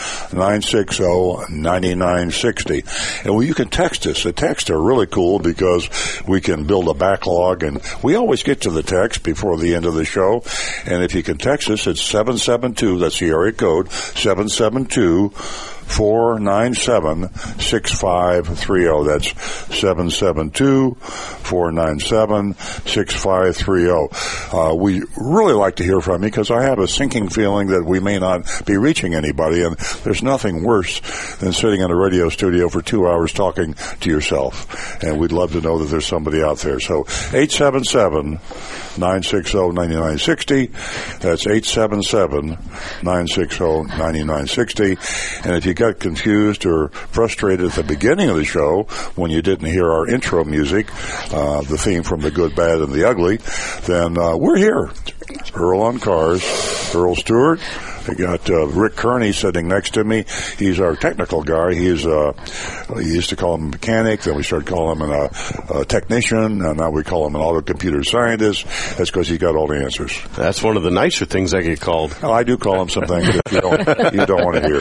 960-9960. 0.47 3.25
And 3.25 3.35
well, 3.35 3.43
you 3.43 3.55
can 3.55 3.69
text 3.69 4.07
us. 4.07 4.23
The 4.23 4.33
texts 4.33 4.71
are 4.71 4.81
really 4.81 5.07
cool 5.07 5.39
because 5.39 5.91
we 6.27 6.41
can 6.41 6.65
build 6.65 6.89
a 6.89 6.95
backlog 6.95 7.63
and 7.63 7.83
we 8.03 8.15
always 8.15 8.43
get 8.43 8.63
to 8.63 8.71
the 8.71 8.83
text 8.83 9.23
before 9.23 9.59
the 9.59 9.75
end 9.75 9.85
of 9.87 9.95
the 9.95 10.05
show. 10.05 10.43
And 10.85 11.03
if 11.03 11.15
you 11.15 11.23
can 11.23 11.39
text 11.39 11.71
us, 11.71 11.87
it's 11.87 12.03
772, 12.03 12.99
that's 12.99 13.19
the 13.19 13.31
area 13.31 13.53
code, 13.53 13.91
772 13.91 15.33
497 15.87 17.33
6530. 17.61 19.09
That's 19.09 19.29
772 19.77 20.95
497 20.95 22.55
6530. 22.55 24.09
Uh, 24.53 24.75
we 24.75 25.03
really 25.17 25.55
like 25.55 25.77
to 25.77 25.85
hear 25.85 26.01
from 26.01 26.23
you 26.23 26.29
because 26.29 26.51
I 26.51 26.63
have 26.63 26.79
a 26.79 26.89
sinking 26.89 27.29
feeling 27.29 27.69
that 27.69 27.85
we 27.85 28.01
may 28.01 28.19
not 28.19 28.63
be 28.67 28.77
reaching 28.77 29.15
anybody, 29.15 29.63
and 29.63 29.77
there's 30.05 30.23
nothing 30.23 30.65
worse 30.65 31.01
than 31.39 31.53
sitting 31.53 31.81
in 31.81 31.91
a 31.91 31.97
radio 31.97 32.29
studio 32.29 32.69
for 32.69 32.83
two 32.83 33.09
hours 33.09 33.33
talking 33.33 33.75
to 34.01 34.11
yourself. 34.11 35.03
And 35.03 35.19
we'd 35.19 35.33
love 35.33 35.53
to 35.53 35.61
know 35.61 35.79
that 35.79 35.87
there's 35.87 36.07
somebody 36.07 36.43
out 36.43 36.59
there. 36.59 36.81
So 36.81 37.07
877 37.33 38.41
960 38.99 39.73
9960. 39.73 40.67
That's 41.21 41.47
877 41.47 42.49
960 43.03 43.65
9960. 43.65 44.97
And 45.45 45.57
if 45.57 45.67
you 45.67 45.75
got 45.77 46.01
confused 46.01 46.67
or 46.67 46.89
frustrated 46.89 47.67
at 47.67 47.73
the 47.73 47.85
beginning 47.85 48.29
of 48.29 48.37
the 48.37 48.45
show 48.45 48.85
when 49.15 49.31
you 49.31 49.43
didn't 49.43 49.67
hear 49.67 49.91
our 49.91 50.09
intro 50.09 50.45
music, 50.45 50.89
uh, 51.33 51.61
the 51.63 51.79
theme 51.79 52.03
from 52.03 52.21
The 52.21 52.31
Good, 52.31 52.57
Bad, 52.57 52.81
and 52.81 52.93
the 52.93 53.09
Ugly, 53.09 53.39
then 53.85 54.19
uh, 54.19 54.37
we're 54.37 54.57
here. 54.57 54.91
Earl 55.55 55.83
on 55.83 55.99
Cars, 56.01 56.43
Earl 56.95 57.15
Stewart. 57.17 57.61
I 58.09 58.15
got 58.15 58.49
uh, 58.51 58.67
Rick 58.67 58.97
Kearney 58.97 59.33
sitting 59.33 59.69
next 59.69 59.95
to 59.95 60.05
me. 60.05 60.25
He's 60.59 60.81
our 60.81 60.97
technical 60.97 61.43
guy. 61.43 61.75
He's 61.75 62.07
uh, 62.07 62.33
we 62.95 63.05
used 63.05 63.31
to 63.31 63.37
call 63.37 63.57
him 63.57 63.65
a 63.65 63.71
mechanic, 63.71 64.23
then 64.23 64.37
we 64.37 64.43
started 64.43 64.69
calling 64.69 65.01
him 65.01 65.11
a, 65.11 65.81
a 65.81 65.85
technician, 65.85 66.63
and 66.63 66.77
now 66.79 66.91
we 66.91 67.03
call 67.03 67.27
him 67.27 67.35
an 67.35 67.41
auto 67.41 67.63
computer 67.63 68.05
scientist. 68.05 68.65
That's 68.97 69.11
because 69.11 69.29
he 69.29 69.39
got 69.39 69.57
all 69.57 69.67
the 69.67 69.83
answers. 69.83 70.19
That's 70.37 70.63
one 70.63 70.77
of 70.77 70.83
the 70.83 70.91
nicer 70.91 71.25
things 71.25 71.55
I 71.55 71.63
get 71.63 71.81
called. 71.81 72.17
Oh, 72.23 72.33
I 72.33 72.43
do 72.43 72.57
call 72.57 72.81
him 72.83 72.89
some 72.89 73.07
things 73.07 73.27
that 73.27 73.53
you 73.53 73.61
don't 73.61 74.15
you 74.15 74.27
don't 74.27 74.45
want 74.45 74.57
to 74.57 74.63
hear. 74.63 74.81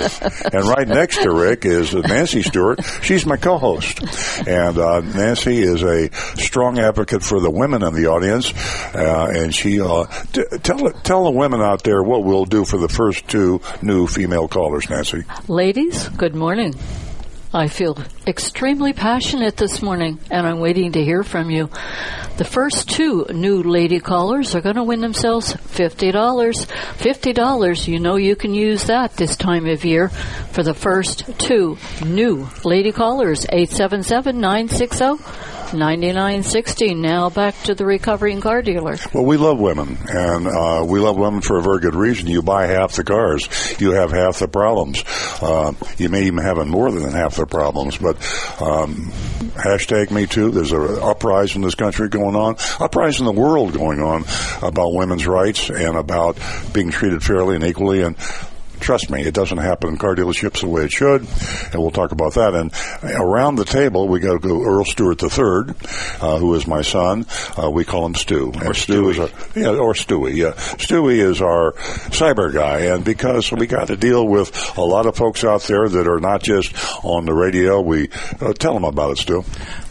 And 0.54 0.68
right 0.68 0.88
next 0.88 1.22
to 1.24 1.32
Rick 1.32 1.66
is 1.66 1.94
Nancy 1.94 2.42
Stewart. 2.42 2.80
She's 3.02 3.26
my 3.26 3.38
co-host, 3.38 4.02
and 4.48 4.78
uh, 4.78 5.02
Nancy 5.02 5.60
is 5.60 5.84
a 5.84 6.10
strong 6.38 6.80
advocate 6.80 7.24
for 7.24 7.40
the 7.40 7.50
women 7.50 7.84
in 7.84 7.94
the 7.94 8.08
audience, 8.08 8.54
uh, 8.94 9.32
and 9.34 9.54
she 9.54 9.82
uh, 9.82 10.06
t- 10.34 10.44
tell 10.64 10.92
tell 10.92 11.24
the 11.26 11.32
women 11.32 11.62
out 11.62 11.84
there 11.84 12.04
what 12.04 12.24
we'll 12.24 12.46
do 12.46 12.66
for 12.66 12.78
the 12.78 12.90
first 12.90 13.15
two 13.22 13.62
new 13.82 14.08
female 14.08 14.48
callers, 14.48 14.90
Nancy. 14.90 15.24
Ladies, 15.48 16.10
good 16.10 16.36
morning. 16.36 16.76
I 17.56 17.70
feel 17.70 17.98
extremely 18.28 18.92
passionate 18.92 19.56
this 19.56 19.82
morning, 19.82 20.20
and 20.30 20.46
I'm 20.46 20.60
waiting 20.60 20.92
to 20.92 21.02
hear 21.02 21.24
from 21.24 21.50
you. 21.50 21.70
The 22.36 22.44
first 22.44 22.90
two 22.90 23.28
new 23.30 23.64
lady 23.64 24.02
callers 24.02 24.56
are 24.56 24.62
going 24.62 24.76
to 24.76 24.84
win 24.84 25.00
themselves 25.00 25.54
$50. 25.54 26.12
$50, 26.12 27.88
you 27.88 28.00
know 28.00 28.18
you 28.18 28.36
can 28.36 28.54
use 28.54 28.88
that 28.88 29.16
this 29.16 29.38
time 29.38 29.68
of 29.68 29.86
year 29.86 30.10
for 30.10 30.64
the 30.64 30.74
first 30.74 31.40
two 31.40 31.78
new 32.06 32.50
lady 32.66 32.92
callers, 32.92 33.46
877 33.46 34.38
960 34.38 35.24
9960. 35.74 36.94
Now 36.96 37.30
back 37.30 37.56
to 37.64 37.76
the 37.76 37.86
recovering 37.86 38.42
car 38.42 38.62
dealer. 38.62 38.98
Well, 39.14 39.26
we 39.26 39.38
love 39.38 39.60
women, 39.60 39.98
and 40.08 40.48
uh, 40.48 40.86
we 40.88 41.00
love 41.00 41.18
women 41.18 41.42
for 41.42 41.58
a 41.58 41.62
very 41.62 41.80
good 41.80 41.96
reason. 41.96 42.28
You 42.28 42.42
buy 42.42 42.68
half 42.68 42.94
the 42.94 43.04
cars, 43.04 43.76
you 43.80 43.92
have 43.92 44.12
half 44.12 44.40
the 44.40 44.48
problems. 44.48 45.04
Uh, 45.42 45.74
you 45.98 46.10
may 46.10 46.24
even 46.24 46.44
have 46.44 46.66
more 46.68 46.92
than 46.92 47.12
half 47.12 47.36
the 47.36 47.46
problems, 47.46 47.98
but 47.98 48.16
um, 48.62 49.12
hashtag 49.56 50.12
me 50.12 50.26
too. 50.26 50.52
There's 50.52 50.72
an 50.72 51.00
uprising 51.02 51.62
in 51.62 51.68
this 51.68 51.76
country 51.76 52.10
going 52.10 52.36
on, 52.36 52.56
uprising 52.80 53.28
in 53.28 53.36
the 53.36 53.42
world 53.42 53.74
going 53.74 54.02
on 54.02 54.26
about 54.62 54.94
women's 54.94 55.28
rights 55.28 55.70
and 55.70 55.96
about 55.98 56.38
being 56.74 56.92
treated 56.92 57.24
fairly 57.24 57.56
and 57.56 57.64
equally. 57.64 58.02
And 58.02 58.18
trust 58.80 59.10
me, 59.10 59.22
it 59.22 59.34
doesn't 59.34 59.58
happen 59.58 59.90
in 59.90 59.98
car 59.98 60.16
dealerships 60.16 60.62
the 60.62 60.68
way 60.68 60.84
it 60.84 60.92
should, 60.92 61.22
and 61.72 61.82
we'll 61.82 61.92
talk 61.92 62.12
about 62.12 62.34
that. 62.36 62.54
And 62.54 62.72
around 63.16 63.56
the 63.56 63.66
table, 63.66 64.08
we 64.08 64.20
got 64.20 64.34
to 64.34 64.48
go 64.48 64.64
Earl 64.64 64.86
Stewart 64.86 65.22
III, 65.22 65.76
uh, 66.22 66.38
who 66.38 66.54
is 66.56 66.68
my 66.68 66.82
son. 66.82 67.26
Uh, 67.62 67.70
we 67.70 67.86
call 67.86 68.06
him 68.06 68.16
Stu. 68.16 68.52
And 68.52 68.64
Or 68.68 68.74
Stu 68.74 69.10
is 69.10 69.18
a, 69.18 69.30
yeah, 69.56 69.70
or 69.70 69.94
Stewie. 69.94 70.36
Yeah, 70.36 70.52
Stewie 70.52 71.20
is 71.20 71.42
our 71.42 71.74
cyber 72.12 72.54
guy, 72.54 72.82
and 72.82 73.04
because 73.04 73.52
we 73.52 73.68
got 73.68 73.88
to 73.88 73.98
deal 73.98 74.28
with 74.28 74.78
a 74.78 74.82
lot 74.82 75.06
of 75.06 75.16
folks 75.16 75.44
out 75.44 75.64
there 75.64 75.88
that 75.90 76.08
are 76.08 76.20
not 76.20 76.44
just 76.44 76.74
on 77.04 77.26
the 77.26 77.34
radio, 77.34 77.82
we 77.82 78.10
uh, 78.42 78.54
tell 78.54 78.74
them 78.74 78.84
about 78.84 79.12
it, 79.12 79.18
Stu. 79.18 79.44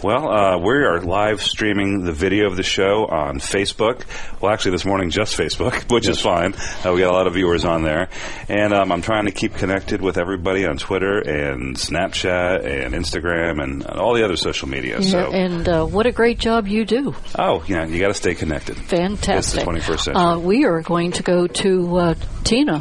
Well, 0.05 0.29
uh, 0.29 0.59
we 0.59 0.75
are 0.85 1.01
live 1.01 1.41
streaming 1.41 2.05
the 2.05 2.13
video 2.13 2.47
of 2.47 2.59
the 2.59 2.63
show 2.63 3.07
on 3.07 3.39
Facebook. 3.39 4.03
Well, 4.39 4.53
actually, 4.53 4.73
this 4.73 4.85
morning 4.85 5.09
just 5.09 5.35
Facebook, 5.35 5.91
which 5.91 6.07
is 6.07 6.21
fine. 6.21 6.53
Uh, 6.85 6.93
we 6.93 7.01
got 7.01 7.11
a 7.11 7.17
lot 7.17 7.27
of 7.27 7.33
viewers 7.33 7.65
on 7.65 7.85
there, 7.85 8.11
and 8.51 8.75
um, 8.75 8.93
I'm 8.93 9.01
trying 9.01 9.25
to 9.25 9.33
keep 9.33 9.55
connected 9.55 10.03
with 10.03 10.19
everybody 10.19 10.67
on 10.67 10.77
Twitter 10.77 11.21
and 11.21 11.75
Snapchat 11.75 12.67
and 12.67 12.93
Instagram 12.93 13.63
and 13.63 13.87
all 13.87 14.13
the 14.13 14.27
other 14.27 14.37
social 14.37 14.69
media. 14.69 15.03
So, 15.03 15.33
and 15.33 15.67
uh, 15.67 15.87
what 15.87 16.05
a 16.05 16.13
great 16.13 16.39
job 16.39 16.69
you 16.69 16.85
do. 16.85 17.15
oh, 17.39 17.65
yeah, 17.67 17.87
you 17.87 17.99
got 17.99 18.09
to 18.09 18.15
stay 18.15 18.35
connected. 18.35 18.77
Fantastic. 18.77 19.67
It's 19.67 19.87
the 19.87 19.93
21st 19.95 20.01
century. 20.01 20.23
Uh, 20.23 20.39
we 20.39 20.67
are 20.67 20.83
going 20.83 21.13
to 21.13 21.23
go 21.23 21.47
to 21.47 21.97
uh, 21.97 22.15
Tina, 22.45 22.81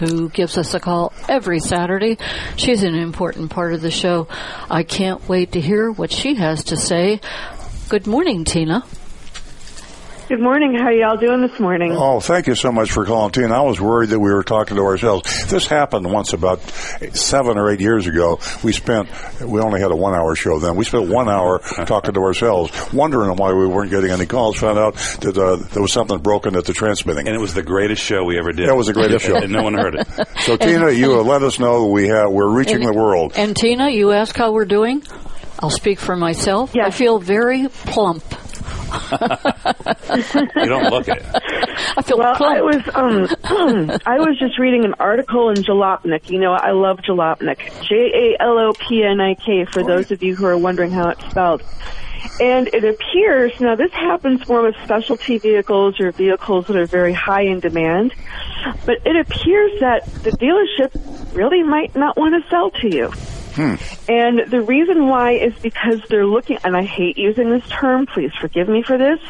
who 0.00 0.28
gives 0.28 0.58
us 0.58 0.74
a 0.74 0.80
call 0.80 1.12
every 1.28 1.60
Saturday. 1.60 2.18
She's 2.56 2.82
an 2.82 2.94
important 2.94 3.50
part 3.50 3.74
of 3.74 3.80
the 3.80 3.90
show. 3.90 4.26
I 4.68 4.82
can't 4.82 5.28
wait 5.28 5.52
to 5.52 5.60
hear 5.60 5.90
what 5.90 6.10
she 6.10 6.34
has 6.34 6.64
to 6.64 6.76
say. 6.76 7.20
Good 7.88 8.06
morning, 8.06 8.44
Tina. 8.44 8.84
Good 10.30 10.40
morning. 10.40 10.76
How 10.76 10.84
are 10.84 10.92
y'all 10.92 11.16
doing 11.16 11.40
this 11.40 11.58
morning? 11.58 11.90
Oh, 11.92 12.20
thank 12.20 12.46
you 12.46 12.54
so 12.54 12.70
much 12.70 12.92
for 12.92 13.04
calling, 13.04 13.32
Tina. 13.32 13.52
I 13.52 13.62
was 13.62 13.80
worried 13.80 14.10
that 14.10 14.20
we 14.20 14.32
were 14.32 14.44
talking 14.44 14.76
to 14.76 14.82
ourselves. 14.84 15.50
This 15.50 15.66
happened 15.66 16.08
once 16.08 16.32
about 16.32 16.60
seven 17.12 17.58
or 17.58 17.68
eight 17.68 17.80
years 17.80 18.06
ago. 18.06 18.38
We 18.62 18.72
spent, 18.72 19.08
we 19.44 19.60
only 19.60 19.80
had 19.80 19.90
a 19.90 19.96
one 19.96 20.14
hour 20.14 20.36
show 20.36 20.60
then. 20.60 20.76
We 20.76 20.84
spent 20.84 21.08
one 21.08 21.28
hour 21.28 21.58
talking 21.84 22.14
to 22.14 22.20
ourselves, 22.20 22.70
wondering 22.92 23.34
why 23.34 23.52
we 23.52 23.66
weren't 23.66 23.90
getting 23.90 24.12
any 24.12 24.24
calls. 24.24 24.56
Found 24.58 24.78
out 24.78 24.94
that 25.22 25.36
uh, 25.36 25.56
there 25.72 25.82
was 25.82 25.92
something 25.92 26.18
broken 26.18 26.54
at 26.54 26.64
the 26.64 26.74
transmitting. 26.74 27.26
And 27.26 27.34
it 27.34 27.40
was 27.40 27.52
the 27.54 27.64
greatest 27.64 28.00
show 28.00 28.22
we 28.22 28.38
ever 28.38 28.52
did. 28.52 28.68
That 28.68 28.76
was 28.76 28.86
the 28.86 28.92
greatest 28.94 29.24
show. 29.26 29.34
and 29.34 29.50
no 29.52 29.64
one 29.64 29.74
heard 29.74 29.96
it. 29.96 30.06
So, 30.42 30.56
Tina, 30.56 30.92
you 30.92 31.18
uh, 31.18 31.24
let 31.24 31.42
us 31.42 31.58
know 31.58 31.88
we 31.88 32.06
have, 32.06 32.30
we're 32.30 32.48
reaching 32.48 32.76
And- 32.84 32.86
the 32.86 32.92
world. 32.92 33.32
And 33.34 33.56
Tina, 33.56 33.90
you 33.90 34.12
ask 34.12 34.36
how 34.36 34.52
we're 34.52 34.64
doing. 34.64 35.02
I'll 35.58 35.70
speak 35.70 35.98
for 35.98 36.14
myself. 36.14 36.72
I 36.80 36.90
feel 36.90 37.18
very 37.18 37.66
plump. 37.68 38.22
You 40.56 40.66
don't 40.66 40.90
look 40.90 41.08
it. 41.08 41.22
I 41.96 42.02
feel 42.02 42.18
Well, 42.18 42.34
plump. 42.36 42.56
I 42.56 42.62
was 42.62 42.82
um, 42.94 44.00
I 44.06 44.18
was 44.18 44.38
just 44.38 44.58
reading 44.58 44.84
an 44.84 44.94
article 44.98 45.48
in 45.50 45.56
Jalopnik. 45.56 46.30
You 46.30 46.38
know, 46.38 46.52
I 46.52 46.72
love 46.72 46.98
Jalopnik. 46.98 47.58
J 47.86 47.94
A 47.94 48.42
L 48.42 48.58
O 48.58 48.72
P 48.72 49.02
N 49.02 49.20
I 49.20 49.34
K. 49.34 49.64
For 49.64 49.82
those 49.82 50.10
of 50.10 50.22
you 50.22 50.34
who 50.36 50.46
are 50.46 50.58
wondering 50.58 50.90
how 50.90 51.08
it's 51.10 51.24
spelled. 51.30 51.62
And 52.38 52.68
it 52.68 52.84
appears 52.84 53.58
now 53.60 53.74
this 53.76 53.92
happens 53.92 54.46
more 54.48 54.62
with 54.62 54.76
specialty 54.84 55.38
vehicles 55.38 56.00
or 56.00 56.12
vehicles 56.12 56.66
that 56.66 56.76
are 56.76 56.86
very 56.86 57.12
high 57.12 57.42
in 57.42 57.60
demand, 57.60 58.14
but 58.84 58.98
it 59.06 59.16
appears 59.16 59.80
that 59.80 60.06
the 60.22 60.30
dealership 60.30 61.34
really 61.34 61.62
might 61.62 61.94
not 61.96 62.16
want 62.16 62.42
to 62.42 62.50
sell 62.50 62.70
to 62.70 62.94
you. 62.94 63.10
Hmm. 63.54 63.74
And 64.08 64.50
the 64.50 64.60
reason 64.60 65.06
why 65.06 65.32
is 65.32 65.54
because 65.60 66.00
they're 66.08 66.26
looking, 66.26 66.58
and 66.64 66.76
I 66.76 66.84
hate 66.84 67.18
using 67.18 67.50
this 67.50 67.68
term, 67.68 68.06
please 68.06 68.32
forgive 68.40 68.68
me 68.68 68.82
for 68.82 68.96
this, 68.98 69.20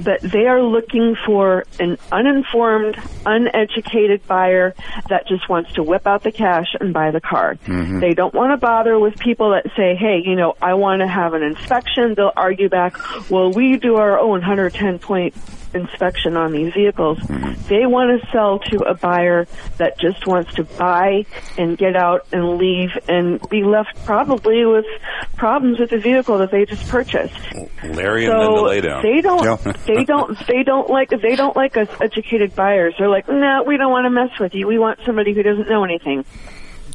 but 0.00 0.20
they 0.20 0.46
are 0.46 0.62
looking 0.62 1.16
for 1.26 1.64
an 1.80 1.98
uninformed, 2.10 2.96
uneducated 3.24 4.26
buyer 4.26 4.74
that 5.08 5.26
just 5.26 5.48
wants 5.48 5.72
to 5.74 5.82
whip 5.82 6.06
out 6.06 6.22
the 6.22 6.32
cash 6.32 6.74
and 6.80 6.92
buy 6.92 7.10
the 7.10 7.20
car. 7.20 7.56
Mm-hmm. 7.66 8.00
They 8.00 8.14
don't 8.14 8.34
want 8.34 8.52
to 8.52 8.56
bother 8.56 8.98
with 8.98 9.18
people 9.18 9.50
that 9.50 9.66
say, 9.76 9.94
hey, 9.94 10.22
you 10.24 10.36
know, 10.36 10.54
I 10.60 10.74
want 10.74 11.00
to 11.00 11.08
have 11.08 11.34
an 11.34 11.42
inspection. 11.42 12.14
They'll 12.14 12.32
argue 12.36 12.68
back, 12.68 12.96
well, 13.30 13.50
we 13.50 13.76
do 13.76 13.96
our 13.96 14.18
own 14.18 14.40
110 14.40 14.98
point 14.98 15.34
inspection 15.74 16.36
on 16.36 16.52
these 16.52 16.72
vehicles. 16.74 17.18
They 17.68 17.86
want 17.86 18.20
to 18.20 18.30
sell 18.30 18.58
to 18.58 18.78
a 18.88 18.94
buyer 18.94 19.46
that 19.78 19.98
just 19.98 20.26
wants 20.26 20.54
to 20.54 20.64
buy 20.64 21.24
and 21.58 21.76
get 21.78 21.96
out 21.96 22.26
and 22.32 22.58
leave 22.58 22.90
and 23.08 23.40
be 23.48 23.62
left 23.62 24.04
probably 24.04 24.64
with 24.64 24.84
problems 25.36 25.78
with 25.78 25.90
the 25.90 25.98
vehicle 25.98 26.38
that 26.38 26.50
they 26.50 26.64
just 26.64 26.88
purchased. 26.88 27.34
Larry 27.84 28.26
and 28.26 28.38
Linda 28.38 28.56
So 28.56 28.62
lay 28.64 28.80
down. 28.80 29.02
they 29.02 29.20
don't, 29.20 29.44
Yeah. 29.44 29.72
they 29.86 30.04
don't, 30.04 30.46
they 30.46 30.62
don't 30.62 30.88
like, 30.90 31.10
they 31.10 31.36
don't 31.36 31.56
like 31.56 31.76
us 31.76 31.88
educated 32.00 32.54
buyers. 32.54 32.94
They're 32.98 33.08
like, 33.08 33.28
no, 33.28 33.64
we 33.66 33.76
don't 33.76 33.90
want 33.90 34.04
to 34.06 34.10
mess 34.10 34.38
with 34.38 34.54
you. 34.54 34.66
We 34.66 34.78
want 34.78 35.00
somebody 35.06 35.32
who 35.32 35.42
doesn't 35.42 35.68
know 35.68 35.84
anything. 35.84 36.24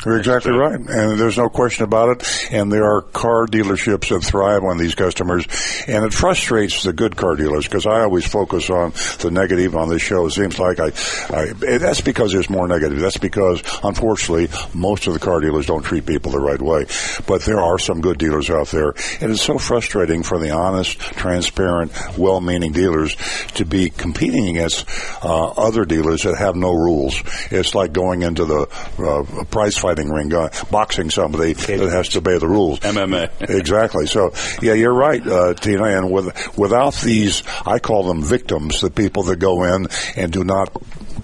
You're 0.07 0.19
exactly 0.19 0.53
right, 0.53 0.79
and 0.79 1.19
there's 1.19 1.37
no 1.37 1.49
question 1.49 1.83
about 1.83 2.07
it. 2.09 2.49
And 2.53 2.71
there 2.71 2.85
are 2.85 3.01
car 3.01 3.45
dealerships 3.45 4.07
that 4.07 4.23
thrive 4.23 4.63
on 4.63 4.77
these 4.77 4.95
customers, 4.95 5.45
and 5.85 6.05
it 6.05 6.13
frustrates 6.13 6.83
the 6.83 6.93
good 6.93 7.17
car 7.17 7.35
dealers 7.35 7.65
because 7.65 7.85
I 7.85 8.03
always 8.03 8.25
focus 8.25 8.69
on 8.69 8.93
the 9.19 9.31
negative 9.31 9.75
on 9.75 9.89
this 9.89 10.01
show. 10.01 10.25
It 10.27 10.31
seems 10.31 10.59
like 10.59 10.79
I, 10.79 10.93
I 11.29 11.77
that's 11.77 11.99
because 11.99 12.31
there's 12.31 12.49
more 12.49 12.69
negative. 12.69 13.01
That's 13.01 13.17
because 13.17 13.61
unfortunately 13.83 14.47
most 14.73 15.07
of 15.07 15.13
the 15.13 15.19
car 15.19 15.41
dealers 15.41 15.65
don't 15.65 15.83
treat 15.83 16.05
people 16.05 16.31
the 16.31 16.39
right 16.39 16.61
way. 16.61 16.85
But 17.27 17.41
there 17.41 17.59
are 17.59 17.77
some 17.77 17.99
good 17.99 18.17
dealers 18.17 18.49
out 18.49 18.67
there, 18.67 18.93
and 19.19 19.31
it's 19.33 19.41
so 19.41 19.57
frustrating 19.57 20.23
for 20.23 20.39
the 20.39 20.51
honest, 20.51 20.99
transparent, 20.99 21.91
well-meaning 22.17 22.71
dealers 22.71 23.17
to 23.55 23.65
be 23.65 23.89
competing 23.89 24.47
against 24.55 24.87
uh, 25.21 25.47
other 25.47 25.83
dealers 25.83 26.23
that 26.23 26.37
have 26.37 26.55
no 26.55 26.71
rules. 26.71 27.21
It's 27.51 27.75
like 27.75 27.91
going 27.91 28.21
into 28.21 28.45
the 28.45 28.67
uh, 28.99 29.43
prize 29.51 29.75
fighting 29.97 30.11
ring, 30.11 30.33
uh, 30.33 30.49
boxing 30.71 31.09
somebody 31.09 31.53
that 31.53 31.79
has 31.91 32.09
to 32.09 32.19
obey 32.19 32.37
the 32.37 32.47
rules. 32.47 32.79
MMA. 32.79 33.49
exactly. 33.49 34.07
So, 34.07 34.33
yeah, 34.61 34.73
you're 34.73 34.93
right, 34.93 35.25
uh, 35.25 35.53
Tina. 35.53 35.85
And 35.85 36.11
with, 36.11 36.57
without 36.57 36.95
these, 36.95 37.43
I 37.65 37.79
call 37.79 38.03
them 38.03 38.23
victims, 38.23 38.81
the 38.81 38.89
people 38.89 39.23
that 39.23 39.37
go 39.37 39.63
in 39.63 39.87
and 40.15 40.31
do 40.31 40.43
not 40.43 40.69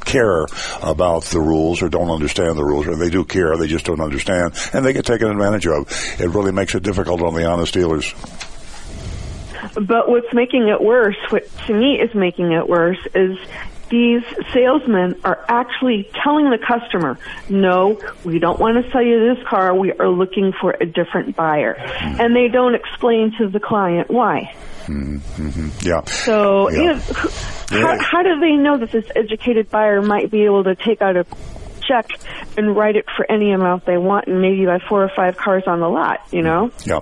care 0.06 0.46
about 0.82 1.24
the 1.26 1.40
rules 1.40 1.82
or 1.82 1.90
don't 1.90 2.10
understand 2.10 2.58
the 2.58 2.64
rules, 2.64 2.88
or 2.88 2.96
they 2.96 3.10
do 3.10 3.24
care, 3.24 3.56
they 3.58 3.68
just 3.68 3.86
don't 3.86 4.02
understand, 4.02 4.54
and 4.74 4.86
they 4.86 4.94
get 4.94 5.06
taken 5.06 5.30
advantage 5.30 5.68
of. 5.68 5.88
It 6.20 6.30
really 6.30 6.52
makes 6.52 6.76
it 6.76 6.84
difficult 6.84 7.22
on 7.22 7.34
the 7.36 7.46
honest 7.46 7.74
dealers. 7.74 8.14
But 9.76 10.10
what's 10.10 10.34
making 10.34 10.68
it 10.68 10.82
worse, 10.82 11.16
what 11.30 11.50
to 11.68 11.74
me 11.74 12.00
is 12.00 12.14
making 12.14 12.52
it 12.52 12.68
worse, 12.68 13.00
is 13.16 13.38
these 13.94 14.24
salesmen 14.52 15.16
are 15.24 15.46
actually 15.48 16.10
telling 16.24 16.50
the 16.50 16.58
customer, 16.58 17.20
no, 17.48 18.02
we 18.26 18.40
don't 18.40 18.60
want 18.60 18.84
to 18.84 18.92
sell 18.92 19.04
you 19.04 19.36
this 19.36 19.46
car. 19.48 19.76
We 19.76 19.94
are 19.94 20.10
looking 20.10 20.52
for 20.60 20.72
a 20.72 20.86
different 20.88 21.36
buyer. 21.36 21.74
And 21.74 22.36
they 22.36 22.48
don't 22.48 22.74
explain 22.74 23.34
to 23.38 23.48
the 23.50 23.60
client 23.60 24.10
why. 24.10 24.56
mhm 24.88 25.86
Yeah. 25.86 26.02
So, 26.06 26.72
Yeah. 26.72 26.80
you 26.82 26.88
know, 26.88 27.88
how, 27.88 27.98
how 28.00 28.24
do 28.24 28.40
they 28.40 28.54
know 28.54 28.80
that 28.80 28.92
this 28.92 29.06
educated 29.16 29.70
buyer 29.70 30.02
might 30.02 30.32
be 30.32 30.44
able 30.46 30.64
to 30.64 30.74
take 30.74 31.04
out 31.04 31.16
a 31.16 31.26
check 31.88 32.08
and 32.58 32.76
write 32.76 32.96
it 32.96 33.06
for 33.16 33.30
any 33.30 33.52
amount 33.52 33.86
they 33.86 33.98
want 33.98 34.28
and 34.28 34.42
maybe 34.42 34.66
buy 34.66 34.80
four 34.88 35.04
or 35.04 35.12
five 35.16 35.38
cars 35.38 35.64
on 35.68 35.80
the 35.80 35.90
lot, 35.90 36.22
you 36.32 36.42
know? 36.42 36.72
Yeah. 36.86 37.00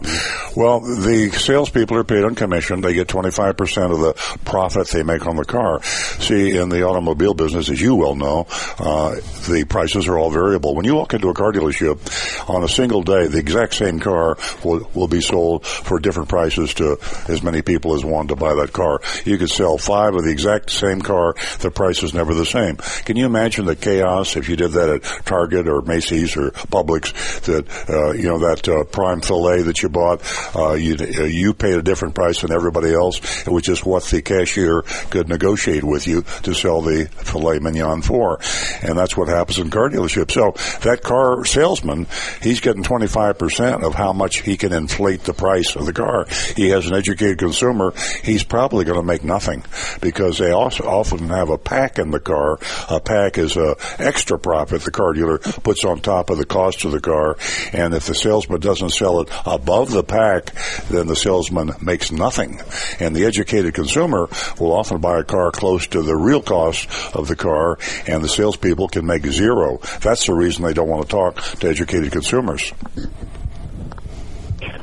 Well, 0.56 0.80
the 0.82 1.30
salespeople 1.34 1.98
are 1.98 2.04
paid 2.04 2.24
on 2.24 2.36
commission. 2.36 2.82
They 2.82 2.94
get 2.94 3.08
25% 3.08 3.92
of 3.92 4.00
the 4.00 4.38
profit 4.46 4.88
they 4.90 5.04
make 5.04 5.26
on 5.26 5.36
the 5.36 5.46
car. 5.46 5.82
See, 5.84 6.58
in 6.58 6.70
the 6.70 6.84
automobile 6.84 7.34
business, 7.34 7.70
as 7.70 7.82
you 7.82 7.96
well 7.96 8.16
know, 8.16 8.48
uh, 8.80 9.16
the 9.48 9.66
prices 9.68 10.08
are 10.08 10.18
all 10.18 10.30
variable. 10.30 10.76
When 10.76 10.86
you 10.86 10.96
walk 10.96 11.14
into 11.14 11.30
a 11.30 11.34
car 11.34 11.52
dealership 11.52 12.50
on 12.50 12.64
a 12.64 12.68
single 12.68 13.02
day, 13.02 13.28
the 13.28 13.40
exact 13.40 13.76
same 13.76 14.00
car 14.00 14.38
will, 14.64 14.90
will 14.94 15.08
be 15.08 15.22
sold 15.22 15.66
for 15.66 16.00
different 16.00 16.30
prices 16.30 16.74
to 16.76 16.98
as 17.28 17.44
many 17.44 17.62
people 17.62 17.96
as 17.96 18.04
want 18.04 18.30
to 18.30 18.36
buy 18.36 18.54
that 18.56 18.74
car. 18.74 19.00
You 19.26 19.38
could 19.38 19.50
sell 19.50 19.78
five 19.78 20.16
of 20.16 20.24
the 20.24 20.32
exact 20.32 20.70
same 20.72 21.02
car. 21.02 21.36
The 21.60 21.72
price 21.72 22.04
is 22.04 22.14
never 22.14 22.34
the 22.34 22.46
same. 22.46 22.78
Can 23.06 23.18
you 23.18 23.26
imagine 23.26 23.66
the 23.66 23.76
chaos 23.76 24.36
if 24.36 24.50
you 24.50 24.56
did 24.56 24.71
that 24.74 24.90
at 24.90 25.26
Target 25.26 25.68
or 25.68 25.82
Macy's 25.82 26.36
or 26.38 26.52
Publix 26.52 27.14
that, 27.42 27.90
uh, 27.90 28.12
you 28.12 28.28
know, 28.28 28.40
that 28.40 28.68
uh, 28.68 28.84
prime 28.86 29.22
filet 29.22 29.62
that 29.64 29.82
you 29.82 29.90
bought, 29.90 30.22
uh, 30.56 30.74
you, 30.74 30.96
uh, 30.96 31.24
you 31.24 31.54
paid 31.54 31.76
a 31.76 31.82
different 31.82 32.16
price 32.16 32.42
than 32.42 32.52
everybody 32.52 32.94
else. 32.94 33.46
It 33.46 33.52
was 33.52 33.64
just 33.64 33.86
what 33.86 34.04
the 34.06 34.22
cashier 34.22 34.82
could 35.10 35.30
negotiate 35.30 35.84
with 35.84 36.08
you 36.08 36.24
to 36.44 36.54
sell 36.54 36.82
the 36.82 37.06
filet 37.06 37.60
mignon 37.60 38.02
for. 38.02 38.40
And 38.82 38.98
that's 38.98 39.16
what 39.16 39.28
happens 39.28 39.60
in 39.60 39.70
car 39.70 39.90
dealerships. 39.90 40.32
So 40.32 40.54
that 40.82 41.02
car 41.04 41.44
salesman, 41.46 42.08
he's 42.42 42.60
getting 42.60 42.84
25% 42.84 43.84
of 43.84 43.96
how 43.96 44.14
much 44.14 44.42
he 44.42 44.58
can 44.58 44.74
inflate 44.74 45.24
the 45.24 45.34
price 45.34 45.76
of 45.76 45.86
the 45.86 45.94
car. 45.94 46.26
He 46.56 46.70
has 46.70 46.88
an 46.88 46.96
educated 46.96 47.40
consumer, 47.40 47.94
he's 48.24 48.44
probably 48.44 48.86
going 48.86 49.00
to 49.00 49.06
make 49.06 49.24
nothing 49.24 49.64
because 50.02 50.38
they 50.38 50.52
also 50.52 50.86
often 50.86 51.30
have 51.30 51.50
a 51.50 51.58
pack 51.58 52.00
in 52.00 52.12
the 52.12 52.20
car. 52.20 52.60
A 52.90 53.00
pack 53.00 53.38
is 53.38 53.58
a 53.58 53.76
extra 54.00 54.38
profit 54.62 54.86
the 54.86 54.92
car 54.92 55.14
dealer 55.14 55.40
puts 55.40 55.84
on 55.84 56.00
top 56.00 56.30
of 56.30 56.38
the 56.38 56.46
cost 56.46 56.86
of 56.86 56.92
the 56.92 57.00
car. 57.00 57.36
And 57.74 57.94
if 57.96 58.06
the 58.06 58.14
salesman 58.14 58.60
doesn't 58.60 58.92
sell 58.92 59.22
it 59.22 59.30
above 59.46 59.90
the 59.90 60.04
pack, 60.04 60.54
then 60.88 61.08
the 61.08 61.16
salesman 61.16 61.72
makes 61.82 62.12
nothing. 62.12 62.62
And 63.00 63.16
the 63.16 63.26
educated 63.26 63.74
consumer 63.74 64.30
will 64.60 64.72
often 64.72 65.02
buy 65.02 65.20
a 65.20 65.24
car 65.24 65.52
close 65.52 65.88
to 65.88 66.04
the 66.04 66.16
real 66.16 66.42
cost 66.42 66.88
of 67.16 67.28
the 67.28 67.36
car, 67.36 67.80
and 68.08 68.24
the 68.24 68.30
salespeople 68.30 68.90
can 68.90 69.06
make 69.06 69.26
zero. 69.26 69.80
That's 70.02 70.28
the 70.28 70.34
reason 70.34 70.64
they 70.64 70.74
don't 70.74 70.90
want 70.90 71.04
to 71.04 71.10
talk 71.10 71.42
to 71.60 71.68
educated 71.68 72.12
consumers. 72.12 72.72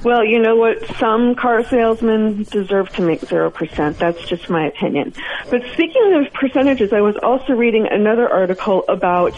Well, 0.05 0.25
you 0.25 0.39
know 0.39 0.57
what? 0.57 0.87
Some 0.97 1.35
car 1.35 1.65
salesmen 1.65 2.45
deserve 2.45 2.91
to 2.91 3.03
make 3.03 3.21
0%. 3.21 3.99
That's 3.99 4.21
just 4.29 4.49
my 4.49 4.67
opinion. 4.67 5.13
But 5.51 5.63
speaking 5.73 6.15
of 6.15 6.33
percentages, 6.33 6.93
I 6.93 7.01
was 7.01 7.17
also 7.17 7.55
reading 7.55 7.89
another 7.89 8.29
article 8.29 8.85
about 8.89 9.35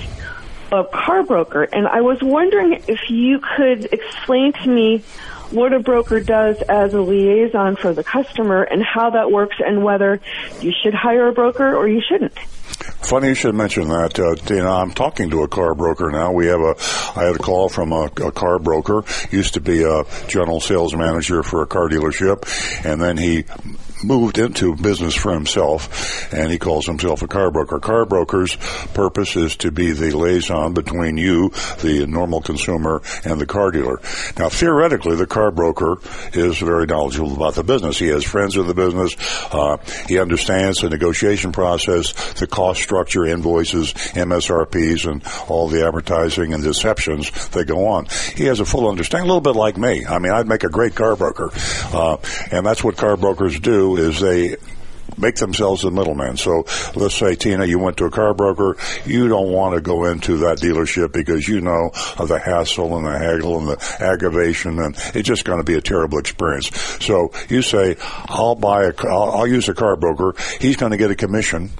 a 0.71 0.85
car 0.85 1.23
broker, 1.23 1.64
and 1.64 1.88
I 1.88 2.02
was 2.02 2.23
wondering 2.23 2.83
if 2.87 3.11
you 3.11 3.40
could 3.57 3.87
explain 3.87 4.52
to 4.52 4.69
me 4.69 5.02
what 5.50 5.73
a 5.73 5.81
broker 5.81 6.21
does 6.21 6.61
as 6.62 6.95
a 6.95 7.00
liaison 7.00 7.75
for 7.76 7.93
the 7.93 8.05
customer 8.05 8.62
and 8.62 8.83
how 8.85 9.11
that 9.11 9.33
works 9.33 9.57
and 9.64 9.83
whether 9.83 10.21
you 10.61 10.73
should 10.73 10.95
hire 10.95 11.26
a 11.29 11.33
broker 11.33 11.75
or 11.75 11.88
you 11.88 12.00
shouldn't. 12.00 12.38
Funny 13.02 13.28
you 13.28 13.35
should 13.35 13.54
mention 13.54 13.88
that, 13.88 14.19
uh, 14.21 14.37
Tina. 14.37 14.71
I'm 14.71 14.92
talking 14.92 15.30
to 15.30 15.42
a 15.42 15.49
car 15.49 15.75
broker 15.75 16.11
now. 16.11 16.33
We 16.33 16.47
have 16.47 16.61
a, 16.61 16.76
I 17.16 17.25
had 17.25 17.37
a 17.37 17.38
call 17.38 17.69
from 17.69 17.92
a, 17.92 18.04
a 18.04 18.30
car 18.30 18.59
broker. 18.59 19.04
Used 19.30 19.54
to 19.54 19.61
be 19.61 19.83
a 19.83 20.04
general 20.28 20.61
sales 20.61 20.95
manager 20.95 21.42
for 21.42 21.62
a 21.62 21.66
car 21.66 21.88
dealership, 21.88 22.45
and 22.85 23.00
then 23.00 23.16
he 23.16 23.45
moved 24.02 24.38
into 24.38 24.75
business 24.76 25.14
for 25.14 25.33
himself, 25.33 26.33
and 26.33 26.50
he 26.50 26.59
calls 26.59 26.87
himself 26.87 27.23
a 27.23 27.28
car 27.28 27.50
broker. 27.50 27.78
Car 27.78 28.07
broker's 28.07 28.57
purpose 28.95 29.37
is 29.37 29.57
to 29.57 29.71
be 29.71 29.92
the 29.92 30.16
liaison 30.16 30.75
between 30.75 31.16
you, 31.16 31.50
the 31.80 32.07
normal 32.07 32.40
consumer, 32.40 33.02
and 33.25 33.40
the 33.40 33.47
car 33.47 33.71
dealer. 33.71 34.00
Now, 34.38 34.49
theoretically, 34.49 35.16
the 35.16 35.26
car 35.26 35.50
broker 35.50 35.99
is 36.33 36.59
very 36.59 36.87
knowledgeable 36.87 37.35
about 37.35 37.54
the 37.54 37.64
business. 37.64 37.99
He 37.99 38.09
has 38.09 38.25
friends 38.25 38.57
in 38.57 38.66
the 38.66 38.75
business. 38.75 39.14
Uh, 39.52 39.76
he 40.09 40.19
understands 40.19 40.80
the 40.80 40.90
negotiation 40.90 41.52
process, 41.52 42.35
the 42.35 42.47
cost 42.47 42.83
structure, 42.83 43.26
invoices, 43.26 43.92
MSRPs, 43.92 45.11
and 45.11 45.23
all 45.49 45.69
the 45.69 45.87
advertising 45.87 46.54
and 46.54 46.62
deceptions 46.62 47.49
that 47.50 47.66
go 47.66 47.87
on. 47.88 48.07
He 48.35 48.45
has 48.45 48.61
a 48.61 48.64
full 48.64 48.88
understanding, 48.88 49.28
a 49.28 49.33
little 49.33 49.40
bit 49.40 49.59
like 49.59 49.76
me. 49.76 50.07
I 50.07 50.19
mean, 50.19 50.33
I'd 50.33 50.49
make 50.49 50.64
a 50.64 50.69
great 50.69 50.95
car 50.95 51.16
broker, 51.16 51.50
uh, 51.92 52.16
and 52.50 52.64
that's 52.64 52.83
what 52.83 52.97
car 52.97 53.16
brokers 53.16 53.59
do 53.61 53.89
is 53.99 54.20
they 54.20 54.56
make 55.21 55.37
themselves 55.37 55.83
the 55.83 55.91
middleman. 55.91 56.37
So 56.37 56.65
let's 56.95 57.15
say, 57.15 57.35
Tina, 57.35 57.65
you 57.65 57.79
went 57.79 57.97
to 57.99 58.07
a 58.07 58.11
car 58.11 58.35
broker. 58.35 58.77
You 59.05 59.29
don't 59.29 59.53
want 59.53 59.75
to 59.75 59.81
go 59.81 60.07
into 60.07 60.39
that 60.39 60.59
dealership 60.59 61.12
because 61.12 61.49
you 61.49 61.61
know 61.61 61.91
of 62.19 62.29
the 62.29 62.39
hassle 62.39 62.97
and 62.97 63.07
the 63.07 63.19
haggle 63.19 63.59
and 63.59 63.69
the 63.69 63.97
aggravation, 64.00 64.79
and 64.79 64.97
it's 65.15 65.29
just 65.29 65.45
going 65.45 65.59
to 65.59 65.65
be 65.65 65.75
a 65.75 65.81
terrible 65.81 66.19
experience. 66.19 66.71
So 67.05 67.33
you 67.49 67.62
say, 67.62 67.97
I'll 68.00 68.55
buy 68.55 68.85
a, 68.85 68.95
I'll, 69.05 69.31
I'll 69.31 69.47
use 69.47 69.69
a 69.69 69.75
car 69.75 69.97
broker. 69.97 70.35
He's 70.61 70.77
going 70.77 70.93
to 70.93 70.99
get 70.99 71.11
a 71.11 71.17
commission, 71.17 71.71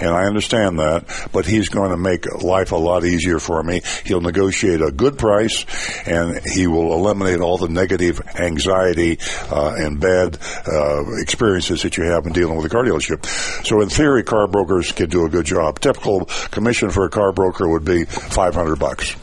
and 0.00 0.10
I 0.10 0.24
understand 0.24 0.78
that, 0.78 1.28
but 1.32 1.46
he's 1.46 1.68
going 1.68 1.90
to 1.90 1.96
make 1.96 2.26
life 2.42 2.72
a 2.72 2.76
lot 2.76 3.04
easier 3.04 3.38
for 3.38 3.62
me. 3.62 3.82
He'll 4.04 4.20
negotiate 4.20 4.82
a 4.82 4.90
good 4.90 5.18
price, 5.18 5.64
and 6.06 6.40
he 6.44 6.66
will 6.66 6.92
eliminate 6.92 7.40
all 7.40 7.58
the 7.58 7.68
negative 7.68 8.20
anxiety 8.36 9.18
uh, 9.50 9.74
and 9.76 10.00
bad 10.00 10.38
uh, 10.66 11.16
experiences 11.20 11.82
that 11.82 11.96
you 11.96 12.04
have 12.04 12.26
in 12.26 12.32
dealing 12.32 12.56
with 12.56 12.66
a 12.66 12.68
car 12.68 12.84
dealership. 12.88 13.26
So 13.66 13.80
in 13.80 13.88
theory, 13.88 14.22
car 14.22 14.46
brokers 14.46 14.92
can 14.92 15.08
do 15.08 15.24
a 15.24 15.28
good 15.28 15.46
job. 15.46 15.80
Typical 15.80 16.26
commission 16.50 16.90
for 16.90 17.04
a 17.04 17.10
car 17.10 17.32
broker 17.32 17.68
would 17.68 17.84
be 17.84 18.04
500 18.04 18.76
bucks. 18.76 19.14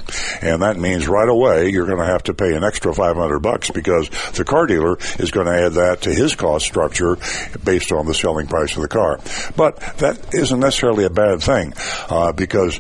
And 0.42 0.62
that 0.62 0.78
means 0.78 1.08
right 1.08 1.28
away 1.28 1.70
you're 1.70 1.88
going 1.88 2.00
to 2.00 2.06
have 2.06 2.24
to 2.24 2.34
pay 2.34 2.56
an 2.56 2.64
extra 2.64 2.94
500 2.94 3.40
bucks 3.40 3.72
because 3.72 4.10
the 4.34 4.46
car 4.46 4.68
dealer 4.68 4.98
is 5.20 5.32
going 5.32 5.48
to 5.48 5.54
add 5.54 5.74
that 5.74 6.02
to 6.02 6.14
his 6.14 6.36
cost 6.36 6.66
structure 6.66 7.18
based 7.64 7.92
on 7.92 8.06
the 8.06 8.14
selling 8.14 8.48
price 8.48 8.76
of 8.76 8.82
the 8.82 8.88
car. 8.88 9.20
But 9.56 9.80
that 9.98 10.34
isn't 10.34 10.60
necessarily 10.60 11.06
a 11.06 11.10
bad 11.10 11.42
thing 11.42 11.74
uh, 12.10 12.32
because 12.32 12.80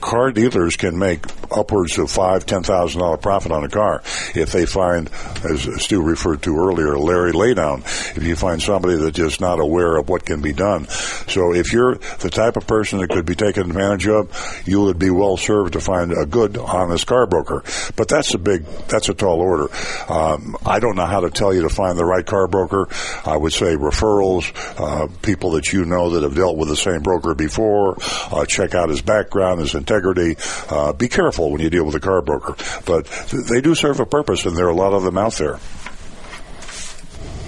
car 0.00 0.30
dealers 0.30 0.76
can 0.76 0.98
make 0.98 1.24
upwards 1.56 1.98
of 1.98 2.10
five, 2.10 2.46
ten 2.46 2.62
thousand 2.62 3.00
dollar 3.00 3.16
profit 3.16 3.52
on 3.52 3.64
a 3.64 3.68
car 3.68 4.02
if 4.34 4.52
they 4.52 4.66
find, 4.66 5.10
as 5.48 5.68
Stu 5.82 6.02
referred 6.02 6.42
to 6.42 6.56
earlier, 6.56 6.98
Larry 6.98 7.32
laydown. 7.32 7.80
If 8.16 8.22
you 8.22 8.36
find 8.36 8.60
somebody 8.62 8.96
that's 8.96 9.16
just 9.16 9.40
not 9.40 9.60
aware 9.60 9.96
of 9.96 10.08
what 10.08 10.24
can 10.24 10.42
be 10.42 10.52
done, 10.52 10.86
so 10.88 11.54
if 11.54 11.72
you're 11.72 11.96
the 11.96 12.30
type 12.30 12.56
of 12.56 12.66
person 12.66 12.98
that 13.00 13.10
could 13.10 13.26
be 13.26 13.34
taken 13.34 13.70
advantage 13.70 14.08
of, 14.08 14.62
you 14.66 14.82
would 14.82 14.98
be 14.98 15.10
well 15.10 15.36
served 15.36 15.74
to 15.74 15.80
find 15.80 16.12
a 16.12 16.26
good, 16.26 16.56
honest 16.58 17.06
car 17.06 17.26
broker. 17.26 17.62
But 17.96 18.08
that's 18.08 18.34
a 18.34 18.38
big, 18.38 18.64
that's 18.88 19.08
a 19.08 19.14
tall 19.14 19.40
order. 19.40 19.68
Um, 20.08 20.56
I 20.64 20.80
don't 20.80 20.96
know 20.96 21.06
how 21.06 21.20
to 21.20 21.30
tell 21.30 21.54
you 21.54 21.62
to 21.62 21.68
find 21.68 21.98
the 21.98 22.04
right 22.04 22.24
car 22.24 22.46
broker. 22.48 22.88
I 23.24 23.36
would 23.36 23.52
say 23.52 23.76
referrals, 23.76 24.52
uh, 24.80 25.08
people 25.22 25.52
that 25.52 25.72
you 25.72 25.84
know 25.84 26.10
that 26.10 26.22
have 26.22 26.34
dealt 26.34 26.56
with 26.56 26.68
the 26.68 26.76
same 26.76 27.02
broker 27.02 27.34
before. 27.34 27.96
Uh, 28.00 28.44
check 28.46 28.74
out 28.74 28.88
his 28.88 29.02
background, 29.02 29.60
his 29.60 29.74
integrity. 29.74 30.36
Uh, 30.68 30.92
be 30.92 31.08
careful 31.08 31.43
when 31.50 31.60
you 31.60 31.70
deal 31.70 31.84
with 31.84 31.94
a 31.94 32.00
car 32.00 32.22
broker, 32.22 32.56
but 32.86 33.06
they 33.48 33.60
do 33.60 33.74
serve 33.74 34.00
a 34.00 34.06
purpose, 34.06 34.46
and 34.46 34.56
there 34.56 34.66
are 34.66 34.70
a 34.70 34.74
lot 34.74 34.92
of 34.92 35.02
them 35.02 35.18
out 35.18 35.34
there. 35.34 35.58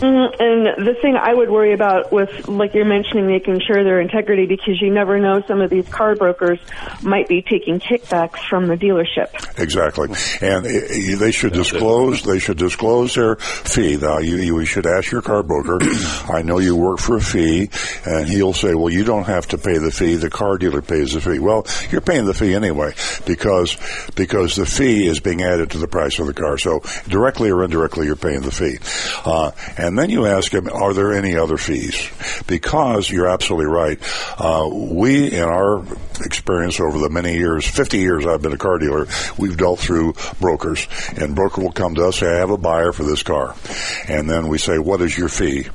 Mm, 0.01 0.41
and 0.41 0.87
the 0.87 0.95
thing 1.01 1.17
I 1.17 1.33
would 1.33 1.51
worry 1.51 1.73
about 1.73 2.13
with, 2.13 2.49
like 2.49 2.75
you're 2.75 2.85
mentioning, 2.85 3.27
making 3.27 3.61
sure 3.67 3.83
their 3.83 4.01
integrity, 4.01 4.47
because 4.47 4.81
you 4.81 4.93
never 4.93 5.19
know 5.19 5.43
some 5.49 5.61
of 5.61 5.71
these 5.71 5.89
car 5.89 6.15
brokers 6.15 6.59
might 7.03 7.29
be 7.29 7.43
taking 7.43 7.81
kickbacks 7.81 8.39
from 8.49 8.67
the 8.67 8.77
dealership. 8.77 9.59
Exactly, 9.59 10.09
and 10.47 10.65
they 10.65 11.33
should 11.33 11.53
disclose. 11.53 12.23
They 12.23 12.39
should 12.39 12.59
disclose 12.59 13.15
their 13.15 13.37
fee. 13.37 13.97
Now, 13.97 14.19
you, 14.19 14.37
you 14.37 14.65
should 14.65 14.87
ask 14.87 15.11
your 15.11 15.23
car 15.23 15.43
broker. 15.43 15.79
I 16.29 16.43
know 16.43 16.59
you 16.59 16.77
work 16.77 16.99
for 16.99 17.17
a 17.17 17.21
fee, 17.21 17.71
and 18.05 18.29
he'll 18.29 18.53
say, 18.53 18.75
"Well, 18.75 18.91
you 18.91 19.05
don't 19.05 19.27
have 19.27 19.49
to 19.49 19.59
pay 19.59 19.79
the 19.79 19.91
fee. 19.91 20.17
The 20.17 20.31
car 20.31 20.59
dealer 20.59 20.83
pays 20.83 21.13
the 21.13 21.21
fee." 21.21 21.39
Well, 21.39 21.67
you're 21.91 22.01
paying 22.01 22.27
the 22.27 22.35
fee 22.35 22.55
anyway 22.55 22.93
because 23.25 23.77
because 24.15 24.57
the 24.57 24.67
fee 24.67 25.07
is 25.07 25.21
being 25.21 25.43
added 25.43 25.71
to 25.71 25.79
the 25.79 25.89
price 25.89 26.19
of 26.19 26.27
the 26.27 26.35
car. 26.35 26.59
So 26.59 26.83
directly 27.09 27.51
or 27.51 27.65
indirectly, 27.65 28.07
you're 28.07 28.17
paying 28.17 28.43
the 28.43 28.51
fee. 28.51 28.79
Uh, 29.25 29.53
and 29.77 29.86
then 29.99 30.09
you 30.09 30.25
ask 30.27 30.53
him, 30.53 30.69
are 30.69 30.95
there 30.95 31.13
any 31.13 31.37
other 31.37 31.59
fees? 31.59 32.11
Because 32.47 33.11
you're 33.11 33.29
absolutely 33.29 33.67
right. 33.67 33.99
Uh, 34.39 34.71
we, 34.73 35.31
in 35.31 35.43
our 35.43 35.85
experience 36.25 36.81
over 36.81 36.99
the 36.99 37.11
many 37.11 37.35
years, 37.35 37.69
50 37.69 37.99
years 37.99 38.27
I've 38.27 38.41
been 38.41 38.53
a 38.53 38.59
car 38.59 38.79
dealer, 38.79 39.07
we've 39.37 39.57
dealt 39.57 39.81
through 39.81 40.15
brokers. 40.41 40.89
And 41.17 41.35
broker 41.35 41.61
will 41.61 41.73
come 41.73 41.95
to 41.97 42.07
us, 42.07 42.19
say, 42.19 42.27
I 42.27 42.39
have 42.39 42.51
a 42.51 42.57
buyer 42.57 42.93
for 42.93 43.05
this 43.05 43.23
car. 43.23 43.55
And 44.09 44.31
then 44.31 44.49
we 44.49 44.57
say, 44.57 44.79
what 44.79 45.03
is 45.03 45.17
your 45.17 45.29
fee? 45.29 45.67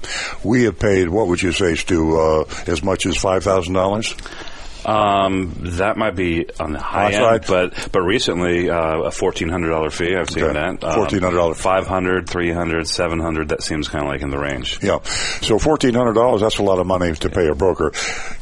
We 0.44 0.64
have 0.64 0.80
paid, 0.80 1.10
what 1.10 1.28
would 1.28 1.42
you 1.42 1.52
say, 1.52 1.76
Stu, 1.76 2.20
uh, 2.20 2.46
as 2.66 2.84
much 2.84 3.06
as 3.06 3.18
$5,000? 3.18 4.51
Um, 4.86 5.54
that 5.78 5.96
might 5.98 6.16
be 6.16 6.50
on 6.60 6.74
the 6.74 6.80
high 6.80 7.12
High 7.12 7.36
end, 7.36 7.46
but 7.48 7.90
but 7.92 8.02
recently 8.02 8.70
uh, 8.70 9.02
a 9.02 9.12
fourteen 9.12 9.50
hundred 9.50 9.70
dollar 9.70 9.90
fee. 9.90 10.16
I've 10.16 10.30
seen 10.30 10.44
Okay. 10.44 10.54
that 10.54 10.80
$1,400. 10.80 11.56
five 11.56 11.86
hundred, 11.88 12.30
three 12.30 12.52
hundred, 12.52 12.88
seven 12.88 13.20
hundred. 13.20 13.50
That 13.50 13.62
seems 13.62 13.88
kind 13.88 14.06
of 14.06 14.12
like 14.12 14.22
in 14.22 14.30
the 14.32 14.40
range. 14.40 14.80
Yeah. 14.82 15.00
So 15.42 15.60
fourteen 15.60 15.94
hundred 15.94 16.14
dollars, 16.14 16.42
that's 16.42 16.58
a 16.58 16.64
lot 16.64 16.80
of 16.80 16.88
money 16.88 17.14
to 17.14 17.30
pay 17.30 17.48
a 17.48 17.54
broker. 17.56 17.92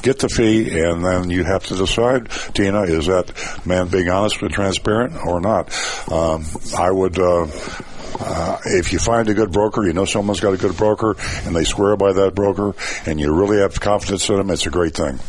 Get 0.01 0.19
the 0.19 0.29
fee 0.29 0.79
and 0.79 1.03
then 1.03 1.29
you 1.29 1.43
have 1.43 1.65
to 1.67 1.75
decide, 1.75 2.29
Tina, 2.53 2.83
is 2.83 3.07
that 3.07 3.31
man 3.65 3.87
being 3.89 4.09
honest 4.09 4.41
and 4.41 4.51
transparent 4.51 5.15
or 5.25 5.41
not? 5.41 5.69
Um, 6.09 6.45
I 6.77 6.89
would 6.89 7.19
uh, 7.19 7.47
uh, 8.21 8.57
if 8.65 8.91
you 8.93 8.99
find 8.99 9.27
a 9.29 9.33
good 9.33 9.51
broker, 9.51 9.85
you 9.85 9.93
know 9.93 10.05
someone's 10.05 10.39
got 10.39 10.53
a 10.53 10.57
good 10.57 10.75
broker, 10.77 11.15
and 11.45 11.55
they 11.55 11.63
swear 11.63 11.95
by 11.97 12.13
that 12.13 12.33
broker, 12.35 12.73
and 13.05 13.19
you 13.19 13.33
really 13.33 13.57
have 13.59 13.79
confidence 13.79 14.29
in 14.29 14.37
them, 14.37 14.49
it's 14.51 14.65
a 14.65 14.69
great 14.69 14.93
thing. 14.95 15.19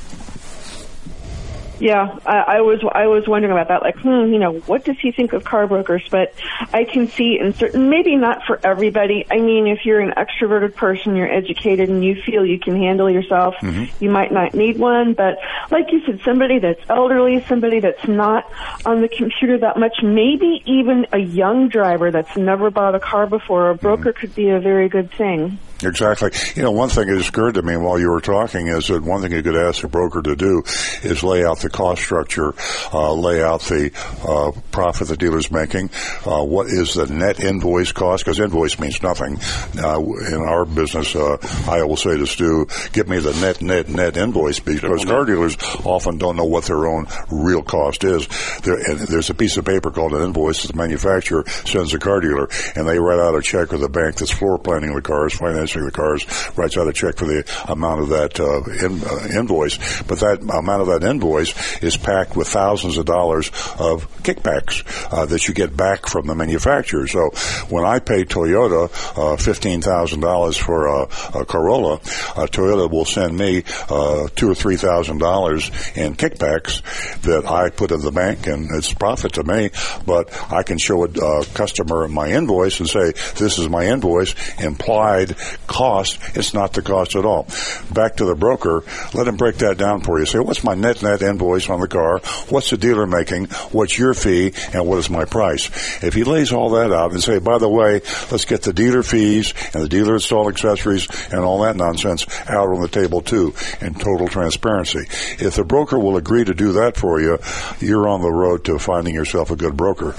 Yeah, 1.80 2.18
I, 2.26 2.58
I 2.58 2.60
was 2.60 2.80
I 2.92 3.06
was 3.06 3.26
wondering 3.26 3.52
about 3.52 3.68
that. 3.68 3.82
Like, 3.82 3.98
hmm, 3.98 4.32
you 4.32 4.38
know, 4.38 4.58
what 4.60 4.84
does 4.84 4.98
he 5.00 5.12
think 5.12 5.32
of 5.32 5.44
car 5.44 5.66
brokers? 5.66 6.06
But 6.10 6.34
I 6.74 6.84
can 6.84 7.08
see 7.08 7.38
in 7.40 7.54
certain, 7.54 7.88
maybe 7.88 8.16
not 8.16 8.44
for 8.46 8.60
everybody. 8.62 9.26
I 9.30 9.38
mean, 9.38 9.66
if 9.66 9.86
you're 9.86 10.00
an 10.00 10.12
extroverted 10.12 10.74
person, 10.74 11.16
you're 11.16 11.32
educated, 11.32 11.88
and 11.88 12.04
you 12.04 12.20
feel 12.20 12.44
you 12.44 12.58
can 12.58 12.76
handle 12.76 13.10
yourself, 13.10 13.54
you 13.98 14.10
might 14.10 14.30
not 14.30 14.54
need 14.54 14.78
one. 14.78 15.14
But 15.14 15.38
like 15.70 15.90
you 15.90 16.04
said, 16.04 16.20
somebody 16.22 16.58
that's 16.58 16.82
elderly, 16.90 17.42
somebody 17.48 17.80
that's 17.80 18.06
not 18.06 18.44
on 18.84 19.00
the 19.00 19.08
computer 19.08 19.56
that 19.58 19.78
much, 19.78 20.02
maybe 20.02 20.62
even 20.66 21.06
a 21.12 21.18
young 21.18 21.68
driver 21.68 22.10
that's 22.10 22.36
never 22.36 22.70
bought 22.70 22.94
a 22.94 23.00
car 23.00 23.26
before, 23.26 23.70
a 23.70 23.74
broker 23.74 24.12
could 24.12 24.34
be 24.34 24.50
a 24.50 24.60
very 24.60 24.90
good 24.90 25.10
thing. 25.12 25.58
Exactly. 25.82 26.30
You 26.54 26.62
know, 26.62 26.70
one 26.70 26.88
thing 26.88 27.08
that 27.08 27.28
occurred 27.28 27.54
to 27.54 27.62
me 27.62 27.76
while 27.76 27.98
you 27.98 28.10
were 28.10 28.20
talking 28.20 28.68
is 28.68 28.88
that 28.88 29.02
one 29.02 29.22
thing 29.22 29.32
you 29.32 29.42
could 29.42 29.56
ask 29.56 29.82
a 29.84 29.88
broker 29.88 30.22
to 30.22 30.36
do 30.36 30.62
is 31.02 31.22
lay 31.22 31.44
out 31.44 31.60
the 31.60 31.70
cost 31.70 32.02
structure, 32.02 32.54
uh, 32.92 33.12
lay 33.12 33.42
out 33.42 33.62
the 33.62 33.90
uh, 34.26 34.52
profit 34.72 35.08
the 35.08 35.16
dealer's 35.16 35.50
making, 35.50 35.90
uh, 36.26 36.42
what 36.42 36.66
is 36.66 36.94
the 36.94 37.06
net 37.06 37.40
invoice 37.40 37.92
cost, 37.92 38.24
because 38.24 38.38
invoice 38.38 38.78
means 38.78 39.02
nothing. 39.02 39.38
Uh, 39.78 40.00
in 40.00 40.42
our 40.42 40.64
business, 40.64 41.14
uh, 41.16 41.36
I 41.68 41.82
will 41.84 41.96
say 41.96 42.16
to 42.16 42.26
Stu, 42.26 42.66
give 42.92 43.08
me 43.08 43.18
the 43.18 43.32
net, 43.40 43.62
net, 43.62 43.88
net 43.88 44.16
invoice, 44.16 44.60
because 44.60 45.04
car 45.04 45.24
dealers 45.24 45.56
often 45.84 46.18
don't 46.18 46.36
know 46.36 46.44
what 46.44 46.64
their 46.64 46.86
own 46.86 47.06
real 47.30 47.62
cost 47.62 48.04
is. 48.04 48.28
There, 48.62 48.74
and 48.74 49.00
there's 49.00 49.30
a 49.30 49.34
piece 49.34 49.56
of 49.56 49.64
paper 49.64 49.90
called 49.90 50.12
an 50.12 50.22
invoice 50.22 50.62
that 50.62 50.72
the 50.72 50.78
manufacturer 50.78 51.44
sends 51.48 51.92
the 51.92 51.98
car 51.98 52.20
dealer, 52.20 52.48
and 52.74 52.86
they 52.86 52.98
write 52.98 53.18
out 53.18 53.34
a 53.34 53.42
check 53.42 53.72
with 53.72 53.80
the 53.80 53.88
bank 53.88 54.16
that's 54.16 54.30
floor 54.30 54.58
planning 54.58 54.94
the 54.94 55.02
cars, 55.02 55.34
financing 55.34 55.69
the 55.78 55.90
cars, 55.90 56.26
writes 56.56 56.76
out 56.76 56.88
a 56.88 56.92
check 56.92 57.16
for 57.16 57.26
the 57.26 57.44
amount 57.68 58.00
of 58.00 58.08
that 58.08 58.40
uh, 58.40 58.62
in, 58.84 59.02
uh, 59.04 59.38
invoice. 59.38 59.78
But 60.02 60.20
that 60.20 60.40
amount 60.42 60.82
of 60.82 60.88
that 60.88 61.08
invoice 61.08 61.82
is 61.82 61.96
packed 61.96 62.36
with 62.36 62.48
thousands 62.48 62.98
of 62.98 63.06
dollars 63.06 63.48
of 63.78 64.08
kickbacks 64.22 64.84
uh, 65.12 65.26
that 65.26 65.46
you 65.46 65.54
get 65.54 65.76
back 65.76 66.06
from 66.08 66.26
the 66.26 66.34
manufacturer. 66.34 67.06
So 67.06 67.30
when 67.68 67.84
I 67.84 67.98
pay 67.98 68.24
Toyota 68.24 68.90
uh, 69.16 69.36
fifteen 69.36 69.80
thousand 69.82 70.20
dollars 70.20 70.56
for 70.56 70.86
a, 70.86 71.02
a 71.34 71.44
Corolla, 71.44 71.94
uh, 71.94 72.46
Toyota 72.46 72.90
will 72.90 73.04
send 73.04 73.36
me 73.36 73.62
uh, 73.88 74.28
two 74.34 74.50
or 74.50 74.54
three 74.54 74.76
thousand 74.76 75.18
dollars 75.18 75.70
in 75.94 76.14
kickbacks 76.14 76.82
that 77.22 77.46
I 77.46 77.70
put 77.70 77.92
in 77.92 78.00
the 78.00 78.12
bank, 78.12 78.46
and 78.46 78.70
it's 78.72 78.92
profit 78.94 79.34
to 79.34 79.44
me. 79.44 79.70
But 80.06 80.32
I 80.52 80.62
can 80.62 80.78
show 80.78 81.04
a 81.04 81.44
customer 81.44 82.08
my 82.08 82.28
invoice 82.28 82.80
and 82.80 82.88
say, 82.88 83.12
"This 83.36 83.58
is 83.58 83.68
my 83.68 83.86
invoice." 83.86 84.34
Implied 84.58 85.36
cost, 85.70 86.18
it's 86.34 86.52
not 86.52 86.72
the 86.72 86.82
cost 86.82 87.14
at 87.14 87.24
all. 87.24 87.46
Back 87.92 88.16
to 88.16 88.24
the 88.24 88.34
broker, 88.34 88.82
let 89.14 89.28
him 89.28 89.36
break 89.36 89.56
that 89.58 89.78
down 89.78 90.00
for 90.00 90.18
you. 90.18 90.26
Say, 90.26 90.40
what's 90.40 90.64
my 90.64 90.74
net 90.74 91.00
net 91.02 91.22
invoice 91.22 91.70
on 91.70 91.80
the 91.80 91.86
car? 91.86 92.18
What's 92.48 92.70
the 92.70 92.76
dealer 92.76 93.06
making? 93.06 93.46
What's 93.70 93.96
your 93.96 94.12
fee? 94.12 94.52
And 94.74 94.86
what 94.86 94.98
is 94.98 95.08
my 95.08 95.24
price? 95.24 95.70
If 96.02 96.14
he 96.14 96.24
lays 96.24 96.52
all 96.52 96.70
that 96.70 96.92
out 96.92 97.12
and 97.12 97.22
say, 97.22 97.38
by 97.38 97.58
the 97.58 97.68
way, 97.68 98.00
let's 98.32 98.44
get 98.44 98.62
the 98.62 98.72
dealer 98.72 99.04
fees 99.04 99.54
and 99.72 99.84
the 99.84 99.88
dealer 99.88 100.14
install 100.14 100.48
accessories 100.48 101.08
and 101.30 101.40
all 101.40 101.62
that 101.62 101.76
nonsense 101.76 102.26
out 102.48 102.68
on 102.68 102.80
the 102.80 102.88
table 102.88 103.20
too 103.20 103.54
in 103.80 103.94
total 103.94 104.26
transparency. 104.26 105.06
If 105.38 105.54
the 105.54 105.64
broker 105.64 106.00
will 106.00 106.16
agree 106.16 106.44
to 106.44 106.54
do 106.54 106.72
that 106.72 106.96
for 106.96 107.20
you, 107.20 107.38
you're 107.78 108.08
on 108.08 108.22
the 108.22 108.32
road 108.32 108.64
to 108.64 108.78
finding 108.80 109.14
yourself 109.14 109.52
a 109.52 109.56
good 109.56 109.76
broker. 109.76 110.16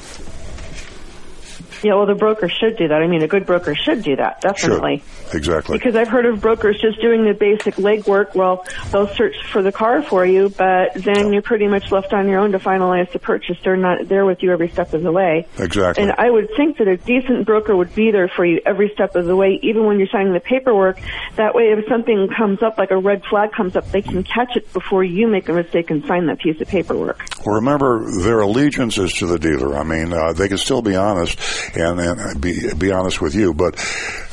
Yeah, 1.84 1.96
well, 1.96 2.06
the 2.06 2.16
broker 2.16 2.48
should 2.48 2.78
do 2.78 2.88
that. 2.88 3.02
I 3.02 3.08
mean, 3.08 3.24
a 3.24 3.28
good 3.28 3.46
broker 3.46 3.76
should 3.76 4.04
do 4.04 4.16
that, 4.16 4.42
definitely. 4.42 5.04
Should. 5.30 5.36
Exactly. 5.38 5.78
Because 5.78 5.96
I've 5.96 6.08
heard 6.08 6.26
of 6.26 6.42
brokers 6.42 6.80
just 6.80 7.02
doing 7.02 7.26
the 7.26 7.34
basic 7.34 7.76
legwork. 7.76 8.36
Well, 8.36 8.66
they'll 8.92 9.08
search 9.08 9.36
for 9.52 9.62
the 9.62 9.72
car 9.72 10.04
for 10.04 10.26
you, 10.26 10.50
but 10.50 10.94
then 10.94 11.26
yeah. 11.26 11.30
you're 11.32 11.42
pretty 11.42 11.68
much 11.68 11.92
left 11.92 12.14
on 12.14 12.28
your 12.28 12.40
own 12.40 12.52
to 12.52 12.60
finalize 12.60 13.12
the 13.12 13.20
purchase. 13.20 13.58
They're 13.64 13.78
not 13.78 14.08
there 14.08 14.26
with 14.26 14.44
you 14.44 14.52
every 14.52 14.70
step 14.70 14.94
of 14.94 15.02
the 15.02 15.12
way. 15.12 15.48
Exactly. 15.58 16.04
And 16.04 16.14
I 16.18 16.30
would 16.30 16.50
think 16.56 16.78
that 16.78 16.88
a 16.88 16.98
decent 16.98 17.46
broker 17.46 17.76
would 17.76 17.96
be 17.96 18.12
there 18.12 18.28
for 18.28 18.46
you 18.46 18.62
every 18.66 18.92
step 18.94 19.16
of 19.16 19.26
the 19.26 19.36
way, 19.36 19.60
even 19.64 19.86
when 19.86 19.98
you're 19.98 20.10
signing 20.10 20.34
the 20.34 20.40
paperwork. 20.40 21.00
That 21.36 21.56
way, 21.56 21.72
if 21.72 21.86
something 21.88 22.30
comes 22.38 22.62
up, 22.62 22.78
like 22.78 22.92
a 22.92 22.98
red 22.98 23.24
flag 23.26 23.52
comes 23.54 23.76
up, 23.76 23.90
they 23.92 24.02
can 24.02 24.24
catch 24.24 24.56
it 24.56 24.72
before 24.74 25.04
you 25.04 25.28
make 25.28 25.50
a 25.50 25.54
mistake 25.54 25.90
and 25.90 26.06
sign 26.06 26.28
that 26.28 26.40
piece 26.40 26.60
of 26.62 26.68
paperwork. 26.68 27.24
Well, 27.46 27.56
remember, 27.56 28.06
their 28.22 28.42
allegiance 28.42 28.98
is 28.98 29.14
to 29.14 29.26
the 29.26 29.40
dealer. 29.40 29.78
I 29.78 29.84
mean, 29.84 30.14
uh, 30.14 30.34
they 30.34 30.48
can 30.48 30.58
still 30.58 30.82
be 30.82 30.96
honest 30.96 31.40
and, 31.76 32.00
and 32.00 32.42
be, 32.42 32.74
be 32.74 32.92
honest 32.92 33.22
with 33.22 33.36
you. 33.36 33.54
But 33.54 33.76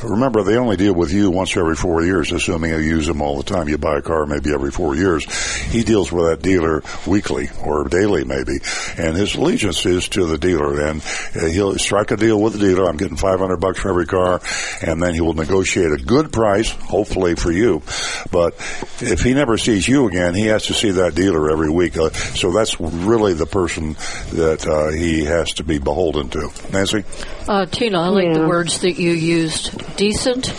remember, 0.03 0.43
they 0.43 0.57
only 0.57 0.77
deal 0.77 0.95
with 0.95 1.13
you 1.13 1.31
once 1.31 1.57
every 1.57 1.77
four 1.77 2.03
years, 2.03 2.33
assuming 2.33 2.71
you 2.71 2.79
use 2.79 3.07
them 3.07 3.23
all 3.23 3.37
the 3.37 3.43
time. 3.43 3.69
You 3.69 3.79
buy 3.79 3.99
a 3.99 4.03
car 4.03 4.27
maybe 4.27 4.53
every 4.53 4.71
four 4.71 4.95
years. 4.95 5.25
He 5.67 5.83
deals 5.83 6.11
with 6.13 6.27
that 6.27 6.43
dealer 6.43 6.83
weekly 7.07 7.49
or 7.63 7.85
daily 7.89 8.25
maybe, 8.25 8.59
and 8.97 9.17
his 9.17 9.35
allegiance 9.35 9.85
is 9.87 10.09
to 10.11 10.27
the 10.27 10.39
dealer. 10.39 10.81
And 10.81 11.03
uh, 11.35 11.47
he'll 11.47 11.79
strike 11.79 12.11
a 12.11 12.17
deal 12.17 12.41
with 12.41 12.55
the 12.55 12.59
dealer. 12.59 12.89
I'm 12.89 12.97
getting 12.97 13.17
500 13.17 13.57
bucks 13.57 13.81
for 13.81 13.91
every 13.91 14.07
car, 14.07 14.41
and 14.83 15.03
then 15.03 15.15
he 15.15 15.21
will 15.21 15.35
negotiate 15.35 15.93
a 15.93 15.97
good 15.97 16.33
price, 16.33 16.71
hopefully 16.71 17.35
for 17.35 17.53
you. 17.53 17.83
But 18.31 18.55
if 19.01 19.23
he 19.23 19.35
never 19.35 19.59
sees 19.59 19.87
you 19.87 20.09
again, 20.09 20.35
he 20.35 20.47
has 20.47 20.67
to 20.67 20.75
see 20.75 20.91
that 20.93 21.15
dealer 21.15 21.51
every 21.51 21.71
week. 21.71 21.97
Uh, 21.97 22.11
so 22.11 22.53
that's 22.53 22.81
really 22.81 23.35
the 23.35 23.47
person 23.47 23.95
that 24.33 24.67
uh, 24.67 24.91
he 24.91 25.25
has 25.25 25.55
to 25.55 25.65
be 25.65 25.79
beholden 25.79 26.29
to. 26.31 26.51
Nancy? 26.73 27.05
Uh, 27.49 27.67
Tina, 27.67 28.01
I 28.01 28.09
like 28.09 28.25
yeah. 28.27 28.35
the 28.35 28.47
words 28.47 28.81
that 28.81 28.99
you 28.99 29.13
used 29.13 29.97
decent 29.97 30.53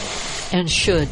and 0.54 0.70
should. 0.70 1.10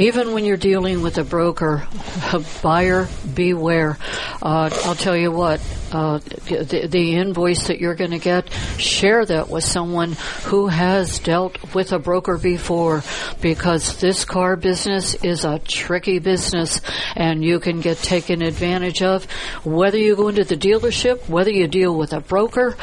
Even 0.00 0.32
when 0.32 0.46
you're 0.46 0.56
dealing 0.56 1.02
with 1.02 1.18
a 1.18 1.24
broker, 1.24 1.86
a 2.32 2.42
buyer 2.62 3.06
beware. 3.34 3.98
Uh, 4.40 4.70
I'll 4.84 4.94
tell 4.94 5.14
you 5.14 5.30
what, 5.30 5.60
uh, 5.92 6.20
the, 6.20 6.88
the, 6.90 7.16
invoice 7.16 7.66
that 7.66 7.80
you're 7.80 7.94
going 7.94 8.12
to 8.12 8.18
get, 8.18 8.50
share 8.78 9.26
that 9.26 9.50
with 9.50 9.62
someone 9.62 10.16
who 10.44 10.68
has 10.68 11.18
dealt 11.18 11.74
with 11.74 11.92
a 11.92 11.98
broker 11.98 12.38
before 12.38 13.02
because 13.42 14.00
this 14.00 14.24
car 14.24 14.56
business 14.56 15.16
is 15.16 15.44
a 15.44 15.58
tricky 15.58 16.18
business 16.18 16.80
and 17.14 17.44
you 17.44 17.60
can 17.60 17.82
get 17.82 17.98
taken 17.98 18.40
advantage 18.40 19.02
of. 19.02 19.26
Whether 19.66 19.98
you 19.98 20.16
go 20.16 20.28
into 20.28 20.44
the 20.44 20.56
dealership, 20.56 21.28
whether 21.28 21.50
you 21.50 21.68
deal 21.68 21.94
with 21.94 22.14
a 22.14 22.20
broker, 22.20 22.74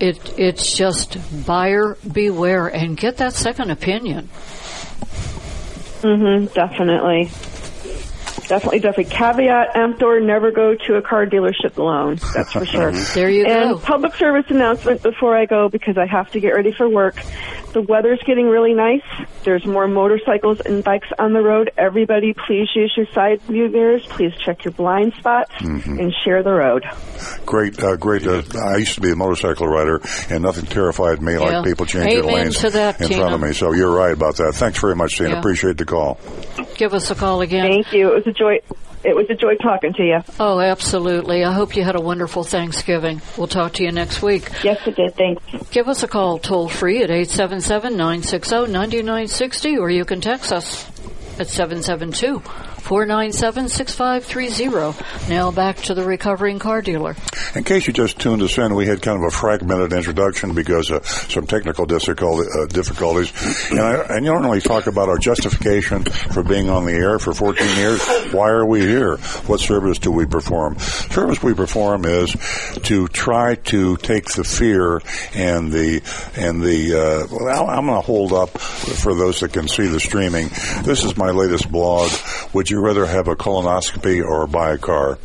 it, 0.00 0.38
it's 0.38 0.74
just 0.74 1.18
buyer 1.44 1.98
beware 2.10 2.68
and 2.68 2.96
get 2.96 3.18
that 3.18 3.34
second 3.34 3.70
opinion. 3.70 4.30
Mm-hmm, 6.02 6.46
definitely. 6.54 7.30
Definitely, 8.48 8.80
definitely. 8.80 9.14
Caveat 9.14 9.76
emptor, 9.76 10.20
never 10.20 10.50
go 10.50 10.74
to 10.74 10.94
a 10.96 11.02
car 11.02 11.26
dealership 11.26 11.76
alone. 11.76 12.18
That's 12.34 12.52
for 12.52 12.64
sure. 12.64 12.92
there 13.14 13.30
you 13.30 13.44
and 13.46 13.70
go. 13.70 13.74
And 13.74 13.82
public 13.82 14.14
service 14.14 14.46
announcement 14.48 15.02
before 15.02 15.36
I 15.36 15.46
go 15.46 15.68
because 15.68 15.96
I 15.98 16.06
have 16.06 16.30
to 16.32 16.40
get 16.40 16.50
ready 16.50 16.72
for 16.72 16.88
work. 16.88 17.16
The 17.72 17.80
weather's 17.80 18.20
getting 18.26 18.46
really 18.46 18.74
nice. 18.74 19.02
There's 19.44 19.64
more 19.64 19.88
motorcycles 19.88 20.60
and 20.60 20.84
bikes 20.84 21.08
on 21.18 21.32
the 21.32 21.40
road. 21.40 21.70
Everybody, 21.78 22.34
please 22.34 22.68
use 22.74 22.92
your 22.96 23.06
side 23.14 23.40
view 23.42 23.68
mirrors. 23.68 24.04
Please 24.06 24.32
check 24.44 24.64
your 24.64 24.72
blind 24.72 25.14
spots 25.14 25.52
mm-hmm. 25.54 25.98
and 25.98 26.12
share 26.24 26.42
the 26.42 26.52
road. 26.52 26.84
Great, 27.46 27.82
uh, 27.82 27.96
great. 27.96 28.26
Uh, 28.26 28.42
I 28.62 28.76
used 28.76 28.94
to 28.96 29.00
be 29.00 29.10
a 29.10 29.16
motorcycle 29.16 29.66
rider, 29.66 30.00
and 30.28 30.42
nothing 30.42 30.66
terrified 30.66 31.22
me 31.22 31.32
yeah. 31.32 31.38
like 31.38 31.64
people 31.64 31.86
changing 31.86 32.18
Amen 32.18 32.34
lanes 32.34 32.60
that, 32.60 33.00
in 33.00 33.08
Tina. 33.08 33.20
front 33.20 33.34
of 33.34 33.40
me. 33.40 33.52
So 33.54 33.72
you're 33.72 33.94
right 33.94 34.12
about 34.12 34.36
that. 34.36 34.54
Thanks 34.54 34.78
very 34.78 34.94
much, 34.94 35.16
Tina. 35.16 35.30
Yeah. 35.30 35.38
Appreciate 35.38 35.78
the 35.78 35.86
call. 35.86 36.20
Give 36.76 36.92
us 36.92 37.10
a 37.10 37.14
call 37.14 37.40
again. 37.40 37.68
Thank 37.68 37.92
you. 37.92 38.21
It 38.22 38.26
was 38.26 38.34
a 38.36 38.38
joy 38.38 38.58
it 39.04 39.16
was 39.16 39.28
a 39.30 39.34
joy 39.34 39.56
talking 39.56 39.92
to 39.94 40.04
you. 40.04 40.20
Oh, 40.38 40.60
absolutely. 40.60 41.44
I 41.44 41.52
hope 41.52 41.74
you 41.74 41.82
had 41.82 41.96
a 41.96 42.00
wonderful 42.00 42.44
Thanksgiving. 42.44 43.20
We'll 43.36 43.48
talk 43.48 43.72
to 43.74 43.82
you 43.82 43.90
next 43.90 44.22
week. 44.22 44.48
Yes, 44.62 44.78
it 44.86 44.94
did. 44.94 45.16
Thanks. 45.16 45.42
Give 45.70 45.88
us 45.88 46.04
a 46.04 46.08
call 46.08 46.38
toll 46.38 46.68
free 46.68 47.02
at 47.02 47.10
877 47.10 47.96
960 47.96 48.56
9960 48.70 49.78
or 49.78 49.90
you 49.90 50.04
can 50.04 50.20
text 50.20 50.52
us 50.52 50.86
at 51.40 51.48
772 51.48 52.42
497 52.82 53.68
6530. 53.68 55.30
Now 55.30 55.52
back 55.52 55.76
to 55.82 55.94
the 55.94 56.04
recovering 56.04 56.58
car 56.58 56.82
dealer. 56.82 57.14
In 57.54 57.62
case 57.62 57.86
you 57.86 57.92
just 57.92 58.18
tuned 58.18 58.42
us 58.42 58.58
in, 58.58 58.74
we 58.74 58.86
had 58.86 59.00
kind 59.02 59.22
of 59.22 59.24
a 59.24 59.30
fragmented 59.30 59.92
introduction 59.92 60.52
because 60.52 60.90
of 60.90 61.06
some 61.06 61.46
technical 61.46 61.84
uh, 61.84 62.66
difficulties. 62.66 63.32
And 63.70 63.80
I, 63.80 64.16
you 64.16 64.20
normally 64.22 64.60
talk 64.60 64.88
about 64.88 65.08
our 65.08 65.18
justification 65.18 66.04
for 66.04 66.42
being 66.42 66.68
on 66.70 66.84
the 66.84 66.92
air 66.92 67.20
for 67.20 67.32
14 67.32 67.76
years. 67.76 68.04
Why 68.32 68.48
are 68.48 68.66
we 68.66 68.80
here? 68.80 69.16
What 69.46 69.60
service 69.60 69.98
do 69.98 70.10
we 70.10 70.26
perform? 70.26 70.78
Service 70.80 71.40
we 71.42 71.54
perform 71.54 72.04
is 72.04 72.34
to 72.82 73.06
try 73.08 73.54
to 73.54 73.96
take 73.98 74.26
the 74.32 74.44
fear 74.44 75.00
and 75.34 75.70
the 75.70 76.02
and 76.36 76.62
the. 76.62 76.94
Uh, 76.94 77.26
well, 77.30 77.70
I'm 77.70 77.86
going 77.86 78.00
to 78.00 78.06
hold 78.06 78.32
up 78.32 78.50
for 78.50 79.14
those 79.14 79.40
that 79.40 79.52
can 79.52 79.68
see 79.68 79.86
the 79.86 80.00
streaming. 80.00 80.48
This 80.82 81.04
is 81.04 81.16
my 81.16 81.30
latest 81.30 81.70
blog, 81.70 82.10
which 82.52 82.71
you 82.72 82.80
rather 82.80 83.06
have 83.06 83.28
a 83.28 83.36
colonoscopy 83.36 84.24
or 84.24 84.46
buy 84.46 84.72
a 84.72 84.78
car? 84.78 85.18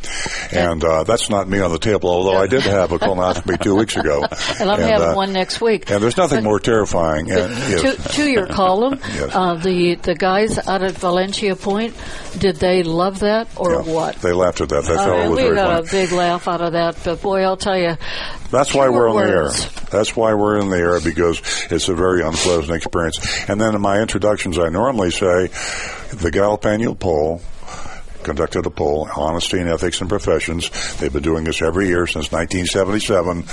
And 0.52 0.84
uh, 0.84 1.04
that's 1.04 1.28
not 1.30 1.48
me 1.48 1.60
on 1.60 1.72
the 1.72 1.78
table, 1.78 2.10
although 2.10 2.36
I 2.36 2.46
did 2.46 2.62
have 2.62 2.92
a 2.92 2.98
colonoscopy 2.98 3.60
two 3.60 3.74
weeks 3.74 3.96
ago. 3.96 4.24
And 4.60 4.70
I'm 4.70 4.80
and, 4.80 4.90
having 4.90 5.08
uh, 5.08 5.14
one 5.14 5.32
next 5.32 5.60
week. 5.60 5.90
And 5.90 6.02
there's 6.02 6.16
nothing 6.16 6.38
but, 6.38 6.44
more 6.44 6.58
terrifying. 6.58 7.30
And, 7.30 7.52
yes. 7.52 7.82
to, 7.82 8.12
to, 8.14 8.30
your 8.30 8.46
column, 8.60 8.98
yes. 9.14 9.30
uh, 9.32 9.54
the 9.54 9.94
the 9.96 10.14
guys 10.14 10.58
out 10.58 10.82
at 10.82 10.92
Valencia 10.92 11.54
Point, 11.54 11.94
did 12.38 12.56
they 12.56 12.82
love 12.82 13.20
that 13.20 13.48
or 13.56 13.74
yeah, 13.74 13.92
what? 13.92 14.16
They 14.16 14.32
laughed 14.32 14.60
at 14.60 14.70
that. 14.70 14.84
That 14.84 14.96
fellow 14.96 15.30
was 15.30 15.42
we 15.42 15.54
got 15.54 15.84
a 15.84 15.90
big 15.90 16.12
laugh 16.12 16.48
out 16.48 16.60
of 16.60 16.72
that. 16.72 16.96
But 17.04 17.22
boy, 17.22 17.42
I'll 17.42 17.56
tell 17.56 17.78
you, 17.78 17.96
that's 18.50 18.74
why 18.74 18.88
we're 18.88 19.08
on 19.10 19.16
the 19.16 19.30
air. 19.30 19.50
That's 19.90 20.16
why 20.16 20.34
we're 20.34 20.58
in 20.58 20.70
the 20.70 20.76
air 20.76 21.00
because 21.00 21.40
it's 21.70 21.88
a 21.88 21.94
very 21.94 22.22
unpleasant 22.22 22.70
experience. 22.76 23.18
And 23.48 23.60
then 23.60 23.74
in 23.74 23.80
my 23.80 24.00
introductions, 24.00 24.58
I 24.58 24.68
normally 24.68 25.10
say 25.10 25.48
the 26.14 26.30
Gallup 26.32 26.64
annual 26.66 26.94
poll 26.94 27.42
conducted 28.28 28.66
a 28.66 28.70
poll, 28.70 29.08
Honesty 29.16 29.58
and 29.58 29.70
Ethics 29.70 30.02
in 30.02 30.08
Professions. 30.08 30.70
They've 30.98 31.12
been 31.12 31.22
doing 31.22 31.44
this 31.44 31.62
every 31.62 31.86
year 31.86 32.06
since 32.06 32.30
1977. 32.30 33.44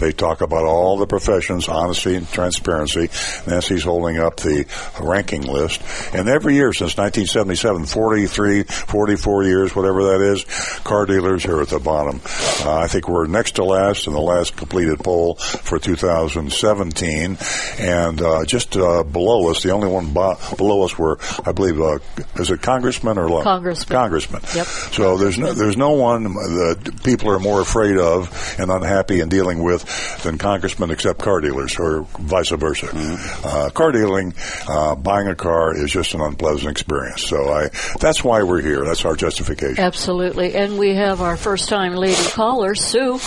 They 0.00 0.12
talk 0.12 0.40
about 0.40 0.64
all 0.64 0.98
the 0.98 1.06
professions, 1.06 1.68
honesty 1.68 2.16
and 2.16 2.28
transparency. 2.28 3.08
Nancy's 3.46 3.84
holding 3.84 4.18
up 4.18 4.38
the 4.38 4.66
ranking 5.00 5.42
list. 5.42 5.82
And 6.12 6.28
every 6.28 6.54
year 6.54 6.72
since 6.72 6.96
1977, 6.96 7.86
43, 7.86 8.64
44 8.64 9.44
years, 9.44 9.76
whatever 9.76 10.02
that 10.04 10.20
is, 10.20 10.44
car 10.80 11.06
dealers 11.06 11.46
are 11.46 11.62
at 11.62 11.68
the 11.68 11.78
bottom. 11.78 12.20
Uh, 12.66 12.78
I 12.78 12.88
think 12.88 13.08
we're 13.08 13.28
next 13.28 13.52
to 13.52 13.64
last 13.64 14.08
in 14.08 14.14
the 14.14 14.20
last 14.20 14.56
completed 14.56 14.98
poll 14.98 15.36
for 15.36 15.78
2017. 15.78 17.38
And 17.78 18.20
uh, 18.20 18.44
just 18.46 18.76
uh, 18.76 19.04
below 19.04 19.50
us, 19.50 19.62
the 19.62 19.70
only 19.70 19.88
one 19.88 20.12
bo- 20.12 20.38
below 20.56 20.82
us 20.82 20.98
were, 20.98 21.18
I 21.46 21.52
believe, 21.52 21.80
uh, 21.80 21.98
is 22.34 22.50
it 22.50 22.62
congressman 22.62 23.16
or 23.16 23.44
Congressman. 23.44 23.96
Congressman 23.96 24.23
Yep. 24.32 24.66
So 24.66 25.16
there's 25.16 25.38
no 25.38 25.52
there's 25.52 25.76
no 25.76 25.92
one 25.92 26.24
that 26.24 27.00
people 27.04 27.30
are 27.30 27.38
more 27.38 27.60
afraid 27.60 27.96
of 27.96 28.56
and 28.58 28.70
unhappy 28.70 29.20
in 29.20 29.28
dealing 29.28 29.62
with 29.62 30.22
than 30.22 30.38
congressmen, 30.38 30.90
except 30.90 31.20
car 31.20 31.40
dealers, 31.40 31.78
or 31.78 32.02
vice 32.18 32.50
versa. 32.50 32.86
Mm-hmm. 32.86 33.46
Uh, 33.46 33.70
car 33.70 33.92
dealing, 33.92 34.34
uh, 34.68 34.94
buying 34.94 35.28
a 35.28 35.34
car 35.34 35.76
is 35.76 35.90
just 35.90 36.14
an 36.14 36.20
unpleasant 36.20 36.70
experience. 36.70 37.22
So 37.22 37.48
I 37.48 37.68
that's 38.00 38.22
why 38.22 38.42
we're 38.42 38.62
here. 38.62 38.84
That's 38.84 39.04
our 39.04 39.16
justification. 39.16 39.82
Absolutely, 39.82 40.54
and 40.54 40.78
we 40.78 40.94
have 40.94 41.20
our 41.20 41.36
first 41.36 41.68
time 41.68 41.94
lady 41.94 42.22
caller, 42.30 42.74
Sue, 42.74 43.20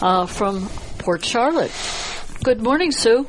uh, 0.00 0.26
from 0.26 0.68
Port 0.98 1.24
Charlotte. 1.24 1.72
Good 2.42 2.60
morning, 2.62 2.92
Sue. 2.92 3.26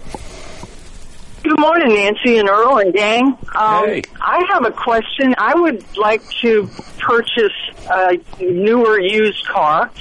Good 1.44 1.60
morning, 1.60 1.90
Nancy 1.90 2.38
and 2.38 2.48
Earl 2.48 2.78
and 2.78 2.94
gang. 2.94 3.38
Um, 3.54 3.86
hey. 3.86 4.02
I 4.22 4.46
have 4.54 4.66
a 4.66 4.72
question. 4.72 5.36
I 5.38 5.54
would 5.54 5.86
like 5.98 6.22
to 6.42 6.70
purchase 7.00 7.52
a 7.92 8.18
newer 8.40 8.98
used 8.98 9.46
car, 9.48 9.92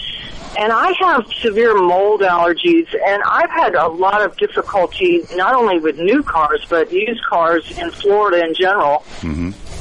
And 0.56 0.70
I 0.70 0.92
have 1.00 1.26
severe 1.40 1.74
mold 1.74 2.20
allergies, 2.20 2.86
and 3.06 3.22
I've 3.24 3.50
had 3.50 3.74
a 3.74 3.88
lot 3.88 4.22
of 4.22 4.36
difficulty 4.36 5.24
not 5.34 5.54
only 5.54 5.78
with 5.78 5.96
new 5.98 6.22
cars 6.22 6.64
but 6.68 6.92
used 6.92 7.24
cars 7.24 7.76
in 7.78 7.90
Florida 7.90 8.44
in 8.44 8.54
general, 8.54 9.02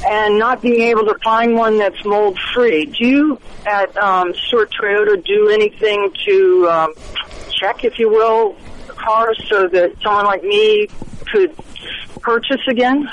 and 0.06 0.38
not 0.38 0.62
being 0.62 0.80
able 0.80 1.04
to 1.04 1.16
find 1.22 1.54
one 1.54 1.78
that's 1.78 2.04
mold 2.04 2.38
free. 2.54 2.86
Do 2.86 3.06
you 3.06 3.38
at 3.66 3.96
um, 3.98 4.34
Stewart 4.34 4.72
Toyota 4.72 5.22
do 5.24 5.48
anything 5.50 6.10
to 6.26 6.68
um, 6.68 6.94
check, 7.50 7.84
if 7.84 7.98
you 7.98 8.08
will, 8.08 8.56
cars 8.88 9.40
so 9.48 9.68
that 9.68 9.92
someone 10.02 10.24
like 10.24 10.42
me 10.42 10.88
could 11.26 11.54
purchase 12.20 12.60
again? 12.68 13.08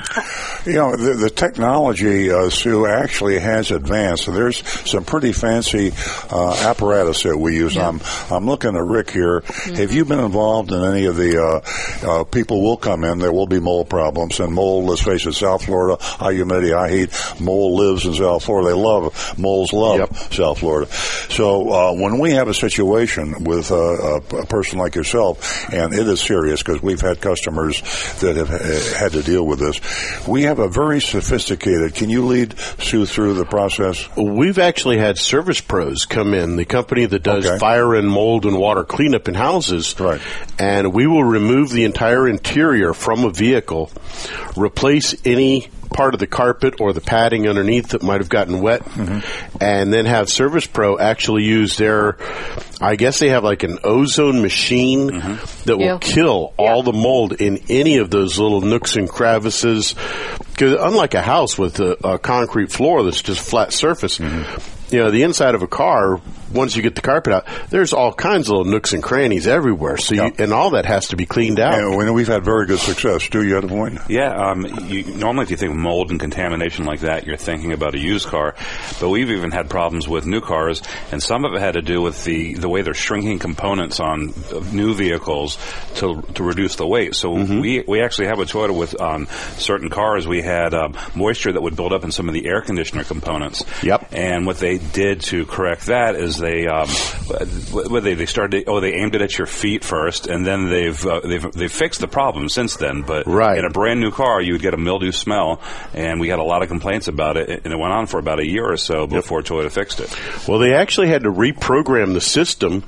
You 0.65 0.73
know, 0.73 0.95
the, 0.95 1.13
the 1.15 1.29
technology, 1.29 2.31
uh, 2.31 2.49
Sue, 2.49 2.85
actually 2.85 3.39
has 3.39 3.71
advanced. 3.71 4.25
So 4.25 4.31
there's 4.31 4.63
some 4.89 5.03
pretty 5.03 5.31
fancy 5.31 5.91
uh, 6.29 6.55
apparatus 6.67 7.23
that 7.23 7.37
we 7.37 7.55
use. 7.55 7.77
I'm 7.77 8.01
I'm 8.29 8.45
looking 8.45 8.75
at 8.75 8.83
Rick 8.83 9.11
here. 9.11 9.41
Have 9.75 9.91
you 9.93 10.05
been 10.05 10.19
involved 10.19 10.71
in 10.71 10.83
any 10.83 11.05
of 11.05 11.15
the 11.15 11.41
uh, 11.41 11.61
uh, 12.07 12.23
people 12.25 12.61
will 12.61 12.77
come 12.77 13.03
in? 13.03 13.19
There 13.19 13.31
will 13.31 13.47
be 13.47 13.59
mold 13.59 13.89
problems, 13.89 14.39
and 14.39 14.53
mold. 14.53 14.85
Let's 14.85 15.01
face 15.01 15.25
it, 15.25 15.33
South 15.33 15.65
Florida, 15.65 15.97
high 15.99 16.33
humidity, 16.33 16.71
high 16.71 16.89
heat. 16.89 17.09
Mold 17.39 17.79
lives 17.79 18.05
in 18.05 18.13
South 18.13 18.43
Florida. 18.43 18.69
They 18.69 18.75
love 18.75 19.37
moles. 19.39 19.73
Love 19.73 19.99
Yep. 19.99 20.15
South 20.33 20.59
Florida. 20.59 20.91
So 20.91 21.71
uh, 21.71 21.93
when 21.93 22.19
we 22.19 22.31
have 22.31 22.47
a 22.47 22.53
situation 22.53 23.43
with 23.43 23.71
uh, 23.71 23.75
a, 23.75 24.15
a 24.17 24.45
person 24.45 24.77
like 24.77 24.95
yourself, 24.95 25.73
and 25.73 25.93
it 25.93 26.07
is 26.07 26.21
serious 26.21 26.61
because 26.61 26.81
we've 26.81 27.01
had 27.01 27.21
customers 27.21 27.81
that 28.21 28.35
have 28.35 28.49
uh, 28.51 28.97
had 28.99 29.11
to 29.13 29.23
deal 29.23 29.45
with 29.45 29.59
this, 29.59 29.79
we 30.27 30.43
have 30.43 30.59
a 30.59 30.67
very 30.67 30.99
sophisticated. 31.01 31.95
Can 31.95 32.09
you 32.09 32.25
lead 32.25 32.57
Sue 32.79 33.05
through 33.05 33.33
the 33.35 33.45
process? 33.45 34.07
We've 34.15 34.59
actually 34.59 34.97
had 34.97 35.17
service 35.17 35.61
pros 35.61 36.05
come 36.05 36.33
in, 36.33 36.55
the 36.55 36.65
company 36.65 37.05
that 37.05 37.23
does 37.23 37.45
Okay. 37.45 37.57
fire 37.59 37.95
and 37.95 38.09
mold 38.09 38.45
and 38.45 38.57
water 38.57 38.83
cleanup 38.83 39.27
in 39.27 39.35
houses. 39.35 39.95
Right. 39.99 40.21
And 40.57 40.93
we 40.93 41.07
will 41.07 41.23
remove 41.23 41.69
the 41.71 41.85
entire 41.85 42.27
interior 42.27 42.93
from 42.93 43.23
a 43.25 43.29
vehicle, 43.29 43.91
replace 44.57 45.15
any 45.25 45.69
part 45.93 46.13
of 46.13 46.19
the 46.19 46.27
carpet 46.27 46.79
or 46.79 46.93
the 46.93 47.01
padding 47.01 47.47
underneath 47.47 47.89
that 47.89 48.03
might 48.03 48.21
have 48.21 48.29
gotten 48.29 48.61
wet, 48.61 48.81
and 49.59 49.93
then 49.93 50.05
have 50.05 50.29
Service 50.29 50.65
Pro 50.67 50.97
actually 50.99 51.43
use 51.43 51.77
their, 51.77 52.17
I 52.79 52.95
guess 52.95 53.19
they 53.19 53.29
have 53.29 53.43
like 53.43 53.63
an 53.63 53.79
ozone 53.83 54.41
machine 54.41 55.07
that 55.65 55.77
will 55.77 55.85
Yeah. 55.85 55.97
kill 55.99 56.53
all 56.57 56.83
the 56.83 56.93
mold 56.93 57.33
in 57.33 57.59
any 57.69 57.97
of 57.97 58.09
those 58.09 58.37
little 58.39 58.61
nooks 58.61 58.95
and 58.95 59.09
crevices. 59.09 59.95
Because 60.51 60.77
unlike 60.79 61.13
a 61.13 61.21
house 61.21 61.57
with 61.57 61.79
a, 61.79 61.97
a 62.07 62.19
concrete 62.19 62.71
floor 62.71 63.03
that's 63.03 63.21
just 63.21 63.39
flat 63.41 63.73
surface, 63.73 64.19
you 64.19 64.99
know, 64.99 65.09
the 65.11 65.23
inside 65.23 65.55
of 65.55 65.61
a 65.61 65.67
car, 65.67 66.19
once 66.51 66.75
you 66.75 66.81
get 66.81 66.95
the 66.95 67.01
carpet 67.01 67.33
out, 67.33 67.47
there's 67.69 67.93
all 67.93 68.13
kinds 68.13 68.47
of 68.47 68.57
little 68.57 68.71
nooks 68.71 68.93
and 68.93 69.03
crannies 69.03 69.47
everywhere. 69.47 69.97
So, 69.97 70.15
you, 70.15 70.31
and 70.37 70.53
all 70.53 70.71
that 70.71 70.85
has 70.85 71.07
to 71.09 71.15
be 71.15 71.25
cleaned 71.25 71.59
out. 71.59 71.79
And 71.79 71.95
when 71.95 72.13
we've 72.13 72.27
had 72.27 72.43
very 72.43 72.65
good 72.65 72.79
success. 72.79 73.23
Stu, 73.23 73.43
you 73.43 73.55
had 73.55 73.63
a 73.63 73.67
point. 73.67 73.99
Yeah, 74.07 74.33
um, 74.33 74.65
you, 74.87 75.03
normally 75.15 75.43
if 75.43 75.51
you 75.51 75.57
think 75.57 75.71
of 75.71 75.77
mold 75.77 76.11
and 76.11 76.19
contamination 76.19 76.85
like 76.85 77.01
that, 77.01 77.25
you're 77.25 77.37
thinking 77.37 77.73
about 77.73 77.95
a 77.95 77.99
used 77.99 78.27
car. 78.27 78.55
But 78.99 79.09
we've 79.09 79.29
even 79.29 79.51
had 79.51 79.69
problems 79.69 80.07
with 80.07 80.25
new 80.25 80.41
cars, 80.41 80.81
and 81.11 81.21
some 81.21 81.45
of 81.45 81.53
it 81.53 81.59
had 81.59 81.73
to 81.73 81.81
do 81.81 82.01
with 82.01 82.23
the, 82.23 82.55
the 82.55 82.69
way 82.69 82.81
they're 82.81 82.93
shrinking 82.93 83.39
components 83.39 83.99
on 83.99 84.33
uh, 84.53 84.59
new 84.71 84.93
vehicles 84.93 85.57
to 85.95 86.21
to 86.33 86.43
reduce 86.43 86.75
the 86.75 86.87
weight. 86.87 87.15
So 87.15 87.31
we 87.31 87.83
we 87.87 88.01
actually 88.01 88.27
have 88.27 88.39
a 88.39 88.45
Toyota 88.45 88.75
with 88.75 88.99
on 88.99 89.27
certain 89.57 89.89
cars 89.89 90.27
we 90.27 90.41
had 90.41 90.73
um, 90.73 90.95
moisture 91.15 91.51
that 91.51 91.61
would 91.61 91.75
build 91.75 91.93
up 91.93 92.03
in 92.03 92.11
some 92.11 92.27
of 92.27 92.33
the 92.33 92.47
air 92.47 92.61
conditioner 92.61 93.03
components. 93.03 93.63
Yep. 93.83 94.09
And 94.11 94.45
what 94.45 94.57
they 94.57 94.77
did 94.77 95.21
to 95.21 95.45
correct 95.45 95.87
that 95.87 96.15
is 96.15 96.38
they 96.39 96.67
um, 96.67 96.87
they 98.01 98.13
they 98.15 98.25
started 98.25 98.63
oh 98.67 98.79
they 98.79 98.93
aimed 98.93 99.15
it 99.15 99.21
at 99.21 99.37
your 99.37 99.47
feet 99.47 99.83
first, 99.83 100.27
and 100.27 100.45
then 100.45 100.69
they've 100.69 101.05
uh, 101.05 101.19
they've 101.23 101.51
they've 101.51 101.71
fixed 101.71 101.99
the 102.01 102.07
problem 102.07 102.49
since 102.49 102.75
then. 102.77 103.01
But 103.03 103.27
Right. 103.27 103.57
in 103.57 103.65
a 103.65 103.69
brand 103.69 103.99
new 103.99 104.11
car, 104.11 104.41
you 104.41 104.53
would 104.53 104.61
get 104.61 104.73
a 104.73 104.77
mildew 104.77 105.11
smell, 105.11 105.61
and 105.93 106.19
we 106.19 106.29
had 106.29 106.39
a 106.39 106.43
lot 106.43 106.63
of 106.63 106.69
complaints 106.69 107.07
about 107.07 107.37
it, 107.37 107.49
and 107.63 107.73
it 107.73 107.77
went 107.77 107.93
on 107.93 108.07
for 108.07 108.19
about 108.19 108.39
a 108.39 108.45
year 108.45 108.65
or 108.71 108.77
so 108.77 109.05
before 109.07 109.41
Toyota 109.41 109.71
fixed 109.71 109.99
it. 109.99 110.47
Well, 110.47 110.59
they 110.59 110.73
actually 110.73 111.09
had 111.09 111.23
to 111.23 111.31
reprogram 111.31 112.13
the 112.13 112.21
system 112.21 112.83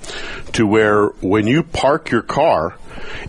to 0.53 0.65
where 0.65 1.07
when 1.21 1.47
you 1.47 1.63
park 1.63 2.09
your 2.11 2.21
car, 2.23 2.75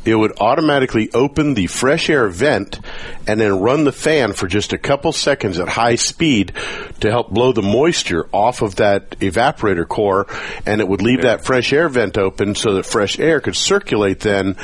it 0.05 0.15
would 0.15 0.33
automatically 0.41 1.11
open 1.13 1.55
the 1.55 1.67
fresh 1.67 2.09
air 2.11 2.29
vent 2.29 2.81
and 3.27 3.41
then 3.41 3.61
run 3.61 3.85
the 3.85 3.93
fan 3.93 4.33
for 4.33 4.47
just 4.47 4.73
a 4.73 4.79
couple 4.79 5.13
seconds 5.13 5.59
at 5.59 5.69
high 5.69 5.95
speed 5.97 6.53
to 7.01 7.11
help 7.11 7.31
blow 7.31 7.53
the 7.53 7.63
moisture 7.63 8.27
off 8.33 8.63
of 8.63 8.77
that 8.77 9.11
evaporator 9.21 9.87
core 9.87 10.27
and 10.67 10.81
it 10.81 10.89
would 10.89 11.03
leave 11.03 11.23
that 11.23 11.45
fresh 11.45 11.73
air 11.73 11.89
vent 11.89 12.17
open 12.19 12.55
so 12.55 12.75
that 12.75 12.87
fresh 12.87 13.19
air 13.19 13.41
could 13.41 13.57
circulate 13.57 14.21
then 14.21 14.57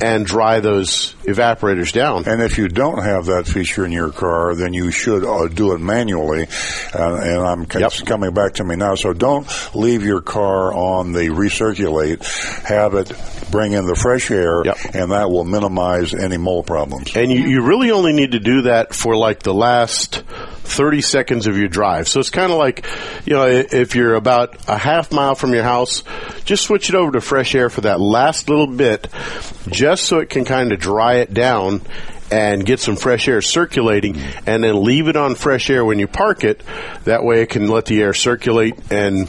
and 0.00 0.26
dry 0.26 0.60
those 0.60 1.14
evaporators 1.24 1.92
down. 1.92 2.24
And 2.26 2.42
if 2.42 2.58
you 2.58 2.68
don't 2.68 3.02
have 3.02 3.26
that 3.26 3.46
feature 3.46 3.84
in 3.84 3.92
your 3.92 4.10
car, 4.10 4.54
then 4.56 4.72
you 4.74 4.90
should 4.90 5.24
uh, 5.24 5.46
do 5.48 5.72
it 5.74 5.78
manually. 5.78 6.46
Uh, 6.92 7.14
and 7.22 7.38
I'm 7.40 7.70
c- 7.70 7.78
Yep. 7.80 7.92
coming 8.06 8.34
back 8.34 8.54
to 8.54 8.64
me 8.64 8.74
now. 8.76 8.94
So 8.96 9.12
don't 9.12 9.46
leave 9.74 10.02
your 10.02 10.20
car 10.20 10.72
on 10.74 11.12
the 11.12 11.28
recirculate. 11.28 12.22
Have 12.66 12.94
it 12.94 13.12
bring 13.50 13.72
in 13.72 13.86
the 13.86 13.94
fresh 13.94 14.30
air, 14.30 14.41
Yep. 14.64 14.76
and 14.94 15.12
that 15.12 15.30
will 15.30 15.44
minimize 15.44 16.14
any 16.14 16.36
mold 16.36 16.66
problems. 16.66 17.14
And 17.16 17.30
you, 17.30 17.40
you 17.40 17.62
really 17.62 17.90
only 17.90 18.12
need 18.12 18.32
to 18.32 18.40
do 18.40 18.62
that 18.62 18.94
for 18.94 19.16
like 19.16 19.42
the 19.42 19.54
last 19.54 20.22
30 20.64 21.00
seconds 21.02 21.46
of 21.46 21.56
your 21.56 21.68
drive. 21.68 22.08
So 22.08 22.20
it's 22.20 22.30
kind 22.30 22.52
of 22.52 22.58
like, 22.58 22.86
you 23.26 23.34
know, 23.34 23.46
if 23.46 23.94
you're 23.94 24.14
about 24.14 24.56
a 24.68 24.78
half 24.78 25.12
mile 25.12 25.34
from 25.34 25.52
your 25.52 25.64
house, 25.64 26.02
just 26.44 26.64
switch 26.64 26.88
it 26.88 26.94
over 26.94 27.12
to 27.12 27.20
fresh 27.20 27.54
air 27.54 27.68
for 27.68 27.82
that 27.82 28.00
last 28.00 28.48
little 28.48 28.66
bit, 28.66 29.08
just 29.68 30.04
so 30.04 30.18
it 30.18 30.30
can 30.30 30.44
kind 30.44 30.72
of 30.72 30.80
dry 30.80 31.16
it 31.16 31.32
down 31.34 31.82
and 32.30 32.64
get 32.64 32.80
some 32.80 32.96
fresh 32.96 33.28
air 33.28 33.42
circulating 33.42 34.18
and 34.46 34.64
then 34.64 34.82
leave 34.82 35.08
it 35.08 35.16
on 35.16 35.34
fresh 35.34 35.68
air 35.68 35.84
when 35.84 35.98
you 35.98 36.06
park 36.06 36.44
it. 36.44 36.62
That 37.04 37.24
way 37.24 37.42
it 37.42 37.50
can 37.50 37.68
let 37.68 37.84
the 37.84 38.00
air 38.00 38.14
circulate 38.14 38.74
and 38.90 39.28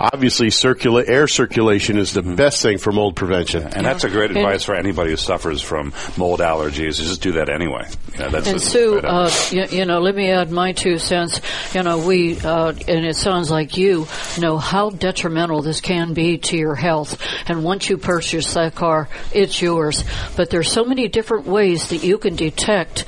obviously 0.00 0.50
circulate 0.50 1.08
air 1.08 1.28
circulation 1.28 1.96
is 1.98 2.12
the 2.12 2.22
best 2.22 2.62
thing 2.62 2.78
for 2.78 2.92
mold 2.92 3.16
prevention. 3.16 3.62
And 3.62 3.86
that's 3.86 4.04
a 4.04 4.08
great 4.10 4.30
And- 4.30 4.38
advice 4.38 4.64
for 4.64 4.74
anybody 4.74 5.10
who 5.10 5.16
suffers 5.16 5.62
from 5.62 5.92
mold 6.16 6.40
allergies. 6.40 7.00
is 7.00 7.08
Just 7.08 7.22
do 7.22 7.32
that 7.32 7.48
anyway. 7.48 7.88
Yeah, 8.18 8.28
that's 8.28 8.46
And 8.46 8.56
a- 8.56 8.60
Sue, 8.60 8.94
right 8.96 9.04
uh, 9.04 9.30
you, 9.50 9.64
you 9.70 9.84
know, 9.84 10.00
let 10.00 10.14
me 10.14 10.30
add 10.30 10.50
my 10.50 10.72
two 10.72 10.98
cents. 10.98 11.40
You 11.74 11.82
know, 11.82 11.98
we, 11.98 12.38
uh, 12.40 12.72
and 12.88 13.04
it 13.04 13.16
sounds 13.16 13.50
like 13.50 13.76
you 13.76 14.06
know 14.38 14.58
how 14.58 14.90
detrimental 14.90 15.62
this 15.62 15.80
can 15.80 16.12
be 16.14 16.38
to 16.38 16.56
your 16.56 16.74
health. 16.74 17.20
And 17.46 17.64
once 17.64 17.88
you 17.88 17.96
purchase 17.98 18.54
that 18.54 18.74
car, 18.74 19.08
it's 19.32 19.60
yours. 19.60 20.04
But 20.36 20.50
there's 20.50 20.70
so 20.70 20.84
many 20.84 21.08
different 21.08 21.46
ways 21.46 21.88
that 21.88 22.02
you 22.04 22.18
can 22.18 22.36
detect 22.36 23.04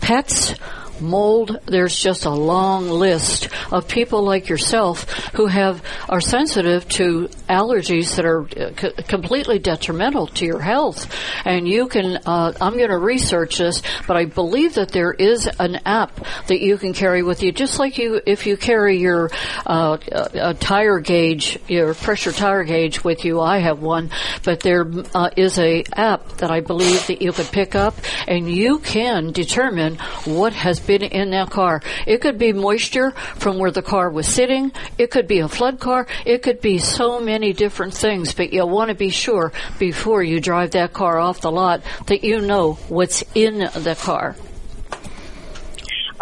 pets, 0.00 0.54
mold. 1.02 1.58
There's 1.66 1.98
just 2.00 2.24
a 2.24 2.30
long 2.30 2.88
list 2.88 3.48
of 3.70 3.88
people 3.88 4.22
like 4.22 4.48
yourself 4.48 5.10
who 5.34 5.46
have 5.46 5.82
are 6.08 6.20
sensitive 6.20 6.88
to 6.90 7.28
allergies 7.48 8.16
that 8.16 8.24
are 8.24 8.42
uh, 8.42 8.72
c- 8.78 9.02
completely 9.08 9.58
detrimental 9.58 10.26
to 10.28 10.46
your 10.46 10.60
health. 10.60 11.12
And 11.44 11.66
you 11.66 11.88
can. 11.88 12.18
Uh, 12.24 12.52
I'm 12.60 12.76
going 12.76 12.90
to 12.90 12.98
research 12.98 13.58
this, 13.58 13.82
but 14.06 14.16
I 14.16 14.26
believe 14.26 14.74
that 14.74 14.90
there 14.90 15.12
is 15.12 15.48
an 15.58 15.80
app 15.84 16.24
that 16.46 16.60
you 16.60 16.78
can 16.78 16.92
carry 16.92 17.22
with 17.22 17.42
you, 17.42 17.52
just 17.52 17.78
like 17.78 17.98
you 17.98 18.20
if 18.26 18.46
you 18.46 18.56
carry 18.56 18.98
your 18.98 19.30
uh, 19.66 19.98
a, 20.10 20.54
tire 20.54 21.00
gauge, 21.00 21.58
your 21.68 21.94
pressure 21.94 22.32
tire 22.32 22.64
gauge 22.64 23.02
with 23.02 23.24
you. 23.24 23.40
I 23.40 23.58
have 23.58 23.80
one, 23.80 24.10
but 24.44 24.60
there 24.60 24.86
uh, 25.14 25.30
is 25.36 25.58
a 25.58 25.84
app 25.94 26.28
that 26.38 26.50
I 26.50 26.60
believe 26.60 27.06
that 27.08 27.22
you 27.22 27.32
could 27.32 27.46
pick 27.46 27.74
up, 27.74 27.94
and 28.28 28.50
you 28.50 28.78
can 28.78 29.32
determine 29.32 29.96
what 30.24 30.52
has 30.52 30.78
been 30.78 30.91
in 31.00 31.30
that 31.30 31.48
car. 31.48 31.80
It 32.06 32.20
could 32.20 32.36
be 32.36 32.52
moisture 32.52 33.12
from 33.12 33.58
where 33.58 33.70
the 33.70 33.80
car 33.80 34.10
was 34.10 34.26
sitting. 34.26 34.72
It 34.98 35.10
could 35.10 35.26
be 35.26 35.38
a 35.38 35.48
flood 35.48 35.80
car. 35.80 36.06
It 36.26 36.42
could 36.42 36.60
be 36.60 36.76
so 36.78 37.20
many 37.20 37.54
different 37.54 37.94
things, 37.94 38.34
but 38.34 38.52
you'll 38.52 38.68
want 38.68 38.90
to 38.90 38.94
be 38.94 39.08
sure 39.08 39.52
before 39.78 40.22
you 40.22 40.40
drive 40.40 40.72
that 40.72 40.92
car 40.92 41.18
off 41.18 41.40
the 41.40 41.50
lot 41.50 41.82
that 42.06 42.22
you 42.22 42.42
know 42.42 42.74
what's 42.88 43.24
in 43.34 43.60
the 43.60 43.96
car. 43.98 44.36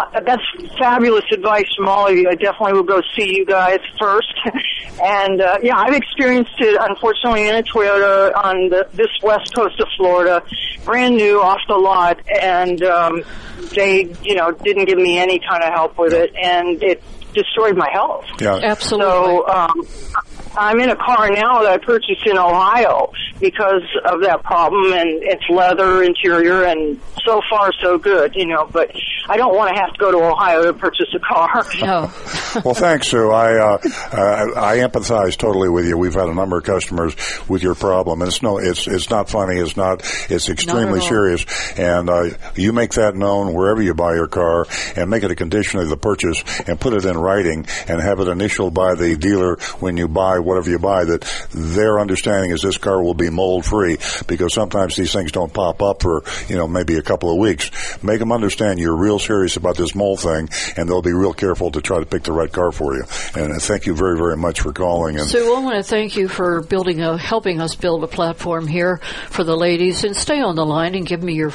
Uh, 0.01 0.21
that's 0.21 0.43
fabulous 0.79 1.25
advice 1.33 1.67
from 1.77 1.89
all 1.89 2.09
of 2.09 2.17
you. 2.17 2.29
I 2.29 2.35
definitely 2.35 2.73
will 2.75 2.83
go 2.83 3.03
see 3.17 3.37
you 3.37 3.45
guys 3.45 3.81
first. 3.99 4.33
and 5.03 5.41
uh, 5.41 5.59
yeah, 5.63 5.77
I've 5.77 5.95
experienced 5.95 6.55
it 6.59 6.81
unfortunately 6.81 7.49
in 7.49 7.57
a 7.57 7.63
Toyota 7.63 8.35
on 8.35 8.71
the, 8.71 8.89
this 8.93 9.11
west 9.23 9.55
coast 9.55 9.79
of 9.81 9.89
Florida, 9.97 10.43
brand 10.85 11.17
new 11.17 11.41
off 11.43 11.61
the 11.69 11.77
lot, 11.77 12.19
and 12.41 12.83
um, 12.83 13.23
they, 13.75 14.15
you 14.23 14.35
know, 14.35 14.53
didn't 14.53 14.87
give 14.87 14.99
me 14.99 15.19
any 15.19 15.39
kind 15.39 15.63
of 15.63 15.73
help 15.73 15.99
with 15.99 16.13
it, 16.13 16.35
and 16.35 16.83
it 16.83 17.03
destroyed 17.35 17.77
my 17.77 17.89
health. 17.93 18.25
Yeah. 18.41 18.59
Absolutely. 18.63 19.07
So 19.07 19.49
um, 19.49 19.87
I'm 20.57 20.81
in 20.81 20.91
a 20.91 20.97
car 20.97 21.31
now 21.31 21.63
that 21.63 21.73
I 21.73 21.79
purchased 21.79 22.27
in 22.27 22.37
Ohio 22.37 23.13
because 23.39 23.83
of 24.05 24.23
that 24.23 24.43
problem, 24.43 24.93
and 24.93 25.23
it's 25.23 25.45
leather 25.49 26.03
interior, 26.03 26.65
and 26.65 27.01
so 27.25 27.41
far 27.49 27.71
so 27.81 27.99
good, 27.99 28.35
you 28.35 28.47
know. 28.47 28.69
But 28.71 28.91
I 29.29 29.37
don't 29.37 29.55
want 29.55 29.75
to 29.75 29.81
have 29.81 29.93
to 29.93 29.99
go 29.99 30.11
to 30.11 30.19
Ohio 30.19 30.65
to 30.65 30.73
purchase 30.73 31.09
a 31.15 31.19
car. 31.19 31.65
No. 31.81 32.13
Well, 32.65 32.75
thanks, 32.75 33.09
Sue. 33.09 33.31
I 33.31 33.59
uh, 33.59 33.79
uh, 34.13 34.47
I 34.57 34.79
empathize 34.79 35.37
totally 35.37 35.69
with 35.69 35.87
you. 35.87 35.97
We've 35.97 36.15
had 36.15 36.29
a 36.29 36.35
number 36.35 36.59
of 36.59 36.65
customers 36.65 37.15
with 37.49 37.63
your 37.63 37.77
problem, 37.77 38.23
and 38.23 38.29
it's 38.29 38.43
no, 38.43 38.59
it's 38.59 38.89
it's 38.89 39.09
not 39.09 39.31
funny. 39.31 39.61
It's 39.61 39.77
not. 39.77 40.03
It's 40.29 40.49
extremely 40.49 40.99
all. 40.99 41.07
serious, 41.07 41.47
and 41.79 42.11
uh, 42.11 42.31
you 42.57 42.73
make 42.73 42.95
that 42.95 43.15
known 43.15 43.55
wherever 43.55 43.81
you 43.81 43.95
buy 43.95 44.15
your 44.15 44.27
car, 44.27 44.67
and 44.97 45.09
make 45.09 45.23
it 45.23 45.31
a 45.31 45.37
condition 45.37 45.79
of 45.79 45.89
the 45.89 45.97
purchase, 45.97 46.43
and 46.67 46.81
put 46.81 46.93
it 46.93 47.05
in 47.05 47.17
writing, 47.17 47.67
and 47.87 48.01
have 48.01 48.19
it 48.19 48.27
initialed 48.27 48.75
by 48.75 48.97
the 48.97 49.17
dealer 49.17 49.57
when 49.79 49.97
you 49.97 50.09
buy 50.09 50.41
whatever 50.41 50.71
you 50.71 50.81
buy. 50.81 51.05
That 51.05 51.21
their 51.53 52.01
understanding 52.01 52.51
is 52.51 52.63
this 52.63 52.79
car 52.79 53.01
will 53.01 53.15
be 53.15 53.31
mold 53.31 53.65
free, 53.65 53.99
because 54.27 54.55
sometimes 54.55 54.97
these 54.97 55.13
things 55.13 55.31
don't 55.31 55.53
pop 55.55 55.83
up 55.83 56.03
for 56.03 56.25
you 56.49 56.57
know 56.57 56.67
maybe 56.67 56.97
a 56.97 57.03
couple 57.03 57.31
of 57.31 57.39
weeks. 57.39 57.71
Make 58.03 58.19
them 58.19 58.33
understand 58.33 58.81
you're 58.81 58.97
real 59.11 59.19
serious 59.19 59.57
about 59.57 59.77
this 59.77 59.95
mold 59.95 60.21
thing, 60.21 60.49
and 60.77 60.89
they'll 60.89 61.03
be 61.03 61.13
real 61.13 61.33
careful 61.33 61.71
to 61.73 61.81
try 61.81 61.99
to 61.99 62.07
pick 62.07 62.23
the 62.23 62.33
right 62.33 62.53
car 62.53 62.71
for 62.71 62.95
you. 62.95 63.03
And 63.35 63.53
uh, 63.53 63.59
thank 63.59 63.87
you 63.87 63.95
very 63.95 64.17
very 64.17 64.37
much 64.37 64.61
for 64.61 64.73
calling. 64.73 65.19
And 65.19 65.29
Sue, 65.29 65.53
I 65.57 65.61
want 65.61 65.77
to 65.77 65.83
thank 65.83 66.17
you 66.17 66.29
for 66.29 66.61
building 66.63 67.01
a, 67.01 67.19
helping 67.19 67.61
us 67.61 67.75
build 67.75 68.05
a 68.05 68.07
platform 68.07 68.69
here 68.69 68.99
for 69.29 69.43
the 69.43 69.57
ladies. 69.57 70.05
And 70.05 70.15
stay 70.17 70.41
on 70.41 70.55
the 70.55 70.65
line 70.65 70.95
and 70.95 71.05
give 71.05 71.23
me 71.23 71.35
your 71.35 71.53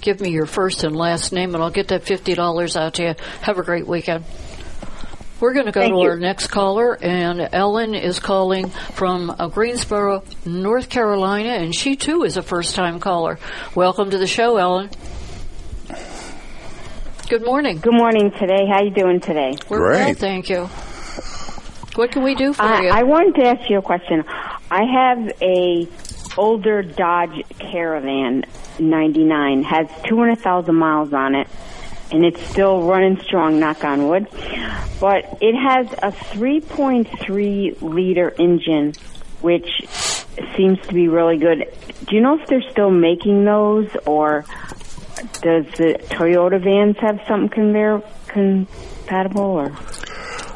give 0.00 0.20
me 0.20 0.30
your 0.30 0.46
first 0.46 0.82
and 0.82 0.96
last 0.96 1.32
name, 1.32 1.54
and 1.54 1.62
I'll 1.62 1.70
get 1.70 1.88
that 1.88 2.02
fifty 2.02 2.34
dollars 2.34 2.76
out 2.76 2.94
to 2.94 3.02
you. 3.02 3.14
Have 3.42 3.58
a 3.58 3.62
great 3.62 3.86
weekend. 3.86 4.24
We're 5.38 5.52
going 5.52 5.66
to 5.66 5.72
go 5.72 5.82
Thank 5.82 5.92
to 5.92 6.00
you. 6.00 6.08
our 6.08 6.16
next 6.16 6.46
caller, 6.48 6.98
and 7.00 7.50
Ellen 7.52 7.94
is 7.94 8.18
calling 8.18 8.70
from 8.70 9.30
uh, 9.30 9.48
Greensboro, 9.48 10.24
North 10.46 10.88
Carolina, 10.88 11.50
and 11.50 11.74
she 11.74 11.94
too 11.94 12.24
is 12.24 12.38
a 12.38 12.42
first-time 12.42 13.00
caller. 13.00 13.38
Welcome 13.74 14.10
to 14.10 14.18
the 14.18 14.26
show, 14.26 14.56
Ellen. 14.56 14.88
Good 17.28 17.44
morning. 17.44 17.78
Good 17.78 17.92
morning 17.92 18.30
today. 18.30 18.66
How 18.68 18.82
you 18.82 18.90
doing 18.90 19.18
today? 19.18 19.56
We're 19.68 19.80
well, 19.80 20.04
Great. 20.04 20.16
thank 20.18 20.48
you. 20.48 20.66
What 21.96 22.12
can 22.12 22.22
we 22.22 22.36
do 22.36 22.52
for 22.52 22.62
I, 22.62 22.82
you? 22.82 22.88
I 22.88 23.02
wanted 23.02 23.34
to 23.42 23.48
ask 23.48 23.68
you 23.68 23.78
a 23.78 23.82
question. 23.82 24.22
I 24.70 24.84
have 24.84 25.32
a 25.42 25.88
older 26.38 26.82
Dodge 26.82 27.42
Caravan 27.58 28.44
99 28.78 29.64
has 29.64 29.88
200,000 30.04 30.72
miles 30.72 31.12
on 31.12 31.34
it 31.34 31.48
and 32.12 32.24
it's 32.24 32.40
still 32.42 32.82
running 32.82 33.18
strong 33.18 33.58
knock 33.58 33.82
on 33.82 34.06
wood. 34.06 34.28
But 35.00 35.38
it 35.40 35.56
has 35.56 35.90
a 35.94 36.12
3.3 36.12 37.82
liter 37.82 38.34
engine 38.38 38.92
which 39.40 39.82
seems 40.56 40.78
to 40.86 40.94
be 40.94 41.08
really 41.08 41.38
good. 41.38 41.64
Do 42.06 42.14
you 42.14 42.22
know 42.22 42.38
if 42.38 42.46
they're 42.46 42.70
still 42.70 42.90
making 42.90 43.44
those 43.44 43.88
or 44.06 44.44
does 45.16 45.66
the 45.76 45.98
Toyota 46.10 46.62
vans 46.62 46.96
have 46.98 47.20
something 47.26 47.48
conveyor 47.48 48.02
compatible 48.26 49.42
or 49.42 49.70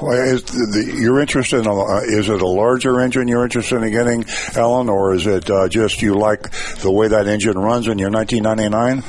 Well, 0.03 0.12
is 0.12 0.44
the, 0.44 0.96
you're 1.01 1.20
interested 1.20 1.61
in 1.61 1.66
a, 1.66 1.75
uh, 1.75 2.01
is 2.01 2.29
it 2.29 2.40
a 2.40 2.46
larger 2.46 3.01
engine 3.01 3.29
you're 3.29 3.44
interested 3.44 3.83
in 3.83 3.90
getting, 3.90 4.25
Ellen, 4.55 4.88
or 4.88 5.14
is 5.14 5.27
it 5.27 5.51
uh, 5.51 5.68
just 5.68 6.03
you 6.03 6.14
like 6.14 6.51
the 6.81 6.90
way 6.90 7.09
that 7.09 7.27
engine 7.27 7.59
runs 7.59 7.87
in 7.87 7.99
your 7.99 8.11
1999? 8.11 9.03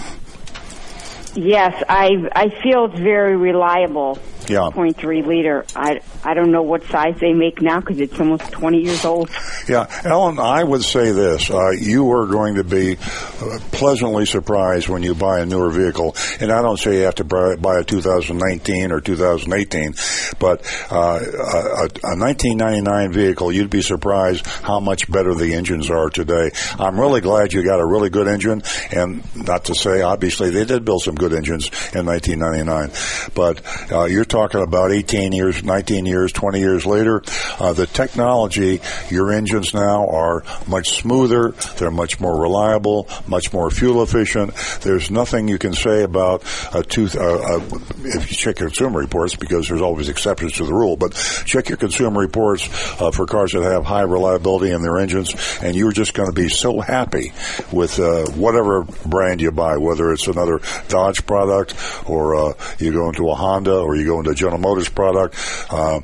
Yes, 1.33 1.81
I 1.87 2.09
I 2.35 2.49
feel 2.61 2.85
it's 2.85 2.99
very 2.99 3.37
reliable. 3.37 4.19
Yeah. 4.51 4.69
0.3 4.69 5.25
liter. 5.25 5.65
I 5.77 6.01
I 6.25 6.33
don't 6.33 6.51
know 6.51 6.61
what 6.61 6.83
size 6.87 7.15
they 7.21 7.31
make 7.31 7.61
now 7.61 7.79
because 7.79 8.01
it's 8.01 8.19
almost 8.19 8.51
20 8.51 8.81
years 8.81 9.05
old. 9.05 9.29
Yeah, 9.69 9.87
Ellen, 10.03 10.39
I 10.39 10.61
would 10.61 10.83
say 10.83 11.11
this: 11.11 11.49
uh, 11.49 11.69
you 11.69 12.11
are 12.11 12.25
going 12.25 12.55
to 12.55 12.65
be 12.65 12.97
uh, 12.97 13.59
pleasantly 13.71 14.25
surprised 14.25 14.89
when 14.89 15.03
you 15.03 15.15
buy 15.15 15.39
a 15.39 15.45
newer 15.45 15.69
vehicle. 15.69 16.17
And 16.41 16.51
I 16.51 16.61
don't 16.61 16.77
say 16.77 16.97
you 16.97 17.03
have 17.03 17.15
to 17.15 17.23
buy, 17.23 17.55
buy 17.55 17.79
a 17.79 17.83
2019 17.85 18.91
or 18.91 18.99
2018, 18.99 19.93
but 20.37 20.61
uh, 20.91 21.19
a, 21.21 21.87
a 22.03 22.17
1999 22.19 23.13
vehicle, 23.13 23.53
you'd 23.53 23.69
be 23.69 23.81
surprised 23.81 24.45
how 24.45 24.81
much 24.81 25.09
better 25.09 25.33
the 25.33 25.53
engines 25.53 25.89
are 25.89 26.09
today. 26.09 26.51
I'm 26.77 26.99
really 26.99 27.21
glad 27.21 27.53
you 27.53 27.63
got 27.63 27.79
a 27.79 27.85
really 27.85 28.09
good 28.09 28.27
engine, 28.27 28.63
and 28.91 29.23
not 29.33 29.65
to 29.65 29.75
say 29.75 30.01
obviously 30.01 30.49
they 30.49 30.65
did 30.65 30.83
build 30.83 31.03
some 31.03 31.15
good 31.15 31.31
engines 31.31 31.67
in 31.95 32.05
1999, 32.05 33.31
but 33.33 33.61
uh, 33.93 34.05
you're 34.05 34.25
talking 34.25 34.40
about 34.45 34.91
18 34.91 35.31
years, 35.31 35.63
19 35.63 36.05
years, 36.05 36.31
20 36.31 36.59
years 36.59 36.85
later. 36.85 37.23
Uh, 37.59 37.73
the 37.73 37.85
technology, 37.87 38.81
your 39.09 39.31
engines 39.31 39.73
now 39.73 40.07
are 40.07 40.43
much 40.67 41.01
smoother. 41.01 41.51
They're 41.77 41.91
much 41.91 42.19
more 42.19 42.39
reliable, 42.39 43.07
much 43.27 43.53
more 43.53 43.69
fuel 43.69 44.03
efficient. 44.03 44.53
There's 44.81 45.11
nothing 45.11 45.47
you 45.47 45.57
can 45.57 45.73
say 45.73 46.03
about 46.03 46.43
a 46.73 46.83
tooth. 46.83 47.15
Uh, 47.15 47.21
uh, 47.21 47.59
if 48.03 48.29
you 48.29 48.35
check 48.35 48.59
your 48.59 48.69
consumer 48.69 48.99
reports, 48.99 49.35
because 49.35 49.67
there's 49.67 49.81
always 49.81 50.09
exceptions 50.09 50.53
to 50.53 50.65
the 50.65 50.73
rule, 50.73 50.95
but 50.95 51.13
check 51.45 51.69
your 51.69 51.77
consumer 51.77 52.19
reports 52.19 52.67
uh, 53.01 53.11
for 53.11 53.25
cars 53.25 53.51
that 53.53 53.63
have 53.63 53.85
high 53.85 54.01
reliability 54.01 54.71
in 54.71 54.81
their 54.81 54.97
engines, 54.97 55.33
and 55.61 55.75
you're 55.75 55.91
just 55.91 56.13
going 56.13 56.29
to 56.29 56.35
be 56.35 56.49
so 56.49 56.79
happy 56.79 57.33
with 57.71 57.99
uh, 57.99 58.25
whatever 58.31 58.83
brand 59.05 59.41
you 59.41 59.51
buy, 59.51 59.77
whether 59.77 60.11
it's 60.11 60.27
another 60.27 60.59
Dodge 60.87 61.25
product 61.25 61.75
or 62.05 62.35
uh, 62.35 62.53
you 62.79 62.91
go 62.91 63.09
into 63.09 63.29
a 63.29 63.35
Honda 63.35 63.77
or 63.79 63.95
you 63.95 64.05
go 64.05 64.19
into 64.21 64.31
a 64.31 64.35
General 64.35 64.59
Motors 64.59 64.89
product. 64.89 65.35
Um, 65.71 66.03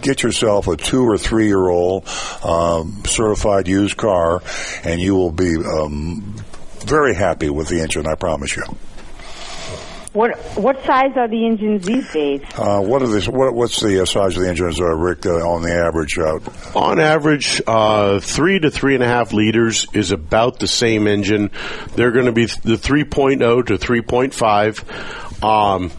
get 0.00 0.22
yourself 0.22 0.68
a 0.68 0.76
two 0.76 1.04
or 1.04 1.18
three 1.18 1.46
year 1.46 1.68
old 1.68 2.08
um, 2.42 3.02
certified 3.06 3.68
used 3.68 3.96
car, 3.96 4.42
and 4.84 5.00
you 5.00 5.14
will 5.14 5.32
be 5.32 5.56
um, 5.56 6.34
very 6.84 7.14
happy 7.14 7.50
with 7.50 7.68
the 7.68 7.80
engine. 7.80 8.06
I 8.06 8.14
promise 8.14 8.56
you. 8.56 8.64
What 10.14 10.36
what 10.56 10.82
size 10.84 11.12
are 11.16 11.28
the 11.28 11.44
engines 11.44 11.86
these 11.86 12.10
days? 12.12 12.40
Uh, 12.56 12.80
what 12.80 13.02
are 13.02 13.06
the 13.06 13.30
what, 13.30 13.54
what's 13.54 13.80
the 13.80 14.02
uh, 14.02 14.06
size 14.06 14.36
of 14.36 14.42
the 14.42 14.48
engines, 14.48 14.80
uh, 14.80 14.86
Rick, 14.86 15.26
uh, 15.26 15.48
on 15.48 15.62
the 15.62 15.72
average? 15.72 16.18
Uh, 16.18 16.40
On 16.74 16.98
average, 16.98 17.60
uh, 17.66 18.18
three 18.18 18.58
to 18.58 18.70
three 18.70 18.94
and 18.94 19.04
a 19.04 19.06
half 19.06 19.34
liters 19.34 19.86
is 19.92 20.10
about 20.10 20.60
the 20.60 20.66
same 20.66 21.06
engine. 21.06 21.50
They're 21.94 22.10
going 22.10 22.24
to 22.26 22.32
be 22.32 22.46
the 22.46 22.76
3.0 22.76 23.66
to 23.66 23.78
3.5. 23.78 25.44
Um, 25.44 25.92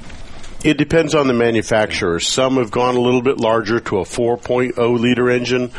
it 0.63 0.77
depends 0.77 1.15
on 1.15 1.27
the 1.27 1.33
manufacturer. 1.33 2.19
Some 2.19 2.55
have 2.55 2.71
gone 2.71 2.95
a 2.95 2.99
little 2.99 3.21
bit 3.21 3.37
larger 3.37 3.79
to 3.79 3.99
a 3.99 4.03
4.0 4.03 4.99
liter 4.99 5.29
engine. 5.29 5.71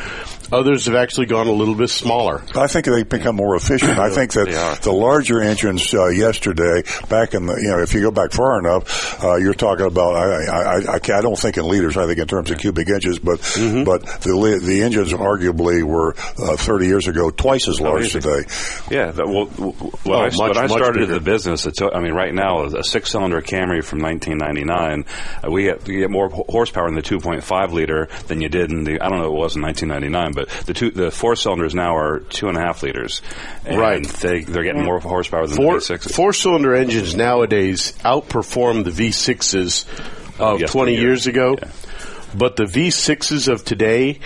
Others 0.53 0.87
have 0.87 0.95
actually 0.97 1.27
gone 1.27 1.47
a 1.47 1.53
little 1.53 1.75
bit 1.75 1.89
smaller. 1.91 2.43
I 2.57 2.67
think 2.67 2.87
they 2.87 3.03
become 3.05 3.37
more 3.37 3.55
efficient. 3.57 3.99
I 3.99 4.11
think 4.11 4.33
that 4.33 4.81
the 4.83 4.93
larger 4.93 5.41
engines 5.43 5.93
uh, 5.95 6.07
yesterday, 6.09 6.83
back 7.09 7.35
in 7.35 7.47
the, 7.47 7.55
you 7.57 7.69
know, 7.69 7.81
if 7.83 7.95
you 7.95 8.01
go 8.03 8.11
back 8.11 8.33
far 8.33 8.59
enough, 8.59 9.23
uh, 9.23 9.37
you're 9.37 9.55
talking 9.55 9.87
about. 9.87 10.15
I, 10.17 10.45
I, 10.47 10.77
I, 10.79 10.95
I 10.97 11.21
don't 11.21 11.39
think 11.39 11.57
in 11.57 11.65
liters. 11.67 11.97
I 11.97 12.07
think 12.07 12.19
in 12.19 12.27
terms 12.27 12.51
of 12.51 12.59
cubic 12.59 12.89
inches. 12.89 13.19
But 13.19 13.41
Mm-hmm. 13.41 13.85
but 13.85 14.03
the 14.23 14.61
the 14.63 14.83
engines 14.83 15.13
arguably 15.13 15.83
were 15.83 16.15
uh, 16.39 16.57
30 16.57 16.87
years 16.87 17.09
ago 17.09 17.31
twice 17.31 17.69
as 17.69 17.81
large 17.81 18.05
easy. 18.07 18.21
today. 18.21 18.45
Yeah, 18.91 19.11
that, 19.11 19.27
well, 19.27 19.47
w- 19.47 19.73
w- 19.73 19.93
Oh, 20.07 20.13
I, 20.15 20.25
much, 20.27 20.39
when 20.39 20.57
I 20.59 20.67
started 20.67 21.01
bigger. 21.01 21.15
the 21.15 21.21
business, 21.21 21.67
it 21.67 21.75
took, 21.75 21.95
I 21.95 22.01
mean, 22.01 22.13
right 22.15 22.33
now, 22.35 22.65
a 22.65 22.83
six-cylinder 22.83 23.43
Camry 23.43 23.85
from 23.85 24.01
1999, 24.03 25.05
uh, 25.45 25.51
we 25.51 25.65
get, 25.65 25.87
you 25.89 26.01
get 26.01 26.11
more 26.11 26.29
horsepower 26.31 26.89
in 26.89 26.95
the 26.95 27.03
2.5 27.03 27.73
liter 27.73 28.09
than 28.29 28.41
you 28.41 28.49
did 28.49 28.71
in 28.71 28.85
the, 28.85 29.01
I 29.01 29.09
don't 29.09 29.19
know 29.19 29.31
what 29.31 29.37
it 29.39 29.43
was 29.43 29.57
in 29.57 29.63
1999, 29.63 30.33
but 30.33 30.39
the 30.66 30.74
two, 30.74 30.90
the 30.90 31.11
four 31.11 31.37
cylinders 31.37 31.74
now 31.74 31.96
are 31.96 32.20
two 32.20 32.48
and 32.48 32.57
a 32.57 32.61
half 32.61 32.83
liters. 32.83 33.22
And 33.64 33.79
Right. 33.79 34.07
They, 34.07 34.42
they're 34.42 34.64
getting 34.64 34.85
more 34.85 35.00
horsepower 35.00 35.46
than 35.46 35.57
Four, 35.57 35.74
the 35.74 35.81
V6. 35.81 36.14
four 36.14 36.33
cylinder 36.33 36.74
engines 36.74 37.14
nowadays 37.14 37.92
outperform 38.05 38.85
the 38.85 38.90
V6s 38.90 39.87
of 40.38 40.61
Yes, 40.61 40.72
20 40.72 40.94
years 40.96 41.26
ago. 41.26 41.57
Yeah. 41.61 41.70
But 42.35 42.57
the 42.57 42.64
V6s 42.64 43.48
of 43.48 43.64
today 43.64 44.20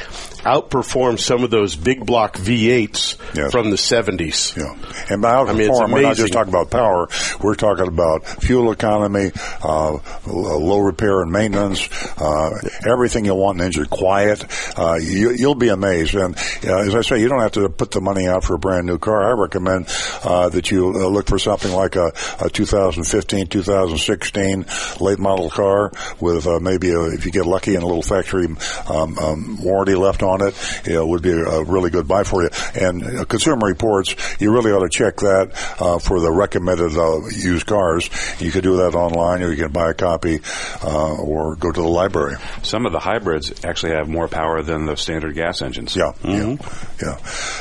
outperform 0.45 1.19
some 1.19 1.43
of 1.43 1.51
those 1.51 1.75
big 1.75 2.05
block 2.05 2.37
V8s 2.37 3.17
Yes. 3.35 3.51
from 3.51 3.71
the 3.71 3.77
70s. 3.77 4.57
Yeah, 4.57 4.75
and 5.11 5.23
by 5.23 5.33
outperform, 5.33 5.81
I 5.83 5.87
mean, 5.87 5.93
we're 5.95 6.03
not 6.03 6.17
just 6.17 6.33
talking 6.33 6.53
about 6.53 6.71
power. 6.71 7.09
We're 7.43 7.55
talking 7.55 7.89
about 7.89 8.27
fuel 8.27 8.71
economy, 8.71 9.33
uh, 9.63 9.99
low 10.27 10.79
repair 10.81 11.23
and 11.23 11.33
maintenance, 11.33 11.89
uh, 12.21 12.51
everything 12.87 13.25
you 13.25 13.35
want 13.35 13.57
in 13.57 13.61
an 13.63 13.67
engine. 13.67 13.87
Quiet. 13.87 14.45
Uh, 14.79 14.99
you, 15.01 15.31
you'll 15.33 15.55
be 15.55 15.69
amazed. 15.69 16.15
And 16.15 16.37
uh, 16.65 16.79
as 16.79 16.95
I 16.95 17.01
say, 17.01 17.21
you 17.21 17.29
don't 17.29 17.41
have 17.41 17.53
to 17.53 17.69
put 17.69 17.91
the 17.91 18.01
money 18.01 18.29
out 18.29 18.45
for 18.45 18.55
a 18.55 18.59
brand 18.59 18.87
new 18.87 18.99
car. 18.99 19.25
I 19.25 19.33
recommend 19.33 19.87
uh, 20.23 20.49
that 20.51 20.71
you 20.71 20.89
uh, 20.89 21.09
look 21.09 21.29
for 21.29 21.39
something 21.39 21.73
like 21.73 21.97
a, 21.97 22.13
a 22.41 22.51
2015, 22.51 23.47
2016 23.49 24.67
late 25.01 25.19
model 25.19 25.51
car 25.51 25.91
with 26.21 26.47
uh, 26.47 26.61
maybe 26.61 26.91
a, 26.91 27.01
if 27.07 27.25
you 27.27 27.33
get 27.33 27.47
lucky 27.47 27.75
and 27.75 27.83
a 27.83 27.87
little 27.87 27.95
little 27.95 28.17
factory 28.17 28.47
um, 28.91 29.17
um, 29.19 29.63
warranty 29.63 29.95
left 29.95 30.23
on 30.23 30.34
it, 30.43 30.87
you 30.87 30.95
know, 30.95 31.07
would 31.07 31.23
be 31.23 31.33
a 31.33 31.63
really 31.63 31.91
good 31.91 32.09
buy 32.09 32.25
for 32.25 32.43
you. 32.43 32.51
And 32.75 33.05
uh, 33.05 33.25
Consumer 33.25 33.67
Reports, 33.67 34.15
you 34.41 34.53
really 34.53 34.73
ought 34.73 34.83
to 34.83 34.89
check 34.89 35.17
that 35.17 35.53
uh, 35.81 35.99
for 35.99 36.21
the 36.21 36.31
recommended 36.31 36.97
uh, 36.97 37.27
used 37.29 37.67
cars. 37.67 38.09
You 38.41 38.51
could 38.51 38.63
do 38.63 38.79
that 38.79 38.95
online, 38.95 39.43
or 39.43 39.51
you 39.51 39.63
can 39.63 39.73
buy 39.73 39.91
a 39.91 39.95
copy, 39.95 40.41
uh, 40.83 41.17
or 41.17 41.57
go 41.57 41.71
to 41.71 41.81
the 41.81 41.89
library. 41.89 42.37
Some 42.63 42.87
of 42.87 42.93
the 42.93 43.01
hybrids 43.01 43.65
actually 43.65 43.93
have 43.93 44.09
more 44.09 44.29
power 44.29 44.63
than 44.63 44.87
the 44.87 44.97
standard 44.97 45.35
gas 45.35 45.63
engines. 45.63 45.97
Yeah, 45.97 46.13
yeah, 46.25 46.57
yeah. 47.03 47.17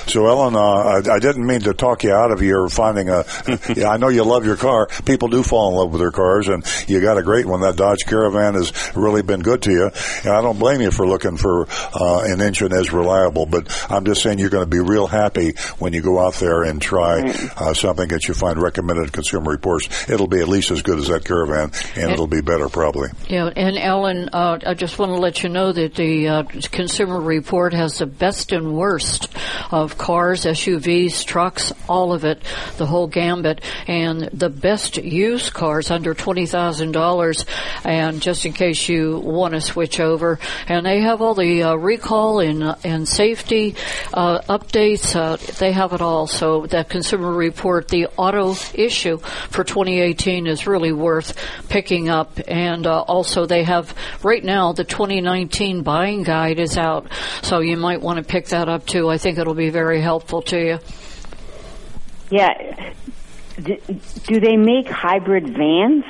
So, 0.08 0.28
Ellen, 0.28 0.56
uh, 0.56 0.60
I, 0.60 1.16
I 1.16 1.20
didn't 1.20 1.46
mean 1.46 1.62
to 1.62 1.74
talk 1.74 2.04
you 2.04 2.14
out 2.14 2.32
of 2.32 2.42
your 2.42 2.70
finding 2.70 3.10
a. 3.10 3.26
yeah, 3.76 3.90
I 3.90 3.98
know 3.98 4.10
you 4.10 4.24
love 4.24 4.46
your 4.46 4.58
car. 4.58 4.88
People 5.06 5.28
do 5.28 5.44
fall 5.44 5.70
in 5.70 5.76
love 5.76 5.92
with 5.92 6.02
their 6.02 6.12
cars, 6.12 6.48
and 6.48 6.66
you 6.88 7.02
got 7.02 7.18
a 7.18 7.24
great 7.24 7.46
one. 7.46 7.62
That 7.62 7.76
Dodge 7.76 8.06
Caravan 8.06 8.56
has 8.56 8.74
really 8.96 9.22
been 9.22 9.42
good 9.42 9.62
to 9.64 9.72
you. 9.72 9.92
And 10.24 10.34
I 10.34 10.42
don't 10.42 10.60
blame 10.60 10.82
you 10.82 10.92
for 10.92 11.08
looking 11.08 11.38
for 11.38 11.68
uh, 11.94 12.24
an 12.26 12.42
engine 12.64 12.78
as 12.78 12.92
reliable, 12.92 13.46
but 13.46 13.86
I'm 13.90 14.06
just 14.06 14.22
saying 14.22 14.40
you're 14.40 14.50
going 14.50 14.64
to 14.64 14.70
be 14.70 14.80
real 14.80 15.08
happy 15.08 15.54
when 15.80 15.94
you 15.94 16.02
go 16.02 16.20
out 16.20 16.36
there 16.36 16.64
and 16.64 16.82
try 16.82 17.22
uh, 17.58 17.74
something 17.74 18.08
that 18.10 18.28
you 18.28 18.34
find 18.34 18.62
recommended 18.62 19.06
in 19.06 19.10
Consumer 19.10 19.52
Reports. 19.52 20.10
It'll 20.10 20.28
be 20.28 20.40
at 20.40 20.48
least 20.48 20.72
as 20.72 20.82
good 20.82 21.00
as 21.00 21.08
that 21.08 21.26
Caravan, 21.26 21.72
and 21.96 22.12
it'll 22.12 22.28
be 22.28 22.42
better 22.42 22.70
probably. 22.70 23.10
Yeah, 23.28 23.50
and 23.56 23.78
Ellen, 23.78 24.30
uh, 24.34 24.60
I 24.66 24.74
just 24.74 25.00
want 25.00 25.12
to 25.12 25.18
let 25.18 25.44
you 25.44 25.50
know 25.50 25.72
that 25.72 25.96
the 25.96 26.28
uh, 26.28 26.44
Consumer 26.44 27.20
Report 27.20 27.74
has 27.74 28.00
the 28.00 28.06
best 28.06 28.52
and 28.52 28.76
worst 28.76 29.34
of 29.72 29.98
cars, 29.98 30.46
SUVs, 30.46 31.26
trucks, 31.26 31.72
all 31.88 32.14
of 32.14 32.26
it, 32.26 32.42
the 32.78 32.86
whole 32.86 33.08
gambit, 33.08 33.62
and 33.88 34.22
the 34.34 34.50
best 34.50 34.98
used 34.98 35.54
cars 35.54 35.92
under 35.92 36.14
twenty 36.14 36.46
thousand 36.46 36.92
dollars. 36.92 37.46
And 37.84 38.22
just 38.22 38.46
in 38.46 38.54
case 38.54 38.88
you 38.88 39.18
want 39.18 39.54
to 39.54 39.62
switch 39.62 40.00
over, 40.00 40.40
and 40.68 40.86
they 40.86 41.02
have 41.02 41.22
all 41.22 41.36
the 41.36 41.64
uh, 41.64 41.76
recall 41.76 42.40
and 42.40 42.53
uh, 42.62 42.76
and 42.84 43.08
safety 43.08 43.76
uh, 44.14 44.40
updates. 44.42 45.16
Uh, 45.16 45.38
they 45.58 45.72
have 45.72 45.94
it 45.94 46.02
all. 46.02 46.28
So 46.28 46.68
that 46.68 46.90
Consumer 46.90 47.32
Report, 47.32 47.88
the 47.88 48.08
auto 48.18 48.56
issue 48.74 49.18
for 49.18 49.64
2018 49.64 50.48
is 50.48 50.68
really 50.68 50.92
worth 50.92 51.38
picking 51.70 52.10
up. 52.10 52.40
And 52.48 52.86
uh, 52.86 53.02
also 53.02 53.46
they 53.46 53.64
have 53.64 53.96
right 54.22 54.44
now 54.44 54.74
the 54.74 54.84
2019 54.84 55.84
buying 55.84 56.24
guide 56.24 56.60
is 56.60 56.78
out, 56.78 57.08
so 57.42 57.60
you 57.60 57.78
might 57.78 58.02
want 58.02 58.18
to 58.18 58.24
pick 58.24 58.48
that 58.48 58.70
up 58.70 58.86
too. 58.86 59.10
I 59.10 59.18
think 59.18 59.38
it'll 59.38 59.54
be 59.54 59.70
very 59.70 60.02
helpful 60.02 60.42
to 60.44 60.58
you. 60.58 60.80
Yeah. 62.30 62.94
Do 63.60 64.40
they 64.40 64.58
make 64.58 64.90
hybrid 64.90 65.56
vans? 65.56 66.04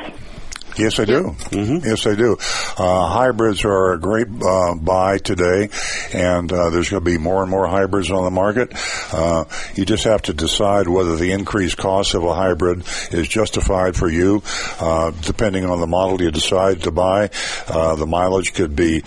Yes, 0.77 0.99
I 0.99 1.05
do. 1.05 1.35
Mm-hmm. 1.51 1.85
Yes, 1.87 2.07
I 2.07 2.15
do. 2.15 2.37
Uh, 2.77 3.07
hybrids 3.07 3.63
are 3.63 3.93
a 3.93 3.99
great 3.99 4.27
uh, 4.27 4.73
buy 4.73 5.19
today, 5.19 5.69
and 6.13 6.51
uh, 6.51 6.71
there's 6.71 6.89
going 6.89 7.03
to 7.03 7.11
be 7.11 7.19
more 7.19 7.43
and 7.43 7.51
more 7.51 7.67
hybrids 7.67 8.09
on 8.09 8.23
the 8.23 8.31
market. 8.31 8.73
Uh, 9.13 9.45
you 9.75 9.85
just 9.85 10.05
have 10.05 10.23
to 10.23 10.33
decide 10.33 10.87
whether 10.87 11.15
the 11.15 11.31
increased 11.31 11.77
cost 11.77 12.15
of 12.15 12.23
a 12.23 12.33
hybrid 12.33 12.79
is 13.11 13.27
justified 13.27 13.95
for 13.95 14.09
you, 14.09 14.41
uh, 14.79 15.11
depending 15.21 15.65
on 15.65 15.79
the 15.79 15.85
model 15.85 16.19
you 16.19 16.31
decide 16.31 16.81
to 16.83 16.91
buy. 16.91 17.29
Uh, 17.67 17.95
the 17.95 18.07
mileage 18.07 18.53
could 18.53 18.75
be 18.75 19.03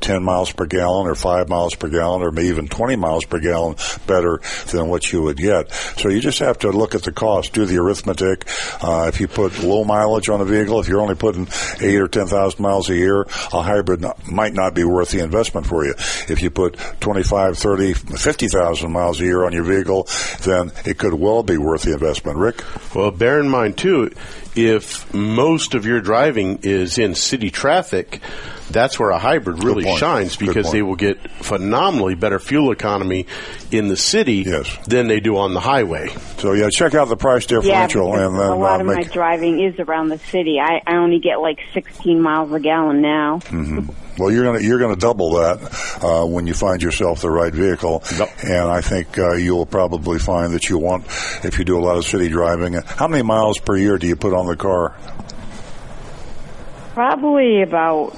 10 0.00 0.22
miles 0.22 0.52
per 0.52 0.66
gallon, 0.66 1.08
or 1.08 1.16
5 1.16 1.48
miles 1.48 1.74
per 1.74 1.88
gallon, 1.88 2.22
or 2.22 2.30
maybe 2.30 2.48
even 2.48 2.68
20 2.68 2.94
miles 2.94 3.24
per 3.24 3.40
gallon 3.40 3.74
better 4.06 4.40
than 4.70 4.88
what 4.88 5.12
you 5.12 5.22
would 5.22 5.36
get. 5.36 5.72
So 5.96 6.10
you 6.10 6.20
just 6.20 6.38
have 6.38 6.58
to 6.60 6.70
look 6.70 6.94
at 6.94 7.02
the 7.02 7.12
cost, 7.12 7.54
do 7.54 7.66
the 7.66 7.78
arithmetic. 7.78 8.44
if 8.82 9.20
you 9.20 9.26
put 9.26 9.58
low 9.64 9.82
mileage 9.82 10.28
on 10.28 10.40
a 10.40 10.44
vehicle, 10.44 10.78
if 10.78 10.86
you're 10.86 11.07
only 11.08 11.18
putting 11.18 11.48
eight 11.80 11.98
or 11.98 12.08
ten 12.08 12.26
thousand 12.26 12.62
miles 12.62 12.90
a 12.90 12.94
year, 12.94 13.22
a 13.22 13.62
hybrid 13.62 14.00
not, 14.00 14.30
might 14.30 14.52
not 14.52 14.74
be 14.74 14.84
worth 14.84 15.10
the 15.10 15.20
investment 15.20 15.66
for 15.66 15.84
you. 15.84 15.94
If 16.28 16.42
you 16.42 16.50
put 16.50 16.76
25, 17.00 17.56
30, 17.58 17.94
50,000 17.94 18.92
miles 18.92 19.20
a 19.20 19.24
year 19.24 19.44
on 19.44 19.52
your 19.52 19.64
vehicle, 19.64 20.06
then 20.42 20.72
it 20.84 20.98
could 20.98 21.14
well 21.14 21.42
be 21.42 21.56
worth 21.56 21.82
the 21.82 21.92
investment. 21.92 22.38
Rick? 22.38 22.62
Well, 22.94 23.10
bear 23.10 23.40
in 23.40 23.48
mind 23.48 23.78
too, 23.78 24.10
if 24.66 25.12
most 25.14 25.74
of 25.74 25.86
your 25.86 26.00
driving 26.00 26.60
is 26.62 26.98
in 26.98 27.14
city 27.14 27.50
traffic, 27.50 28.20
that's 28.70 28.98
where 28.98 29.10
a 29.10 29.18
hybrid 29.18 29.64
really 29.64 29.96
shines 29.96 30.36
because 30.36 30.72
they 30.72 30.82
will 30.82 30.96
get 30.96 31.18
phenomenally 31.42 32.14
better 32.14 32.38
fuel 32.38 32.72
economy 32.72 33.26
in 33.70 33.88
the 33.88 33.96
city 33.96 34.44
yes. 34.46 34.76
than 34.86 35.08
they 35.08 35.20
do 35.20 35.36
on 35.36 35.54
the 35.54 35.60
highway. 35.60 36.08
So 36.38 36.52
yeah, 36.52 36.68
check 36.70 36.94
out 36.94 37.08
the 37.08 37.16
price 37.16 37.46
differential 37.46 38.10
yeah, 38.10 38.26
and 38.26 38.38
then 38.38 38.48
a 38.48 38.56
lot 38.56 38.80
uh, 38.80 38.84
of 38.84 38.86
my 38.86 39.02
driving 39.04 39.60
is 39.62 39.78
around 39.78 40.08
the 40.08 40.18
city. 40.18 40.58
I, 40.60 40.82
I 40.86 40.96
only 40.96 41.18
get 41.18 41.40
like 41.40 41.60
16 41.74 42.20
miles 42.20 42.52
a 42.52 42.60
gallon 42.60 43.00
now. 43.00 43.38
Mm-hmm. 43.44 44.07
Well, 44.18 44.32
you're 44.32 44.44
gonna 44.44 44.60
you're 44.60 44.80
gonna 44.80 44.96
double 44.96 45.34
that 45.34 46.02
uh, 46.02 46.26
when 46.26 46.46
you 46.46 46.54
find 46.54 46.82
yourself 46.82 47.20
the 47.20 47.30
right 47.30 47.52
vehicle, 47.52 48.02
yep. 48.18 48.30
and 48.42 48.68
I 48.68 48.80
think 48.80 49.16
uh, 49.16 49.34
you'll 49.34 49.66
probably 49.66 50.18
find 50.18 50.54
that 50.54 50.68
you 50.68 50.76
want 50.78 51.06
if 51.44 51.58
you 51.58 51.64
do 51.64 51.78
a 51.78 51.82
lot 51.82 51.96
of 51.96 52.04
city 52.04 52.28
driving. 52.28 52.74
How 52.74 53.06
many 53.06 53.22
miles 53.22 53.58
per 53.58 53.76
year 53.76 53.96
do 53.96 54.08
you 54.08 54.16
put 54.16 54.34
on 54.34 54.46
the 54.46 54.56
car? 54.56 54.96
Probably 56.94 57.62
about 57.62 58.16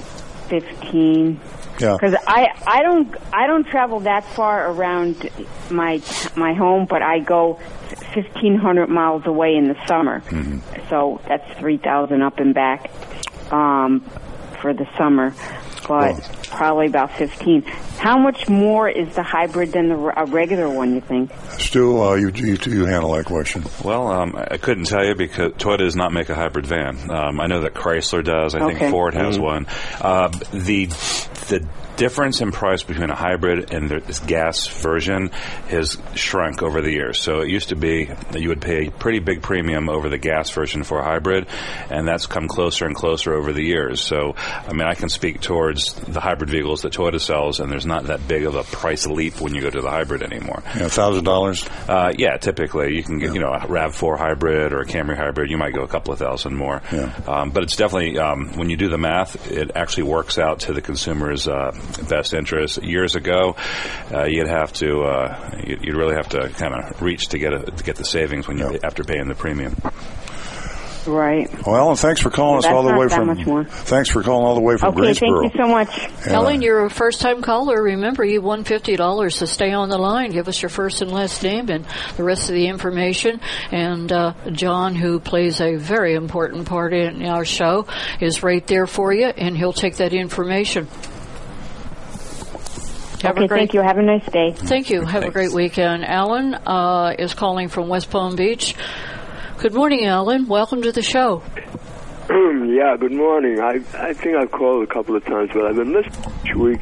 fifteen. 0.49 1.39
Yeah. 1.79 1.97
Because 2.01 2.15
I 2.27 2.49
I 2.67 2.83
don't 2.83 3.15
I 3.33 3.47
don't 3.47 3.67
travel 3.67 4.01
that 4.01 4.25
far 4.25 4.71
around 4.71 5.29
my 5.71 6.01
my 6.35 6.55
home, 6.55 6.87
but 6.87 7.03
I 7.03 7.19
go 7.19 7.55
fifteen 8.15 8.57
hundred 8.57 8.89
miles 8.89 9.27
away 9.27 9.55
in 9.55 9.69
the 9.69 9.77
summer. 9.87 10.21
Mm-hmm. 10.21 10.89
So 10.89 11.21
that's 11.29 11.59
three 11.59 11.77
thousand 11.77 12.23
up 12.23 12.39
and 12.39 12.55
back 12.55 12.91
um, 13.53 14.01
for 14.61 14.73
the 14.73 14.87
summer 14.97 15.35
but 15.87 16.15
well, 16.15 16.21
probably 16.45 16.87
about 16.87 17.13
15. 17.17 17.63
How 17.63 18.19
much 18.19 18.49
more 18.49 18.89
is 18.89 19.15
the 19.15 19.23
hybrid 19.23 19.73
than 19.73 19.89
the 19.89 20.13
a 20.17 20.25
regular 20.25 20.69
one, 20.69 20.95
you 20.95 21.01
think? 21.01 21.33
Stu, 21.59 22.03
uh, 22.03 22.15
you, 22.15 22.31
you, 22.31 22.59
you 22.67 22.85
handle 22.87 23.13
that 23.13 23.27
question. 23.27 23.65
Well, 23.85 24.09
um, 24.09 24.35
I 24.37 24.57
couldn't 24.57 24.85
tell 24.85 25.05
you 25.05 25.15
because 25.15 25.53
Toyota 25.53 25.79
does 25.79 25.97
not 25.97 26.13
make 26.13 26.29
a 26.29 26.35
hybrid 26.35 26.67
van. 26.67 27.11
Um, 27.11 27.41
I 27.41 27.47
know 27.47 27.63
that 27.63 27.75
Chrysler 27.75 28.25
does. 28.25 28.55
I 28.55 28.61
okay. 28.61 28.79
think 28.79 28.91
Ford 28.91 29.15
has 29.15 29.37
mm-hmm. 29.37 29.45
one. 29.45 29.67
Uh, 30.01 30.29
the 30.53 30.87
the 31.51 31.67
difference 32.01 32.41
in 32.41 32.51
price 32.51 32.83
between 32.83 33.11
a 33.11 33.15
hybrid 33.15 33.75
and 33.75 33.91
this 33.91 34.21
gas 34.21 34.69
version 34.69 35.29
has 35.69 35.99
shrunk 36.15 36.63
over 36.63 36.81
the 36.81 36.91
years. 36.91 37.21
So 37.21 37.41
it 37.41 37.51
used 37.51 37.69
to 37.69 37.77
be 37.77 38.07
that 38.07 38.41
you 38.41 38.49
would 38.49 38.63
pay 38.63 38.87
a 38.87 38.91
pretty 38.91 39.19
big 39.19 39.43
premium 39.43 39.91
over 39.91 40.09
the 40.09 40.17
gas 40.17 40.51
version 40.51 40.83
for 40.83 40.99
a 40.99 41.05
hybrid, 41.05 41.47
and 41.91 42.09
that's 42.09 42.27
come 42.27 42.49
closer 42.49 42.87
and 42.87 42.97
closer 42.97 43.35
over 43.35 43.53
the 43.53 43.63
years. 43.63 44.01
So, 44.01 44.35
I 44.37 44.73
mean, 44.73 44.89
I 44.89 44.95
can 44.95 45.11
speak 45.11 45.43
towards 45.43 45.70
the 45.73 46.21
hybrid 46.21 46.51
vehicles 46.51 46.83
that 46.83 46.93
Toyota 46.93 47.21
sells, 47.21 47.61
and 47.61 47.71
there's 47.71 47.87
not 47.87 48.05
that 48.05 48.27
big 48.27 48.45
of 48.45 48.55
a 48.55 48.65
price 48.65 49.07
leap 49.07 49.41
when 49.41 49.55
you 49.55 49.61
go 49.61 49.71
to 49.71 49.81
the 49.81 49.91
hybrid 49.91 50.23
anymore. 50.23 50.63
Yeah, 50.77 50.89
thousand 50.89 51.25
dollars. 51.25 51.69
Uh, 51.89 52.13
yeah, 52.17 52.37
typically 52.37 52.97
you 52.97 53.03
can 53.03 53.19
get 53.19 53.29
yeah. 53.29 53.35
you 53.35 53.41
know 53.41 53.53
a 53.53 53.61
RAV4 53.61 54.19
hybrid 54.19 54.73
or 54.73 54.81
a 54.81 54.87
Camry 54.87 55.17
hybrid. 55.17 55.51
You 55.51 55.59
might 55.59 55.75
go 55.75 55.83
a 55.83 55.89
couple 55.89 56.13
of 56.13 56.19
thousand 56.19 56.57
more. 56.57 56.83
Yeah. 56.93 57.13
Um, 57.27 57.51
but 57.51 57.63
it's 57.63 57.77
definitely 57.77 58.19
um, 58.19 58.57
when 58.57 58.71
you 58.71 58.77
do 58.77 58.89
the 58.89 58.99
math, 58.99 59.51
it 59.51 59.73
actually 59.75 60.05
works 60.05 60.39
out 60.39 60.61
to 60.61 60.73
the 60.73 60.83
consumer's 60.83 61.49
uh, 61.49 61.73
best 62.09 62.35
interest. 62.35 62.83
Years 62.83 63.15
ago, 63.15 63.57
uh, 64.13 64.25
you'd 64.25 64.49
have 64.49 64.73
to 64.75 65.03
uh, 65.03 65.61
you'd 65.65 65.97
really 65.97 66.15
have 66.15 66.29
to 66.31 66.49
kind 66.51 66.75
of 66.75 67.01
reach 67.03 67.29
to 67.29 67.39
get 67.39 67.53
a, 67.53 67.61
to 67.61 67.85
get 67.85 67.97
the 67.97 68.05
savings 68.05 68.47
when 68.47 68.59
you 68.59 68.79
after 68.83 69.05
paying 69.05 69.29
the 69.29 69.35
premium. 69.35 69.77
Right. 71.07 71.51
Well, 71.67 71.77
Ellen, 71.77 71.97
thanks 71.97 72.21
for 72.21 72.31
calling 72.31 72.57
That's 72.61 72.67
us 72.67 72.73
all 72.73 72.83
the 72.83 72.95
way 72.95 73.09
from. 73.09 73.65
Thanks 73.65 74.11
for 74.11 74.23
calling 74.23 74.45
all 74.45 74.55
the 74.55 74.61
way 74.61 74.77
from 74.77 74.91
okay, 74.91 75.01
Greensboro. 75.01 75.43
thank 75.43 75.55
you 75.55 75.61
so 75.65 75.69
much. 75.69 75.99
Yeah. 76.27 76.33
Ellen, 76.35 76.61
you're 76.63 76.85
a 76.85 76.91
first 76.91 77.21
time 77.21 77.41
caller. 77.43 77.83
Remember, 77.83 78.25
you 78.25 78.43
won 78.43 78.65
fifty 78.65 78.97
dollars. 78.97 79.37
So 79.37 79.47
stay 79.47 79.73
on 79.73 79.89
the 79.89 79.99
line. 79.99 80.31
Give 80.31 80.47
us 80.47 80.61
your 80.61 80.69
first 80.69 81.01
and 81.01 81.11
last 81.11 81.43
name 81.43 81.71
and 81.71 81.87
the 82.17 82.25
rest 82.25 82.51
of 82.51 82.55
the 82.55 82.67
information. 82.67 83.41
And 83.73 84.13
uh, 84.13 84.35
John, 84.53 84.95
who 84.95 85.21
plays 85.21 85.61
a 85.61 85.77
very 85.77 86.15
important 86.15 86.67
part 86.67 86.93
in 86.93 87.25
our 87.25 87.45
show, 87.45 87.87
is 88.21 88.43
right 88.43 88.67
there 88.67 88.87
for 88.87 89.13
you, 89.13 89.27
and 89.27 89.57
he'll 89.57 89.73
take 89.73 89.97
that 89.97 90.13
information. 90.13 90.87
Have 93.23 93.37
okay, 93.37 93.45
a 93.45 93.49
great, 93.49 93.59
thank 93.59 93.75
you. 93.75 93.83
Have 93.83 93.99
a 93.99 94.03
nice 94.03 94.25
day. 94.31 94.53
Thank 94.53 94.89
you. 94.89 95.03
Have 95.03 95.23
Thanks. 95.23 95.29
a 95.29 95.31
great 95.31 95.53
weekend. 95.53 96.07
Alan 96.07 96.55
uh, 96.55 97.15
is 97.19 97.35
calling 97.35 97.69
from 97.69 97.89
West 97.89 98.11
Palm 98.11 98.35
Beach. 98.35 98.75
Good 99.61 99.75
morning, 99.75 100.07
Alan. 100.07 100.47
Welcome 100.47 100.81
to 100.81 100.91
the 100.91 101.03
show. 101.03 101.43
yeah, 102.31 102.97
good 102.99 103.13
morning. 103.13 103.61
I 103.61 103.83
I 103.93 104.15
think 104.15 104.35
I've 104.35 104.51
called 104.51 104.85
a 104.85 104.87
couple 104.87 105.15
of 105.15 105.23
times, 105.27 105.51
but 105.53 105.67
I've 105.67 105.77
been 105.77 105.93
listening 105.93 106.33
each 106.47 106.55
week. 106.55 106.81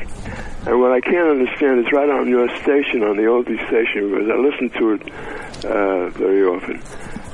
And 0.65 0.81
what 0.81 0.93
I 0.93 1.01
can't 1.01 1.29
understand 1.29 1.81
is 1.81 1.91
right 1.93 2.09
on 2.09 2.29
your 2.29 2.47
station, 2.63 3.03
on 3.03 3.17
the 3.17 3.25
oldie 3.25 3.59
station, 3.67 4.11
because 4.11 4.31
I 4.31 4.37
listen 4.39 4.71
to 4.79 4.93
it 4.95 5.03
uh, 5.65 6.09
very 6.11 6.45
often. 6.45 6.81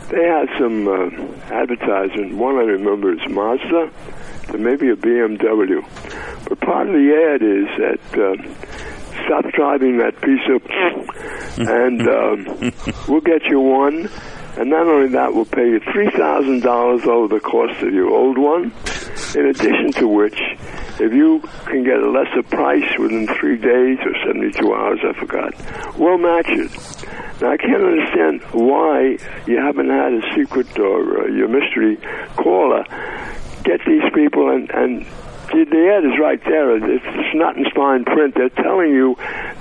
They 0.08 0.24
had 0.24 0.48
some 0.58 0.88
uh, 0.88 1.10
advertisement. 1.52 2.36
One 2.36 2.56
I 2.56 2.64
remember 2.64 3.12
is 3.12 3.20
Mazda, 3.28 3.90
there 4.48 4.58
may 4.58 4.76
be 4.76 4.88
a 4.88 4.96
BMW. 4.96 5.84
But 6.48 6.58
part 6.60 6.88
of 6.88 6.94
the 6.94 7.12
ad 7.12 7.42
is 7.42 7.68
that 7.76 8.00
uh, 8.16 9.26
stop 9.26 9.44
driving 9.52 9.98
that 9.98 10.18
piece 10.22 10.48
of 10.48 10.62
and 11.68 12.00
um, 12.08 12.72
we'll 13.08 13.20
get 13.20 13.44
you 13.44 13.60
one 13.60 14.08
and 14.56 14.70
not 14.70 14.86
only 14.86 15.08
that, 15.08 15.34
we'll 15.34 15.44
pay 15.44 15.68
you 15.68 15.80
three 15.92 16.10
thousand 16.10 16.62
dollars 16.62 17.04
over 17.04 17.34
the 17.34 17.40
cost 17.40 17.82
of 17.82 17.92
your 17.92 18.10
old 18.10 18.38
one. 18.38 18.72
In 19.34 19.46
addition 19.46 19.92
to 19.94 20.06
which, 20.08 20.38
if 21.00 21.12
you 21.12 21.40
can 21.66 21.82
get 21.84 21.98
a 21.98 22.08
lesser 22.10 22.42
price 22.44 22.98
within 22.98 23.26
three 23.26 23.56
days 23.56 23.98
or 24.04 24.14
seventy-two 24.24 24.72
hours, 24.72 25.00
I 25.02 25.12
forgot, 25.18 25.98
we'll 25.98 26.18
match 26.18 26.48
it. 26.48 26.70
Now 27.40 27.50
I 27.50 27.56
can't 27.56 27.82
understand 27.82 28.42
why 28.52 29.18
you 29.46 29.56
haven't 29.58 29.90
had 29.90 30.12
a 30.12 30.22
secret 30.36 30.78
or 30.78 31.24
uh, 31.24 31.26
your 31.26 31.48
mystery 31.48 31.98
caller 32.36 32.84
get 33.64 33.80
these 33.86 34.04
people 34.14 34.50
and 34.50 34.70
and 34.70 35.06
the 35.54 35.64
the 35.70 35.94
ad 35.94 36.04
is 36.04 36.18
right 36.18 36.42
there. 36.44 36.76
It's, 36.76 37.04
it's 37.06 37.34
not 37.34 37.56
in 37.56 37.64
fine 37.70 38.04
print. 38.04 38.34
They're 38.34 38.48
telling 38.48 38.90
you 38.90 39.16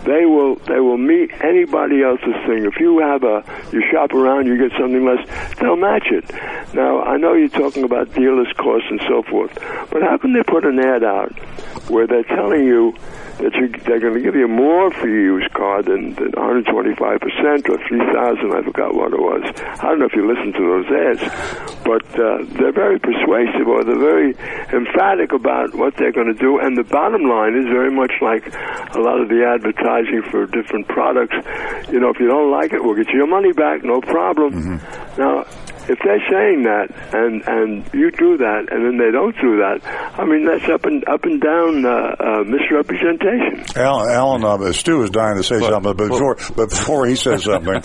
they 0.05 0.25
will 0.25 0.55
they 0.55 0.79
will 0.79 0.97
meet 0.97 1.31
anybody 1.41 2.01
else's 2.03 2.35
thing. 2.45 2.65
If 2.65 2.79
you 2.79 2.99
have 2.99 3.23
a 3.23 3.43
you 3.71 3.83
shop 3.91 4.13
around, 4.13 4.47
you 4.47 4.57
get 4.57 4.77
something 4.77 5.05
less, 5.05 5.27
they'll 5.59 5.75
match 5.75 6.07
it. 6.11 6.31
Now 6.73 7.01
I 7.03 7.17
know 7.17 7.33
you're 7.33 7.49
talking 7.49 7.83
about 7.83 8.13
dealers' 8.13 8.51
costs 8.57 8.87
and 8.89 9.01
so 9.07 9.23
forth, 9.23 9.53
but 9.91 10.01
how 10.01 10.17
can 10.17 10.33
they 10.33 10.43
put 10.43 10.65
an 10.65 10.79
ad 10.79 11.03
out 11.03 11.31
where 11.89 12.07
they're 12.07 12.23
telling 12.23 12.65
you 12.65 12.95
that 13.41 13.53
you, 13.55 13.67
they're 13.84 13.99
going 13.99 14.13
to 14.13 14.21
give 14.21 14.36
you 14.36 14.47
more 14.47 14.91
for 14.91 15.07
your 15.07 15.39
used 15.41 15.53
car 15.53 15.81
than, 15.81 16.13
than 16.15 16.31
125% 16.31 16.69
or 16.69 17.77
3000 17.81 18.53
I 18.53 18.61
forgot 18.61 18.93
what 18.93 19.13
it 19.13 19.19
was. 19.19 19.41
I 19.81 19.89
don't 19.89 19.99
know 19.99 20.05
if 20.05 20.13
you 20.13 20.27
listen 20.27 20.53
to 20.53 20.63
those 20.63 20.88
ads, 20.93 21.23
but 21.84 22.05
uh, 22.13 22.45
they're 22.61 22.71
very 22.75 22.99
persuasive 22.99 23.67
or 23.67 23.84
they're 23.84 23.97
very 23.97 24.38
emphatic 24.71 25.34
about 25.34 25.73
what 25.73 25.97
they're 25.97 26.13
going 26.13 26.29
to 26.29 26.39
do. 26.39 26.59
And 26.59 26.77
the 26.77 26.86
bottom 26.86 27.23
line 27.25 27.57
is 27.57 27.65
very 27.65 27.91
much 27.91 28.13
like 28.21 28.45
a 28.93 29.01
lot 29.01 29.19
of 29.19 29.29
the 29.29 29.41
advertising 29.41 30.21
for 30.29 30.45
different 30.45 30.88
products. 30.88 31.36
You 31.89 31.99
know, 31.99 32.09
if 32.09 32.19
you 32.19 32.27
don't 32.27 32.51
like 32.51 32.73
it, 32.73 32.84
we'll 32.84 32.95
get 32.95 33.09
you 33.09 33.23
your 33.23 33.27
money 33.27 33.53
back, 33.53 33.84
no 33.84 34.01
problem. 34.01 34.81
Now, 35.17 35.45
if 35.89 35.99
they're 36.03 36.23
saying 36.29 36.63
that 36.63 36.88
and 37.13 37.43
and 37.47 37.93
you 37.93 38.11
do 38.11 38.38
that 38.38 38.71
and 38.71 38.86
then 38.86 38.97
they 38.97 39.11
don't 39.11 39.36
do 39.41 39.57
that, 39.57 39.81
I 40.17 40.25
mean 40.25 40.45
that's 40.45 40.67
up 40.69 40.86
and 40.86 41.07
up 41.07 41.23
and 41.25 41.41
down 41.41 41.86
uh, 41.86 42.15
uh, 42.19 42.43
misrepresentation. 42.43 43.65
Alan, 43.75 44.09
Alan 44.11 44.43
uh, 44.43 44.71
Stu 44.73 45.03
is 45.03 45.09
dying 45.09 45.38
to 45.38 45.43
say 45.43 45.59
something, 45.59 45.93
but 45.95 45.97
before 45.97 46.38
but 46.55 46.69
before 46.69 47.05
he 47.05 47.15
says 47.15 47.43
something, 47.43 47.75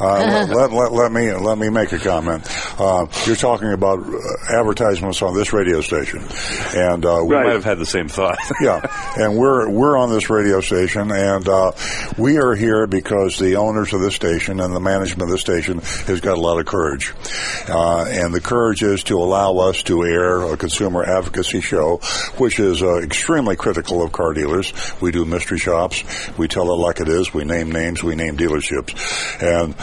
uh, 0.00 0.46
let, 0.54 0.72
let, 0.72 0.92
let 0.92 1.12
me 1.12 1.32
let 1.32 1.58
me 1.58 1.68
make 1.70 1.92
a 1.92 1.98
comment. 1.98 2.46
Uh, 2.78 3.06
you're 3.26 3.36
talking 3.36 3.72
about 3.72 3.98
uh, 4.00 4.58
advertisements 4.58 5.22
on 5.22 5.34
this 5.34 5.52
radio 5.52 5.80
station, 5.80 6.24
and 6.74 7.04
uh, 7.04 7.20
We 7.24 7.34
might 7.34 7.52
have 7.52 7.64
had 7.64 7.78
the 7.78 7.86
same 7.86 8.08
thought. 8.08 8.38
yeah, 8.60 8.80
and 9.16 9.36
we're 9.36 9.70
we're 9.70 9.96
on 9.96 10.10
this 10.10 10.30
radio 10.30 10.60
station, 10.60 11.10
and 11.10 11.48
uh, 11.48 11.72
we 12.18 12.38
are 12.38 12.54
here 12.54 12.86
because 12.86 13.38
the 13.38 13.56
owners 13.56 13.92
of 13.92 14.00
this 14.00 14.14
station 14.14 14.60
and 14.60 14.74
the 14.74 14.80
management 14.80 15.22
of 15.22 15.30
the 15.30 15.38
station 15.38 15.78
has 15.78 16.20
got 16.20 16.36
a 16.36 16.40
lot 16.40 16.58
of 16.58 16.66
courage, 16.66 17.12
uh, 17.68 18.04
and 18.08 18.34
the 18.34 18.40
courage 18.40 18.82
is 18.82 19.04
to 19.04 19.18
allow 19.18 19.58
us 19.58 19.82
to 19.84 20.04
air 20.04 20.42
a 20.42 20.56
consumer 20.56 21.04
advocacy 21.04 21.60
show, 21.60 21.98
which 22.38 22.58
is 22.58 22.82
uh, 22.82 22.98
extremely 22.98 23.56
critical 23.56 24.02
of 24.02 24.12
car 24.12 24.32
dealers. 24.32 24.72
We 25.00 25.12
do 25.12 25.24
mystery 25.24 25.58
shops, 25.58 26.04
we 26.38 26.48
tell 26.48 26.70
it 26.72 26.76
like 26.76 27.00
it 27.00 27.08
is, 27.08 27.32
we 27.32 27.44
name 27.44 27.70
names, 27.72 28.02
we 28.02 28.14
name 28.14 28.36
dealerships, 28.36 28.94
and 29.42 29.74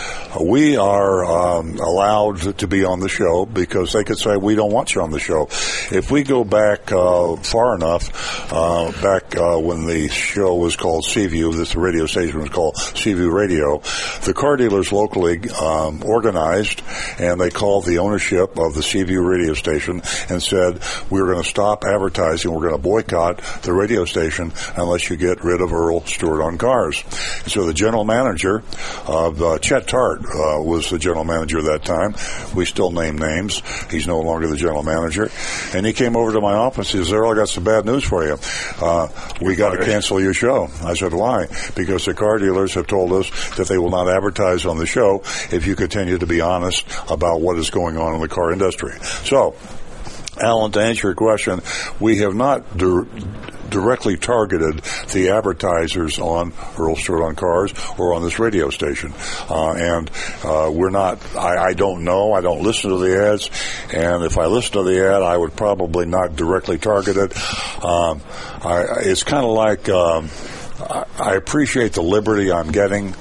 we 0.48 0.78
are 0.78 1.26
um, 1.26 1.78
allowed 1.78 2.58
to 2.58 2.68
be 2.68 2.84
on 2.86 3.00
the 3.00 3.10
show 3.10 3.46
because 3.46 3.94
they 3.94 4.04
could 4.04 4.18
say 4.18 4.38
we 4.38 4.56
don't 4.56 4.72
want 4.72 4.96
you 4.96 5.02
on 5.02 5.12
the 5.12 5.20
show. 5.20 5.48
If 5.92 6.12
we 6.12 6.24
go 6.24 6.44
back 6.44 6.92
uh, 6.92 7.36
far 7.38 7.76
enough, 7.76 8.52
uh, 8.52 8.92
back 9.02 9.36
uh, 9.36 9.58
when 9.60 9.86
the 9.86 10.08
show 10.10 10.56
was 10.56 10.76
called 10.76 11.06
Seaview, 11.06 11.52
this 11.54 11.76
radio 11.76 12.06
station 12.06 12.40
was 12.40 12.50
called 12.50 12.78
Seaview 12.78 13.30
Radio, 13.30 13.80
the 14.26 14.34
car 14.36 14.58
dealers 14.58 14.92
locally 14.92 15.50
um, 15.50 16.04
organized 16.04 16.82
and 17.20 17.40
they 17.40 17.47
called 17.50 17.86
the 17.86 18.00
ownership 18.00 18.58
of 18.58 18.74
the 18.74 18.84
Seaview 18.84 19.22
radio 19.22 19.54
station 19.54 20.02
and 20.30 20.42
said 20.42 20.82
we're 21.10 21.26
going 21.26 21.44
to 21.44 21.48
stop 21.48 21.84
advertising, 21.84 22.52
we're 22.52 22.70
going 22.70 22.76
to 22.76 22.82
boycott 22.82 23.42
the 23.64 23.74
radio 23.74 24.06
station 24.06 24.52
unless 24.76 25.10
you 25.10 25.18
get 25.18 25.44
rid 25.44 25.62
of 25.62 25.74
Earl 25.74 26.02
Stewart 26.02 26.42
on 26.42 26.58
cars. 26.58 27.04
And 27.44 27.52
so 27.52 27.66
the 27.66 27.74
general 27.74 28.04
manager 28.04 28.64
of 29.06 29.42
uh, 29.42 29.60
Chet 29.60 29.88
Tart 29.88 30.22
uh, 30.22 30.62
was 30.62 30.90
the 30.90 31.00
general 31.00 31.24
manager 31.24 31.60
at 31.60 31.66
that 31.66 31.86
time. 31.86 32.16
We 32.56 32.66
still 32.66 32.92
name 32.92 33.18
names. 33.18 33.62
He's 33.90 34.08
no 34.08 34.20
longer 34.22 34.48
the 34.48 34.58
general 34.58 34.84
manager. 34.84 35.30
And 35.74 35.86
he 35.86 35.94
came 35.94 36.16
over 36.16 36.32
to 36.34 36.42
my 36.42 36.54
office. 36.54 36.92
He 36.92 36.98
says, 36.98 37.12
Earl, 37.12 37.32
I 37.32 37.36
got 37.36 37.50
some 37.50 37.64
bad 37.64 37.86
news 37.86 38.04
for 38.04 38.26
you. 38.26 38.38
Uh, 38.82 39.08
we 39.42 39.56
got 39.56 39.72
to 39.72 39.86
cancel 39.86 40.22
your 40.22 40.34
show. 40.34 40.70
I 40.84 40.94
said, 40.94 41.14
why? 41.14 41.48
Because 41.76 42.06
the 42.06 42.14
car 42.14 42.38
dealers 42.38 42.74
have 42.74 42.88
told 42.88 43.14
us 43.14 43.30
that 43.56 43.68
they 43.68 43.78
will 43.78 43.90
not 43.90 44.10
advertise 44.10 44.66
on 44.66 44.78
the 44.78 44.86
show 44.86 45.22
if 45.52 45.66
you 45.66 45.76
continue 45.76 46.18
to 46.18 46.28
be 46.28 46.42
honest 46.42 46.88
about 47.10 47.37
what 47.38 47.58
is 47.58 47.70
going 47.70 47.98
on 47.98 48.16
in 48.16 48.22
the 48.22 48.28
car 48.28 48.52
industry. 48.52 48.94
So, 49.02 49.56
Alan, 50.40 50.72
to 50.74 50.82
answer 50.82 51.08
your 51.08 51.16
question, 51.16 51.62
we 52.00 52.20
have 52.20 52.36
not 52.36 52.78
dir- 52.78 53.08
directly 53.70 54.18
targeted 54.18 54.82
the 55.12 55.30
advertisers 55.30 56.20
on 56.20 56.54
Earl 56.78 56.96
Stewart 56.96 57.24
on 57.24 57.36
Cars 57.36 57.74
or 57.98 58.14
on 58.14 58.24
this 58.24 58.40
radio 58.40 58.70
station. 58.70 59.14
Uh, 59.50 59.72
and 59.74 60.12
uh, 60.44 60.70
we're 60.72 60.90
not, 60.90 61.20
I, 61.36 61.70
I 61.70 61.74
don't 61.74 62.04
know, 62.04 62.34
I 62.34 62.42
don't 62.42 62.62
listen 62.62 62.92
to 62.92 62.98
the 62.98 63.32
ads, 63.32 63.50
and 63.94 64.24
if 64.24 64.38
I 64.38 64.46
listen 64.46 64.74
to 64.74 64.84
the 64.84 65.06
ad, 65.08 65.24
I 65.24 65.36
would 65.36 65.56
probably 65.56 66.06
not 66.06 66.36
directly 66.36 66.78
target 66.78 67.18
it. 67.18 67.36
Um, 67.84 68.22
I, 68.64 68.86
it's 69.02 69.24
kind 69.24 69.44
of 69.44 69.52
like 69.52 69.90
um, 69.90 70.30
I, 70.80 71.06
I 71.18 71.36
appreciate 71.36 71.94
the 71.94 72.04
liberty 72.04 72.52
I'm 72.52 72.72
getting 72.72 73.16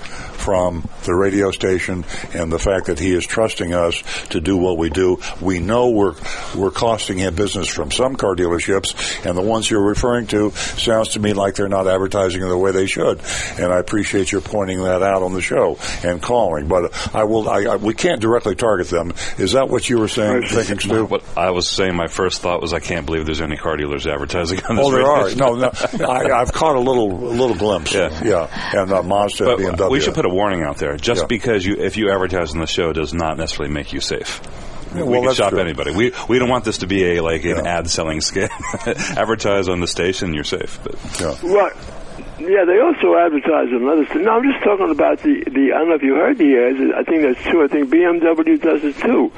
from 0.47 0.88
the 1.05 1.12
radio 1.12 1.51
station 1.51 2.05
and 2.32 2.53
the 2.53 2.59
fact 2.59 2.86
that 2.86 3.01
he 3.01 3.12
is 3.12 3.26
trusting 3.26 3.74
us 3.74 4.01
to 4.28 4.40
do 4.40 4.57
what 4.57 4.78
we 4.78 4.88
do. 4.88 5.18
We 5.40 5.59
know 5.59 5.90
we're 5.90 6.14
we're 6.57 6.70
costing 6.70 7.18
him 7.18 7.34
business 7.34 7.66
from 7.68 7.90
some 7.90 8.14
car 8.14 8.36
dealerships, 8.36 8.94
and 9.26 9.36
the 9.36 9.42
ones 9.42 9.68
you're 9.68 9.82
referring 9.84 10.28
to 10.28 10.53
sounds 10.53 11.09
to 11.11 11.20
me 11.20 11.32
like 11.32 11.57
they're 11.57 11.68
not 11.68 11.88
advertising 11.88 12.42
in 12.42 12.49
the 12.49 12.57
way 12.57 12.70
they 12.70 12.86
should. 12.86 13.20
And 13.59 13.72
I 13.72 13.78
appreciate 13.80 14.30
your 14.30 14.40
pointing 14.40 14.84
that 14.84 15.03
out 15.03 15.24
on 15.24 15.32
the 15.32 15.40
show 15.42 15.78
and 16.05 16.22
calling. 16.22 16.68
But 16.68 16.92
I 17.12 17.24
will. 17.24 17.49
I, 17.49 17.64
I, 17.72 17.76
we 17.76 17.94
can't 17.94 18.20
directly 18.20 18.55
target 18.55 18.88
them. 18.88 19.14
Is 19.38 19.53
that 19.53 19.68
what 19.68 19.90
you 19.90 19.99
were 19.99 20.07
saying? 20.07 20.47
Thinking, 20.47 20.78
Stu? 20.78 21.07
What 21.07 21.24
I 21.36 21.51
was 21.51 21.68
saying, 21.68 21.97
my 21.97 22.07
first 22.07 22.40
thought 22.40 22.62
was, 22.62 22.72
I 22.72 22.78
can't 22.78 23.05
believe 23.05 23.26
there's 23.26 23.40
any 23.40 23.57
car 23.57 23.76
dealers 23.76 24.07
advertising 24.07 24.61
on 24.64 24.76
this. 24.76 24.86
Oh, 24.86 24.92
there 24.92 25.07
are. 25.07 25.34
No, 25.34 25.57
no. 25.57 25.72
I, 26.07 26.40
I've 26.40 26.53
caught 26.53 26.76
a 26.76 26.80
little, 26.80 27.11
a 27.11 27.34
little 27.34 27.57
glimpse. 27.57 27.92
Yeah. 27.92 28.22
yeah. 28.24 28.80
And 28.80 28.92
uh, 28.92 29.03
Mazda, 29.03 29.44
But 29.44 29.59
BMW. 29.59 29.90
we 29.90 30.01
should 30.01 30.14
put 30.14 30.24
a 30.24 30.36
warning 30.37 30.62
out 30.62 30.76
there. 30.78 30.97
Just 30.97 31.22
Yeah. 31.22 31.26
because 31.26 31.64
you, 31.66 31.74
if 31.76 31.97
you 31.97 32.11
advertise 32.12 32.53
on 32.53 32.61
the 32.61 32.66
show, 32.66 32.93
does 32.93 33.12
not 33.14 33.37
necessarily 33.39 33.72
make 33.74 33.93
you 33.93 34.01
safe. 34.01 34.41
Yeah, 34.95 35.03
we 35.03 35.09
well, 35.18 35.22
can 35.24 35.34
shop 35.34 35.51
true. 35.51 35.59
anybody. 35.61 35.91
We 35.95 36.12
we 36.28 36.39
don't 36.39 36.49
want 36.49 36.64
this 36.64 36.78
to 36.78 36.87
be 36.87 37.16
a 37.16 37.22
like 37.22 37.45
an 37.45 37.57
Yeah. 37.64 37.78
ad 37.78 37.91
selling 37.91 38.20
scam. 38.20 38.49
Advertise 39.16 39.68
on 39.68 39.80
the 39.80 39.87
station, 39.89 40.32
you're 40.32 40.45
safe. 40.45 40.78
But 40.84 40.95
Yeah. 41.20 41.34
Right. 41.43 41.72
Yeah, 42.39 42.66
they 42.66 42.78
also 42.80 43.16
advertise 43.16 43.72
on 43.72 43.89
other 43.89 44.05
things. 44.05 44.20
No, 44.26 44.37
I'm 44.37 44.45
just 44.45 44.62
talking 44.62 44.91
about 44.91 45.22
the, 45.22 45.41
the, 45.49 45.72
I 45.72 45.78
don't 45.78 45.89
know 45.89 45.95
if 45.95 46.03
you 46.03 46.16
heard 46.16 46.37
the 46.37 46.53
ads, 46.53 46.93
I 46.93 47.03
think 47.03 47.22
that's 47.22 47.41
true. 47.49 47.64
I 47.64 47.68
think 47.68 47.89
BMW 47.89 48.61
does 48.61 48.84
it 48.84 48.97
too. 49.01 49.32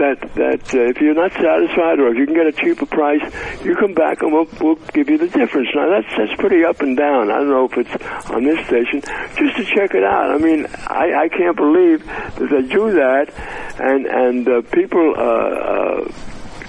That, 0.00 0.16
that 0.40 0.64
uh, 0.72 0.88
if 0.88 1.00
you're 1.02 1.12
not 1.12 1.32
satisfied 1.32 2.00
or 2.00 2.08
if 2.08 2.16
you 2.16 2.24
can 2.24 2.34
get 2.34 2.46
a 2.46 2.52
cheaper 2.52 2.86
price, 2.86 3.20
you 3.62 3.76
come 3.76 3.92
back 3.92 4.22
and 4.22 4.32
we'll, 4.32 4.48
we'll 4.58 4.80
give 4.94 5.10
you 5.10 5.18
the 5.18 5.28
difference. 5.28 5.68
Now 5.74 5.90
that's, 5.90 6.16
that's 6.16 6.40
pretty 6.40 6.64
up 6.64 6.80
and 6.80 6.96
down. 6.96 7.30
I 7.30 7.44
don't 7.44 7.50
know 7.50 7.68
if 7.68 7.76
it's 7.76 8.30
on 8.30 8.44
this 8.44 8.64
station. 8.66 9.02
Just 9.36 9.56
to 9.58 9.64
check 9.76 9.92
it 9.92 10.04
out. 10.04 10.30
I 10.30 10.38
mean, 10.38 10.66
I, 10.88 11.24
I 11.24 11.28
can't 11.28 11.56
believe 11.56 12.06
that 12.06 12.48
they 12.48 12.62
do 12.62 12.92
that 12.92 13.34
and, 13.78 14.06
and 14.06 14.48
uh, 14.48 14.62
people, 14.72 15.12
uh, 15.14 16.08
uh, 16.08 16.12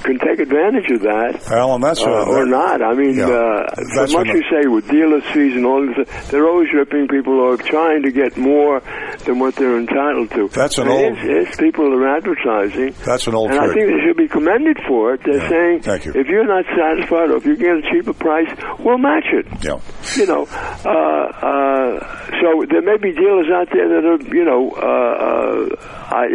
can 0.02 0.20
take 0.20 0.40
advantage 0.40 0.90
of 0.92 1.02
that 1.02 1.40
Alan, 1.52 1.82
that's 1.82 2.02
uh, 2.02 2.26
or 2.28 2.46
not. 2.46 2.82
I 2.82 2.94
mean, 2.94 3.18
Yeah. 3.18 3.28
uh, 3.30 3.66
much 4.12 4.28
you 4.28 4.44
say 4.50 4.68
with 4.68 4.90
dealer 4.90 5.22
fees 5.34 5.56
and 5.56 5.66
all 5.66 5.86
this, 5.86 6.08
they're 6.30 6.48
always 6.48 6.72
ripping 6.74 7.08
people 7.08 7.40
or 7.40 7.58
trying 7.58 8.04
to 8.04 8.12
get 8.12 8.38
more 8.38 8.82
than 9.26 9.40
what 9.40 9.56
they're 9.56 9.78
entitled 9.78 10.32
to. 10.32 10.48
That's 10.50 10.78
an 10.78 10.88
And 10.88 10.92
old- 10.92 11.18
It's, 11.20 11.50
it's 11.50 11.58
people 11.58 11.94
are 11.94 12.08
advertising. 12.18 12.94
That's 13.06 13.28
an 13.28 13.36
old 13.36 13.52
and 13.52 13.60
I 13.60 13.68
think 13.74 13.88
they 13.88 14.00
should 14.06 14.18
be 14.18 14.28
commended 14.28 14.78
for 14.88 15.14
it. 15.14 15.22
They're 15.24 15.38
Yeah. 15.38 15.50
saying, 15.50 15.80
Thank 15.82 16.06
you. 16.06 16.12
if 16.16 16.28
you're 16.28 16.46
not 16.48 16.66
satisfied 16.76 17.30
or 17.32 17.38
if 17.38 17.46
you 17.46 17.56
get 17.56 17.78
a 17.78 17.82
cheaper 17.92 18.14
price, 18.14 18.50
we'll 18.80 18.98
match 18.98 19.28
it. 19.32 19.46
Yeah. 19.64 19.78
You 20.18 20.26
know, 20.26 20.48
uh, 20.86 20.90
uh, 20.90 22.00
so 22.42 22.64
there 22.70 22.82
may 22.82 22.98
be 22.98 23.12
dealers 23.14 23.48
out 23.54 23.70
there 23.72 23.88
that 23.88 24.04
are, 24.06 24.36
you 24.36 24.44
know, 24.46 24.72
uh, 24.72 25.14
uh, 25.28 25.76
I, 26.12 26.26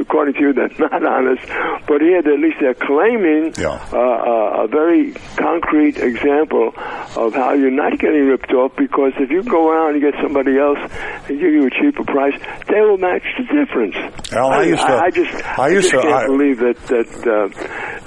according 0.00 0.34
to 0.34 0.40
you, 0.40 0.52
they're 0.52 0.70
not 0.78 1.04
honest, 1.04 1.42
but 1.86 2.00
here 2.00 2.18
at 2.18 2.26
least 2.26 2.56
they're 2.60 2.74
claiming 2.74 3.09
claiming 3.16 3.52
Yeah. 3.58 3.78
uh, 3.92 3.96
uh, 3.98 4.64
a 4.64 4.68
very 4.68 5.12
concrete 5.36 5.96
example 5.98 6.72
of 7.16 7.34
how 7.34 7.54
you're 7.54 7.70
not 7.70 7.98
getting 7.98 8.26
ripped 8.26 8.52
off 8.52 8.72
because 8.76 9.12
if 9.18 9.30
you 9.30 9.42
go 9.42 9.70
around 9.70 9.94
and 9.94 10.02
get 10.02 10.14
somebody 10.22 10.58
else 10.58 10.78
and 11.28 11.40
give 11.40 11.52
you 11.52 11.66
a 11.66 11.70
cheaper 11.70 12.04
price, 12.04 12.34
they 12.68 12.80
will 12.80 12.98
match 12.98 13.22
the 13.38 13.44
difference. 13.44 13.96
Al, 14.32 14.50
I 14.50 14.62
used 14.62 14.82
to- 14.82 14.92
I, 15.02 15.10
just, 15.10 15.58
I 15.58 15.68
used 15.68 15.90
just 15.90 16.02
to- 16.02 16.08
can't 16.08 16.24
I- 16.24 16.26
believe 16.26 16.58
that 16.58 16.76
that 16.86 17.08
uh, 17.26 17.48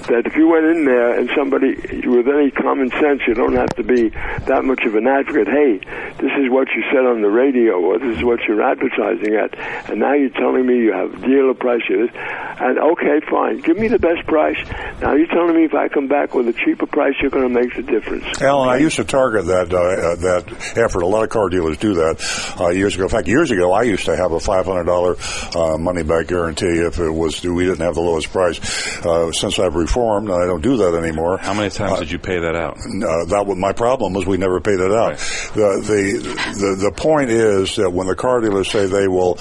that 0.08 0.26
if 0.28 0.36
you 0.36 0.48
went 0.48 0.66
in 0.66 0.84
there 0.86 1.18
and 1.18 1.30
somebody 1.36 1.76
with 2.08 2.28
any 2.28 2.52
common 2.52 2.90
sense, 3.00 3.22
you 3.28 3.34
don't 3.34 3.56
have 3.56 3.74
to 3.76 3.84
be 3.84 4.10
that 4.48 4.64
much 4.66 4.84
of 4.86 4.96
an 4.96 5.08
advocate. 5.08 5.48
Hey, 5.48 5.80
this 6.20 6.32
is 6.44 6.50
what 6.50 6.68
you 6.76 6.84
said 6.92 7.06
on 7.06 7.22
the 7.22 7.30
radio, 7.30 7.80
or 7.80 8.00
this 8.00 8.18
is 8.18 8.24
what 8.24 8.40
you're 8.48 8.62
advertising 8.62 9.36
at, 9.36 9.58
and 9.90 10.00
now 10.00 10.14
you're 10.14 10.30
telling 10.30 10.66
me 10.66 10.76
you 10.78 10.92
have 10.94 11.22
dealer 11.24 11.54
price. 11.54 11.82
And 11.90 12.78
okay, 12.80 13.20
fine, 13.30 13.60
give 13.60 13.78
me 13.78 13.88
the 13.88 14.00
best 14.00 14.26
price. 14.28 14.58
Now 15.02 15.14
you're 15.16 15.28
telling 15.28 15.56
me 15.56 15.66
if 15.66 15.74
I 15.74 15.88
come 15.88 16.08
back 16.08 16.34
with 16.34 16.48
a 16.48 16.54
cheaper 16.54 16.86
price, 16.86 17.14
you're 17.22 17.32
going 17.32 17.48
to 17.48 17.54
make 17.62 17.76
the 17.76 17.84
difference. 17.84 18.42
Alan, 18.42 18.70
I 18.70 18.78
used 18.78 18.96
to 18.98 19.04
target 19.04 19.46
that 19.48 19.74
uh, 19.74 19.78
uh, 19.78 20.16
that 20.16 20.78
effort. 20.78 21.02
A 21.02 21.08
lot 21.08 21.24
of 21.24 21.30
car 21.30 21.50
dealers 21.50 21.78
do 21.78 21.96
that 21.96 22.56
uh, 22.60 22.70
years 22.70 22.96
ago. 22.96 23.04
In 23.04 23.10
fact, 23.10 23.28
years 23.28 23.52
ago, 23.52 23.72
I 23.72 23.84
used 23.84 24.06
to 24.06 24.16
have 24.16 24.32
a 24.32 24.40
five 24.40 24.66
hundred 24.66 24.86
dollar 24.86 25.16
uh, 25.56 25.78
money 25.78 26.04
back 26.04 26.28
guarantee 26.28 26.80
if 26.80 27.00
it 27.00 27.12
was 27.12 27.44
we 27.44 27.66
didn't 27.66 27.82
have 27.82 27.96
the 27.96 28.02
lowest 28.02 28.32
price. 28.32 28.60
Uh, 29.06 29.32
since 29.32 29.60
I've 29.60 29.76
reformed, 29.76 30.30
I 30.30 30.46
don't 30.46 30.62
do 30.62 30.78
that 30.78 30.96
anymore. 30.96 31.38
How 31.38 31.54
many 31.54 31.70
times 31.70 32.00
did 32.00 32.12
you 32.12 32.20
pay 32.20 32.40
that 32.40 32.56
out? 32.56 32.78
Uh, 32.78 33.26
that 33.26 33.46
was 33.46 33.58
my 33.58 33.74
problem 33.74 34.14
was 34.14 34.26
we 34.26 34.38
never 34.38 34.62
paid 34.62 34.80
it 34.80 34.92
out. 34.92 35.18
The, 35.54 35.82
the 35.84 36.54
the 36.60 36.76
the 36.90 36.92
point 36.96 37.30
is 37.30 37.76
that 37.76 37.90
when 37.90 38.08
the 38.08 38.16
car 38.16 38.42
dealers 38.42 38.70
say 38.72 38.86
they 38.86 39.08
will 39.08 39.38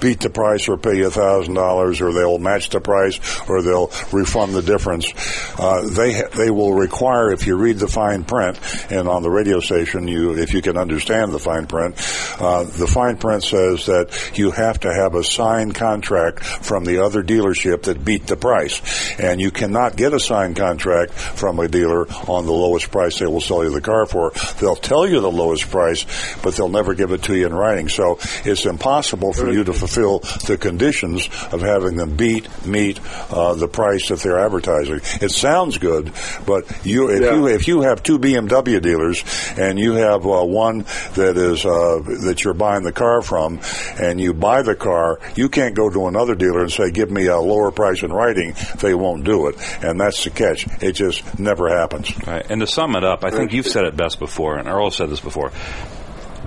beat 0.00 0.20
the 0.20 0.30
price 0.30 0.68
or 0.68 0.76
pay 0.76 0.96
you 0.96 1.06
a 1.06 1.10
thousand 1.10 1.54
dollars 1.54 2.00
or 2.00 2.12
they'll 2.12 2.38
match 2.38 2.70
the 2.70 2.80
price 2.80 3.18
or 3.48 3.62
they'll 3.62 3.90
refund 4.12 4.54
the 4.54 4.62
difference, 4.62 5.12
uh, 5.58 5.88
they 5.88 6.22
they 6.36 6.50
will 6.50 6.74
require 6.74 7.32
if 7.32 7.46
you 7.46 7.56
read 7.56 7.78
the 7.78 7.88
fine 7.88 8.24
print 8.24 8.58
and 8.90 9.08
on 9.08 9.22
the 9.22 9.30
radio 9.30 9.60
station 9.60 10.08
you 10.08 10.36
if 10.36 10.54
you 10.54 10.62
can 10.62 10.76
understand 10.76 11.32
the 11.32 11.38
fine 11.38 11.66
print, 11.66 11.94
uh, 12.40 12.64
the 12.64 12.86
fine 12.86 13.16
print 13.16 13.42
says 13.42 13.86
that 13.86 14.32
you 14.34 14.50
have 14.50 14.80
to 14.80 14.92
have 14.92 15.14
a 15.14 15.24
signed 15.24 15.74
contract 15.74 16.42
from 16.44 16.84
the 16.84 17.04
other 17.04 17.22
dealership 17.22 17.82
that 17.82 18.04
beat 18.04 18.26
the 18.26 18.36
price, 18.36 19.18
and 19.18 19.40
you 19.40 19.50
cannot 19.50 19.96
get 19.96 20.12
a 20.12 20.20
signed 20.20 20.56
contract 20.56 21.12
from 21.12 21.58
a 21.58 21.68
dealer 21.68 22.06
on 22.28 22.46
the 22.46 22.52
lowest 22.52 22.90
price 22.90 23.18
they 23.18 23.26
will 23.26 23.40
sell 23.40 23.64
you 23.64 23.70
the 23.70 23.80
car 23.80 24.06
for. 24.06 24.32
They'll 24.60 24.76
tell 24.76 25.06
you 25.08 25.20
the 25.20 25.30
lowest 25.30 25.70
price, 25.70 26.04
but 26.42 26.54
they'll 26.54 26.68
never 26.68 26.94
give 26.94 27.12
it 27.12 27.22
to 27.24 27.36
you 27.36 27.46
in 27.46 27.54
writing. 27.54 27.88
So 27.88 28.18
it's 28.44 28.66
impossible 28.66 29.32
for 29.32 29.50
you 29.50 29.64
to 29.64 29.72
fulfill 29.88 30.18
the 30.46 30.56
conditions 30.58 31.28
of 31.52 31.60
having 31.60 31.96
them 31.96 32.16
beat 32.16 32.46
meet 32.66 33.00
uh, 33.30 33.54
the 33.54 33.68
price 33.68 34.08
that 34.08 34.20
they're 34.20 34.38
advertising. 34.38 35.00
It 35.20 35.30
sounds 35.30 35.78
good, 35.78 36.12
but 36.46 36.64
you 36.86 37.08
if 37.10 37.22
Yeah. 37.22 37.34
you 37.34 37.46
if 37.48 37.68
you 37.68 37.80
have 37.82 38.02
two 38.02 38.18
BMW 38.18 38.80
dealers 38.80 39.24
and 39.56 39.78
you 39.78 39.92
have 39.94 40.26
uh, 40.26 40.44
one 40.44 40.80
that 41.14 41.36
is 41.36 41.64
uh, 41.64 42.00
that 42.24 42.44
you're 42.44 42.54
buying 42.54 42.82
the 42.84 42.92
car 42.92 43.22
from, 43.22 43.60
and 43.98 44.20
you 44.20 44.34
buy 44.34 44.62
the 44.62 44.74
car, 44.74 45.18
you 45.34 45.48
can't 45.48 45.74
go 45.74 45.88
to 45.90 46.06
another 46.06 46.34
dealer 46.34 46.60
and 46.62 46.72
say, 46.72 46.90
"Give 46.90 47.10
me 47.10 47.26
a 47.26 47.38
lower 47.38 47.70
price 47.70 48.02
in 48.02 48.12
writing." 48.12 48.54
They 48.80 48.94
won't 48.94 49.24
do 49.24 49.48
it, 49.48 49.56
and 49.82 50.00
that's 50.00 50.22
the 50.24 50.30
catch. 50.30 50.66
It 50.82 50.92
just 50.92 51.38
never 51.38 51.68
happens. 51.68 52.12
Right. 52.26 52.44
And 52.50 52.60
to 52.60 52.66
sum 52.66 52.96
it 52.96 53.04
up, 53.04 53.24
I 53.24 53.30
think 53.30 53.52
you've 53.52 53.66
said 53.66 53.84
it 53.84 53.96
best 53.96 54.18
before, 54.18 54.58
and 54.58 54.68
Earl 54.68 54.90
said 54.90 55.10
this 55.10 55.20
before. 55.20 55.50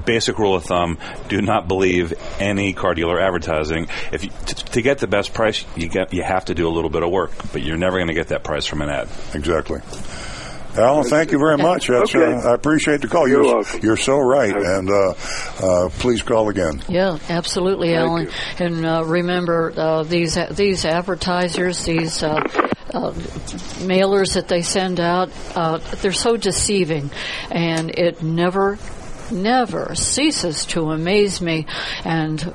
Basic 0.06 0.38
rule 0.40 0.56
of 0.56 0.64
thumb: 0.64 0.98
Do 1.30 1.42
not 1.42 1.68
believe 1.68 2.14
any 2.40 2.74
car 2.74 2.94
dealer 2.94 3.20
advertising. 3.20 3.88
If 4.12 4.24
you, 4.24 4.30
t- 4.46 4.54
to 4.74 4.82
get 4.82 5.00
the 5.00 5.08
best 5.08 5.34
price, 5.34 5.66
you 5.76 5.88
get 5.90 6.14
you 6.14 6.24
have 6.24 6.46
to 6.46 6.56
do 6.56 6.68
a 6.68 6.72
little 6.72 6.90
bit 6.90 7.04
of 7.04 7.10
work, 7.12 7.32
but 7.54 7.62
you're 7.62 7.78
never 7.78 7.98
going 7.98 8.08
to 8.08 8.14
get 8.14 8.30
that 8.30 8.44
price 8.44 8.66
from 8.66 8.82
an 8.82 8.90
ad. 8.90 9.08
Exactly. 9.34 9.80
Alan, 10.74 11.04
thank 11.04 11.34
you 11.34 11.38
very 11.38 11.58
much. 11.58 11.88
That's, 11.88 12.16
Okay. 12.16 12.34
uh, 12.34 12.52
I 12.52 12.54
appreciate 12.54 13.02
the 13.02 13.10
call. 13.10 13.28
You're 13.28 13.44
You're, 13.44 13.56
welcome. 13.56 13.80
you're 13.84 13.98
so 13.98 14.18
right, 14.20 14.56
and 14.56 14.90
uh, 14.90 15.14
uh, 15.62 15.90
please 16.00 16.22
call 16.22 16.48
again. 16.48 16.82
Yeah, 16.88 17.18
absolutely, 17.28 17.94
Alan. 17.94 18.28
you. 18.28 18.32
And 18.66 18.86
uh, 18.86 19.04
remember, 19.04 19.74
uh, 19.76 20.04
these 20.04 20.38
these 20.52 20.86
advertisers, 20.86 21.84
these 21.84 22.24
uh, 22.24 22.36
uh, 22.94 23.12
mailers 23.84 24.36
that 24.36 24.48
they 24.48 24.62
send 24.62 25.02
out, 25.02 25.30
uh, 25.56 25.80
they're 26.02 26.14
so 26.14 26.38
deceiving, 26.38 27.12
and 27.52 27.90
it 27.90 28.24
never, 28.24 28.78
never 29.32 29.96
ceases 29.96 30.66
to 30.68 30.92
amaze 30.92 31.42
me. 31.42 31.66
And 32.04 32.54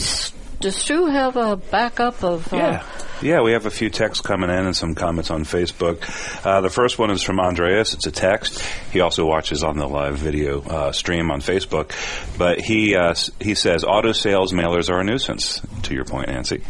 does 0.61 0.77
Stu 0.77 1.07
have 1.07 1.37
a 1.37 1.57
backup 1.57 2.23
of 2.25 2.53
uh, 2.53 2.57
Yeah. 2.57 2.83
Yeah, 3.25 3.41
we 3.41 3.53
have 3.53 3.65
a 3.65 3.71
few 3.71 3.89
texts 3.89 4.21
coming 4.21 4.51
in 4.51 4.67
and 4.67 4.77
some 4.77 4.95
comments 4.95 5.31
on 5.31 5.45
Facebook. 5.45 6.05
Uh, 6.45 6.61
the 6.61 6.69
first 6.69 6.99
one 6.99 7.11
is 7.11 7.23
from 7.23 7.41
Andreas. 7.41 7.95
It's 7.95 8.07
a 8.07 8.11
text. 8.11 8.61
He 8.93 9.01
also 9.01 9.25
watches 9.25 9.65
on 9.65 9.79
the 9.79 9.89
live 9.89 10.19
video 10.19 10.61
uh, 10.61 10.93
stream 10.93 11.31
on 11.31 11.41
Facebook. 11.41 11.93
But 12.37 12.61
he 12.61 12.95
uh, 12.95 13.15
he 13.41 13.55
says 13.55 13.83
auto 13.83 14.13
sales 14.13 14.53
mailers 14.53 14.91
are 14.91 15.01
a 15.01 15.05
nuisance. 15.05 15.63
To 15.85 15.95
your 15.95 16.05
point, 16.05 16.29
Nancy. 16.29 16.63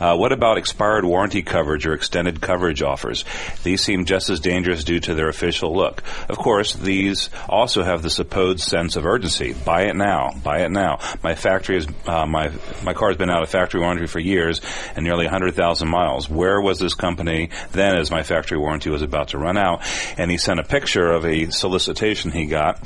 Uh, 0.00 0.14
what 0.16 0.32
about 0.32 0.58
expired 0.58 1.06
warranty 1.06 1.40
coverage 1.40 1.86
or 1.86 1.94
extended 1.94 2.42
coverage 2.42 2.82
offers? 2.82 3.24
These 3.62 3.80
seem 3.80 4.04
just 4.04 4.28
as 4.28 4.40
dangerous 4.40 4.84
due 4.84 5.00
to 5.00 5.14
their 5.14 5.30
official 5.30 5.74
look. 5.74 6.02
Of 6.28 6.36
course, 6.36 6.74
these 6.74 7.30
also 7.48 7.82
have 7.82 8.02
the 8.02 8.10
supposed 8.10 8.60
sense 8.60 8.96
of 8.96 9.06
urgency. 9.06 9.54
Buy 9.54 9.84
it 9.84 9.96
now. 9.96 10.32
Buy 10.42 10.60
it 10.60 10.70
now. 10.70 10.98
My 11.22 11.34
factory 11.36 11.78
is 11.78 11.86
uh, 12.06 12.26
my 12.26 12.52
my 12.84 12.92
car 12.92 13.08
has 13.08 13.16
been 13.16 13.30
out 13.30 13.42
of 13.42 13.48
factory 13.48 13.80
warranty 13.80 14.06
for 14.06 14.20
years 14.20 14.60
and 14.94 15.04
nearly 15.04 15.24
100,000 15.24 15.88
miles. 15.88 16.01
Where 16.28 16.60
was 16.60 16.78
this 16.78 16.94
company 16.94 17.50
then 17.72 17.96
as 17.96 18.10
my 18.10 18.22
factory 18.22 18.58
warranty 18.58 18.90
was 18.90 19.02
about 19.02 19.28
to 19.28 19.38
run 19.38 19.56
out? 19.56 19.82
And 20.18 20.30
he 20.30 20.36
sent 20.36 20.60
a 20.60 20.64
picture 20.64 21.10
of 21.10 21.24
a 21.24 21.50
solicitation 21.50 22.30
he 22.30 22.46
got 22.46 22.78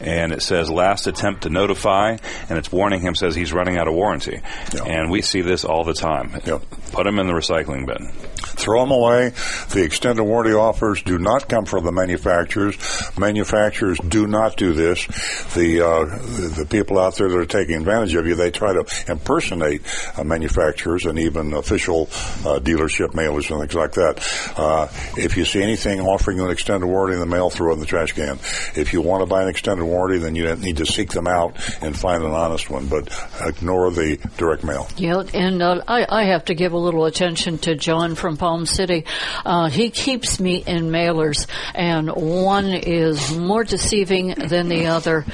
and 0.00 0.32
it 0.32 0.42
says 0.42 0.70
last 0.70 1.06
attempt 1.06 1.42
to 1.42 1.50
notify 1.50 2.16
and 2.48 2.58
it's 2.58 2.70
warning 2.70 3.00
him 3.00 3.14
says 3.14 3.34
he's 3.34 3.52
running 3.52 3.78
out 3.78 3.88
of 3.88 3.94
warranty. 3.94 4.40
Yeah. 4.74 4.84
And 4.84 5.10
we 5.10 5.22
see 5.22 5.40
this 5.40 5.64
all 5.64 5.84
the 5.84 5.94
time. 5.94 6.40
Yep. 6.44 6.62
Put 6.92 7.04
them 7.04 7.18
in 7.18 7.26
the 7.26 7.32
recycling 7.32 7.86
bin. 7.86 8.12
Throw 8.38 8.80
them 8.80 8.90
away. 8.90 9.30
The 9.70 9.82
extended 9.84 10.22
warranty 10.22 10.54
offers 10.54 11.02
do 11.02 11.18
not 11.18 11.48
come 11.48 11.64
from 11.64 11.84
the 11.84 11.92
manufacturers. 11.92 12.76
Manufacturers 13.18 13.98
do 13.98 14.26
not 14.26 14.56
do 14.56 14.72
this. 14.72 15.06
The 15.54 15.80
uh, 15.80 16.04
the, 16.04 16.66
people 16.68 16.98
out 16.98 17.16
there 17.16 17.28
that 17.28 17.36
are 17.36 17.46
taking 17.46 17.76
advantage 17.76 18.14
of 18.14 18.26
you, 18.26 18.34
they 18.34 18.50
try 18.50 18.72
to 18.72 18.84
impersonate 19.08 19.82
uh, 20.16 20.24
manufacturers 20.24 21.06
and 21.06 21.18
even 21.18 21.54
official 21.54 22.02
uh, 22.44 22.60
dealership 22.60 23.10
mailers 23.12 23.50
and 23.50 23.60
things 23.60 23.74
like 23.74 23.92
that. 23.92 24.54
Uh, 24.56 24.88
if 25.16 25.36
you 25.36 25.44
see 25.44 25.62
anything 25.62 26.00
offering 26.00 26.36
you 26.36 26.44
an 26.44 26.50
extended 26.50 26.86
warranty 26.86 27.14
in 27.14 27.20
the 27.20 27.26
mail, 27.26 27.50
throw 27.50 27.70
it 27.70 27.74
in 27.74 27.80
the 27.80 27.86
trash 27.86 28.12
can. 28.12 28.38
If 28.76 28.92
you 28.92 29.00
want 29.00 29.22
to 29.22 29.26
buy 29.26 29.42
an 29.42 29.48
extended 29.48 29.84
warranty, 29.84 30.18
then 30.18 30.34
you 30.34 30.54
need 30.56 30.76
to 30.78 30.86
seek 30.86 31.10
them 31.10 31.26
out 31.26 31.56
and 31.82 31.98
find 31.98 32.22
an 32.22 32.32
honest 32.32 32.70
one. 32.70 32.86
But 32.86 33.08
ignore 33.40 33.90
the 33.90 34.18
direct 34.36 34.64
mail. 34.64 34.88
Yeah, 34.96 35.22
and 35.32 35.62
uh, 35.62 35.82
I, 35.86 36.06
I 36.08 36.24
have 36.24 36.44
to 36.46 36.54
give 36.54 36.72
a 36.72 36.78
little 36.78 37.04
attention 37.06 37.58
to 37.58 37.74
John 37.74 38.14
from 38.14 38.27
Palm 38.36 38.66
City. 38.66 39.04
Uh, 39.44 39.68
he 39.68 39.90
keeps 39.90 40.38
me 40.40 40.62
in 40.66 40.90
mailers, 40.90 41.46
and 41.74 42.08
one 42.10 42.66
is 42.66 43.36
more 43.36 43.64
deceiving 43.64 44.34
than 44.34 44.68
the 44.68 44.86
other. 44.86 45.24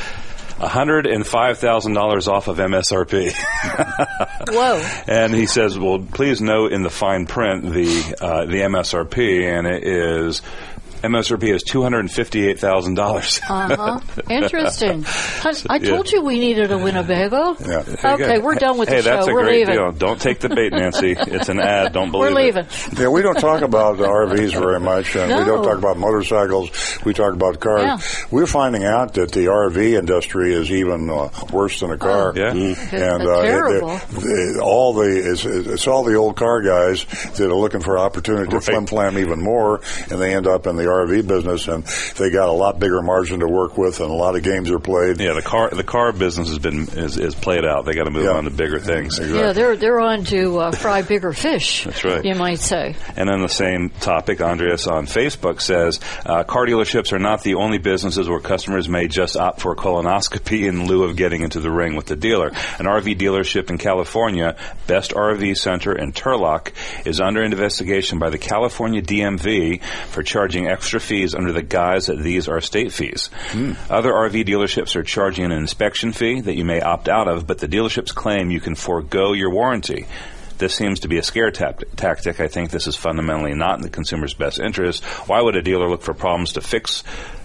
$105,000 0.59 2.27
off 2.27 2.47
of 2.47 2.57
MSRP. 2.57 3.34
Whoa. 4.49 4.77
And 5.07 5.34
he 5.34 5.45
says, 5.45 5.77
well, 5.77 5.99
please 5.99 6.41
note 6.41 6.71
in 6.71 6.84
the 6.84 6.89
fine 6.89 7.25
print 7.25 7.63
the, 7.63 8.15
uh, 8.21 8.45
the 8.45 8.57
MSRP, 8.57 9.45
and 9.45 9.67
it 9.67 9.84
is 9.84 10.41
MSRP 11.04 11.54
is 11.54 11.64
two 11.64 11.82
hundred 11.84 11.99
and 11.99 12.12
fifty-eight 12.12 12.60
thousand 12.60 12.93
dollars. 12.95 13.41
Uh 13.49 13.76
huh. 13.76 13.99
Interesting. 14.30 15.04
I, 15.06 15.54
I 15.70 15.76
Yeah. 15.78 15.89
told 15.89 16.10
you 16.12 16.22
we 16.22 16.39
needed 16.39 16.72
a 16.72 16.78
Winnebago. 16.78 17.58
Yeah. 17.60 18.14
Okay, 18.14 18.39
we're 18.39 18.56
done 18.56 18.78
with 18.78 18.88
hey, 18.88 18.97
the 18.97 19.01
show. 19.04 19.10
that's 19.16 19.28
a 19.28 19.34
we're 19.34 19.43
great 19.43 19.68
leaving. 19.68 19.76
deal. 19.76 19.91
Don't 19.91 20.20
take 20.22 20.39
the 20.39 20.47
bait, 20.49 20.72
Nancy. 20.72 21.16
it's 21.18 21.49
an 21.49 21.60
ad. 21.60 21.91
Don't 21.93 22.12
believe 22.12 22.34
We're 22.34 22.39
it. 22.39 22.45
leaving. 22.45 22.66
Yeah, 22.97 23.10
we 23.10 23.22
don't 23.22 23.38
talk 23.39 23.62
about 23.64 23.97
RVs 23.97 24.54
very 24.54 24.80
much, 24.80 25.16
and 25.18 25.28
we 25.39 25.45
don't 25.45 25.64
talk 25.64 25.78
about 25.78 25.97
motorcycles. 25.97 26.72
We 27.04 27.14
talk 27.14 27.34
about 27.34 27.60
cars. 27.60 27.84
Yeah. 27.84 28.28
We're 28.32 28.47
finding 28.47 28.86
out 28.86 29.14
that 29.16 29.32
the 29.34 29.47
RV 29.47 29.97
industry 29.99 30.54
is 30.54 30.72
even 30.72 31.10
uh, 31.10 31.30
worse 31.51 31.82
than 31.82 31.91
a 31.91 31.97
car. 31.97 32.32
Yeah. 32.36 32.51
and 32.54 33.24
Uh, 33.28 33.41
terrible. 33.41 33.91
it- 33.91 34.56
it- 34.56 34.60
all 34.62 34.93
the 34.93 35.32
it's, 35.32 35.43
it's 35.45 35.88
all 35.88 36.04
the 36.04 36.16
old 36.16 36.38
car 36.38 36.62
guys 36.62 37.06
that 37.36 37.41
are 37.49 37.54
looking 37.56 37.82
for 37.82 37.97
opportunity 37.99 38.47
to 38.49 38.56
Right. 38.56 38.64
flim 38.64 38.86
flam 38.86 39.18
even 39.18 39.41
more, 39.41 39.82
and 40.10 40.22
they 40.22 40.34
end 40.34 40.47
up 40.47 40.66
in 40.68 40.76
the 40.78 40.93
RV 41.06 41.28
business, 41.28 41.68
and 41.68 41.84
they 42.18 42.30
got 42.30 42.50
a 42.50 42.52
lot 42.52 42.80
bigger 42.80 43.02
margin 43.02 43.39
to 43.41 43.48
work 43.48 43.78
with, 43.78 44.00
and 44.00 44.10
a 44.10 44.14
lot 44.14 44.36
of 44.36 44.44
games 44.44 44.70
are 44.72 44.80
played. 44.80 45.20
Yeah, 45.20 45.34
the 45.34 45.41
car 45.41 45.70
the 45.70 45.84
car 45.84 46.12
business 46.12 46.50
has 46.50 46.60
been 46.60 46.88
is, 46.89 47.18
is 47.18 47.36
played 47.36 47.66
out. 47.66 47.86
They 47.86 47.94
got 47.94 48.06
to 48.06 48.12
move 48.12 48.26
Yeah. 48.26 48.32
on 48.32 48.44
to 48.46 48.50
bigger 48.50 48.80
things. 48.80 49.20
Yeah, 49.20 49.54
they're 49.54 49.76
they're 49.76 50.00
on 50.00 50.24
to 50.26 50.60
uh, 50.60 50.72
fry 50.72 51.02
bigger 51.02 51.34
fish. 51.34 51.84
That's 51.86 52.04
right. 52.04 52.24
You 52.24 52.36
might 52.36 52.60
say. 52.60 52.96
And 53.16 53.30
on 53.30 53.41
the 53.41 53.50
same 53.50 53.89
topic, 53.89 54.41
Andreas 54.41 54.88
on 54.88 55.06
Facebook 55.06 55.62
says, 55.62 56.00
uh, 56.26 56.44
car 56.44 56.66
dealerships 56.66 57.12
are 57.14 57.20
not 57.20 57.44
the 57.44 57.56
only 57.56 57.78
businesses 57.78 58.28
where 58.30 58.39
customers 58.39 58.88
may 58.89 59.08
just 59.08 59.36
opt 59.38 59.62
for 59.62 59.72
a 59.74 59.76
colonoscopy 59.76 60.68
in 60.68 60.86
lieu 60.88 61.04
of 61.04 61.16
getting 61.16 61.41
into 61.41 61.60
the 61.60 61.72
ring 61.72 61.96
with 61.96 62.06
the 62.06 62.16
dealer. 62.16 62.48
An 62.48 62.86
RV 62.86 63.18
dealership 63.18 63.70
in 63.70 63.78
California, 63.78 64.56
Best 64.88 65.12
RV 65.12 65.56
Center 65.58 65.94
in 65.96 66.12
Turlock, 66.14 66.72
is 67.06 67.20
under 67.20 67.41
investigation 67.44 68.20
by 68.20 68.30
the 68.30 68.38
California 68.38 69.02
DMV 69.02 69.82
for 70.10 70.24
charging 70.24 70.68
extra 70.68 70.82
fees 70.99 71.36
under 71.36 71.51
the 71.51 71.61
guise 71.61 72.07
that 72.07 72.19
these 72.19 72.47
are 72.47 72.61
state 72.61 72.91
fees. 72.91 73.29
Hmm. 73.51 73.73
Other 73.89 74.11
RV 74.11 74.45
dealerships 74.45 74.95
are 74.95 75.03
charging 75.03 75.45
an 75.45 75.51
inspection 75.51 76.11
fee 76.11 76.41
that 76.41 76.55
you 76.55 76.65
may 76.65 76.81
opt 76.81 77.07
out 77.07 77.27
of, 77.27 77.47
but 77.47 77.59
the 77.59 77.67
dealerships 77.67 78.13
claim 78.13 78.51
you 78.51 78.59
can 78.59 78.75
forego 78.75 79.34
your 79.34 79.49
warranty. 79.49 80.07
This 80.57 80.75
seems 80.75 81.01
to 81.01 81.07
be 81.07 81.17
a 81.17 81.23
scare 81.23 81.51
tap- 81.51 81.84
tactic. 81.95 82.39
I 82.39 82.47
think 82.47 82.69
this 82.69 82.88
is 82.88 82.95
fundamentally 82.95 83.53
not 83.53 83.77
in 83.77 83.81
the 83.81 83.89
consumer's 83.89 84.34
best 84.34 84.59
interest. 84.59 85.03
Why 85.27 85.41
would 85.41 85.55
a 85.55 85.61
dealer 85.61 85.89
look 85.89 86.03
for 86.03 86.13
problems 86.13 86.53
to 86.53 86.61
fix 86.61 87.03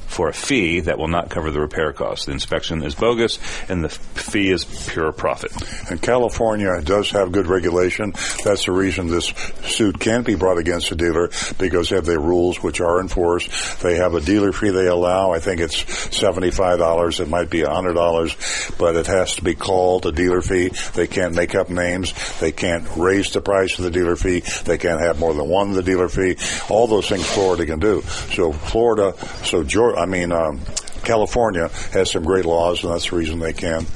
for 0.09 0.29
a 0.29 0.33
fee 0.33 0.81
that 0.81 0.99
will 0.99 1.09
not 1.09 1.31
cover 1.31 1.51
the 1.51 1.61
repair 1.61 1.93
costs? 1.93 2.27
The 2.27 2.33
inspection 2.33 2.83
is 2.83 2.95
bogus, 2.95 3.39
and 3.69 3.85
the 3.85 3.89
fee 3.89 4.51
is 4.51 4.65
pure 4.65 5.13
profit. 5.13 5.53
And 5.91 6.03
California 6.03 6.81
does 6.83 7.11
have 7.11 7.31
good 7.31 7.47
regulation. 7.47 8.13
That's 8.45 8.65
the 8.65 8.73
reason 8.73 9.07
this 9.07 9.27
suit 9.63 10.01
can't 10.01 10.27
be 10.27 10.35
brought 10.35 10.59
against 10.59 10.91
a 10.91 10.97
dealer 10.97 11.29
because 11.59 11.89
they 11.89 11.97
have 11.97 12.07
their 12.07 12.21
rules 12.21 12.63
which 12.63 12.81
are 12.81 13.01
enforced. 13.01 13.81
They 13.83 13.97
have 13.97 14.15
a 14.15 14.21
dealer 14.21 14.53
fee 14.53 14.71
they 14.71 14.87
allow. 14.87 15.33
I 15.33 15.41
think 15.41 15.61
it's 15.61 15.85
$75. 15.85 17.21
It 17.21 17.29
might 17.29 17.51
be 17.51 17.61
$100, 17.61 18.79
but 18.79 18.97
it 18.97 19.07
has 19.07 19.37
to 19.37 19.45
be 19.45 19.55
called 19.55 20.07
a 20.07 20.13
dealer 20.13 20.43
fee. 20.43 20.73
They 20.95 21.07
can't 21.07 21.35
make 21.35 21.55
up 21.55 21.71
names. 21.71 22.13
They 22.41 22.53
can't 22.53 22.89
raise 22.97 23.33
the 23.33 23.41
price 23.41 23.79
of 23.79 23.85
the 23.85 23.91
dealer 23.91 24.17
fee. 24.17 24.41
They 24.65 24.79
can't 24.79 25.01
have 25.01 25.19
more 25.19 25.35
than 25.35 25.49
one 25.49 25.73
the 25.73 25.83
dealer 25.83 26.09
fee. 26.09 26.37
All 26.69 26.87
those 26.87 27.09
things 27.09 27.27
Florida 27.27 27.67
can 27.67 27.79
do. 27.79 28.03
So 28.33 28.53
Florida, 28.53 29.15
so 29.45 29.63
Georgia, 29.63 29.98
I 29.99 30.07
mean, 30.07 30.33
um, 30.33 30.61
California 31.03 31.69
has 31.93 32.13
some 32.13 32.25
great 32.25 32.45
laws 32.45 32.85
and 32.85 32.93
that's 32.93 33.11
the 33.11 33.17
reason 33.17 33.39
they 33.39 33.53
can. 33.53 33.87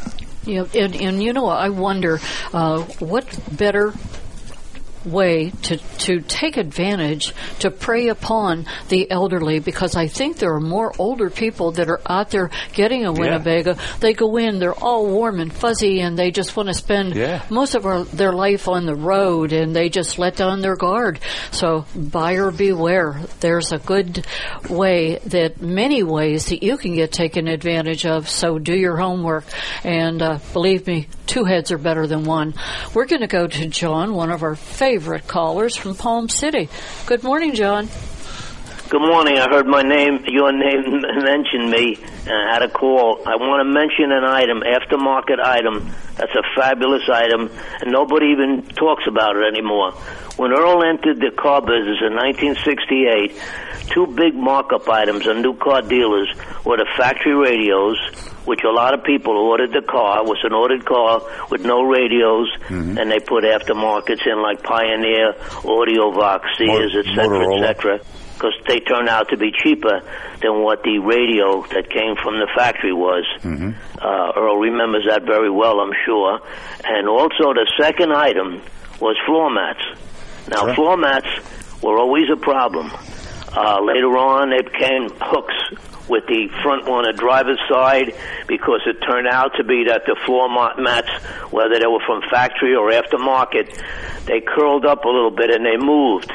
Yeah, 0.44 0.64
and, 0.74 0.94
and 0.96 1.22
you 1.22 1.32
know, 1.32 1.46
I 1.46 1.68
wonder 1.68 2.20
uh, 2.52 2.82
what 2.98 3.26
better 3.56 3.94
way 5.04 5.50
to, 5.62 5.76
to 5.98 6.20
take 6.20 6.56
advantage 6.56 7.32
to 7.60 7.70
prey 7.70 8.08
upon 8.08 8.66
the 8.88 9.10
elderly 9.10 9.58
because 9.58 9.96
I 9.96 10.06
think 10.06 10.38
there 10.38 10.54
are 10.54 10.60
more 10.60 10.92
older 10.98 11.30
people 11.30 11.72
that 11.72 11.88
are 11.88 12.00
out 12.06 12.30
there 12.30 12.50
getting 12.72 13.04
a 13.04 13.12
Winnebago. 13.12 13.74
They 14.00 14.12
go 14.12 14.36
in, 14.36 14.58
they're 14.58 14.74
all 14.74 15.06
warm 15.06 15.40
and 15.40 15.52
fuzzy, 15.52 16.00
and 16.00 16.18
they 16.18 16.30
just 16.30 16.56
want 16.56 16.68
to 16.68 16.74
spend 16.74 17.14
Yeah. 17.14 17.42
most 17.50 17.74
of 17.74 17.84
our, 17.86 18.04
their 18.04 18.32
life 18.32 18.68
on 18.68 18.86
the 18.86 18.94
road, 18.94 19.52
and 19.52 19.74
they 19.74 19.88
just 19.88 20.18
let 20.18 20.36
down 20.36 20.60
their 20.60 20.76
guard. 20.76 21.18
So 21.50 21.84
buyer 21.96 22.50
beware. 22.50 23.20
There's 23.40 23.72
a 23.72 23.78
good 23.78 24.24
way 24.68 25.18
that 25.26 25.60
many 25.60 26.02
ways 26.02 26.46
that 26.46 26.62
you 26.62 26.76
can 26.76 26.94
get 26.94 27.12
taken 27.12 27.48
advantage 27.48 28.06
of. 28.06 28.28
So 28.28 28.58
do 28.58 28.74
your 28.74 28.96
homework, 28.96 29.44
and 29.84 30.22
uh, 30.22 30.38
believe 30.52 30.86
me, 30.86 31.08
two 31.26 31.44
heads 31.44 31.72
are 31.72 31.78
better 31.78 32.06
than 32.06 32.24
one. 32.24 32.54
We're 32.94 33.06
going 33.06 33.22
to 33.22 33.26
go 33.26 33.46
to 33.46 33.66
John, 33.68 34.14
one 34.14 34.30
of 34.30 34.42
our 34.42 34.54
favorite 34.54 34.91
callers 34.98 35.76
from 35.76 35.94
Palm 35.94 36.28
City. 36.28 36.68
Good 37.06 37.22
morning, 37.22 37.54
John. 37.54 37.88
Good 38.90 39.00
morning. 39.00 39.38
I 39.38 39.48
heard 39.48 39.66
my 39.66 39.80
name, 39.80 40.22
your 40.28 40.52
name 40.52 41.00
mention 41.24 41.70
me, 41.70 41.96
and 41.96 42.32
I 42.32 42.52
had 42.52 42.62
a 42.62 42.68
call. 42.68 43.22
I 43.24 43.36
want 43.36 43.64
to 43.64 43.72
mention 43.72 44.12
an 44.12 44.22
item, 44.22 44.60
aftermarket 44.60 45.40
item. 45.42 45.90
That's 46.16 46.34
a 46.34 46.42
fabulous 46.54 47.08
item, 47.08 47.48
and 47.80 47.90
nobody 47.90 48.26
even 48.32 48.66
talks 48.76 49.04
about 49.08 49.36
it 49.36 49.48
anymore. 49.48 49.92
When 50.36 50.52
Earl 50.52 50.84
entered 50.84 51.20
the 51.20 51.30
car 51.30 51.62
business 51.62 52.04
in 52.04 52.12
1968, 52.12 53.32
two 53.90 54.06
big 54.06 54.34
markup 54.34 54.88
items 54.88 55.26
on 55.28 55.42
new 55.42 55.54
car 55.54 55.82
dealers 55.82 56.28
were 56.64 56.76
the 56.76 56.86
factory 56.96 57.34
radios, 57.34 57.98
which 58.44 58.60
a 58.64 58.70
lot 58.70 58.94
of 58.94 59.04
people 59.04 59.36
ordered 59.36 59.72
the 59.72 59.82
car. 59.82 60.24
Was 60.24 60.38
an 60.44 60.52
ordered 60.52 60.84
car 60.84 61.22
with 61.50 61.64
no 61.64 61.82
radios, 61.82 62.48
and 62.68 63.10
they 63.10 63.20
put 63.20 63.44
aftermarkets 63.44 64.26
in 64.26 64.40
like 64.42 64.62
Pioneer, 64.62 65.34
Audiovox, 65.62 66.40
Sears, 66.58 66.94
et 66.98 67.04
cetera, 67.14 67.38
Motorola. 67.46 67.62
et 67.68 67.76
cetera 67.76 68.00
because 68.34 68.54
they 68.66 68.80
turned 68.80 69.08
out 69.08 69.28
to 69.28 69.36
be 69.36 69.52
cheaper 69.52 70.00
than 70.40 70.62
what 70.64 70.82
the 70.82 70.98
radio 70.98 71.62
that 71.72 71.88
came 71.88 72.16
from 72.20 72.40
the 72.40 72.48
factory 72.56 72.92
was. 72.92 73.24
Uh, 73.44 74.32
Earl 74.36 74.58
remembers 74.58 75.04
that 75.08 75.22
very 75.22 75.48
well, 75.50 75.78
I'm 75.78 75.92
sure. 76.04 76.40
And 76.82 77.08
also, 77.08 77.54
the 77.54 77.70
second 77.80 78.12
item 78.12 78.60
was 78.98 79.16
floor 79.26 79.48
mats. 79.48 79.84
Now, 80.48 80.64
Sure. 80.64 80.74
floor 80.74 80.96
mats 80.96 81.28
were 81.84 81.96
always 81.98 82.24
a 82.32 82.36
problem. 82.36 82.90
Uh, 83.54 83.80
later 83.82 84.16
on, 84.16 84.50
they 84.50 84.62
became 84.62 85.10
hooks 85.20 85.54
with 86.08 86.26
the 86.26 86.48
front 86.62 86.88
one, 86.88 87.04
the 87.04 87.12
driver's 87.12 87.60
side, 87.68 88.14
because 88.48 88.80
it 88.86 88.96
turned 89.06 89.28
out 89.28 89.52
to 89.56 89.64
be 89.64 89.84
that 89.84 90.02
the 90.06 90.16
floor 90.26 90.48
mat- 90.48 90.78
mats, 90.78 91.10
whether 91.52 91.78
they 91.78 91.86
were 91.86 92.02
from 92.06 92.22
factory 92.30 92.74
or 92.74 92.90
aftermarket, 92.90 93.68
they 94.26 94.40
curled 94.40 94.84
up 94.84 95.04
a 95.04 95.08
little 95.08 95.30
bit 95.30 95.50
and 95.50 95.64
they 95.64 95.76
moved 95.76 96.32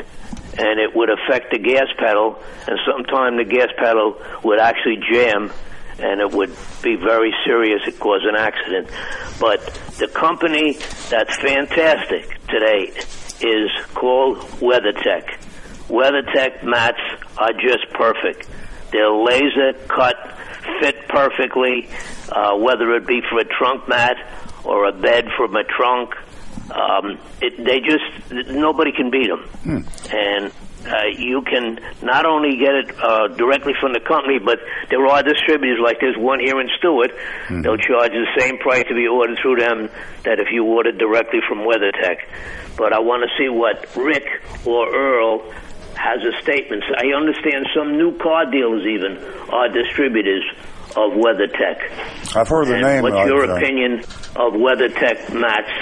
and 0.58 0.80
it 0.80 0.96
would 0.96 1.10
affect 1.10 1.52
the 1.52 1.60
gas 1.60 1.88
pedal, 1.98 2.42
and 2.68 2.80
sometimes 2.86 3.38
the 3.38 3.46
gas 3.46 3.70
pedal 3.78 4.20
would 4.44 4.60
actually 4.60 4.98
jam, 5.12 5.52
and 6.00 6.20
it 6.20 6.32
would 6.32 6.50
be 6.82 6.96
very 6.96 7.34
serious. 7.46 7.82
It 7.86 8.00
cause 8.00 8.22
an 8.24 8.36
accident. 8.36 8.90
But 9.40 9.64
the 10.00 10.08
company 10.08 10.74
that's 11.10 11.36
fantastic 11.38 12.40
today 12.48 12.92
is 13.42 13.70
called 13.94 14.40
WeatherTech. 14.60 15.38
WeatherTech 15.90 16.64
mats 16.64 17.00
are 17.38 17.54
just 17.54 17.90
perfect. 17.94 18.48
They're 18.92 19.12
laser 19.12 19.74
cut, 19.88 20.16
fit 20.80 21.08
perfectly, 21.08 21.90
uh, 22.30 22.56
whether 22.58 22.94
it 22.96 23.06
be 23.08 23.22
for 23.30 23.40
a 23.40 23.46
trunk 23.46 23.88
mat 23.88 24.16
or 24.64 24.88
a 24.88 24.92
bed 24.92 25.26
from 25.38 25.56
a 25.56 25.64
trunk. 25.64 26.14
Um, 26.72 27.18
it, 27.42 27.58
they 27.58 27.80
just 27.80 28.50
nobody 28.52 28.92
can 28.92 29.10
beat 29.10 29.28
them, 29.30 29.50
and 30.12 30.52
uh, 30.86 31.06
you 31.18 31.42
can 31.42 31.80
not 32.02 32.26
only 32.26 32.58
get 32.58 32.76
it 32.76 32.92
uh, 33.02 33.28
directly 33.30 33.74
from 33.80 33.94
the 33.94 34.00
company, 34.02 34.40
but 34.40 34.60
there 34.90 35.06
are 35.08 35.24
distributors 35.24 35.80
like 35.84 36.00
there's 36.02 36.18
one 36.18 36.40
here 36.40 36.60
in 36.60 36.70
Stuart. 36.78 37.12
They'll 37.64 37.78
charge 37.78 38.12
the 38.12 38.28
same 38.38 38.58
price 38.58 38.84
to 38.90 38.96
be 38.96 39.08
ordered 39.08 39.38
through 39.42 39.58
them 39.58 39.90
that 40.24 40.40
if 40.40 40.48
you 40.52 40.66
ordered 40.66 40.98
directly 40.98 41.40
from 41.48 41.60
WeatherTech. 41.60 42.18
But 42.78 42.94
I 42.94 43.00
want 43.00 43.24
to 43.24 43.30
see 43.38 43.50
what 43.50 43.88
Rick 43.96 44.28
or 44.66 44.94
Earl 44.94 45.54
has 45.98 46.22
a 46.24 46.42
statement. 46.42 46.84
I 46.96 47.12
understand 47.18 47.66
some 47.76 47.98
new 47.98 48.18
car 48.18 48.50
dealers 48.50 48.86
even 48.86 49.18
are 49.50 49.68
distributors 49.70 50.44
of 50.96 51.14
WeatherTech. 51.14 52.36
I've 52.36 52.48
heard 52.48 52.68
the 52.68 52.76
And 52.76 52.84
name. 52.84 53.02
What's 53.04 53.28
your 53.28 53.52
uh, 53.52 53.58
opinion 53.58 54.00
of 54.36 54.54
WeatherTech 54.54 55.34
mats 55.34 55.74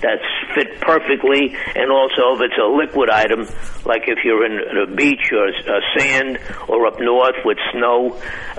that 0.00 0.20
fit 0.54 0.80
perfectly, 0.80 1.56
and 1.74 1.90
also 1.90 2.36
if 2.36 2.42
it's 2.42 2.58
a 2.60 2.68
liquid 2.68 3.10
item, 3.10 3.40
like 3.84 4.04
if 4.06 4.24
you're 4.24 4.44
in 4.44 4.90
a 4.92 4.94
beach 4.94 5.32
or 5.32 5.48
uh, 5.48 5.80
sand 5.96 6.38
or 6.68 6.86
up 6.86 7.00
north 7.00 7.36
with 7.44 7.58
snow, 7.72 8.12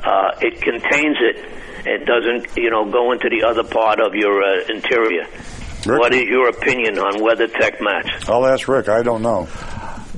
uh, 0.03 0.31
it 0.41 0.61
contains 0.61 1.17
it. 1.21 1.49
It 1.85 2.05
doesn't, 2.05 2.57
you 2.57 2.69
know, 2.69 2.89
go 2.91 3.11
into 3.11 3.29
the 3.29 3.47
other 3.47 3.63
part 3.63 3.99
of 3.99 4.13
your 4.13 4.43
uh, 4.43 4.65
interior. 4.67 5.25
Rick? 5.85 5.99
What 5.99 6.13
is 6.13 6.23
your 6.23 6.49
opinion 6.49 6.99
on 6.99 7.21
WeatherTech 7.21 7.79
mats? 7.81 8.27
I'll 8.27 8.45
ask 8.45 8.67
Rick. 8.67 8.89
I 8.89 9.03
don't 9.03 9.21
know. 9.21 9.47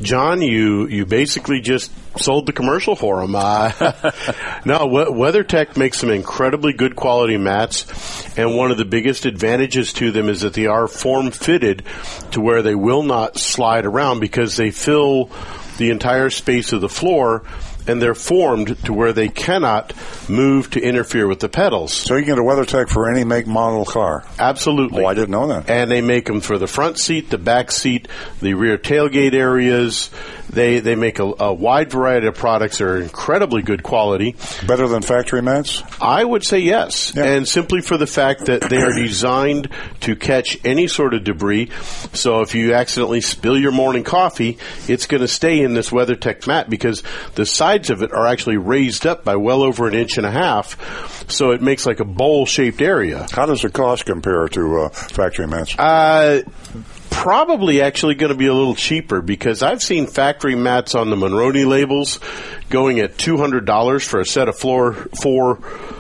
John, 0.01 0.41
you 0.41 0.87
you 0.87 1.05
basically 1.05 1.59
just 1.61 1.91
sold 2.17 2.45
the 2.45 2.53
commercial 2.53 2.95
for 2.95 3.21
them. 3.21 3.35
Uh, 3.35 3.71
no, 4.65 4.85
we- 4.87 5.05
WeatherTech 5.05 5.77
makes 5.77 5.99
some 5.99 6.09
incredibly 6.09 6.73
good 6.73 6.95
quality 6.95 7.37
mats, 7.37 8.37
and 8.37 8.55
one 8.55 8.71
of 8.71 8.77
the 8.77 8.85
biggest 8.85 9.25
advantages 9.25 9.93
to 9.93 10.11
them 10.11 10.29
is 10.29 10.41
that 10.41 10.53
they 10.53 10.67
are 10.67 10.87
form 10.87 11.31
fitted 11.31 11.83
to 12.31 12.41
where 12.41 12.61
they 12.61 12.75
will 12.75 13.03
not 13.03 13.37
slide 13.37 13.85
around 13.85 14.19
because 14.19 14.55
they 14.55 14.71
fill 14.71 15.29
the 15.77 15.89
entire 15.89 16.29
space 16.29 16.71
of 16.73 16.81
the 16.81 16.89
floor. 16.89 17.43
And 17.89 18.01
they're 18.01 18.15
formed 18.15 18.83
to 18.85 18.93
where 18.93 19.13
they 19.13 19.27
cannot 19.27 19.93
move 20.29 20.69
to 20.71 20.81
interfere 20.81 21.27
with 21.27 21.39
the 21.39 21.49
pedals. 21.49 21.91
So 21.93 22.15
you 22.15 22.23
can 22.23 22.35
get 22.35 22.39
a 22.39 22.45
WeatherTech 22.45 22.89
for 22.89 23.09
any 23.09 23.23
make, 23.23 23.47
model 23.47 23.85
car. 23.85 24.25
Absolutely. 24.37 25.03
Oh, 25.03 25.07
I 25.07 25.13
didn't 25.13 25.31
know 25.31 25.47
that. 25.47 25.69
And 25.69 25.89
they 25.89 26.01
make 26.01 26.25
them 26.25 26.41
for 26.41 26.57
the 26.57 26.67
front 26.67 26.99
seat, 26.99 27.29
the 27.29 27.37
back 27.37 27.71
seat, 27.71 28.07
the 28.41 28.53
rear 28.53 28.77
tailgate 28.77 29.33
areas. 29.33 30.09
They 30.49 30.79
they 30.79 30.95
make 30.95 31.19
a, 31.19 31.31
a 31.39 31.53
wide 31.53 31.91
variety 31.91 32.25
of 32.25 32.35
products 32.35 32.79
that 32.79 32.85
are 32.85 32.97
incredibly 32.97 33.61
good 33.61 33.83
quality. 33.83 34.35
Better 34.65 34.87
than 34.87 35.03
factory 35.03 35.43
mats? 35.43 35.83
I 36.01 36.23
would 36.23 36.43
say 36.43 36.59
yes, 36.59 37.15
and 37.15 37.47
simply 37.47 37.81
for 37.81 37.97
the 37.97 38.07
fact 38.07 38.45
that 38.45 38.61
they 38.61 38.77
are 38.77 38.93
designed 38.93 39.69
to 40.01 40.15
catch 40.15 40.57
any 40.65 40.87
sort 40.87 41.13
of 41.13 41.23
debris. 41.23 41.69
So 42.13 42.41
if 42.41 42.55
you 42.55 42.73
accidentally 42.73 43.21
spill 43.21 43.59
your 43.59 43.71
morning 43.71 44.03
coffee, 44.03 44.57
it's 44.87 45.05
going 45.05 45.21
to 45.21 45.27
stay 45.27 45.61
in 45.61 45.75
this 45.75 45.91
WeatherTech 45.91 46.47
mat 46.47 46.67
because 46.67 47.03
the 47.35 47.45
sides 47.79 47.89
of 47.89 48.03
it 48.03 48.11
are 48.13 48.27
actually 48.27 48.57
raised 48.57 49.05
up 49.05 49.23
by 49.23 49.35
well 49.35 49.63
over 49.63 49.87
an 49.87 49.93
inch 49.93 50.17
and 50.17 50.25
a 50.25 50.31
half, 50.31 51.29
so 51.29 51.51
it 51.51 51.61
makes 51.61 51.85
like 51.85 51.99
a 51.99 52.05
bowl-shaped 52.05 52.81
area. 52.81 53.27
How 53.31 53.45
does 53.45 53.61
the 53.61 53.69
cost 53.69 54.05
compare 54.05 54.47
to 54.49 54.81
uh, 54.81 54.89
factory 54.89 55.47
mats? 55.47 55.77
Uh, 55.77 56.41
probably 57.09 57.81
actually 57.81 58.15
going 58.15 58.31
to 58.31 58.37
be 58.37 58.47
a 58.47 58.53
little 58.53 58.75
cheaper 58.75 59.21
because 59.21 59.63
I've 59.63 59.81
seen 59.81 60.07
factory 60.07 60.55
mats 60.55 60.95
on 60.95 61.09
the 61.09 61.15
Monroney 61.15 61.67
labels 61.67 62.19
going 62.69 62.99
at 62.99 63.17
two 63.17 63.37
hundred 63.37 63.65
dollars 63.65 64.03
for 64.03 64.19
a 64.19 64.25
set 64.25 64.47
of 64.47 64.57
floor 64.57 64.93
four 65.21 65.57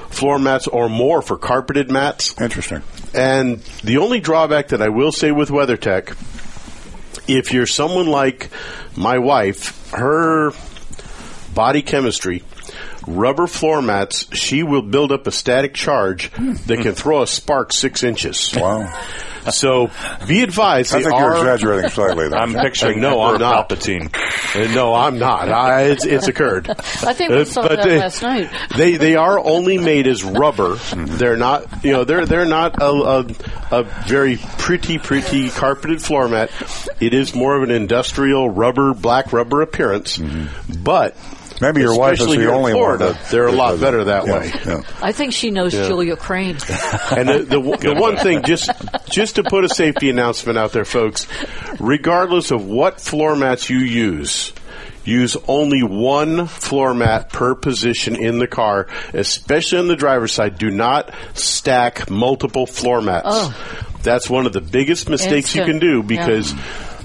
floor 0.09 0.39
mats 0.39 0.67
or 0.67 0.89
more 0.89 1.21
for 1.21 1.37
carpeted 1.37 1.89
mats. 1.89 2.39
Interesting. 2.39 2.81
And 3.13 3.59
the 3.83 3.97
only 3.97 4.19
drawback 4.19 4.69
that 4.69 4.81
I 4.81 4.89
will 4.89 5.11
say 5.11 5.31
with 5.31 5.49
WeatherTech, 5.49 6.15
if 7.27 7.53
you're 7.53 7.65
someone 7.65 8.07
like 8.07 8.49
my 8.95 9.17
wife, 9.17 9.91
her 9.91 10.51
body 11.53 11.81
chemistry. 11.81 12.43
Rubber 13.07 13.47
floor 13.47 13.81
mats, 13.81 14.27
she 14.35 14.63
will 14.63 14.81
build 14.81 15.11
up 15.11 15.25
a 15.27 15.31
static 15.31 15.73
charge 15.73 16.31
that 16.31 16.79
can 16.81 16.93
throw 16.93 17.21
a 17.21 17.27
spark 17.27 17.73
six 17.73 18.03
inches. 18.03 18.53
Wow. 18.55 18.93
So 19.51 19.89
be 20.27 20.41
advised. 20.43 20.93
I 20.93 20.99
they 20.99 21.03
think 21.05 21.19
you're 21.19 21.35
exaggerating 21.37 21.89
slightly. 21.91 22.29
There. 22.29 22.39
I'm 22.39 22.53
picturing 22.53 22.99
no, 23.01 23.21
I'm 23.21 23.39
not. 23.39 23.69
Palpatine. 23.69 24.13
Uh, 24.55 24.73
No, 24.73 24.93
I'm 24.93 25.17
not. 25.19 25.49
I, 25.49 25.83
it's, 25.83 26.05
it's 26.05 26.27
occurred. 26.27 26.69
I 26.69 27.13
think 27.13 27.31
we 27.31 27.37
Uh, 27.41 27.45
saw 27.45 27.61
but 27.63 27.77
that 27.77 27.83
they- 27.87 27.99
last 27.99 28.21
night. 28.21 28.49
They 28.77 28.97
they 28.97 29.15
are 29.15 29.39
only 29.39 29.77
made 29.77 30.07
as 30.07 30.23
rubber. 30.23 30.75
They're 30.95 31.37
not 31.37 31.83
you 31.83 31.91
know 31.93 32.03
they're 32.03 32.25
they're 32.25 32.45
not 32.45 32.81
a, 32.81 32.85
a, 32.89 33.25
a 33.79 33.83
very 34.07 34.37
pretty 34.57 34.97
pretty 34.97 35.49
carpeted 35.49 36.01
floor 36.01 36.27
mat. 36.27 36.51
It 36.99 37.13
is 37.13 37.33
more 37.35 37.55
of 37.55 37.63
an 37.63 37.71
industrial 37.71 38.49
rubber 38.49 38.93
black 38.93 39.31
rubber 39.33 39.61
appearance, 39.61 40.19
but. 40.83 41.15
Maybe 41.61 41.81
your 41.81 41.97
wife 41.97 42.13
is 42.13 42.19
especially 42.21 42.37
the 42.37 42.43
here 42.43 42.51
in 42.51 42.55
only 42.57 42.73
one 42.73 42.79
Florida, 42.81 43.13
that- 43.13 43.29
They're 43.29 43.47
a 43.47 43.51
lot 43.51 43.79
better 43.79 44.03
that 44.05 44.25
Yeah, 44.25 44.33
way. 44.39 44.51
yeah. 44.65 44.81
I 45.01 45.11
think 45.11 45.33
she 45.33 45.51
knows 45.51 45.73
Yeah. 45.73 45.87
Julia 45.87 46.15
Crane. 46.15 46.57
And 47.11 47.27
the, 47.27 47.39
the, 47.39 47.77
the 47.81 47.95
one 47.99 48.17
thing, 48.17 48.43
just 48.43 48.69
just 49.09 49.35
to 49.35 49.43
put 49.43 49.63
a 49.63 49.69
safety 49.69 50.09
announcement 50.09 50.57
out 50.57 50.71
there, 50.71 50.85
folks, 50.85 51.27
regardless 51.79 52.51
of 52.51 52.65
what 52.65 53.01
floor 53.01 53.35
mats 53.35 53.69
you 53.69 53.79
use, 53.79 54.53
use 55.05 55.35
only 55.47 55.81
one 55.83 56.45
floor 56.47 56.93
mat 56.93 57.29
per 57.31 57.55
position 57.55 58.15
in 58.15 58.37
the 58.39 58.47
car, 58.47 58.87
especially 59.13 59.79
on 59.79 59.87
the 59.87 59.95
driver's 59.95 60.31
side. 60.33 60.57
Do 60.57 60.69
not 60.69 61.11
stack 61.33 62.09
multiple 62.09 62.65
floor 62.67 63.01
mats. 63.01 63.25
Oh. 63.29 63.85
That's 64.03 64.29
one 64.29 64.45
of 64.45 64.53
the 64.53 64.61
biggest 64.61 65.09
mistakes 65.09 65.55
you 65.55 65.65
can 65.65 65.79
do 65.79 66.03
Yeah. 66.07 66.25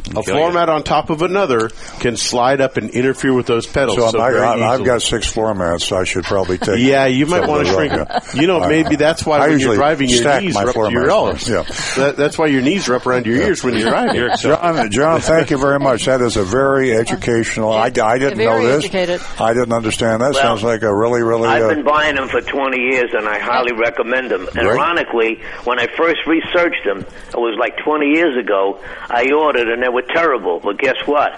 Because 0.05 0.29
a 0.29 0.33
floor 0.33 0.49
you. 0.49 0.55
mat 0.55 0.69
on 0.69 0.83
top 0.85 1.11
of 1.11 1.23
another 1.23 1.71
can 2.01 2.17
slide 2.17 2.61
up 2.61 2.77
and 2.77 2.91
interfere 2.91 3.33
with 3.33 3.47
those 3.47 3.67
pedals. 3.67 3.97
So, 3.97 4.11
So, 4.11 4.21
I, 4.21 4.33
I, 4.33 4.75
I've 4.75 4.85
got 4.85 5.03
six 5.03 5.27
floor 5.27 5.55
mats. 5.55 5.91
I 5.93 6.05
should 6.05 6.25
probably 6.25 6.59
take. 6.59 6.79
Yeah, 6.85 7.07
you 7.07 7.27
might 7.27 7.49
want 7.49 7.67
to 7.67 7.73
shrink 7.73 7.93
them. 7.93 8.07
yeah. 8.11 8.21
You 8.35 8.47
know, 8.47 8.61
I- 8.61 8.69
maybe 8.69 8.97
that's 8.97 9.25
why 9.25 9.37
I 9.39 9.41
when 9.41 9.49
you're 9.51 9.59
usually 9.59 9.77
driving, 9.77 10.09
your 10.11 10.19
stack 10.21 10.43
knees 10.43 10.55
my 10.55 10.65
are 10.65 10.69
up 10.69 10.75
floor 10.75 10.87
to 10.87 10.93
your 10.93 11.07
mats. 11.07 11.49
elbows. 11.49 11.49
Yeah. 11.97 12.03
That, 12.05 12.17
that's 12.17 12.37
why 12.39 12.47
your 12.49 12.63
knees 12.63 12.89
are 12.89 12.95
up 12.97 13.07
around 13.07 13.27
your 13.27 13.37
ears 13.37 13.65
when 13.65 13.75
you're 13.75 13.89
driving. 13.89 14.15
You're 14.17 14.35
John, 14.37 14.91
John, 14.91 15.21
thank 15.21 15.51
you 15.51 15.59
very 15.59 15.79
much. 15.79 16.05
That 16.05 16.21
is 16.21 16.37
a 16.37 16.45
very 16.45 16.93
educational. 16.95 17.73
I, 17.73 17.87
I 17.87 17.91
didn't 18.19 18.39
know 18.39 18.63
this. 18.63 18.85
educated. 18.85 19.21
I 19.41 19.53
didn't 19.55 19.73
understand 19.73 20.21
that. 20.21 20.33
Well, 20.35 20.43
Sounds 20.43 20.63
like 20.63 20.83
a 20.83 20.95
really, 20.95 21.23
really. 21.23 21.49
I've 21.49 21.63
uh, 21.63 21.69
been 21.75 21.85
buying 21.85 22.17
them 22.17 22.29
for 22.29 22.41
20 22.41 22.77
years, 22.79 23.11
and 23.15 23.27
I 23.29 23.39
highly 23.39 23.73
recommend 23.73 24.31
them. 24.31 24.43
And 24.49 24.53
Great. 24.67 24.79
ironically, 24.79 25.41
when 25.65 25.79
I 25.79 25.87
first 25.97 26.27
researched 26.27 26.85
them, 26.85 26.99
it 27.01 27.37
was 27.37 27.57
like 27.59 27.77
20 27.85 28.07
years 28.07 28.37
ago. 28.37 28.81
I 29.09 29.31
ordered, 29.33 29.69
and 29.69 29.83
they 29.83 29.89
were 29.95 30.03
terrible. 30.03 30.61
But 30.61 30.79
guess 30.79 30.97
what? 31.07 31.33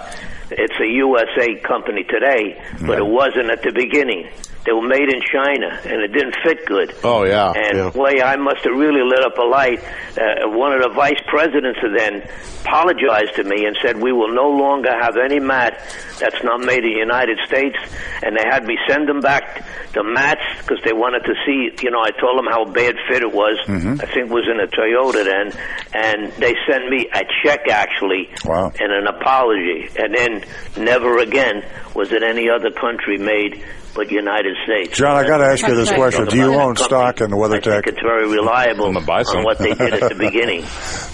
It's 0.51 0.79
a 0.81 0.87
USA 0.87 1.61
company 1.61 2.05
today, 2.05 2.61
but 2.87 2.99
it 2.99 3.07
wasn't 3.07 3.51
at 3.51 3.63
the 3.63 3.73
beginning. 3.73 4.29
They 4.67 4.73
were 4.73 4.83
made 4.87 5.09
in 5.09 5.21
China, 5.33 5.79
and 5.85 6.03
it 6.03 6.13
didn't 6.13 6.35
fit 6.45 6.67
good. 6.67 6.93
Oh, 7.05 7.25
yeah, 7.25 7.53
And 7.55 7.79
yeah. 7.79 7.91
boy, 7.91 8.21
I 8.21 8.35
must 8.37 8.65
have 8.65 8.75
really 8.77 9.03
lit 9.03 9.23
up 9.25 9.39
a 9.39 9.43
light. 9.47 9.79
Uh, 10.19 10.49
one 10.51 10.73
of 10.73 10.83
the 10.83 10.91
vice 10.91 11.21
presidents 11.29 11.79
of 11.85 11.93
then 11.97 12.29
apologized 12.65 13.37
to 13.37 13.45
me 13.45 13.65
and 13.65 13.77
said, 13.81 13.97
"We 14.01 14.13
will 14.13 14.35
no 14.35 14.49
longer 14.49 14.91
have 14.91 15.17
any 15.17 15.39
mat 15.39 15.79
that's 16.19 16.43
not 16.43 16.61
made 16.61 16.85
in 16.85 16.93
the 16.95 16.99
United 16.99 17.39
States." 17.47 17.77
And 18.23 18.37
they 18.37 18.43
had 18.51 18.65
me 18.65 18.77
send 18.89 19.09
them 19.09 19.21
back 19.21 19.65
the 19.93 20.03
mats 20.03 20.43
because 20.63 20.79
they 20.85 20.93
wanted 20.93 21.21
to 21.25 21.35
see. 21.47 21.71
You 21.85 21.91
know, 21.91 22.01
I 22.03 22.11
told 22.11 22.37
them 22.39 22.47
how 22.51 22.65
bad 22.65 22.97
fit 23.09 23.23
it 23.23 23.33
was. 23.33 23.59
Mm-hmm. 23.67 24.01
I 24.01 24.07
think 24.07 24.27
it 24.27 24.35
was 24.35 24.49
in 24.51 24.59
a 24.59 24.67
Toyota 24.67 25.25
then, 25.25 25.53
and 25.95 26.33
they 26.43 26.55
sent 26.69 26.89
me 26.89 27.09
a 27.15 27.23
check 27.45 27.69
actually 27.71 28.29
Wow. 28.45 28.73
and 28.81 28.91
an 28.93 29.07
apology. 29.07 29.89
And 29.97 30.13
then 30.15 30.45
never 30.77 31.19
again 31.19 31.63
was 31.95 32.11
it 32.13 32.23
any 32.25 32.51
other 32.51 32.71
country 32.73 33.17
made. 33.19 33.65
But 33.97 34.11
United 34.13 34.57
States. 34.65 34.97
John, 34.97 35.17
I 35.17 35.27
got 35.27 35.39
to 35.39 35.47
ask 35.47 35.67
you 35.67 35.75
this 35.75 35.91
question: 35.91 36.27
Do 36.27 36.37
you 36.37 36.55
own 36.55 36.77
stock 36.77 37.21
in 37.21 37.31
the. 37.31 37.37
I 37.39 37.49
think 37.49 37.65
WeatherTech? 37.65 37.87
it's 37.89 38.01
very 38.01 38.29
reliable 38.29 38.97
I'm 38.97 39.05
buy 39.05 39.23
some. 39.23 39.39
on 39.39 39.45
what 39.45 39.59
they 39.59 39.73
did 39.75 39.95
at 39.95 40.09
the 40.11 40.15
beginning. 40.27 40.63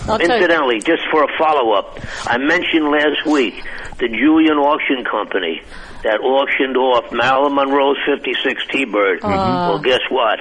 I'll 0.09 0.19
tell 0.19 0.29
you- 0.29 0.35
Incidentally, 0.35 0.81
just 0.81 1.03
for 1.11 1.23
a 1.23 1.29
follow-up, 1.39 1.99
I 2.27 2.39
mentioned 2.39 2.91
last 2.91 3.25
week 3.27 3.55
the 3.99 4.09
Julien 4.09 4.59
Auction 4.59 5.05
Company 5.09 5.63
that 6.03 6.19
auctioned 6.21 6.77
off 6.77 7.13
Marilyn 7.13 7.55
Monroe's 7.55 7.97
56 8.13 8.67
T-Bird. 8.73 9.21
Ah. 9.23 9.69
Well, 9.71 9.79
guess 9.81 10.01
what? 10.11 10.41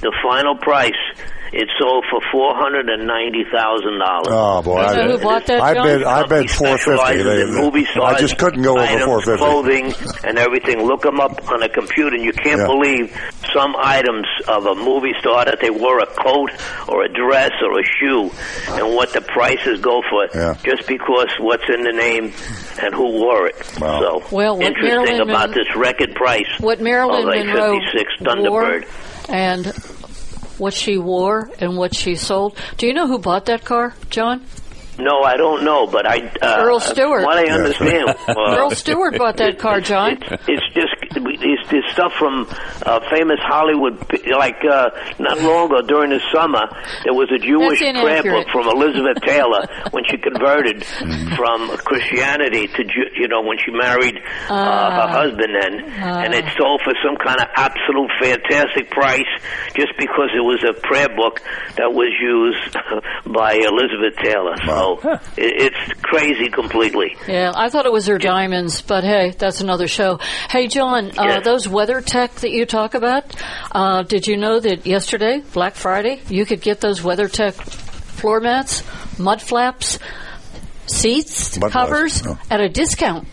The 0.00 0.14
final 0.22 0.54
price 0.56 0.94
it 1.52 1.68
sold 1.80 2.04
for 2.10 2.20
four 2.32 2.54
hundred 2.54 2.88
and 2.88 3.06
ninety 3.06 3.44
thousand 3.52 3.98
dollars. 3.98 4.28
Oh 4.30 4.62
boy, 4.62 4.80
You 4.80 4.96
know 4.96 5.02
I, 5.02 5.08
who 5.16 5.18
bought 5.18 5.46
that, 5.46 5.60
I 5.60 5.74
John? 5.74 5.86
bet 5.86 6.06
I 6.06 6.26
bet 6.26 6.50
four 6.50 6.66
fifty. 6.78 6.82
Specializes 6.82 7.48
in 7.50 7.54
movie 7.54 7.86
I 8.02 8.18
just 8.18 8.38
couldn't 8.38 8.62
go 8.62 8.72
over 8.72 8.82
items, 8.82 9.04
four 9.04 9.22
fifty. 9.22 9.38
Clothing 9.38 9.94
and 10.24 10.38
everything. 10.38 10.82
Look 10.86 11.02
them 11.02 11.20
up 11.20 11.50
on 11.50 11.62
a 11.62 11.68
computer, 11.68 12.14
and 12.16 12.24
you 12.24 12.32
can't 12.32 12.60
Yeah. 12.60 12.66
believe 12.66 13.16
some 13.52 13.74
items 13.78 14.26
of 14.48 14.66
a 14.66 14.74
movie 14.74 15.14
star 15.18 15.44
that 15.44 15.58
they 15.60 15.70
wore 15.70 15.98
a 16.00 16.06
coat 16.06 16.50
or 16.88 17.02
a 17.04 17.08
dress 17.08 17.50
or 17.62 17.78
a 17.80 17.84
shoe, 17.84 18.30
and 18.74 18.94
what 18.94 19.12
the 19.12 19.20
prices 19.20 19.80
go 19.80 20.02
for. 20.08 20.28
Yeah. 20.34 20.54
Just 20.64 20.86
because 20.86 21.28
what's 21.40 21.64
in 21.68 21.82
the 21.82 21.92
name 21.92 22.32
and 22.82 22.94
who 22.94 23.10
wore 23.10 23.46
it. 23.48 23.56
Wow. 23.80 24.00
So 24.00 24.22
Well, 24.34 24.56
what 24.56 24.66
interesting 24.66 25.04
Marilyn 25.04 25.20
about 25.22 25.48
Mon- 25.50 25.58
this 25.58 25.76
record 25.76 26.14
price 26.14 26.46
What 26.60 26.80
Marilyn 26.80 27.28
of 27.28 27.34
a 27.34 27.44
Monroe 27.44 27.78
56 27.92 28.12
wore 28.48 28.82
and 29.28 29.66
what 30.60 30.74
she 30.74 30.98
wore 30.98 31.50
and 31.58 31.76
what 31.76 31.94
she 31.96 32.14
sold. 32.14 32.56
Do 32.76 32.86
you 32.86 32.94
know 32.94 33.06
who 33.08 33.18
bought 33.18 33.46
that 33.46 33.64
car, 33.64 33.94
John? 34.10 34.44
No, 34.98 35.22
I 35.22 35.38
don't 35.38 35.64
know, 35.64 35.86
but 35.86 36.06
I 36.06 36.18
uh, 36.42 36.56
Earl 36.62 36.78
Stewart. 36.78 37.24
What 37.24 37.38
I 37.38 37.44
Yeah. 37.46 37.54
understand, 37.54 38.08
uh, 38.28 38.34
Earl 38.58 38.70
Stewart 38.70 39.16
bought 39.16 39.38
that 39.38 39.58
car, 39.58 39.80
John. 39.80 40.18
It's, 40.20 40.42
it's 40.46 40.74
just 40.74 41.09
it's 41.26 41.70
this 41.70 41.84
stuff 41.92 42.12
from 42.18 42.46
uh, 42.86 43.00
famous 43.10 43.38
Hollywood. 43.42 43.98
Like 44.30 44.62
uh, 44.64 44.90
not 45.18 45.40
long 45.40 45.66
ago 45.72 45.82
during 45.86 46.10
the 46.10 46.20
summer, 46.32 46.66
there 47.04 47.14
was 47.14 47.30
a 47.34 47.38
Jewish 47.38 47.80
prayer 47.80 48.22
book 48.22 48.48
from 48.52 48.68
Elizabeth 48.68 49.22
Taylor 49.26 49.66
when 49.90 50.04
she 50.08 50.16
converted 50.18 50.80
Mm-hmm. 50.80 51.34
from 51.36 51.68
Christianity 51.78 52.66
to 52.66 52.84
Ju- 52.84 53.10
you 53.16 53.28
know 53.28 53.42
when 53.42 53.58
she 53.64 53.70
married 53.70 54.16
uh, 54.48 54.52
Ah. 54.54 54.90
her 55.08 55.08
husband. 55.28 55.54
Then 55.60 55.80
and 56.02 56.34
it 56.34 56.44
sold 56.58 56.80
for 56.84 56.92
some 57.04 57.16
kind 57.16 57.40
of 57.40 57.46
absolute 57.56 58.10
fantastic 58.20 58.90
price 58.90 59.26
just 59.74 59.92
because 59.98 60.30
it 60.36 60.40
was 60.40 60.62
a 60.68 60.72
prayer 60.80 61.08
book 61.08 61.40
that 61.76 61.92
was 61.92 62.10
used 62.20 62.76
by 63.34 63.54
Elizabeth 63.54 64.16
Taylor. 64.22 64.54
So 64.66 64.98
it, 65.36 65.72
it's 65.72 66.00
crazy 66.02 66.50
completely. 66.50 67.16
Yeah, 67.26 67.52
I 67.54 67.68
thought 67.70 67.86
it 67.86 67.92
was 67.92 68.06
her 68.06 68.18
diamonds, 68.18 68.82
but 68.82 69.04
hey, 69.04 69.30
that's 69.36 69.60
another 69.60 69.88
show. 69.88 70.18
Hey, 70.50 70.66
John, 70.68 71.09
uh, 71.18 71.22
Yeah. 71.24 71.40
those 71.40 71.66
WeatherTech 71.66 72.34
that 72.40 72.50
you 72.50 72.66
talk 72.66 72.94
about, 72.94 73.24
uh, 73.72 74.02
did 74.02 74.26
you 74.26 74.36
know 74.36 74.60
that 74.60 74.86
yesterday, 74.86 75.42
Black 75.52 75.74
Friday, 75.74 76.20
you 76.28 76.44
could 76.46 76.60
get 76.60 76.80
those 76.80 77.00
WeatherTech 77.00 77.54
floor 77.54 78.40
mats, 78.40 78.82
mud 79.18 79.40
flaps, 79.42 79.98
seats, 80.86 81.58
Butt 81.58 81.72
covers 81.72 82.24
rest, 82.24 82.38
at 82.50 82.60
a 82.60 82.68
discount. 82.68 83.28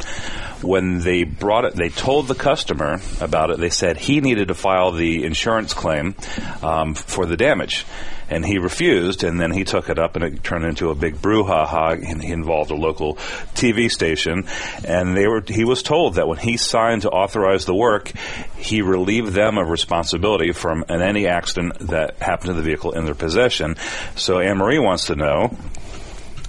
When 0.63 0.99
they 0.99 1.23
brought 1.23 1.65
it, 1.65 1.77
they 1.77 1.89
told 1.89 2.27
the 2.27 2.35
customer 2.35 3.01
about 3.21 3.51
it. 3.51 3.61
They 3.61 3.71
said 3.71 3.97
he 3.97 4.21
needed 4.21 4.49
to 4.49 4.55
file 4.55 4.91
the 4.91 5.25
insurance 5.25 5.73
claim 5.73 6.17
um, 6.63 6.95
for 6.95 7.27
the 7.27 7.37
damage. 7.37 7.87
And 8.31 8.45
he 8.45 8.59
refused, 8.59 9.25
and 9.25 9.41
then 9.41 9.53
he 9.53 9.65
took 9.65 9.89
it 9.89 9.99
up, 9.99 10.15
and 10.15 10.25
it 10.25 10.45
turned 10.45 10.67
into 10.67 10.91
a 10.91 10.95
big 10.95 11.17
brouhaha. 11.17 11.93
And 11.93 12.23
he 12.23 12.31
involved 12.31 12.71
a 12.71 12.75
local 12.75 13.15
TV 13.55 13.91
station, 13.91 14.47
and 14.85 15.17
they 15.17 15.27
were. 15.27 15.43
He 15.47 15.65
was 15.65 15.83
told 15.83 16.17
that 16.17 16.29
when 16.29 16.37
he 16.37 16.59
signed 16.59 17.03
to 17.03 17.11
authorize 17.11 17.65
the 17.65 17.75
work, 17.75 18.13
he 18.57 18.83
relieved 18.83 19.33
them 19.33 19.59
of 19.59 19.71
responsibility 19.71 20.53
from 20.53 20.85
any 20.89 21.27
accident 21.27 21.79
that 21.79 22.19
happened 22.19 22.49
to 22.49 22.55
the 22.55 22.63
vehicle 22.63 22.93
in 22.93 23.05
their 23.05 23.15
possession. 23.15 23.77
So 24.17 24.39
Anne 24.39 24.59
Marie 24.59 24.79
wants 24.79 25.07
to 25.07 25.17
know 25.17 25.57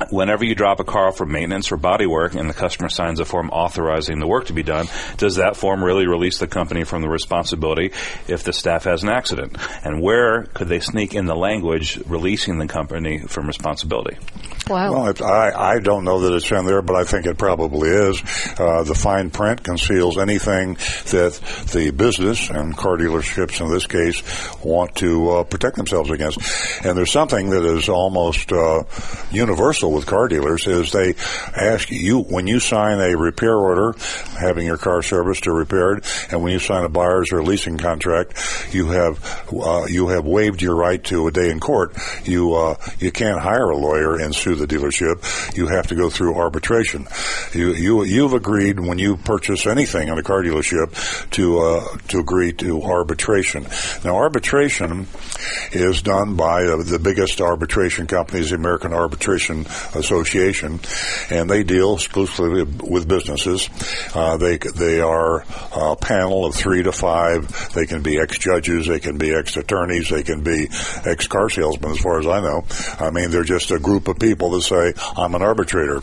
whenever 0.09 0.45
you 0.45 0.55
drop 0.55 0.79
a 0.79 0.83
car 0.83 1.11
for 1.11 1.25
maintenance 1.25 1.71
or 1.71 1.77
body 1.77 2.05
work 2.05 2.33
and 2.33 2.49
the 2.49 2.53
customer 2.53 2.89
signs 2.89 3.19
a 3.19 3.25
form 3.25 3.49
authorizing 3.49 4.19
the 4.19 4.27
work 4.27 4.45
to 4.45 4.53
be 4.53 4.63
done, 4.63 4.87
does 5.17 5.35
that 5.35 5.57
form 5.57 5.83
really 5.83 6.07
release 6.07 6.39
the 6.39 6.47
company 6.47 6.83
from 6.83 7.01
the 7.01 7.09
responsibility 7.09 7.91
if 8.27 8.43
the 8.43 8.53
staff 8.53 8.85
has 8.85 9.03
an 9.03 9.09
accident? 9.09 9.57
And 9.83 10.01
where 10.01 10.43
could 10.43 10.67
they 10.67 10.79
sneak 10.79 11.13
in 11.13 11.25
the 11.25 11.35
language 11.35 11.99
releasing 12.07 12.57
the 12.57 12.67
company 12.67 13.19
from 13.19 13.47
responsibility? 13.47 14.17
Wow. 14.69 14.91
Well, 14.91 15.07
it, 15.07 15.21
I, 15.21 15.73
I 15.75 15.79
don't 15.79 16.03
know 16.03 16.19
that 16.21 16.35
it's 16.35 16.51
in 16.51 16.65
there, 16.65 16.83
but 16.83 16.95
I 16.95 17.03
think 17.03 17.25
it 17.25 17.37
probably 17.37 17.89
is. 17.89 18.21
Uh, 18.59 18.83
the 18.83 18.93
fine 18.95 19.31
print 19.31 19.63
conceals 19.63 20.17
anything 20.17 20.75
that 20.75 21.39
the 21.73 21.91
business 21.91 22.49
and 22.49 22.77
car 22.77 22.97
dealerships 22.97 23.61
in 23.61 23.71
this 23.71 23.87
case 23.87 24.21
want 24.63 24.95
to 24.97 25.29
uh, 25.29 25.43
protect 25.43 25.75
themselves 25.75 26.11
against. 26.11 26.39
And 26.85 26.95
there's 26.95 27.11
something 27.11 27.49
that 27.49 27.63
is 27.63 27.89
almost 27.89 28.51
uh, 28.51 28.83
universal 29.31 29.91
with 29.91 30.05
car 30.05 30.27
dealers 30.27 30.67
is 30.67 30.91
they 30.91 31.15
ask 31.55 31.89
you 31.89 32.19
when 32.21 32.45
you 32.45 32.59
sign 32.59 32.99
a 32.99 33.17
repair 33.17 33.55
order, 33.55 33.95
having 34.37 34.67
your 34.67 34.77
car 34.77 35.01
serviced 35.01 35.47
or 35.47 35.53
repaired, 35.53 36.05
and 36.31 36.43
when 36.43 36.51
you 36.51 36.59
sign 36.59 36.83
a 36.83 36.89
buyer's 36.89 37.31
or 37.31 37.41
leasing 37.41 37.77
contract, 37.77 38.69
you 38.71 38.89
have 38.89 39.49
uh, 39.51 39.85
you 39.87 40.09
have 40.09 40.25
waived 40.25 40.61
your 40.61 40.75
right 40.75 41.03
to 41.05 41.27
a 41.27 41.31
day 41.31 41.49
in 41.49 41.59
court. 41.59 41.97
You 42.23 42.53
uh, 42.53 42.75
you 42.99 43.11
can't 43.11 43.39
hire 43.39 43.69
a 43.69 43.77
lawyer 43.77 44.15
and 44.15 44.35
sue 44.35 44.58
the 44.59 44.67
dealership. 44.67 45.55
You 45.55 45.67
have 45.67 45.87
to 45.87 45.95
go 45.95 46.09
through 46.09 46.35
arbitration. 46.35 47.07
You 47.53 47.73
you 47.73 48.03
you've 48.03 48.33
agreed 48.33 48.79
when 48.79 48.99
you 48.99 49.17
purchase 49.17 49.65
anything 49.65 50.07
in 50.07 50.17
a 50.17 50.23
car 50.23 50.43
dealership 50.43 51.29
to 51.31 51.59
uh, 51.59 51.97
to 52.09 52.19
agree 52.19 52.53
to 52.53 52.81
arbitration. 52.83 53.65
Now 54.03 54.17
arbitration 54.17 55.07
is 55.71 56.01
done 56.01 56.35
by 56.35 56.65
uh, 56.65 56.83
the 56.83 56.99
biggest 56.99 57.41
arbitration 57.41 58.07
companies, 58.07 58.49
the 58.49 58.55
American 58.55 58.93
Arbitration 58.93 59.65
Association, 59.95 60.79
and 61.29 61.49
they 61.49 61.63
deal 61.63 61.95
exclusively 61.95 62.63
with 62.63 63.07
businesses. 63.07 63.69
Uh, 64.13 64.37
they 64.37 64.57
they 64.57 64.99
are 64.99 65.43
a 65.75 65.95
panel 65.95 66.45
of 66.45 66.55
three 66.55 66.83
to 66.83 66.91
five. 66.91 67.71
They 67.73 67.85
can 67.85 68.01
be 68.01 68.19
ex 68.19 68.37
judges, 68.37 68.87
they 68.87 68.99
can 68.99 69.17
be 69.17 69.33
ex 69.33 69.57
attorneys, 69.57 70.09
they 70.09 70.23
can 70.23 70.41
be 70.43 70.67
ex 71.05 71.27
car 71.27 71.49
salesmen. 71.49 71.91
As 71.91 71.99
far 71.99 72.19
as 72.19 72.27
I 72.27 72.41
know, 72.41 72.65
I 72.99 73.11
mean 73.11 73.31
they're 73.31 73.43
just 73.43 73.71
a 73.71 73.79
group 73.79 74.07
of 74.07 74.19
people 74.19 74.48
that 74.51 74.61
say 74.61 74.93
I'm 75.17 75.35
an 75.35 75.41
arbitrator, 75.41 76.01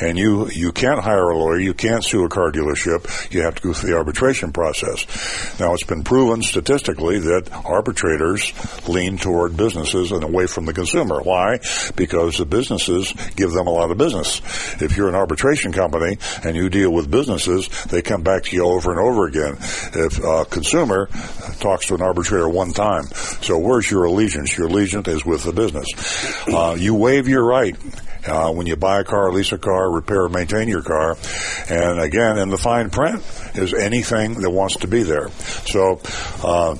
and 0.00 0.18
you 0.18 0.48
you 0.50 0.72
can't 0.72 1.00
hire 1.00 1.30
a 1.30 1.38
lawyer, 1.38 1.58
you 1.58 1.74
can't 1.74 2.04
sue 2.04 2.24
a 2.24 2.28
car 2.28 2.50
dealership. 2.52 3.32
You 3.32 3.42
have 3.42 3.56
to 3.56 3.62
go 3.62 3.72
through 3.72 3.90
the 3.90 3.96
arbitration 3.96 4.52
process. 4.52 5.06
Now 5.60 5.74
it's 5.74 5.84
been 5.84 6.04
proven 6.04 6.42
statistically 6.42 7.18
that 7.20 7.50
arbitrators 7.64 8.52
lean 8.88 9.18
toward 9.18 9.56
businesses 9.56 10.12
and 10.12 10.22
away 10.24 10.46
from 10.46 10.66
the 10.66 10.72
consumer. 10.72 11.20
Why? 11.22 11.58
Because 11.94 12.38
the 12.38 12.46
businesses 12.46 13.12
give 13.36 13.52
them 13.52 13.66
a 13.66 13.70
lot 13.70 13.90
of 13.90 13.98
business. 13.98 14.40
If 14.82 14.96
you're 14.96 15.08
an 15.08 15.14
arbitration 15.14 15.72
company 15.72 16.18
and 16.44 16.56
you 16.56 16.68
deal 16.68 16.92
with 16.92 17.10
businesses, 17.10 17.68
they 17.84 18.02
come 18.02 18.22
back 18.22 18.44
to 18.44 18.56
you 18.56 18.64
over 18.64 18.90
and 18.90 19.00
over 19.00 19.26
again. 19.26 19.56
If 19.94 20.22
a 20.22 20.44
consumer 20.44 21.08
talks 21.60 21.86
to 21.86 21.94
an 21.94 22.02
arbitrator 22.02 22.48
one 22.48 22.72
time, 22.72 23.06
so 23.42 23.58
where's 23.58 23.90
your 23.90 24.04
allegiance? 24.04 24.56
Your 24.56 24.68
allegiance 24.68 25.08
is 25.08 25.24
with 25.24 25.44
the 25.44 25.52
business. 25.52 25.86
Uh, 26.46 26.76
you 26.78 26.94
waive 26.94 27.28
your 27.28 27.44
right 27.44 27.76
uh, 28.26 28.52
when 28.52 28.66
you 28.66 28.76
buy 28.76 29.00
a 29.00 29.04
car, 29.04 29.32
lease 29.32 29.52
a 29.52 29.58
car, 29.58 29.90
repair 29.90 30.24
or 30.24 30.28
maintain 30.28 30.68
your 30.68 30.82
car. 30.82 31.16
And 31.68 32.00
again, 32.00 32.38
in 32.38 32.50
the 32.50 32.58
fine 32.58 32.90
print 32.90 33.22
is 33.54 33.74
anything 33.74 34.40
that 34.40 34.50
wants 34.50 34.76
to 34.76 34.88
be 34.88 35.02
there. 35.02 35.28
So, 35.28 36.00
uh, 36.42 36.76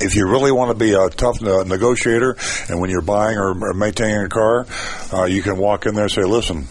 if 0.00 0.16
you 0.16 0.26
really 0.26 0.50
want 0.50 0.70
to 0.70 0.76
be 0.76 0.94
a 0.94 1.10
tough 1.10 1.42
negotiator, 1.42 2.36
and 2.68 2.80
when 2.80 2.88
you're 2.90 3.02
buying 3.02 3.36
or, 3.36 3.50
or 3.50 3.74
maintaining 3.74 4.22
a 4.24 4.28
car, 4.28 4.66
uh, 5.12 5.24
you 5.24 5.42
can 5.42 5.58
walk 5.58 5.84
in 5.84 5.94
there 5.94 6.04
and 6.04 6.12
say, 6.12 6.24
"Listen, 6.24 6.66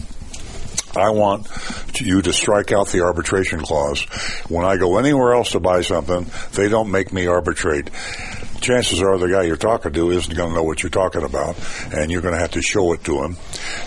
I 0.96 1.10
want 1.10 1.46
you 2.00 2.22
to 2.22 2.32
strike 2.32 2.72
out 2.72 2.88
the 2.88 3.02
arbitration 3.02 3.60
clause. 3.60 4.02
When 4.48 4.64
I 4.64 4.76
go 4.78 4.98
anywhere 4.98 5.34
else 5.34 5.52
to 5.52 5.60
buy 5.60 5.82
something, 5.82 6.26
they 6.54 6.68
don't 6.68 6.90
make 6.90 7.12
me 7.12 7.28
arbitrate." 7.28 7.90
Chances 8.60 9.00
are 9.00 9.16
the 9.16 9.28
guy 9.28 9.42
you're 9.42 9.56
talking 9.56 9.92
to 9.92 10.10
isn't 10.10 10.36
going 10.36 10.50
to 10.50 10.54
know 10.54 10.62
what 10.62 10.82
you're 10.82 10.90
talking 10.90 11.22
about, 11.22 11.56
and 11.92 12.10
you're 12.10 12.20
going 12.20 12.34
to 12.34 12.40
have 12.40 12.50
to 12.52 12.62
show 12.62 12.92
it 12.92 13.02
to 13.04 13.22
him. 13.22 13.36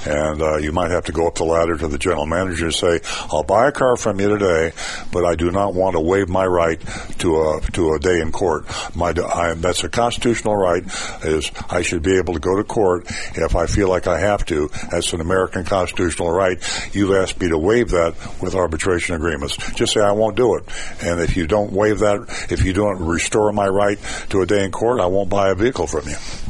And 0.05 0.41
uh, 0.41 0.57
you 0.57 0.71
might 0.71 0.91
have 0.91 1.05
to 1.05 1.11
go 1.11 1.27
up 1.27 1.35
the 1.35 1.43
ladder 1.43 1.77
to 1.77 1.87
the 1.87 1.97
general 1.97 2.25
manager 2.25 2.65
and 2.65 2.73
say, 2.73 2.99
"I'll 3.31 3.43
buy 3.43 3.67
a 3.67 3.71
car 3.71 3.97
from 3.97 4.19
you 4.19 4.29
today, 4.29 4.71
but 5.11 5.25
I 5.25 5.35
do 5.35 5.51
not 5.51 5.73
want 5.73 5.93
to 5.95 5.99
waive 5.99 6.29
my 6.29 6.45
right 6.45 6.79
to 7.19 7.41
a 7.41 7.61
to 7.73 7.93
a 7.93 7.99
day 7.99 8.19
in 8.19 8.31
court. 8.31 8.65
My 8.95 9.09
I, 9.09 9.53
that's 9.55 9.83
a 9.83 9.89
constitutional 9.89 10.55
right. 10.55 10.83
Is 11.23 11.51
I 11.69 11.81
should 11.81 12.03
be 12.03 12.17
able 12.17 12.33
to 12.33 12.39
go 12.39 12.57
to 12.57 12.63
court 12.63 13.05
if 13.35 13.55
I 13.55 13.67
feel 13.67 13.89
like 13.89 14.07
I 14.07 14.19
have 14.19 14.45
to. 14.47 14.69
That's 14.91 15.13
an 15.13 15.21
American 15.21 15.63
constitutional 15.63 16.31
right. 16.31 16.57
You've 16.93 17.15
asked 17.15 17.39
me 17.39 17.49
to 17.49 17.57
waive 17.57 17.89
that 17.89 18.15
with 18.41 18.55
arbitration 18.55 19.15
agreements. 19.15 19.57
Just 19.73 19.93
say 19.93 20.01
I 20.01 20.11
won't 20.11 20.35
do 20.35 20.55
it. 20.55 20.63
And 21.01 21.19
if 21.19 21.37
you 21.37 21.47
don't 21.47 21.71
waive 21.71 21.99
that, 21.99 22.47
if 22.49 22.63
you 22.63 22.73
don't 22.73 22.99
restore 22.99 23.51
my 23.51 23.67
right 23.67 23.99
to 24.29 24.41
a 24.41 24.45
day 24.45 24.63
in 24.63 24.71
court, 24.71 24.99
I 24.99 25.05
won't 25.05 25.29
buy 25.29 25.49
a 25.49 25.55
vehicle 25.55 25.87
from 25.87 26.07
you." 26.07 26.42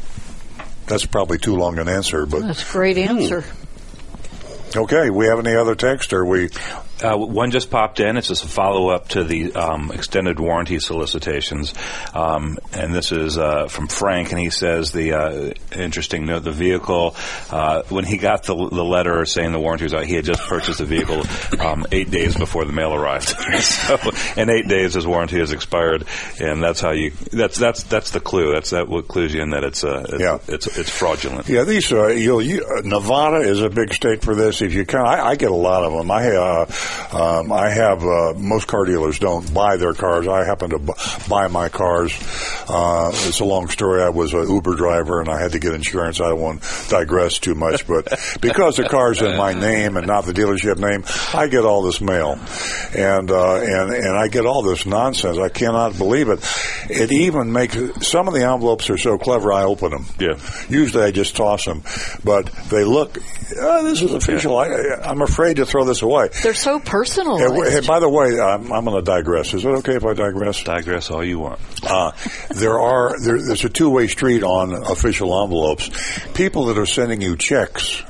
That's 0.88 1.06
probably 1.06 1.38
too 1.38 1.56
long 1.56 1.80
an 1.80 1.88
answer, 1.88 2.26
but 2.26 2.42
That's 2.42 2.68
a 2.68 2.72
great 2.72 2.98
answer. 2.98 3.42
Hmm. 3.42 4.80
okay. 4.80 5.10
We 5.10 5.28
have 5.28 5.40
any 5.40 5.56
other 5.56 5.76
text, 5.76 6.14
or 6.14 6.26
we? 6.26 6.50
Uh, 7.02 7.18
one 7.18 7.52
just 7.52 7.70
popped 7.72 8.00
in. 8.00 8.18
It's 8.18 8.28
just 8.28 8.44
a 8.46 8.48
follow 8.48 8.90
up 8.90 9.10
to 9.10 9.24
the 9.24 9.54
um, 9.56 9.92
extended 9.92 10.40
warranty 10.40 10.80
solicitations, 10.80 11.74
um, 12.14 12.60
and 12.72 12.94
this 12.94 13.12
is 13.12 13.38
uh, 13.38 13.68
from 13.68 13.88
Frank, 13.88 14.32
and 14.32 14.40
he 14.40 14.50
says 14.50 14.92
the 14.92 15.14
uh, 15.14 15.54
interesting 15.76 16.26
note: 16.26 16.44
the 16.44 16.52
vehicle 16.52 17.16
uh, 17.52 17.82
when 17.90 18.06
he 18.06 18.18
got 18.18 18.44
the, 18.44 18.56
the 18.56 18.84
letter 18.84 19.26
saying 19.26 19.52
the 19.52 19.60
warranty 19.60 19.86
was 19.86 19.94
out, 19.94 20.06
he 20.06 20.14
had 20.16 20.24
just 20.24 20.42
purchased 20.48 20.80
the 20.80 20.86
vehicle 20.86 21.24
um, 21.60 21.86
eight 21.92 22.12
days 22.12 22.36
before 22.38 22.64
the 22.64 22.72
mail 22.74 22.94
arrived. 22.94 23.30
so 23.60 23.98
in 24.38 24.50
eight 24.50 24.68
days, 24.68 24.94
his 24.94 25.08
warranty 25.08 25.40
has 25.40 25.52
expired, 25.52 26.06
and 26.40 26.62
that's 26.64 26.80
how 26.80 26.92
you. 26.92 27.12
That's 27.32 27.58
that's 27.58 27.84
that's 27.84 28.12
the 28.12 28.20
clue. 28.20 28.54
That's 28.54 28.70
that 28.70 28.88
what 28.88 29.08
clues 29.08 29.34
you 29.34 29.42
in 29.42 29.50
that 29.50 29.64
it's 29.64 29.84
uh, 29.84 30.06
it's, 30.10 30.20
Yeah. 30.22 30.38
it's 30.48 30.68
it's 30.78 30.90
fraudulent. 30.90 31.50
Yeah, 31.50 31.64
these 31.64 31.92
uh, 31.92 32.08
you, 32.08 32.40
you, 32.40 32.64
uh, 32.66 32.82
Nevada 32.82 33.38
is 33.38 33.62
a 33.62 33.70
big 33.70 33.94
state 33.94 34.22
for 34.22 34.36
this. 34.36 34.62
If 34.62 34.74
you 34.74 34.86
count, 34.86 35.08
I, 35.08 35.30
I 35.32 35.36
get 35.36 35.52
a 35.52 35.56
lot 35.56 35.84
of 35.84 35.94
them. 35.94 36.12
I 36.12 36.36
uh, 36.36 36.66
um, 37.14 37.52
I 37.52 37.70
have 37.70 38.04
uh, 38.04 38.34
most 38.36 38.68
car 38.68 38.86
dealers 38.86 39.20
don't 39.20 39.54
buy 39.54 39.78
their 39.78 39.94
cars. 39.94 40.28
I 40.28 40.44
happen 40.46 40.72
to 40.72 40.80
bu- 40.80 40.94
buy 41.30 41.48
my 41.48 41.70
cars. 41.70 42.14
Uh, 42.68 43.12
it's 43.14 43.40
a 43.40 43.46
long 43.46 43.68
story. 43.70 44.02
I 44.02 44.10
was 44.10 44.34
an 44.34 44.50
Uber 44.50 44.76
driver 44.76 45.20
and 45.20 45.30
I 45.30 45.40
had 45.40 45.52
to 45.54 45.60
get 45.60 45.74
insurance. 45.74 46.20
I 46.22 46.30
don't 46.30 46.40
want 46.42 46.64
to 46.64 46.90
digress 46.90 47.40
too 47.40 47.56
much, 47.56 47.88
but 47.88 48.08
because 48.42 48.78
the 48.78 48.88
car's 48.88 49.22
in 49.22 49.38
my 49.38 49.54
name 49.54 49.98
and 49.98 50.08
not 50.08 50.26
the 50.26 50.34
dealership 50.34 50.78
name, 50.78 51.04
I 51.34 51.48
get 51.48 51.66
all 51.66 51.82
this 51.84 52.02
mail, 52.02 52.40
and 52.96 53.30
uh, 53.32 53.56
and 53.56 53.94
and 53.94 54.18
I 54.18 54.28
get 54.28 54.46
all 54.46 54.62
this 54.62 54.86
nonsense. 54.86 55.38
I 55.38 55.50
cannot 55.50 55.98
believe 55.98 56.30
it. 56.30 56.40
It 56.90 57.12
even 57.12 57.52
makes 57.52 57.78
some 58.08 58.28
of 58.28 58.34
the 58.34 58.44
envelopes 58.44 58.90
are 58.90 58.98
so 58.98 59.18
clever. 59.18 59.52
I 59.54 59.64
open 59.64 59.92
them. 59.92 60.06
Yeah. 60.20 60.40
Usually 60.70 61.04
I 61.04 61.12
just 61.12 61.36
toss 61.36 61.66
them, 61.66 61.84
but 62.24 62.48
they 62.70 62.84
look. 62.84 63.18
Oh, 63.56 63.84
this 63.84 64.02
is 64.02 64.14
official. 64.14 64.58
I, 64.58 64.68
I'm 65.04 65.22
afraid 65.22 65.58
to 65.58 65.66
throw 65.66 65.86
this 65.86 66.02
away. 66.02 66.30
They're 66.42 66.54
so 66.54 66.73
Hey, 66.80 66.86
personalized. 66.90 67.54
w- 67.54 67.70
hey, 67.70 67.82
by 67.86 68.00
the 68.00 68.10
way, 68.10 68.40
I'm, 68.40 68.72
I'm 68.72 68.86
going 68.86 68.96
to 68.98 69.02
digress. 69.02 69.54
Is 69.54 69.66
it 69.66 69.70
okay 69.70 69.96
if 69.96 70.06
I 70.06 70.14
digress? 70.14 70.64
Digress 70.64 71.12
all 71.12 71.24
you 71.24 71.40
want. 71.40 71.60
Uh, 71.84 72.12
there 72.50 72.80
are 72.80 73.20
there, 73.20 73.42
there's 73.42 73.66
a 73.66 73.70
two-way 73.70 74.08
street 74.08 74.44
on 74.44 74.74
official 74.74 75.42
envelopes. 75.44 75.90
People 76.34 76.66
that 76.66 76.78
are 76.78 76.86
sending 76.86 77.22
you 77.22 77.36
checks 77.36 78.04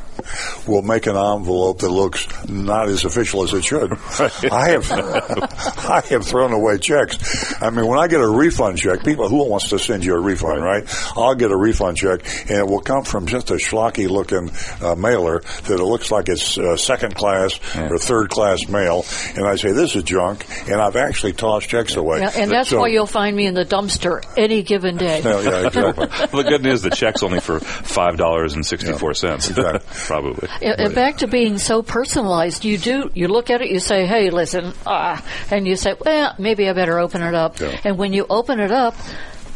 will 0.67 0.81
make 0.81 1.05
an 1.07 1.15
envelope 1.15 1.79
that 1.79 1.89
looks 1.89 2.27
not 2.49 2.87
as 2.87 3.05
official 3.05 3.43
as 3.43 3.53
it 3.53 3.63
should. 3.63 3.91
I 4.51 4.69
have 4.69 4.91
I 4.91 6.01
have 6.09 6.25
thrown 6.25 6.53
away 6.53 6.77
checks. 6.77 7.61
I 7.61 7.69
mean, 7.69 7.87
when 7.87 7.99
I 7.99 8.07
get 8.07 8.21
a 8.21 8.27
refund 8.27 8.77
check, 8.77 9.03
people 9.03 9.29
who 9.29 9.47
wants 9.49 9.69
to 9.69 9.79
send 9.79 10.03
you 10.05 10.15
a 10.15 10.19
refund, 10.19 10.63
right? 10.63 10.83
I'll 11.15 11.35
get 11.35 11.51
a 11.51 11.57
refund 11.57 11.97
check, 11.97 12.21
and 12.49 12.59
it 12.59 12.67
will 12.67 12.81
come 12.81 13.03
from 13.03 13.27
just 13.27 13.51
a 13.51 13.55
schlocky 13.55 14.09
looking 14.09 14.51
uh, 14.81 14.95
mailer 14.95 15.39
that 15.39 15.79
it 15.79 15.83
looks 15.83 16.11
like 16.11 16.29
it's 16.29 16.57
uh, 16.57 16.77
second 16.77 17.15
class 17.15 17.59
or 17.75 17.97
third 17.97 18.29
class 18.29 18.67
mail, 18.67 19.05
and 19.35 19.45
I 19.45 19.55
say 19.55 19.71
this 19.71 19.95
is 19.95 20.03
junk, 20.03 20.45
and 20.69 20.81
I've 20.81 20.95
actually 20.95 21.33
tossed 21.33 21.69
checks 21.69 21.95
away. 21.95 22.19
Yeah, 22.19 22.31
and 22.35 22.51
that's 22.51 22.69
So- 22.69 22.79
why 22.79 22.87
you'll 22.87 23.05
find 23.07 23.35
me 23.35 23.45
in 23.45 23.53
the 23.53 23.65
dumpster 23.65 24.23
any 24.37 24.63
given 24.63 24.97
day. 24.97 25.21
Yeah, 25.23 25.41
yeah, 25.41 25.67
exactly. 25.67 26.07
well, 26.33 26.43
the 26.43 26.49
good 26.49 26.63
news, 26.63 26.81
the 26.81 26.89
check's 26.89 27.23
only 27.23 27.39
for 27.39 27.59
five 27.59 28.17
dollars 28.17 28.53
and 28.53 28.65
sixty 28.65 28.93
four 28.93 29.13
cents. 29.13 29.49
Exactly. 29.49 29.79
Probably. 30.13 30.47
And- 30.61 30.79
and 30.79 30.95
back 30.95 31.17
to 31.17 31.27
being 31.27 31.57
so 31.57 31.81
personalized, 31.81 32.63
you 32.65 32.77
do 32.77 33.09
you 33.15 33.27
look 33.27 33.49
at 33.49 33.61
it, 33.61 33.69
you 33.71 33.79
say, 33.79 34.05
"Hey, 34.05 34.29
listen," 34.29 34.73
ah, 34.85 35.23
and 35.49 35.67
you 35.67 35.75
say, 35.75 35.95
"Well, 35.99 36.35
maybe 36.37 36.69
I 36.69 36.73
better 36.73 36.99
open 36.99 37.23
it 37.23 37.33
up." 37.33 37.59
Yeah. 37.59 37.75
And 37.83 37.97
when 37.97 38.13
you 38.13 38.25
open 38.29 38.59
it 38.59 38.71
up, 38.71 38.95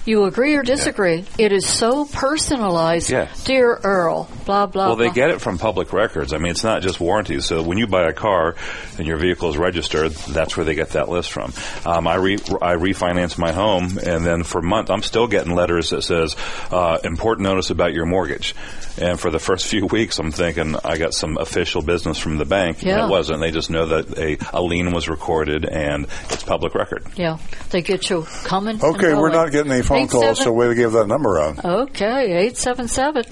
you 0.08 0.24
agree 0.26 0.56
or 0.56 0.64
disagree. 0.64 1.26
It 1.38 1.52
is 1.52 1.68
so 1.68 2.06
personalized. 2.06 3.10
Yeah. 3.10 3.30
Dear 3.44 3.76
Earl, 3.76 4.30
blah 4.46 4.66
blah. 4.66 4.88
Well, 4.88 4.96
they 4.96 5.06
blah. 5.06 5.14
get 5.14 5.30
it 5.32 5.42
from 5.42 5.58
public 5.58 5.94
records. 5.94 6.34
I 6.34 6.38
mean, 6.38 6.52
it's 6.52 6.64
not 6.64 6.82
just 6.82 7.00
warranties. 7.00 7.46
So 7.46 7.62
when 7.62 7.78
you 7.78 7.88
buy 7.88 8.08
a 8.08 8.14
car 8.14 8.56
and 8.98 9.06
your 9.06 9.18
vehicle 9.18 9.50
is 9.50 9.58
registered, 9.58 10.12
that's 10.14 10.56
where 10.56 10.66
they 10.66 10.76
get 10.76 10.92
that 10.92 11.10
list 11.10 11.32
from. 11.32 11.54
Um, 11.86 12.08
I 12.08 12.16
re- 12.16 12.36
I 12.62 12.76
refinance 12.76 13.38
my 13.38 13.52
home, 13.52 13.98
and 13.98 14.26
then 14.26 14.44
for 14.44 14.62
month 14.62 14.90
I'm 14.90 15.04
still 15.04 15.28
getting 15.28 15.54
letters 15.54 15.90
that 15.90 16.04
says 16.04 16.36
uh, 16.72 17.00
important 17.04 17.48
notice 17.48 17.70
about 17.70 17.94
your 17.94 18.06
mortgage. 18.06 18.56
And 19.00 19.20
for 19.20 19.30
the 19.30 19.40
first 19.40 19.68
few 19.72 19.86
weeks, 19.86 20.20
I'm 20.20 20.32
thinking 20.32 20.76
I 20.84 20.98
got 20.98 21.14
some 21.14 21.38
official 21.38 21.82
business 21.82 22.18
from 22.18 22.38
the 22.38 22.46
bank. 22.46 22.82
Yeah. 22.82 23.02
And 23.02 23.08
it 23.08 23.12
wasn't. 23.12 23.42
They 23.42 23.52
just 23.52 23.70
know 23.70 23.86
that 23.88 24.18
a, 24.18 24.38
a 24.58 24.62
lien 24.62 24.92
was 24.92 25.10
recorded 25.10 25.66
and 25.66 26.06
it's 26.30 26.44
public 26.44 26.74
record. 26.76 27.06
Yeah, 27.16 27.38
they 27.72 27.82
get 27.82 28.10
you 28.10 28.24
coming. 28.44 28.76
and 28.76 28.84
Okay, 28.84 29.14
we're 29.14 29.32
not 29.32 29.52
getting 29.52 29.72
any 29.72 29.82
phone 29.82 29.97
Calls, 30.06 30.24
seven- 30.24 30.36
so 30.36 30.52
way 30.52 30.68
to 30.68 30.76
give 30.76 30.92
that 30.94 31.08
number 31.08 31.40
out. 31.40 31.64
Okay, 31.66 32.48
877 32.48 33.24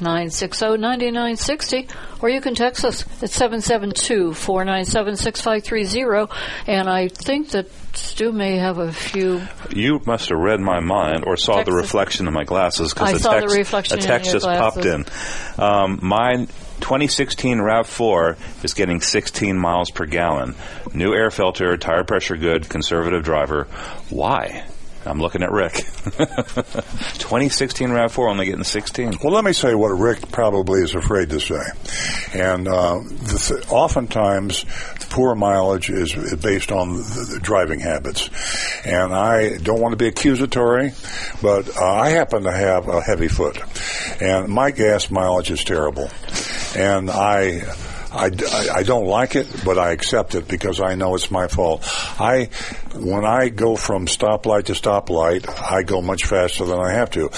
960 0.00 0.76
9960. 0.78 1.88
Or 2.20 2.28
you 2.28 2.40
can 2.40 2.54
text 2.54 2.84
us 2.84 3.02
at 3.22 3.30
772 3.30 4.34
497 4.34 5.16
6530. 5.16 6.32
And 6.66 6.88
I 6.88 7.08
think 7.08 7.50
that 7.50 7.66
Stu 7.94 8.32
may 8.32 8.56
have 8.56 8.78
a 8.78 8.92
few. 8.92 9.42
You 9.70 10.00
must 10.06 10.28
have 10.28 10.38
read 10.38 10.60
my 10.60 10.80
mind 10.80 11.24
or 11.24 11.36
saw 11.36 11.62
the 11.62 11.72
reflection 11.72 12.26
in 12.28 12.32
my 12.34 12.44
glasses 12.44 12.92
I 12.96 13.12
because 13.12 13.22
saw 13.22 13.34
the 13.34 13.40
text, 13.40 13.56
reflection 13.56 13.98
a 13.98 14.02
text 14.02 14.32
just 14.32 14.46
popped 14.46 14.84
in. 14.84 15.04
Um, 15.58 15.98
my 16.02 16.46
2016 16.80 17.58
RAV4 17.58 18.64
is 18.64 18.74
getting 18.74 19.00
16 19.00 19.58
miles 19.58 19.90
per 19.90 20.06
gallon. 20.06 20.54
New 20.94 21.12
air 21.12 21.30
filter, 21.30 21.76
tire 21.76 22.04
pressure 22.04 22.36
good, 22.36 22.68
conservative 22.68 23.24
driver. 23.24 23.64
Why? 24.10 24.64
I'm 25.08 25.20
looking 25.20 25.42
at 25.42 25.50
Rick. 25.50 25.72
2016 25.74 27.88
RAV4 27.88 28.30
only 28.30 28.46
getting 28.46 28.64
16. 28.64 29.18
Well, 29.22 29.32
let 29.32 29.44
me 29.44 29.52
say 29.52 29.74
what 29.74 29.88
Rick 29.88 30.30
probably 30.30 30.82
is 30.82 30.94
afraid 30.94 31.30
to 31.30 31.40
say. 31.40 31.62
And 32.34 32.68
uh, 32.68 33.00
the 33.02 33.38
th- 33.38 33.66
oftentimes, 33.70 34.64
poor 35.10 35.34
mileage 35.34 35.90
is, 35.90 36.14
is 36.14 36.34
based 36.36 36.70
on 36.70 36.96
the, 36.96 37.28
the 37.34 37.40
driving 37.40 37.80
habits. 37.80 38.28
And 38.84 39.14
I 39.14 39.56
don't 39.58 39.80
want 39.80 39.92
to 39.92 39.96
be 39.96 40.08
accusatory, 40.08 40.92
but 41.42 41.76
uh, 41.76 41.84
I 41.84 42.10
happen 42.10 42.42
to 42.42 42.52
have 42.52 42.88
a 42.88 43.00
heavy 43.00 43.28
foot. 43.28 43.58
And 44.20 44.48
my 44.48 44.70
gas 44.70 45.10
mileage 45.10 45.50
is 45.50 45.64
terrible. 45.64 46.10
And 46.76 47.10
I. 47.10 47.62
I, 48.18 48.30
I- 48.74 48.82
don't 48.82 49.06
like 49.06 49.36
it, 49.36 49.46
but 49.64 49.78
I 49.78 49.92
accept 49.92 50.34
it 50.34 50.48
because 50.48 50.80
I 50.80 50.94
know 50.94 51.14
it's 51.14 51.30
my 51.30 51.46
fault. 51.48 51.82
I, 52.20 52.48
when 52.94 53.24
I 53.24 53.48
go 53.48 53.76
from 53.76 54.06
stoplight 54.06 54.64
to 54.66 54.72
stoplight, 54.72 55.48
I 55.48 55.82
go 55.82 56.00
much 56.02 56.24
faster 56.24 56.64
than 56.64 56.78
I 56.80 56.92
have 56.92 57.10
to. 57.12 57.30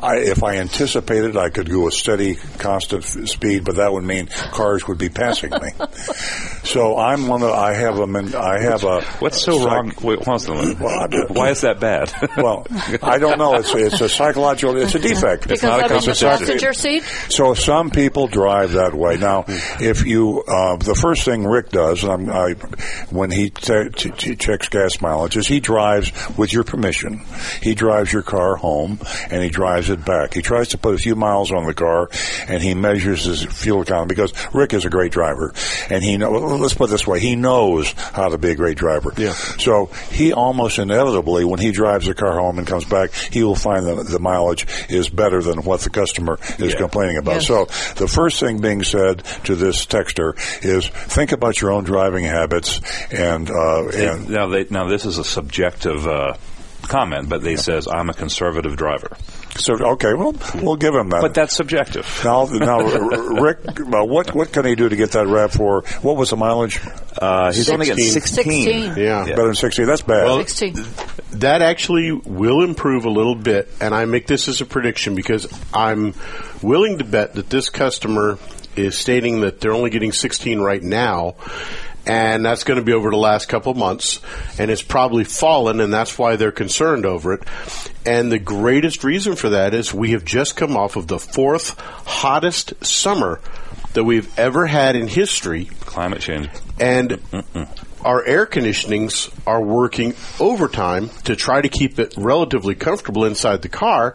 I, 0.00 0.16
if 0.18 0.42
I 0.42 0.56
anticipated, 0.56 1.36
I 1.36 1.50
could 1.50 1.68
go 1.68 1.88
a 1.88 1.92
steady, 1.92 2.36
constant 2.58 3.04
f- 3.04 3.28
speed, 3.28 3.64
but 3.64 3.76
that 3.76 3.92
would 3.92 4.04
mean 4.04 4.26
cars 4.52 4.86
would 4.88 4.98
be 4.98 5.08
passing 5.08 5.50
me. 5.50 5.70
so 6.64 6.96
I'm 6.98 7.26
one 7.28 7.42
of. 7.42 7.50
I 7.50 7.74
have 7.74 7.98
a. 7.98 8.06
men- 8.06 8.34
I 8.34 8.60
have 8.60 8.84
a. 8.84 9.02
What's 9.20 9.42
so 9.42 9.58
psych- 9.58 9.66
wrong? 9.66 9.92
Wait, 10.02 10.24
hold 10.24 10.48
on 10.48 10.56
a 10.56 10.62
minute. 10.62 10.80
Well, 10.80 11.00
I- 11.00 11.32
Why 11.32 11.50
is 11.50 11.60
that 11.62 11.80
bad? 11.80 12.12
Well, 12.42 12.66
I 13.02 13.18
don't 13.18 13.38
know. 13.38 13.54
It's 13.54 13.74
it's 13.74 14.00
a 14.00 14.08
psychological. 14.08 14.76
It's 14.76 14.94
a 14.94 14.98
defect. 14.98 15.42
Because 15.44 15.62
not 15.62 15.80
a 15.80 15.84
I'm 15.84 15.92
on 15.98 16.04
the 16.04 16.14
passenger 16.18 16.72
seat? 16.72 17.02
So 17.28 17.54
some 17.54 17.90
people 17.90 18.26
drive 18.26 18.72
that 18.72 18.94
way. 18.94 19.16
Now, 19.16 19.44
if 19.48 20.04
you, 20.06 20.42
uh, 20.42 20.76
the 20.76 20.94
first 20.94 21.24
thing 21.24 21.44
Rick 21.46 21.70
does, 21.70 22.02
and 22.04 22.12
I'm, 22.12 22.30
I, 22.30 22.52
when 23.10 23.30
he 23.30 23.50
te- 23.50 23.90
t- 23.90 24.10
t- 24.10 24.36
checks 24.36 24.68
gas 24.70 25.00
mileage, 25.00 25.36
is 25.36 25.46
he 25.46 25.60
drives 25.60 26.10
with 26.36 26.52
your 26.52 26.64
permission. 26.64 27.20
He 27.62 27.74
drives 27.74 28.12
your 28.12 28.22
car 28.22 28.56
home 28.56 28.98
and 29.30 29.42
he 29.42 29.50
drives 29.50 29.81
it 29.90 30.04
back. 30.04 30.34
He 30.34 30.42
tries 30.42 30.68
to 30.68 30.78
put 30.78 30.94
a 30.94 30.98
few 30.98 31.14
miles 31.16 31.50
on 31.52 31.64
the 31.66 31.74
car 31.74 32.08
and 32.48 32.62
he 32.62 32.74
measures 32.74 33.24
his 33.24 33.42
fuel 33.44 33.82
economy 33.82 34.08
because 34.08 34.32
Rick 34.54 34.72
is 34.74 34.84
a 34.84 34.90
great 34.90 35.12
driver 35.12 35.52
and 35.90 36.02
he 36.02 36.16
know. 36.16 36.30
Let's 36.32 36.74
put 36.74 36.88
it 36.88 36.92
this 36.92 37.06
way: 37.06 37.20
he 37.20 37.36
knows 37.36 37.92
how 37.92 38.28
to 38.28 38.38
be 38.38 38.50
a 38.50 38.54
great 38.54 38.76
driver. 38.78 39.12
Yeah. 39.16 39.32
So 39.32 39.86
he 40.10 40.32
almost 40.32 40.78
inevitably, 40.78 41.44
when 41.44 41.60
he 41.60 41.70
drives 41.72 42.06
the 42.06 42.14
car 42.14 42.38
home 42.38 42.58
and 42.58 42.66
comes 42.66 42.84
back, 42.84 43.12
he 43.12 43.42
will 43.42 43.54
find 43.56 43.86
that 43.86 44.06
the 44.06 44.18
mileage 44.18 44.66
is 44.88 45.08
better 45.08 45.42
than 45.42 45.62
what 45.62 45.80
the 45.80 45.90
customer 45.90 46.38
is 46.58 46.72
Yeah. 46.72 46.78
complaining 46.78 47.16
about. 47.18 47.34
Yes. 47.36 47.46
So 47.46 47.64
the 47.96 48.08
first 48.08 48.40
thing 48.40 48.60
being 48.60 48.82
said 48.82 49.24
to 49.44 49.54
this 49.56 49.86
texter 49.86 50.34
is 50.64 50.88
think 50.88 51.32
about 51.32 51.60
your 51.60 51.72
own 51.72 51.84
driving 51.84 52.24
habits 52.24 52.80
and 53.12 53.50
uh, 53.50 53.88
and 53.88 54.28
now, 54.28 54.46
they, 54.48 54.66
now 54.70 54.88
this 54.88 55.04
is 55.04 55.18
a 55.18 55.24
subjective 55.24 56.06
uh, 56.06 56.34
comment, 56.82 57.28
but 57.28 57.42
they 57.42 57.56
says 57.56 57.86
I'm 57.86 58.10
a 58.10 58.14
conservative 58.14 58.76
driver. 58.76 59.16
So 59.56 59.74
okay, 59.74 60.14
well 60.14 60.34
we'll 60.62 60.76
give 60.76 60.94
him 60.94 61.10
that. 61.10 61.20
But 61.20 61.34
that's 61.34 61.54
subjective. 61.54 62.06
now, 62.24 62.44
now, 62.44 62.78
Rick, 62.78 63.58
uh, 63.80 64.04
what 64.04 64.34
what 64.34 64.50
can 64.52 64.64
he 64.64 64.74
do 64.74 64.88
to 64.88 64.96
get 64.96 65.12
that 65.12 65.26
RAV4? 65.26 66.02
What 66.02 66.16
was 66.16 66.30
the 66.30 66.36
mileage? 66.36 66.80
Uh, 67.18 67.52
he's 67.52 67.68
only 67.68 67.86
getting 67.86 68.04
16. 68.04 68.44
16. 68.44 68.96
Yeah. 68.96 69.24
Better 69.26 69.44
than 69.44 69.54
sixty. 69.54 69.84
That's 69.84 70.02
bad. 70.02 70.24
Well, 70.24 70.38
16. 70.38 70.74
That 71.40 71.60
actually 71.62 72.12
will 72.12 72.62
improve 72.62 73.04
a 73.04 73.10
little 73.10 73.34
bit, 73.34 73.68
and 73.80 73.94
I 73.94 74.04
make 74.06 74.26
this 74.26 74.48
as 74.48 74.60
a 74.60 74.66
prediction 74.66 75.14
because 75.14 75.46
I'm 75.72 76.14
willing 76.62 76.98
to 76.98 77.04
bet 77.04 77.34
that 77.34 77.50
this 77.50 77.68
customer 77.70 78.38
is 78.74 78.96
stating 78.96 79.40
that 79.42 79.60
they're 79.60 79.74
only 79.74 79.90
getting 79.90 80.12
16 80.12 80.60
right 80.60 80.82
now, 80.82 81.34
and 82.06 82.44
that's 82.44 82.64
going 82.64 82.78
to 82.78 82.84
be 82.84 82.92
over 82.92 83.10
the 83.10 83.16
last 83.16 83.48
couple 83.48 83.72
of 83.72 83.78
months, 83.78 84.20
and 84.58 84.70
it's 84.70 84.82
probably 84.82 85.24
fallen, 85.24 85.80
and 85.80 85.92
that's 85.92 86.18
why 86.18 86.36
they're 86.36 86.52
concerned 86.52 87.06
over 87.06 87.34
it. 87.34 87.42
And 88.04 88.32
the 88.32 88.38
greatest 88.38 89.04
reason 89.04 89.36
for 89.36 89.50
that 89.50 89.74
is 89.74 89.94
we 89.94 90.10
have 90.10 90.24
just 90.24 90.56
come 90.56 90.76
off 90.76 90.96
of 90.96 91.06
the 91.06 91.18
fourth 91.18 91.78
hottest 91.78 92.84
summer 92.84 93.40
that 93.94 94.04
we've 94.04 94.38
ever 94.38 94.66
had 94.66 94.96
in 94.96 95.06
history. 95.06 95.66
Climate 95.80 96.20
change. 96.20 96.48
And 96.80 97.20
our 98.04 98.24
air 98.24 98.46
conditionings 98.46 99.32
are 99.46 99.62
working 99.62 100.14
overtime 100.40 101.10
to 101.24 101.36
try 101.36 101.60
to 101.60 101.68
keep 101.68 101.98
it 101.98 102.14
relatively 102.16 102.74
comfortable 102.74 103.24
inside 103.24 103.62
the 103.62 103.68
car. 103.68 104.14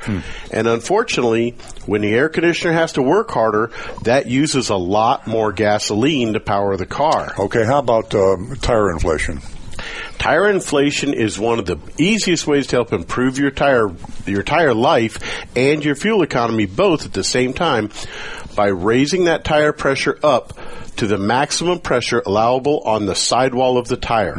And 0.51 0.67
unfortunately, 0.67 1.51
when 1.85 2.01
the 2.01 2.13
air 2.13 2.29
conditioner 2.29 2.73
has 2.73 2.93
to 2.93 3.01
work 3.01 3.31
harder, 3.31 3.71
that 4.03 4.27
uses 4.27 4.69
a 4.69 4.75
lot 4.75 5.27
more 5.27 5.51
gasoline 5.51 6.33
to 6.33 6.39
power 6.39 6.77
the 6.77 6.85
car. 6.85 7.33
Okay, 7.39 7.65
how 7.65 7.79
about 7.79 8.13
um, 8.13 8.55
tire 8.61 8.91
inflation? 8.91 9.41
Tire 10.17 10.49
inflation 10.49 11.13
is 11.13 11.37
one 11.37 11.59
of 11.59 11.65
the 11.65 11.77
easiest 11.97 12.47
ways 12.47 12.67
to 12.67 12.77
help 12.77 12.91
improve 12.91 13.37
your 13.37 13.51
tire 13.51 13.89
your 14.25 14.43
tire 14.43 14.73
life 14.73 15.45
and 15.55 15.85
your 15.85 15.95
fuel 15.95 16.23
economy 16.23 16.65
both 16.65 17.05
at 17.05 17.13
the 17.13 17.23
same 17.23 17.53
time 17.53 17.91
by 18.55 18.67
raising 18.67 19.25
that 19.25 19.43
tire 19.43 19.71
pressure 19.71 20.17
up 20.23 20.53
to 20.97 21.07
the 21.07 21.17
maximum 21.17 21.79
pressure 21.79 22.21
allowable 22.25 22.79
on 22.81 23.05
the 23.05 23.15
sidewall 23.15 23.77
of 23.77 23.87
the 23.87 23.97
tire. 23.97 24.35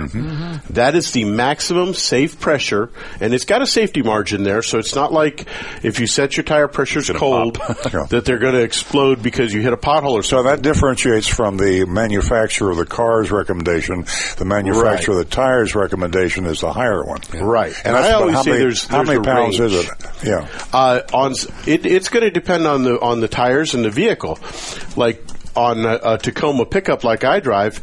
That 0.71 0.95
is 0.95 1.13
the 1.13 1.25
maximum 1.25 1.95
safe 1.95 2.39
pressure, 2.41 2.91
and 3.21 3.33
it's 3.35 3.45
got 3.45 3.63
a 3.63 3.67
safety 3.67 4.03
margin 4.03 4.43
there, 4.43 4.63
so 4.63 4.79
it's 4.79 4.95
not 4.95 5.13
like 5.13 5.47
if 5.83 6.01
you 6.01 6.07
set 6.07 6.37
your 6.37 6.45
tire 6.45 6.69
pressures 6.69 7.11
cold 7.11 7.55
that 8.11 8.23
they're 8.25 8.39
going 8.39 8.55
to 8.55 8.63
explode 8.63 9.23
because 9.23 9.53
you 9.53 9.61
hit 9.61 9.73
a 9.73 9.77
pothole 9.77 10.13
or 10.13 10.23
So 10.23 10.43
that 10.45 10.63
differentiates 10.63 11.27
from 11.29 11.57
the 11.57 11.85
manufacturer 11.87 12.71
of 12.71 12.77
the 12.77 12.87
car's 12.87 13.31
recommendation. 13.31 14.05
The 14.37 14.45
manufacturer 14.45 15.13
of 15.15 15.19
the 15.19 15.25
tire's 15.35 15.75
recommendation 15.75 16.47
is 16.47 16.61
the 16.61 16.73
higher 16.73 17.05
one. 17.05 17.21
Right. 17.35 17.75
And 17.85 17.97
And 17.97 18.05
I 18.05 18.13
always 18.13 18.43
say 18.43 18.51
many, 18.51 18.63
there's- 18.63 18.87
how 18.87 19.05
there's 19.05 19.09
many 19.09 19.21
a 19.21 19.23
pounds 19.23 19.61
is 19.61 19.75
it? 19.75 19.91
Yeah. 20.25 20.49
Uh, 20.73 21.01
on 21.13 21.33
it, 21.67 21.87
it's 21.87 22.09
going 22.09 22.25
to 22.25 22.31
depend 22.31 22.67
on 22.67 22.83
the 22.85 22.99
on 23.01 23.21
the 23.21 23.29
tires 23.29 23.75
and 23.75 23.85
the 23.85 23.91
vehicle. 23.91 24.39
Like 24.97 25.23
on 25.57 25.85
a, 25.85 25.99
a 26.03 26.19
Tacoma 26.19 26.65
pickup, 26.67 27.05
like 27.05 27.25
I 27.25 27.41
drive, 27.41 27.81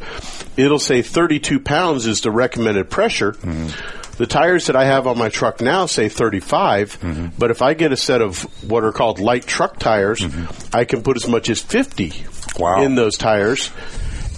it'll 0.57 0.79
say 0.79 1.01
32 1.01 1.59
pounds 1.59 2.05
is 2.05 2.21
the 2.21 2.31
recommended 2.31 2.89
pressure. 2.89 3.33
Mm-hmm. 3.33 4.13
The 4.17 4.27
tires 4.27 4.67
that 4.67 4.77
I 4.77 4.85
have 4.85 5.07
on 5.07 5.17
my 5.17 5.27
truck 5.27 5.59
now 5.59 5.87
say 5.87 6.07
35, 6.07 6.99
mm-hmm. 6.99 7.27
but 7.37 7.51
if 7.51 7.61
I 7.61 7.73
get 7.73 7.91
a 7.91 7.97
set 7.97 8.21
of 8.21 8.43
what 8.69 8.85
are 8.85 8.93
called 8.93 9.19
light 9.19 9.45
truck 9.45 9.77
tires, 9.77 10.21
mm-hmm. 10.21 10.75
I 10.75 10.85
can 10.85 11.01
put 11.03 11.17
as 11.17 11.27
much 11.27 11.49
as 11.49 11.61
50 11.61 12.13
Wow. 12.57 12.83
in 12.83 12.95
those 12.95 13.17
tires, 13.17 13.71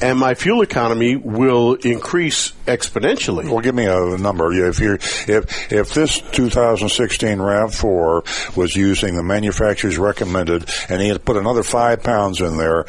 and 0.01 0.19
my 0.19 0.33
fuel 0.33 0.61
economy 0.61 1.15
will 1.15 1.73
increase 1.75 2.51
exponentially. 2.65 3.49
Well, 3.49 3.61
give 3.61 3.75
me 3.75 3.85
a 3.85 4.17
number. 4.17 4.51
If 4.53 4.79
you 4.79 4.93
if 4.93 5.71
if 5.71 5.93
this 5.93 6.19
2016 6.31 7.37
RAV4 7.37 8.55
was 8.55 8.75
using 8.75 9.15
the 9.15 9.23
manufacturer's 9.23 9.97
recommended, 9.97 10.69
and 10.89 11.01
he 11.01 11.07
had 11.07 11.23
put 11.23 11.37
another 11.37 11.63
five 11.63 12.03
pounds 12.03 12.41
in 12.41 12.57
there 12.57 12.85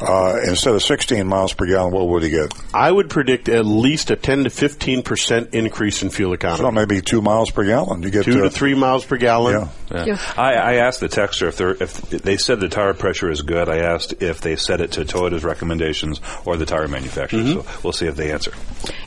uh, 0.00 0.40
instead 0.46 0.74
of 0.74 0.82
16 0.82 1.26
miles 1.26 1.52
per 1.54 1.66
gallon, 1.66 1.92
what 1.92 2.08
would 2.08 2.22
he 2.22 2.30
get? 2.30 2.52
I 2.72 2.90
would 2.90 3.10
predict 3.10 3.48
at 3.48 3.64
least 3.64 4.10
a 4.10 4.16
10 4.16 4.44
to 4.44 4.50
15 4.50 5.02
percent 5.02 5.54
increase 5.54 6.02
in 6.02 6.10
fuel 6.10 6.32
economy. 6.32 6.68
So 6.68 6.70
maybe 6.70 7.00
two 7.00 7.22
miles 7.22 7.50
per 7.50 7.64
gallon. 7.64 8.02
You 8.02 8.10
get 8.10 8.24
two 8.24 8.42
to 8.42 8.50
three 8.50 8.74
miles 8.74 9.04
per 9.04 9.16
gallon. 9.16 9.68
Yeah. 9.90 10.04
Yeah. 10.06 10.18
I, 10.36 10.54
I 10.54 10.74
asked 10.74 11.00
the 11.00 11.08
texter 11.08 11.48
if 11.48 11.60
if 11.80 12.22
they 12.22 12.36
said 12.36 12.60
the 12.60 12.68
tire 12.68 12.94
pressure 12.94 13.30
is 13.30 13.42
good. 13.42 13.68
I 13.68 13.78
asked 13.78 14.22
if 14.22 14.40
they 14.40 14.56
set 14.56 14.80
it 14.80 14.92
to 14.92 15.04
Toyota's 15.04 15.44
recommendations 15.44 16.20
or 16.44 16.56
the 16.56 16.66
tire 16.66 16.88
manufacturer. 16.88 17.40
Mm-hmm. 17.40 17.60
So 17.60 17.80
we'll 17.82 17.92
see 17.92 18.06
if 18.06 18.16
they 18.16 18.32
answer. 18.32 18.52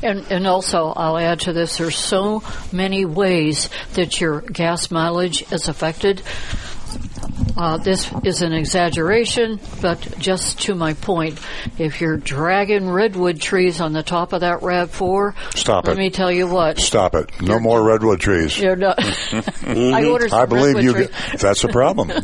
And, 0.01 0.25
and 0.31 0.47
also, 0.47 0.87
I'll 0.95 1.17
add 1.17 1.41
to 1.41 1.53
this, 1.53 1.77
there's 1.77 1.97
so 1.97 2.43
many 2.71 3.05
ways 3.05 3.69
that 3.93 4.19
your 4.19 4.41
gas 4.41 4.91
mileage 4.91 5.51
is 5.51 5.67
affected. 5.67 6.21
Uh, 7.57 7.77
this 7.77 8.11
is 8.23 8.41
an 8.43 8.53
exaggeration, 8.53 9.59
but 9.81 9.99
just 10.19 10.61
to 10.61 10.75
my 10.75 10.93
point, 10.93 11.39
if 11.79 12.01
you're 12.01 12.17
dragging 12.17 12.87
redwood 12.89 13.41
trees 13.41 13.81
on 13.81 13.93
the 13.93 14.03
top 14.03 14.31
of 14.33 14.41
that 14.41 14.59
RAV4, 14.61 15.33
Stop 15.57 15.87
let 15.87 15.97
it. 15.97 15.99
me 15.99 16.09
tell 16.11 16.31
you 16.31 16.47
what. 16.47 16.77
Stop 16.77 17.15
it. 17.15 17.31
No 17.41 17.59
more 17.59 17.81
redwood 17.83 18.19
trees. 18.19 18.59
You're 18.59 18.75
not, 18.75 18.99
I 19.65 20.05
ordered 20.05 20.29
some 20.29 20.39
I 20.39 20.45
believe 20.45 20.75
redwood 20.75 20.83
you. 20.83 20.93
trees. 21.07 21.41
That's 21.41 21.63
a 21.63 21.69
problem. 21.69 22.11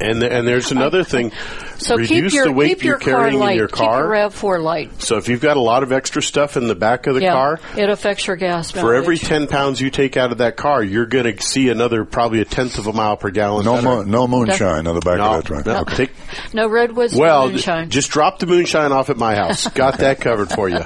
And 0.00 0.22
and 0.22 0.46
there's 0.46 0.70
another 0.70 1.02
thing. 1.02 1.32
So 1.78 1.94
Reduce 1.96 2.32
keep 2.32 2.32
your 2.32 2.46
the 2.46 2.52
weight 2.52 2.68
keep 2.78 2.82
your 2.82 2.94
you're 2.94 2.98
carrying 2.98 3.38
car 3.38 3.46
light. 3.46 3.52
in 3.52 3.58
your 3.58 3.68
Keep 3.68 3.78
your 3.78 3.88
car. 3.88 4.04
RAV4 4.08 4.60
light. 4.64 5.00
So 5.00 5.16
if 5.16 5.28
you've 5.28 5.40
got 5.40 5.56
a 5.56 5.60
lot 5.60 5.84
of 5.84 5.92
extra 5.92 6.20
stuff 6.20 6.56
in 6.56 6.66
the 6.66 6.74
back 6.74 7.06
of 7.06 7.14
the 7.14 7.20
yeah, 7.22 7.30
car, 7.32 7.60
it 7.76 7.88
affects 7.88 8.26
your 8.26 8.34
gas 8.34 8.72
for 8.72 8.96
every 8.96 9.16
10 9.16 9.46
pounds 9.46 9.80
you 9.80 9.88
take 9.88 10.16
out 10.16 10.32
of 10.32 10.38
that 10.38 10.56
car, 10.56 10.82
you're 10.82 11.06
going 11.06 11.36
to 11.36 11.40
see 11.40 11.68
another 11.68 12.04
probably 12.04 12.40
a 12.40 12.44
tenth 12.44 12.78
of 12.78 12.88
a 12.88 12.92
mile 12.92 13.16
per 13.16 13.30
gallon. 13.30 13.64
No, 13.64 13.74
better. 13.76 13.84
mo- 13.86 14.02
no 14.02 14.26
moonshine 14.46 14.86
on 14.86 14.94
the 14.94 15.00
back 15.00 15.18
No, 15.18 15.24
of 15.34 15.44
that 15.44 15.46
truck. 15.46 15.66
no. 15.66 15.80
Okay. 15.80 15.96
Take- 15.96 16.54
No 16.54 16.68
redwoods, 16.68 17.14
no 17.14 17.20
well, 17.20 17.48
moonshine. 17.48 17.90
just 17.90 18.10
drop 18.10 18.38
the 18.38 18.46
moonshine 18.46 18.92
off 18.92 19.10
at 19.10 19.16
my 19.16 19.34
house. 19.34 19.66
Got 19.74 19.98
that 19.98 20.20
covered 20.20 20.50
for 20.50 20.68
you. 20.68 20.76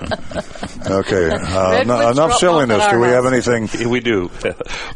Okay. 0.86 1.30
Uh, 1.30 1.70
Redwoods 1.72 1.86
no- 1.88 2.10
enough 2.10 2.34
silliness. 2.38 2.84
Do 2.84 2.90
our 2.92 3.00
we 3.00 3.08
have 3.08 3.26
anything? 3.26 3.68
We 3.92 4.00
do. 4.00 4.30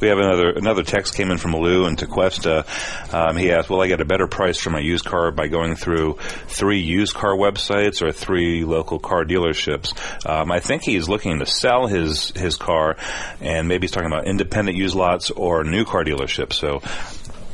We 0.00 0.08
have 0.08 0.18
another 0.18 0.50
another 0.50 0.82
text 0.82 1.14
came 1.14 1.30
in 1.30 1.38
from 1.38 1.54
Lou 1.54 1.86
in 1.86 1.96
Tequesta. 1.96 2.64
Um, 3.12 3.36
he 3.36 3.50
asked, 3.52 3.68
"Will 3.68 3.80
I 3.82 3.88
get 3.88 4.00
a 4.00 4.04
better 4.04 4.26
price 4.26 4.58
for 4.58 4.70
my 4.70 4.78
used 4.80 5.04
car 5.04 5.30
by 5.32 5.48
going 5.48 5.76
through 5.76 6.14
three 6.48 6.80
used 6.80 7.14
car 7.14 7.32
websites 7.32 8.00
or 8.02 8.12
three 8.12 8.64
local 8.64 8.98
car 8.98 9.24
dealerships?" 9.24 9.92
Um, 10.28 10.50
I 10.50 10.60
think 10.60 10.82
he's 10.82 11.08
looking 11.08 11.40
to 11.40 11.46
sell 11.46 11.86
his 11.88 12.30
his 12.30 12.56
car, 12.56 12.96
and 13.40 13.68
maybe 13.68 13.84
he's 13.86 13.90
talking 13.92 14.10
about 14.10 14.26
independent 14.26 14.76
used 14.78 14.94
lots 14.94 15.30
or 15.30 15.62
new 15.64 15.84
car 15.84 16.04
dealerships. 16.04 16.54
So 16.54 16.80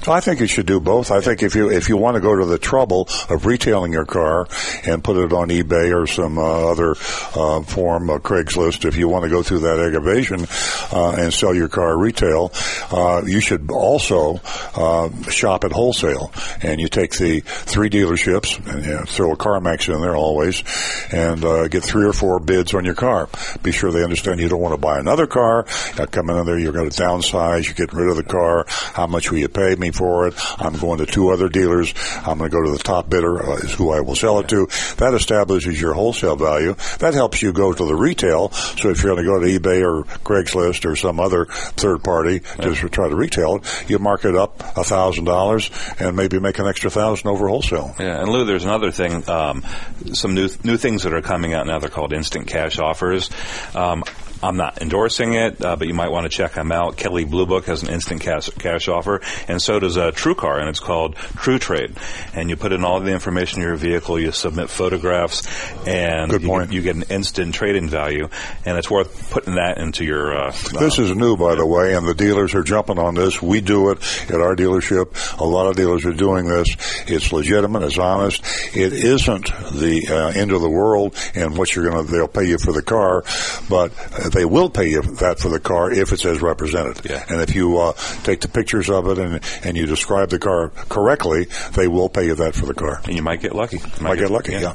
I 0.08 0.20
think 0.20 0.40
you 0.40 0.46
should 0.46 0.66
do 0.66 0.80
both. 0.80 1.10
I 1.10 1.20
think 1.20 1.42
if 1.42 1.54
you 1.54 1.70
if 1.70 1.88
you 1.88 1.96
want 1.96 2.16
to 2.16 2.20
go 2.20 2.34
to 2.34 2.44
the 2.44 2.58
trouble 2.58 3.08
of 3.28 3.46
retailing 3.46 3.92
your 3.92 4.04
car 4.04 4.48
and 4.84 5.02
put 5.02 5.16
it 5.16 5.32
on 5.32 5.48
eBay 5.48 5.94
or 5.94 6.06
some 6.06 6.38
uh, 6.38 6.70
other 6.70 6.92
uh, 7.34 7.62
form, 7.62 8.10
uh, 8.10 8.18
Craigslist, 8.18 8.84
if 8.84 8.96
you 8.96 9.08
want 9.08 9.24
to 9.24 9.30
go 9.30 9.42
through 9.42 9.60
that 9.60 9.78
aggravation 9.78 10.46
uh, 10.92 11.14
and 11.18 11.32
sell 11.32 11.54
your 11.54 11.68
car 11.68 11.96
retail, 11.96 12.50
uh, 12.90 13.22
you 13.24 13.40
should 13.40 13.70
also 13.70 14.40
uh, 14.74 15.08
shop 15.30 15.64
at 15.64 15.72
wholesale. 15.72 16.32
And 16.62 16.80
you 16.80 16.88
take 16.88 17.12
the 17.12 17.40
three 17.40 17.88
dealerships 17.88 18.58
and 18.66 18.84
you 18.84 18.92
know, 18.92 19.04
throw 19.04 19.32
a 19.32 19.36
CarMax 19.36 19.92
in 19.94 20.00
there 20.00 20.16
always, 20.16 20.64
and 21.12 21.44
uh, 21.44 21.68
get 21.68 21.84
three 21.84 22.06
or 22.06 22.12
four 22.12 22.40
bids 22.40 22.74
on 22.74 22.84
your 22.84 22.94
car. 22.94 23.28
Be 23.62 23.70
sure 23.70 23.92
they 23.92 24.02
understand 24.02 24.40
you 24.40 24.48
don't 24.48 24.60
want 24.60 24.74
to 24.74 24.80
buy 24.80 24.98
another 24.98 25.26
car. 25.26 25.64
Come 26.10 26.30
in 26.30 26.46
there, 26.46 26.58
you're 26.58 26.72
going 26.72 26.90
to 26.90 27.02
downsize. 27.02 27.66
You're 27.66 27.74
getting 27.74 27.98
rid 27.98 28.10
of 28.10 28.16
the 28.16 28.24
car. 28.24 28.64
How 28.68 29.06
much 29.06 29.30
will 29.30 29.38
you 29.38 29.48
pay 29.48 29.76
me 29.76 29.91
for 29.92 30.28
it? 30.28 30.34
I'm 30.58 30.74
going 30.78 30.98
to 30.98 31.06
two 31.06 31.30
other 31.30 31.48
dealers. 31.48 31.94
I'm 32.18 32.38
going 32.38 32.50
to 32.50 32.56
go 32.56 32.62
to 32.62 32.70
the 32.70 32.82
top 32.82 33.08
bidder, 33.08 33.42
uh, 33.42 33.56
is 33.56 33.74
who 33.74 33.92
I 33.92 34.00
will 34.00 34.16
sell 34.16 34.38
it 34.40 34.48
to. 34.48 34.66
That 34.96 35.14
establishes 35.14 35.80
your 35.80 35.94
wholesale 35.94 36.36
value. 36.36 36.74
That 36.98 37.14
helps 37.14 37.42
you 37.42 37.52
go 37.52 37.72
to 37.72 37.84
the 37.84 37.94
retail. 37.94 38.50
So 38.50 38.90
if 38.90 39.02
you're 39.02 39.14
going 39.14 39.24
to 39.24 39.30
go 39.30 39.40
to 39.40 39.46
eBay 39.46 39.82
or 39.82 40.04
Craigslist 40.20 40.84
or 40.84 40.96
some 40.96 41.20
other 41.20 41.46
third 41.46 42.02
party 42.02 42.40
just 42.60 42.80
to 42.80 42.88
try 42.88 43.08
to 43.08 43.14
retail 43.14 43.56
it, 43.56 43.90
you 43.90 43.98
mark 43.98 44.24
it 44.24 44.34
up 44.36 44.60
a 44.76 44.84
thousand 44.84 45.24
dollars 45.24 45.70
and 45.98 46.16
maybe 46.16 46.38
make 46.38 46.58
an 46.58 46.66
extra 46.66 46.90
thousand 46.90 47.28
over 47.28 47.48
wholesale. 47.48 47.94
Yeah, 47.98 48.20
and 48.20 48.28
Lou, 48.28 48.44
there's 48.44 48.64
another 48.64 48.90
thing, 48.90 49.28
um, 49.28 49.64
some 50.12 50.34
new 50.34 50.48
new 50.64 50.76
things 50.76 51.02
that 51.04 51.12
are 51.12 51.22
coming 51.22 51.54
out 51.54 51.66
now. 51.66 51.78
They're 51.78 51.90
called 51.90 52.12
instant 52.12 52.46
cash 52.46 52.78
offers. 52.78 53.30
Um, 53.74 54.04
I'm 54.42 54.56
not 54.56 54.82
endorsing 54.82 55.34
it, 55.34 55.64
uh, 55.64 55.76
but 55.76 55.86
you 55.86 55.94
might 55.94 56.10
want 56.10 56.24
to 56.24 56.28
check 56.36 56.54
them 56.54 56.72
out. 56.72 56.96
Kelley 56.96 57.24
Blue 57.24 57.46
Book 57.46 57.66
has 57.66 57.82
an 57.82 57.90
instant 57.90 58.20
cash, 58.20 58.50
cash 58.50 58.88
offer, 58.88 59.20
and 59.48 59.62
so 59.62 59.78
does 59.78 59.96
uh, 59.96 60.10
TrueCar, 60.10 60.58
and 60.60 60.68
it's 60.68 60.80
called 60.80 61.14
True 61.16 61.58
Trade. 61.58 61.96
And 62.34 62.50
you 62.50 62.56
put 62.56 62.72
in 62.72 62.84
all 62.84 63.00
the 63.00 63.12
information 63.12 63.60
in 63.62 63.68
your 63.68 63.76
vehicle, 63.76 64.18
you 64.18 64.32
submit 64.32 64.68
photographs, 64.68 65.46
and 65.86 66.32
you. 66.32 66.38
Get, 66.38 66.72
you 66.72 66.82
get 66.82 66.96
an 66.96 67.04
instant 67.10 67.54
trade-in 67.54 67.88
value, 67.88 68.28
and 68.64 68.76
it's 68.76 68.90
worth 68.90 69.30
putting 69.30 69.54
that 69.54 69.78
into 69.78 70.04
your. 70.04 70.34
Uh, 70.36 70.52
This 70.78 70.98
is 70.98 71.14
new, 71.14 71.36
by 71.36 71.54
the 71.54 71.66
way, 71.66 71.94
and 71.94 72.06
the 72.06 72.14
dealers 72.14 72.54
are 72.54 72.62
jumping 72.62 72.98
on 72.98 73.14
this. 73.14 73.40
We 73.40 73.60
do 73.60 73.90
it 73.90 73.98
at 74.28 74.40
our 74.40 74.56
dealership. 74.56 75.38
A 75.38 75.44
lot 75.44 75.66
of 75.68 75.76
dealers 75.76 76.04
are 76.04 76.12
doing 76.12 76.48
this. 76.48 76.68
It's 77.06 77.32
legitimate. 77.32 77.82
It's 77.84 77.98
honest. 77.98 78.42
It 78.74 78.92
isn't 78.92 79.46
the 79.72 80.06
uh, 80.10 80.38
end 80.40 80.52
of 80.52 80.60
the 80.60 80.70
world 80.70 81.16
and 81.34 81.56
what 81.56 81.74
you're 81.74 81.88
going 81.88 82.06
to, 82.06 82.10
they'll 82.12 82.28
pay 82.28 82.44
you 82.48 82.58
for 82.58 82.72
the 82.72 82.82
car, 82.82 83.22
but 83.68 83.92
uh, 84.32 84.38
they 84.38 84.44
will 84.44 84.70
pay 84.70 84.88
you 84.88 85.02
that 85.02 85.38
for 85.38 85.48
the 85.48 85.60
car 85.60 85.90
if 85.92 86.12
it's 86.12 86.24
as 86.24 86.40
represented. 86.42 87.00
Yeah. 87.08 87.24
And 87.28 87.40
if 87.40 87.54
you 87.54 87.78
uh, 87.78 87.92
take 88.24 88.40
the 88.40 88.48
pictures 88.48 88.88
of 88.90 89.06
it 89.06 89.18
and, 89.18 89.40
and 89.64 89.76
you 89.76 89.86
describe 89.86 90.30
the 90.30 90.38
car 90.38 90.70
correctly, 90.88 91.46
they 91.74 91.88
will 91.88 92.08
pay 92.08 92.26
you 92.26 92.34
that 92.36 92.54
for 92.54 92.66
the 92.66 92.74
car. 92.74 93.00
and 93.04 93.14
you 93.14 93.22
might 93.22 93.40
get 93.40 93.54
lucky. 93.54 93.78
You 93.78 94.02
Might 94.02 94.18
get 94.18 94.30
lucky, 94.30 94.52
yeah. 94.52 94.74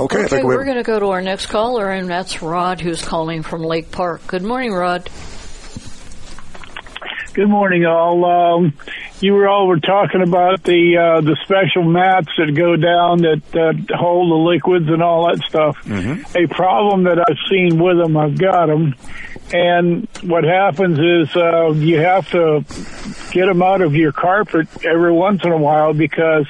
Okay, 0.00 0.18
I 0.18 0.24
Okay, 0.24 0.28
think 0.28 0.46
we 0.48 0.54
we're 0.56 0.64
going 0.64 0.76
to 0.76 0.82
go 0.82 0.98
to 1.00 1.06
our 1.06 1.20
next 1.22 1.46
caller, 1.46 1.90
and 1.90 2.08
that's 2.08 2.42
Rod, 2.42 2.80
who's 2.80 3.02
calling 3.02 3.42
from 3.42 3.62
Lake 3.62 3.90
Park. 3.90 4.26
Good 4.26 4.42
morning, 4.42 4.72
Rod. 4.72 5.10
Good 7.36 7.50
morning, 7.50 7.84
all. 7.84 8.24
Um, 8.24 8.72
you 9.20 9.34
were 9.34 9.46
all 9.46 9.66
were 9.66 9.78
talking 9.78 10.22
about 10.22 10.62
the 10.62 10.96
uh, 10.96 11.20
the 11.20 11.36
special 11.44 11.82
mats 11.82 12.28
that 12.38 12.54
go 12.54 12.76
down 12.76 13.18
that 13.18 13.42
uh, 13.54 13.94
hold 13.94 14.30
the 14.30 14.36
liquids 14.36 14.88
and 14.88 15.02
all 15.02 15.28
that 15.28 15.44
stuff. 15.44 15.76
A 16.34 16.46
problem 16.46 17.02
that 17.02 17.18
I've 17.18 17.36
seen 17.50 17.78
with 17.78 17.98
them, 17.98 18.16
I've 18.16 18.38
got 18.38 18.68
them, 18.68 18.94
and 19.52 20.08
what 20.22 20.44
happens 20.44 20.98
is 20.98 21.36
uh, 21.36 21.72
you 21.72 21.98
have 21.98 22.26
to 22.30 22.64
get 23.32 23.46
them 23.46 23.62
out 23.62 23.82
of 23.82 23.94
your 23.94 24.12
carpet 24.12 24.66
every 24.82 25.12
once 25.12 25.44
in 25.44 25.52
a 25.52 25.58
while 25.58 25.92
because 25.92 26.46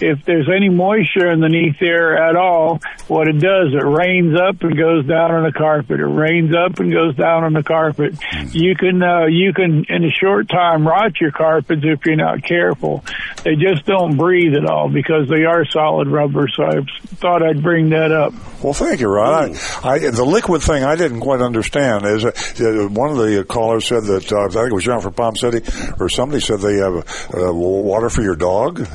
if 0.00 0.24
there's 0.24 0.48
any 0.54 0.68
moisture 0.68 1.30
underneath 1.30 1.76
there 1.78 2.16
at 2.16 2.36
all, 2.36 2.80
what 3.08 3.28
it 3.28 3.38
does, 3.38 3.72
it 3.72 3.84
rains 3.84 4.38
up 4.38 4.62
and 4.62 4.76
goes 4.76 5.06
down 5.06 5.30
on 5.30 5.44
the 5.44 5.52
carpet. 5.52 6.00
It 6.00 6.06
rains 6.06 6.54
up 6.54 6.80
and 6.80 6.92
goes 6.92 7.14
down 7.16 7.44
on 7.44 7.52
the 7.52 7.62
carpet. 7.62 8.16
You 8.50 8.74
can, 8.74 9.02
uh, 9.02 9.26
you 9.26 9.52
can, 9.52 9.84
in 9.88 10.02
short 10.24 10.48
time, 10.48 10.88
rot 10.88 11.20
your 11.20 11.32
carpets 11.32 11.82
if 11.84 12.06
you're 12.06 12.16
not 12.16 12.42
careful. 12.42 13.04
They 13.42 13.56
just 13.56 13.84
don't 13.84 14.16
breathe 14.16 14.54
at 14.54 14.64
all 14.64 14.88
because 14.88 15.28
they 15.28 15.44
are 15.44 15.66
solid 15.66 16.08
rubber. 16.08 16.48
So 16.48 16.64
I 16.64 16.80
thought 17.16 17.42
I'd 17.42 17.62
bring 17.62 17.90
that 17.90 18.10
up. 18.10 18.32
Well, 18.62 18.72
thank 18.72 19.00
you, 19.00 19.08
Rod. 19.08 19.54
I, 19.82 19.88
I, 19.88 19.98
the 19.98 20.24
liquid 20.24 20.62
thing 20.62 20.82
I 20.82 20.96
didn't 20.96 21.20
quite 21.20 21.42
understand. 21.42 22.06
Is 22.06 22.24
uh, 22.24 22.88
one 22.90 23.10
of 23.10 23.18
the 23.18 23.44
callers 23.46 23.86
said 23.86 24.04
that 24.04 24.32
uh, 24.32 24.46
I 24.46 24.48
think 24.48 24.70
it 24.70 24.74
was 24.74 24.84
John 24.84 25.02
from 25.02 25.12
Palm 25.12 25.36
City, 25.36 25.60
or 26.00 26.08
somebody 26.08 26.40
said 26.40 26.60
they 26.60 26.76
have 26.76 27.28
uh, 27.34 27.52
water 27.52 28.08
for 28.08 28.22
your 28.22 28.36
dog. 28.36 28.88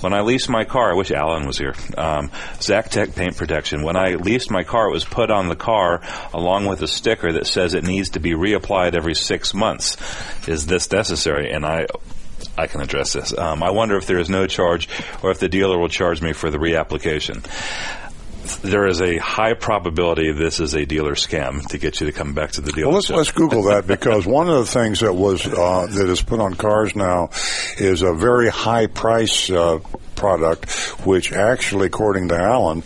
When 0.00 0.12
I 0.12 0.20
leased 0.20 0.48
my 0.48 0.64
car, 0.64 0.92
I 0.92 0.94
wish 0.94 1.10
Alan 1.10 1.46
was 1.46 1.58
here. 1.58 1.74
Um, 1.96 2.30
Zactec 2.58 3.16
paint 3.16 3.36
protection. 3.36 3.82
When 3.82 3.96
I 3.96 4.14
leased 4.14 4.50
my 4.50 4.62
car, 4.62 4.88
it 4.88 4.92
was 4.92 5.04
put 5.04 5.30
on 5.30 5.48
the 5.48 5.56
car 5.56 6.02
along 6.32 6.66
with 6.66 6.82
a 6.82 6.88
sticker 6.88 7.32
that 7.32 7.46
says 7.46 7.74
it 7.74 7.82
needs 7.82 8.10
to 8.10 8.20
be 8.20 8.32
reapplied 8.32 8.94
every 8.94 9.14
six 9.14 9.54
months. 9.54 9.96
Is 10.46 10.66
this 10.66 10.90
necessary? 10.92 11.50
And 11.50 11.64
I. 11.64 11.86
I 12.58 12.66
can 12.66 12.80
address 12.80 13.12
this. 13.12 13.36
Um, 13.36 13.62
I 13.62 13.70
wonder 13.70 13.96
if 13.96 14.06
there 14.06 14.18
is 14.18 14.30
no 14.30 14.46
charge 14.46 14.88
or 15.22 15.30
if 15.30 15.40
the 15.40 15.48
dealer 15.48 15.78
will 15.78 15.88
charge 15.88 16.22
me 16.22 16.32
for 16.32 16.50
the 16.50 16.58
reapplication. 16.58 17.44
There 18.54 18.86
is 18.86 19.00
a 19.00 19.18
high 19.18 19.54
probability 19.54 20.32
this 20.32 20.60
is 20.60 20.74
a 20.74 20.86
dealer 20.86 21.14
scam 21.14 21.66
to 21.68 21.78
get 21.78 22.00
you 22.00 22.06
to 22.06 22.12
come 22.12 22.34
back 22.34 22.52
to 22.52 22.60
the 22.60 22.72
dealership. 22.72 22.84
Well, 22.84 22.94
let's 22.94 23.10
let's 23.10 23.32
Google 23.32 23.64
that 23.64 23.86
because 23.86 24.26
one 24.38 24.48
of 24.48 24.58
the 24.58 24.66
things 24.66 25.00
that 25.00 25.14
was 25.14 25.46
uh, 25.46 25.86
that 25.90 26.08
is 26.08 26.22
put 26.22 26.40
on 26.40 26.54
cars 26.54 26.94
now 26.94 27.30
is 27.78 28.02
a 28.02 28.12
very 28.14 28.48
high 28.48 28.86
price. 28.86 29.50
Uh, 29.50 29.80
product, 30.16 30.70
which 31.06 31.32
actually, 31.32 31.86
according 31.86 32.28
to 32.28 32.36
Alan, 32.36 32.82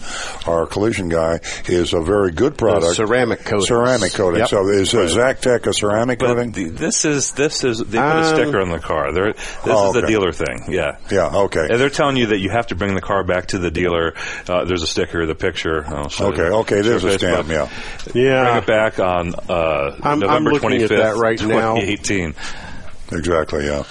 our 0.47 0.66
collision 0.66 1.09
guy, 1.09 1.40
is 1.66 1.93
a 1.94 2.01
very 2.01 2.32
good 2.32 2.59
product. 2.59 2.97
ceramic 2.97 3.44
coating. 3.44 3.66
Ceramic 3.66 4.12
coating. 4.12 4.40
Yep. 4.40 4.48
So 4.48 4.69
is 4.69 4.94
uh, 4.94 4.98
Zactec 5.07 5.66
a 5.66 5.73
ceramic 5.73 6.19
But 6.19 6.27
coating? 6.27 6.52
the- 6.52 6.69
this 6.69 7.05
is 7.05 7.32
this 7.32 7.65
is 7.65 7.78
they 7.78 7.98
put 7.98 8.05
a 8.05 8.19
Um, 8.19 8.24
sticker 8.35 8.61
on 8.61 8.70
the 8.70 8.78
car. 8.81 9.12
They're, 9.12 9.32
this 9.32 9.47
Oh, 9.66 9.89
is 9.89 9.93
the 9.94 9.98
okay. 10.01 10.09
dealer 10.09 10.32
thing. 10.32 10.65
Yeah. 10.69 10.97
yeah. 11.11 11.31
Okay. 11.35 11.66
And 11.70 11.81
they're 11.81 11.89
telling 11.90 12.16
you 12.16 12.27
that 12.27 12.39
you 12.39 12.51
have 12.51 12.66
to 12.69 12.74
bring 12.74 12.94
the 12.94 13.01
car 13.01 13.24
back 13.24 13.47
to 13.48 13.59
the 13.59 13.70
dealer. 13.70 14.15
Uh, 14.48 14.65
there's 14.65 14.82
a 14.82 14.86
sticker, 14.86 15.24
the 15.27 15.35
picture. 15.35 15.85
Okay, 15.86 16.36
you. 16.47 16.55
okay, 16.57 16.78
it 16.81 16.85
Show 16.85 16.90
is 16.97 17.05
a 17.05 17.09
Facebook. 17.19 17.43
scam, 17.44 17.48
yeah. 17.48 17.69
Yeah. 18.15 18.44
Bring 18.44 18.57
it 18.59 18.66
back 18.66 18.98
on 18.98 19.35
uh, 19.48 19.52
I'm- 19.52 20.01
I'm 20.02 20.19
November 20.20 20.52
looking 20.52 20.70
25th, 20.70 20.82
at 20.82 20.89
that 20.90 21.16
right 21.16 21.40
now. 21.40 21.77
2018. 21.77 22.35
Exactly. 23.12 23.66
Yeah. 23.66 23.82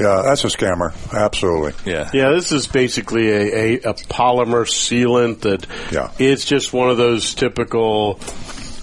Yeah. 0.00 0.22
That's 0.22 0.44
a 0.44 0.48
scammer. 0.48 0.92
Absolutely. 1.12 1.72
Yeah. 1.90 2.10
Yeah, 2.12 2.30
this 2.30 2.52
is 2.52 2.66
basically 2.66 3.30
a, 3.30 3.40
a, 3.40 3.74
a 3.90 3.94
polymer 3.94 4.64
sealant 4.66 5.40
that 5.40 5.66
Yeah. 5.92 6.10
it's 6.18 6.44
just 6.44 6.72
one 6.72 6.90
of 6.90 6.96
those 6.96 7.34
typical 7.34 8.18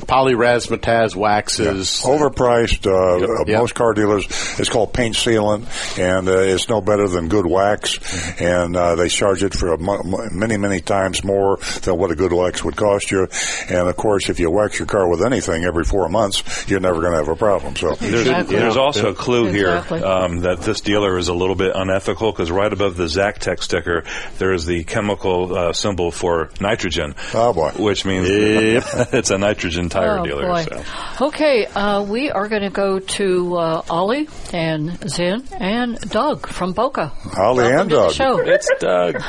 polyrazzmatazz 0.06 1.16
waxes. 1.16 2.02
Overpriced. 2.04 2.86
Uh, 2.86 3.18
Yep. 3.18 3.30
uh, 3.30 3.44
Yep. 3.48 3.60
Most 3.60 3.76
car 3.76 3.94
dealers, 3.94 4.26
it's 4.60 4.70
called 4.70 4.94
paint 4.94 5.16
sealant, 5.16 5.66
and 6.00 6.28
uh, 6.28 6.40
it's 6.40 6.68
no 6.70 6.82
better 6.82 7.08
than 7.08 7.28
good 7.28 7.46
wax. 7.46 8.00
And 8.42 8.76
uh, 8.76 8.96
they 8.96 9.08
charge 9.10 9.44
it 9.44 9.54
for 9.54 9.74
a 9.74 9.78
mu- 9.78 10.04
mu- 10.04 10.30
many, 10.32 10.58
many 10.58 10.82
times 10.82 11.24
more 11.24 11.58
than 11.84 11.98
what 11.98 12.12
a 12.12 12.16
good 12.16 12.34
wax 12.34 12.64
would 12.64 12.76
cost 12.76 13.12
you. 13.12 13.28
And 13.70 13.88
of 13.88 13.96
course, 13.96 14.30
if 14.30 14.40
you 14.40 14.50
wax 14.52 14.80
your 14.80 14.88
car 14.88 15.08
with 15.08 15.24
anything 15.24 15.64
every 15.64 15.84
four 15.84 16.10
months, 16.10 16.66
you're 16.70 16.80
never 16.80 17.00
going 17.00 17.12
to 17.12 17.18
have 17.18 17.28
a 17.30 17.36
problem. 17.36 17.76
So 17.76 17.94
There's, 17.96 18.22
Exactly. 18.22 18.56
there's 18.58 18.78
also 18.78 19.10
a 19.12 19.14
clue 19.16 19.48
Exactly. 19.48 20.00
here 20.00 20.08
um, 20.08 20.40
that 20.42 20.62
this 20.62 20.82
dealer 20.82 21.18
is 21.18 21.28
a 21.28 21.34
little 21.34 21.56
bit 21.56 21.74
unethical 21.76 22.32
because 22.32 22.52
right 22.52 22.72
above 22.72 22.98
the 22.98 23.06
Zactec 23.06 23.62
sticker, 23.62 24.04
there 24.40 24.54
is 24.54 24.66
the 24.66 24.84
chemical 24.84 25.56
uh, 25.56 25.74
symbol 25.74 26.12
for 26.12 26.50
nitrogen, 26.60 27.16
Oh, 27.34 27.54
boy. 27.54 27.72
which 27.72 28.06
means 28.06 28.28
it's 28.30 29.30
a 29.32 29.38
nitrogen 29.38 29.90
tire 29.96 30.20
oh, 30.20 30.26
dealer. 30.26 30.48
boy. 30.48 30.64
So. 30.64 31.26
Okay, 31.28 31.66
uh, 31.66 32.04
we 32.04 32.32
are 32.32 32.48
going 32.48 32.64
to 32.64 32.70
go 32.70 33.00
to 33.00 33.56
uh, 33.56 33.82
Ollie 33.90 34.28
and 34.54 34.98
Zen 35.10 35.44
and 35.54 36.00
Doug 36.10 36.48
from 36.48 36.74
Boca. 36.74 37.12
Ollie 37.38 37.64
Welcome 37.64 37.80
and 37.82 37.90
Doug. 37.90 38.12
show. 38.14 38.40
It's 38.40 38.70
Doug. 38.80 39.22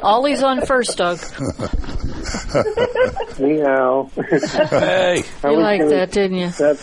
Ollie's 0.02 0.42
on 0.42 0.64
first, 0.66 0.96
Doug. 0.98 1.18
Meow. 3.38 4.10
hey. 4.14 5.22
I 5.42 5.50
You 5.50 5.56
was 5.56 5.62
liked 5.62 5.82
gonna- 5.84 5.94
that, 5.96 6.12
didn't 6.12 6.38
you? 6.38 6.50
That, 6.50 6.78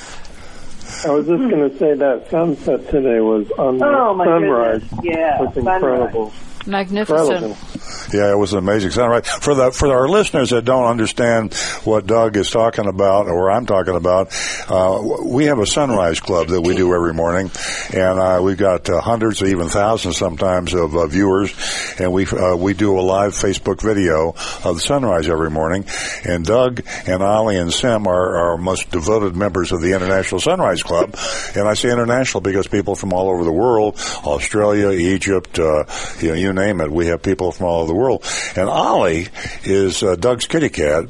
I 1.05 1.09
was 1.11 1.27
just 1.27 1.49
going 1.49 1.69
to 1.69 1.77
say 1.77 1.93
that 1.95 2.27
sunset 2.31 2.89
today 2.89 3.19
was 3.19 3.49
on 3.57 3.81
Oh, 3.83 4.13
my 4.15 4.25
sunrise. 4.25 4.81
goodness. 4.81 4.99
Yeah, 5.03 5.41
was 5.41 5.57
incredible. 5.57 6.33
Magnificent. 6.67 7.57
Yeah, 8.13 8.31
it 8.31 8.37
was 8.37 8.53
an 8.53 8.59
amazing 8.59 8.91
sunrise. 8.91 9.27
For 9.27 9.53
the 9.55 9.71
for 9.71 9.87
our 9.93 10.07
listeners 10.07 10.51
that 10.51 10.63
don't 10.63 10.85
understand 10.85 11.53
what 11.83 12.07
Doug 12.07 12.37
is 12.37 12.49
talking 12.49 12.87
about 12.87 13.27
or 13.27 13.51
I'm 13.51 13.65
talking 13.65 13.95
about, 13.95 14.33
uh, 14.69 15.01
we 15.23 15.45
have 15.45 15.59
a 15.59 15.65
sunrise 15.65 16.19
club 16.19 16.47
that 16.47 16.61
we 16.61 16.75
do 16.75 16.93
every 16.93 17.13
morning, 17.13 17.51
and 17.93 18.19
uh, 18.19 18.39
we've 18.41 18.57
got 18.57 18.89
uh, 18.89 19.01
hundreds, 19.01 19.41
or 19.41 19.47
even 19.47 19.67
thousands 19.67 20.17
sometimes 20.17 20.73
of 20.73 20.95
uh, 20.95 21.07
viewers, 21.07 21.53
and 21.99 22.13
we 22.13 22.25
uh, 22.27 22.55
we 22.55 22.73
do 22.73 22.97
a 22.97 23.01
live 23.01 23.33
Facebook 23.33 23.81
video 23.81 24.35
of 24.63 24.75
the 24.75 24.81
sunrise 24.81 25.27
every 25.29 25.49
morning. 25.49 25.85
And 26.23 26.45
Doug 26.45 26.81
and 27.07 27.21
Ollie 27.21 27.57
and 27.57 27.73
Sim 27.73 28.07
are 28.07 28.35
our 28.37 28.57
most 28.57 28.89
devoted 28.89 29.35
members 29.35 29.71
of 29.71 29.81
the 29.81 29.93
International 29.93 30.39
Sunrise 30.39 30.83
Club, 30.83 31.15
and 31.55 31.67
I 31.67 31.73
say 31.73 31.91
international 31.91 32.41
because 32.41 32.67
people 32.67 32.95
from 32.95 33.13
all 33.13 33.29
over 33.29 33.43
the 33.43 33.51
world, 33.51 33.99
Australia, 34.23 34.91
Egypt, 34.91 35.59
uh, 35.59 35.83
you 36.19 36.29
know, 36.29 36.33
you 36.33 36.53
name 36.57 36.81
it, 36.81 36.91
we 36.91 37.07
have 37.07 37.21
people 37.21 37.51
from 37.51 37.67
all 37.67 37.81
over 37.81 37.87
the 37.87 37.95
world. 37.95 38.25
And 38.55 38.69
Ollie 38.69 39.27
is 39.63 40.03
uh, 40.03 40.15
Doug's 40.15 40.47
kitty 40.47 40.69
cat, 40.69 41.05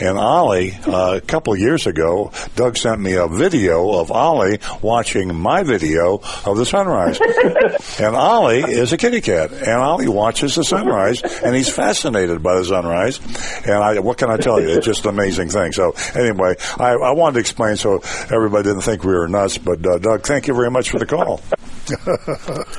and 0.00 0.18
Ollie, 0.18 0.72
uh, 0.86 1.16
a 1.16 1.20
couple 1.20 1.52
of 1.52 1.58
years 1.58 1.86
ago, 1.86 2.32
Doug 2.56 2.76
sent 2.76 3.00
me 3.00 3.14
a 3.14 3.28
video 3.28 3.98
of 3.98 4.10
Ollie 4.10 4.58
watching 4.82 5.34
my 5.34 5.62
video 5.62 6.20
of 6.44 6.56
the 6.56 6.66
sunrise. 6.66 7.20
and 8.00 8.16
Ollie 8.16 8.60
is 8.60 8.92
a 8.92 8.96
kitty 8.96 9.20
cat, 9.20 9.52
and 9.52 9.80
Ollie 9.80 10.08
watches 10.08 10.54
the 10.54 10.64
sunrise, 10.64 11.22
and 11.22 11.54
he's 11.54 11.70
fascinated 11.70 12.42
by 12.42 12.56
the 12.58 12.64
sunrise. 12.64 13.20
And 13.64 13.74
I, 13.74 13.98
what 14.00 14.18
can 14.18 14.30
I 14.30 14.36
tell 14.36 14.60
you? 14.60 14.68
It's 14.68 14.86
just 14.86 15.04
an 15.04 15.10
amazing 15.10 15.48
thing. 15.48 15.72
So 15.72 15.94
anyway, 16.14 16.54
I, 16.78 16.92
I 16.92 17.12
wanted 17.12 17.34
to 17.34 17.40
explain 17.40 17.76
so 17.76 18.02
everybody 18.30 18.64
didn't 18.64 18.82
think 18.82 19.04
we 19.04 19.14
were 19.14 19.28
nuts. 19.28 19.58
But 19.58 19.86
uh, 19.86 19.98
Doug, 19.98 20.26
thank 20.26 20.46
you 20.46 20.54
very 20.54 20.70
much 20.70 20.90
for 20.90 20.98
the 20.98 21.06
call. 21.06 21.40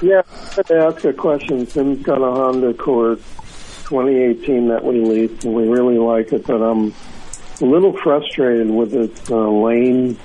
Yeah, 0.01 0.21
I 0.57 0.61
to 0.63 0.75
ask 0.75 1.03
a 1.05 1.13
question. 1.13 1.65
Tim's 1.65 2.03
got 2.03 2.21
a 2.21 2.31
Honda 2.31 2.67
Accord 2.67 3.17
2018 3.89 4.67
that 4.69 4.83
we 4.83 5.01
leased, 5.01 5.45
and 5.45 5.53
we 5.53 5.67
really 5.67 5.97
like 5.97 6.31
it, 6.31 6.45
but 6.45 6.61
I'm 6.61 6.93
a 7.61 7.65
little 7.65 7.95
frustrated 7.97 8.69
with 8.69 8.91
this 8.91 9.31
uh, 9.31 9.49
lane 9.49 10.17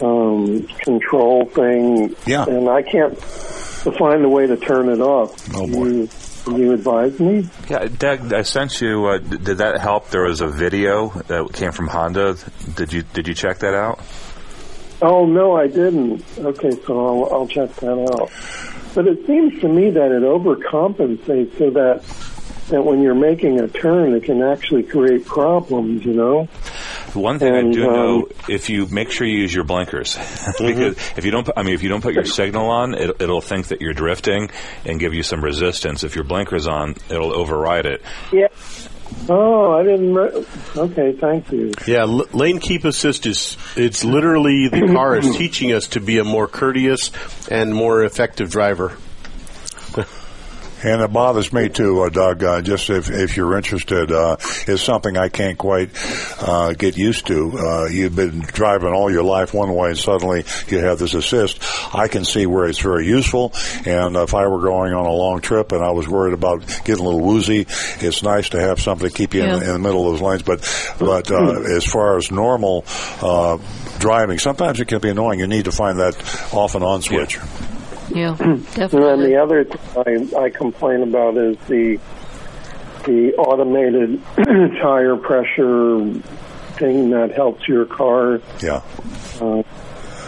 um, 0.00 0.66
control 0.78 1.46
thing. 1.46 2.16
Yeah. 2.26 2.44
And 2.44 2.68
I 2.68 2.82
can't 2.82 3.16
find 3.18 4.24
a 4.24 4.28
way 4.28 4.46
to 4.46 4.56
turn 4.56 4.88
it 4.88 5.00
off. 5.00 5.36
Oh, 5.54 5.66
boy. 5.66 5.86
You, 5.86 6.08
can 6.44 6.56
you 6.56 6.72
advise 6.72 7.18
me? 7.18 7.48
Yeah, 7.68 7.86
Doug, 7.86 8.32
I 8.32 8.42
sent 8.42 8.80
you. 8.80 9.06
Uh, 9.06 9.18
did 9.18 9.58
that 9.58 9.80
help? 9.80 10.10
There 10.10 10.22
was 10.22 10.40
a 10.40 10.46
video 10.46 11.08
that 11.26 11.52
came 11.52 11.72
from 11.72 11.88
Honda. 11.88 12.36
Did 12.76 12.92
you 12.92 13.02
did 13.02 13.26
you 13.26 13.34
check 13.34 13.58
that 13.58 13.74
out? 13.74 13.98
Oh 15.02 15.26
no, 15.26 15.56
I 15.56 15.66
didn't. 15.66 16.24
Okay, 16.38 16.70
so 16.70 17.06
I'll, 17.06 17.32
I'll 17.32 17.48
check 17.48 17.74
that 17.76 18.14
out. 18.14 18.30
But 18.94 19.06
it 19.08 19.26
seems 19.26 19.60
to 19.60 19.68
me 19.68 19.90
that 19.90 20.10
it 20.10 20.22
overcompensates 20.22 21.58
so 21.58 21.70
that 21.70 22.02
that 22.68 22.84
when 22.84 23.00
you're 23.02 23.14
making 23.14 23.60
a 23.60 23.68
turn, 23.68 24.14
it 24.14 24.24
can 24.24 24.42
actually 24.42 24.82
create 24.82 25.26
problems. 25.26 26.04
You 26.04 26.14
know. 26.14 26.48
One 27.12 27.38
thing 27.38 27.54
And, 27.54 27.68
I 27.68 27.72
do 27.72 27.88
um, 27.88 27.94
know, 27.94 28.28
if 28.48 28.68
you 28.68 28.86
make 28.86 29.10
sure 29.10 29.26
you 29.26 29.38
use 29.38 29.54
your 29.54 29.64
blinkers, 29.64 30.16
because 30.58 30.96
if 31.16 31.24
you 31.24 31.30
don't, 31.30 31.44
put, 31.44 31.54
I 31.56 31.62
mean, 31.62 31.74
if 31.74 31.82
you 31.82 31.88
don't 31.88 32.02
put 32.02 32.14
your 32.14 32.24
signal 32.24 32.68
on, 32.68 32.94
it, 32.94 33.22
it'll 33.22 33.40
think 33.40 33.68
that 33.68 33.80
you're 33.80 33.94
drifting 33.94 34.50
and 34.84 35.00
give 35.00 35.14
you 35.14 35.22
some 35.22 35.42
resistance. 35.42 36.04
If 36.04 36.14
your 36.14 36.24
blinkers 36.24 36.66
on, 36.66 36.96
it'll 37.08 37.34
override 37.34 37.86
it. 37.86 38.02
Yeah. 38.32 38.48
Oh, 39.28 39.72
I 39.72 39.82
didn't. 39.82 40.14
Re- 40.14 40.46
okay, 40.76 41.12
thank 41.12 41.50
you. 41.50 41.72
Yeah, 41.86 42.02
l- 42.02 42.26
lane 42.32 42.60
keep 42.60 42.84
assist 42.84 43.26
is 43.26 43.56
it's 43.76 44.04
literally 44.04 44.68
the 44.68 44.86
car 44.92 45.16
is 45.16 45.36
teaching 45.38 45.72
us 45.72 45.88
to 45.88 46.00
be 46.00 46.18
a 46.18 46.24
more 46.24 46.46
courteous 46.46 47.10
and 47.50 47.74
more 47.74 48.04
effective 48.04 48.50
driver. 48.50 48.96
And 50.86 51.02
it 51.02 51.12
bothers 51.12 51.52
me 51.52 51.68
too, 51.68 52.02
uh, 52.02 52.10
Doug. 52.10 52.44
Uh, 52.44 52.62
just 52.62 52.90
if, 52.90 53.10
if 53.10 53.36
you're 53.36 53.56
interested, 53.56 54.12
uh, 54.12 54.36
is 54.68 54.80
something 54.80 55.16
I 55.16 55.28
can't 55.28 55.58
quite 55.58 55.90
uh, 56.40 56.74
get 56.74 56.96
used 56.96 57.26
to. 57.26 57.58
Uh, 57.58 57.84
you've 57.86 58.14
been 58.14 58.38
driving 58.40 58.92
all 58.92 59.10
your 59.10 59.24
life 59.24 59.52
one 59.52 59.74
way, 59.74 59.88
and 59.88 59.98
suddenly 59.98 60.44
you 60.68 60.78
have 60.78 61.00
this 61.00 61.14
assist. 61.14 61.60
I 61.92 62.06
can 62.06 62.24
see 62.24 62.46
where 62.46 62.66
it's 62.66 62.78
very 62.78 63.04
useful. 63.06 63.52
And 63.84 64.14
if 64.14 64.32
I 64.32 64.46
were 64.46 64.60
going 64.60 64.92
on 64.92 65.06
a 65.06 65.12
long 65.12 65.40
trip 65.40 65.72
and 65.72 65.82
I 65.82 65.90
was 65.90 66.06
worried 66.08 66.34
about 66.34 66.60
getting 66.84 67.04
a 67.04 67.08
little 67.08 67.20
woozy, 67.20 67.66
it's 68.00 68.22
nice 68.22 68.50
to 68.50 68.60
have 68.60 68.80
something 68.80 69.08
to 69.08 69.12
keep 69.14 69.34
you 69.34 69.42
in, 69.42 69.48
Yeah. 69.48 69.54
in 69.56 69.72
the 69.72 69.78
middle 69.80 70.06
of 70.06 70.12
those 70.12 70.22
lanes. 70.22 70.42
But 70.42 70.60
but 71.00 71.30
uh, 71.32 71.62
as 71.76 71.84
far 71.84 72.16
as 72.16 72.30
normal 72.30 72.84
uh, 73.20 73.58
driving, 73.98 74.38
sometimes 74.38 74.78
it 74.78 74.86
can 74.86 75.00
be 75.00 75.08
annoying. 75.08 75.40
You 75.40 75.48
need 75.48 75.64
to 75.64 75.72
find 75.72 75.98
that 75.98 76.14
off 76.52 76.76
and 76.76 76.84
on 76.84 77.02
switch. 77.02 77.36
Yeah, 77.38 77.44
And 78.40 78.90
then 78.90 79.20
the 79.20 79.36
other 79.42 79.64
thing 79.64 80.30
I, 80.36 80.44
I 80.44 80.50
complain 80.50 81.02
about 81.02 81.36
is 81.36 81.56
the 81.68 81.98
the 83.04 83.34
automated 83.34 84.20
tire 84.36 85.16
pressure 85.16 86.12
thing 86.76 87.10
that 87.10 87.32
helps 87.34 87.66
your 87.68 87.86
car. 87.86 88.40
Yeah. 88.62 88.82
Uh, 89.40 89.62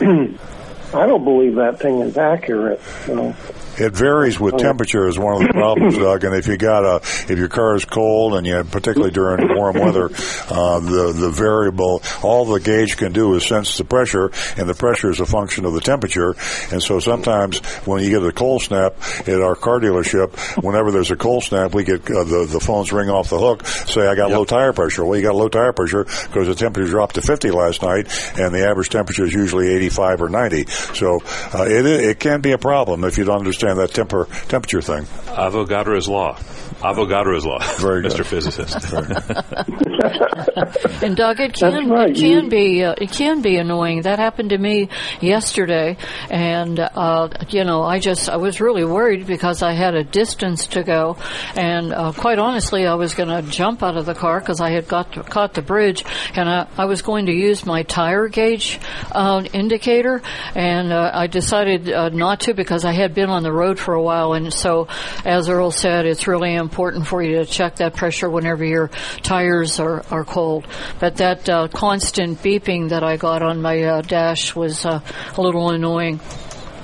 I 0.94 1.06
don't 1.06 1.24
believe 1.24 1.56
that 1.56 1.80
thing 1.80 2.00
is 2.00 2.16
accurate. 2.16 2.80
So. 3.04 3.34
It 3.80 3.92
varies 3.92 4.40
with 4.40 4.58
temperature 4.58 5.06
is 5.06 5.18
one 5.18 5.40
of 5.40 5.46
the 5.46 5.52
problems, 5.52 5.96
Doug. 5.98 6.24
And 6.24 6.34
if 6.34 6.46
you 6.46 6.56
got 6.56 6.84
a, 6.84 6.96
if 7.30 7.38
your 7.38 7.48
car 7.48 7.76
is 7.76 7.84
cold 7.84 8.34
and 8.34 8.46
you, 8.46 8.64
particularly 8.64 9.12
during 9.12 9.54
warm 9.56 9.78
weather, 9.78 10.06
uh, 10.50 10.80
the 10.80 11.12
the 11.14 11.30
variable, 11.30 12.02
all 12.22 12.44
the 12.44 12.60
gauge 12.60 12.96
can 12.96 13.12
do 13.12 13.34
is 13.34 13.46
sense 13.46 13.78
the 13.78 13.84
pressure, 13.84 14.30
and 14.56 14.68
the 14.68 14.74
pressure 14.74 15.10
is 15.10 15.20
a 15.20 15.26
function 15.26 15.64
of 15.64 15.74
the 15.74 15.80
temperature. 15.80 16.34
And 16.72 16.82
so 16.82 16.98
sometimes 16.98 17.58
when 17.86 18.02
you 18.02 18.10
get 18.10 18.22
a 18.26 18.32
cold 18.32 18.62
snap 18.62 18.96
at 19.26 19.40
our 19.40 19.54
car 19.54 19.80
dealership, 19.80 20.62
whenever 20.62 20.90
there's 20.90 21.10
a 21.10 21.16
cold 21.16 21.44
snap, 21.44 21.74
we 21.74 21.84
get 21.84 22.02
uh, 22.10 22.24
the 22.24 22.48
the 22.50 22.60
phones 22.60 22.92
ring 22.92 23.08
off 23.10 23.30
the 23.30 23.38
hook, 23.38 23.66
say 23.66 24.06
I 24.06 24.14
got 24.14 24.30
low 24.30 24.44
tire 24.44 24.72
pressure. 24.72 25.04
Well, 25.04 25.18
you 25.18 25.22
got 25.22 25.34
low 25.34 25.48
tire 25.48 25.72
pressure 25.72 26.04
because 26.04 26.48
the 26.48 26.54
temperature 26.54 26.90
dropped 26.90 27.14
to 27.14 27.22
50 27.22 27.50
last 27.50 27.82
night, 27.82 28.08
and 28.38 28.54
the 28.54 28.66
average 28.66 28.88
temperature 28.88 29.24
is 29.24 29.32
usually 29.32 29.68
85 29.68 30.22
or 30.22 30.28
90. 30.28 30.66
So 30.66 31.20
uh, 31.54 31.64
it 31.68 31.86
it 31.86 32.20
can 32.20 32.40
be 32.40 32.52
a 32.52 32.58
problem 32.58 33.04
if 33.04 33.18
you 33.18 33.24
don't 33.24 33.38
understand 33.38 33.67
that 33.76 33.92
temper 33.92 34.26
temperature 34.48 34.82
thing. 34.82 35.04
Avogadro's 35.34 36.08
law. 36.08 36.36
Avogadro's 36.80 37.44
law. 37.44 37.58
Very 37.78 38.02
Mr. 38.08 38.24
Physicist. 38.24 38.92
And 41.02 41.16
Doug, 41.16 41.40
it 41.40 41.54
can 41.54 41.88
right, 41.88 42.10
it 42.10 42.16
can 42.16 42.44
you- 42.44 42.50
be 42.50 42.84
uh, 42.84 42.94
it 42.98 43.10
can 43.10 43.40
be 43.42 43.56
annoying. 43.56 44.02
That 44.02 44.18
happened 44.18 44.50
to 44.50 44.58
me 44.58 44.88
yesterday, 45.20 45.96
and 46.30 46.78
uh, 46.78 47.28
you 47.48 47.64
know 47.64 47.82
I 47.82 47.98
just 47.98 48.28
I 48.28 48.36
was 48.36 48.60
really 48.60 48.84
worried 48.84 49.26
because 49.26 49.62
I 49.62 49.72
had 49.72 49.94
a 49.94 50.04
distance 50.04 50.66
to 50.68 50.82
go, 50.82 51.16
and 51.54 51.92
uh, 51.92 52.12
quite 52.12 52.38
honestly, 52.38 52.86
I 52.86 52.94
was 52.94 53.14
going 53.14 53.28
to 53.28 53.48
jump 53.50 53.82
out 53.82 53.96
of 53.96 54.06
the 54.06 54.14
car 54.14 54.40
because 54.40 54.60
I 54.60 54.70
had 54.70 54.88
got 54.88 55.12
to, 55.14 55.22
caught 55.22 55.54
the 55.54 55.62
bridge, 55.62 56.04
and 56.34 56.48
I, 56.48 56.66
I 56.76 56.84
was 56.86 57.02
going 57.02 57.26
to 57.26 57.32
use 57.32 57.64
my 57.64 57.82
tire 57.84 58.28
gauge 58.28 58.78
uh, 59.12 59.44
indicator, 59.52 60.22
and 60.54 60.92
uh, 60.92 61.10
I 61.14 61.26
decided 61.28 61.90
uh, 61.90 62.08
not 62.10 62.40
to 62.40 62.54
because 62.54 62.84
I 62.84 62.92
had 62.92 63.14
been 63.14 63.30
on 63.30 63.42
the 63.42 63.52
road 63.52 63.78
for 63.78 63.94
a 63.94 64.02
while, 64.02 64.32
and 64.34 64.52
so 64.52 64.88
as 65.24 65.48
Earl 65.48 65.70
said, 65.70 66.06
it's 66.06 66.26
really 66.26 66.54
important 66.54 67.06
for 67.06 67.22
you 67.22 67.36
to 67.36 67.46
check 67.46 67.76
that 67.76 67.94
pressure 67.94 68.28
whenever 68.28 68.64
your 68.64 68.88
tires 69.22 69.78
are, 69.80 69.87
are 70.10 70.24
cold. 70.24 70.66
But 71.00 71.16
that 71.16 71.48
uh, 71.48 71.68
constant 71.68 72.42
beeping 72.42 72.90
that 72.90 73.02
I 73.02 73.16
got 73.16 73.42
on 73.42 73.62
my 73.62 73.82
uh, 73.82 74.02
dash 74.02 74.54
was 74.54 74.84
uh, 74.84 75.00
a 75.36 75.40
little 75.40 75.70
annoying. 75.70 76.20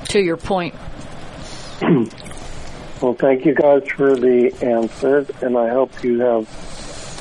To 0.08 0.20
your 0.20 0.36
point, 0.36 0.74
Well, 3.04 3.12
thank 3.12 3.44
you 3.44 3.54
guys 3.54 3.82
for 3.88 4.16
the 4.16 4.50
answers, 4.62 5.28
and 5.42 5.58
I 5.58 5.68
hope 5.68 6.02
you 6.02 6.20
have 6.20 6.48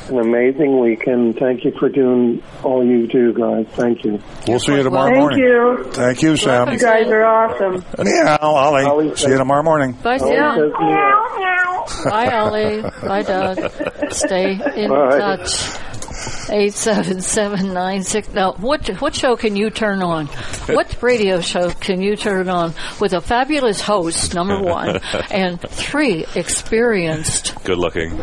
an 0.09 0.19
amazing 0.19 0.80
weekend. 0.80 1.38
Thank 1.38 1.63
you 1.65 1.71
for 1.80 1.89
doing 1.89 2.41
all 2.63 2.85
you 2.85 3.07
do, 3.07 3.34
guys. 3.34 3.65
Thank 3.75 4.03
you. 4.03 4.21
We'll 4.47 4.59
see 4.59 4.73
you 4.75 4.84
tomorrow 4.84 5.07
Thank 5.09 5.19
morning. 5.19 5.39
you. 5.39 5.84
Thank 5.93 6.21
you, 6.21 6.35
Sam. 6.38 6.71
You 6.71 6.80
guys 6.80 7.07
are 7.07 7.23
awesome. 7.23 7.84
Yeah, 8.05 8.38
Ollie. 8.41 8.84
Ollie, 8.85 9.15
See 9.15 9.30
you 9.30 9.38
tomorrow 9.38 9.63
morning. 9.63 9.93
bye, 10.03 10.17
Always 10.17 10.38
Sam. 10.38 10.57
says 10.57 10.71
you- 10.80 12.09
Bye, 12.09 12.38
Ollie. 12.39 12.81
Bye, 13.07 13.23
Doug. 13.23 14.11
Stay 14.11 14.51
in 14.75 14.89
Bye. 14.89 15.17
touch. 15.17 16.42
Eight 16.49 16.73
seven 16.73 17.21
seven 17.21 17.73
nine 17.73 18.03
six. 18.03 18.29
Now, 18.33 18.53
what 18.53 18.87
what 19.01 19.15
show 19.15 19.35
can 19.35 19.55
you 19.55 19.69
turn 19.69 20.01
on? 20.03 20.27
What 20.67 21.01
radio 21.01 21.39
show 21.41 21.69
can 21.71 22.01
you 22.01 22.15
turn 22.15 22.49
on 22.49 22.73
with 22.99 23.13
a 23.13 23.21
fabulous 23.21 23.79
host? 23.81 24.33
Number 24.33 24.59
one, 24.61 24.97
and 25.31 25.61
three 25.61 26.25
experienced, 26.35 27.55
Good 27.63 27.77
looking. 27.77 28.19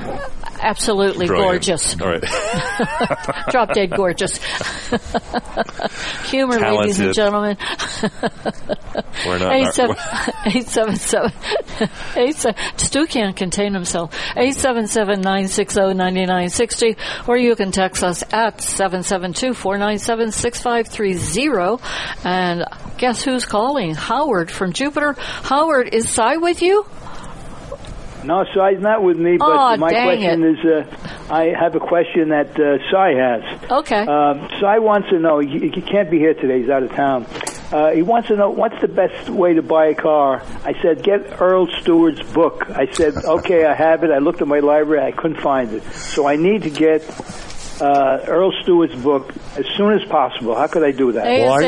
absolutely 0.60 1.26
Brilliant. 1.28 1.50
gorgeous, 1.66 2.00
All 2.00 2.08
right. 2.08 2.24
drop 3.50 3.72
dead 3.72 3.90
gorgeous. 3.96 4.38
Humor, 6.30 6.58
ladies 6.60 7.00
and 7.00 7.14
gentlemen. 7.14 7.56
We're 9.26 9.38
not. 9.38 9.52
Eight 9.52 9.72
seven 9.72 9.96
eight 10.46 10.66
seven 10.66 10.96
seven 10.96 11.32
eight 12.16 12.36
seven. 12.36 12.60
Stu 12.76 13.06
can't 13.06 13.36
contain 13.36 13.72
himself. 13.74 14.14
Eight 14.36 14.54
seven 14.54 14.86
seven 14.86 15.20
nine 15.20 15.48
six 15.48 15.76
oh 15.76 15.82
zero 15.82 15.92
ninety 15.92 16.26
nine 16.26 16.48
sixty, 16.50 16.96
or 17.26 17.36
you 17.36 17.54
can 17.56 17.70
text 17.70 18.02
us 18.02 18.09
at 18.32 18.60
seven 18.60 19.02
seven 19.02 19.32
two 19.32 19.54
four 19.54 19.78
nine 19.78 19.98
seven 19.98 20.32
six 20.32 20.62
five 20.62 20.88
three 20.88 21.14
zero. 21.14 21.80
And 22.24 22.64
guess 22.98 23.22
who's 23.22 23.44
calling? 23.44 23.94
Howard 23.94 24.50
from 24.50 24.72
Jupiter. 24.72 25.14
Howard, 25.18 25.88
is 25.92 26.08
Cy 26.08 26.36
with 26.36 26.62
you? 26.62 26.86
No, 28.22 28.44
Cy's 28.54 28.80
not 28.80 29.02
with 29.02 29.16
me, 29.16 29.38
but 29.38 29.48
Aw, 29.48 29.76
my 29.76 29.90
question 29.90 30.44
is, 30.44 30.58
uh, 30.62 31.32
I 31.32 31.54
have 31.58 31.74
a 31.74 31.80
question 31.80 32.28
that 32.28 32.50
uh, 32.60 32.76
Cy 32.90 33.14
has. 33.14 33.70
Okay. 33.70 34.02
Um, 34.02 34.46
Cy 34.60 34.78
wants 34.78 35.08
to 35.08 35.18
know, 35.18 35.38
he, 35.38 35.70
he 35.70 35.80
can't 35.80 36.10
be 36.10 36.18
here 36.18 36.34
today, 36.34 36.60
he's 36.60 36.68
out 36.68 36.82
of 36.82 36.90
town. 36.92 37.26
Uh, 37.72 37.92
he 37.92 38.02
wants 38.02 38.28
to 38.28 38.36
know, 38.36 38.50
what's 38.50 38.78
the 38.82 38.88
best 38.88 39.30
way 39.30 39.54
to 39.54 39.62
buy 39.62 39.86
a 39.86 39.94
car? 39.94 40.42
I 40.64 40.74
said, 40.82 41.02
get 41.02 41.40
Earl 41.40 41.68
Stewart's 41.80 42.22
book. 42.32 42.68
I 42.68 42.90
said, 42.92 43.14
okay, 43.16 43.64
I 43.64 43.74
have 43.74 44.04
it. 44.04 44.10
I 44.10 44.18
looked 44.18 44.42
at 44.42 44.48
my 44.48 44.58
library, 44.58 45.02
I 45.02 45.12
couldn't 45.12 45.40
find 45.40 45.72
it. 45.72 45.82
So 45.94 46.26
I 46.26 46.36
need 46.36 46.64
to 46.64 46.70
get 46.70 47.02
uh, 47.80 48.24
Earl 48.26 48.52
Stewart's 48.62 48.94
book 48.96 49.32
as 49.56 49.66
soon 49.76 49.92
as 49.92 50.04
possible. 50.08 50.54
How 50.54 50.66
could 50.66 50.84
I 50.84 50.90
do 50.92 51.12
that? 51.12 51.24
Well, 51.24 51.52
I, 51.52 51.60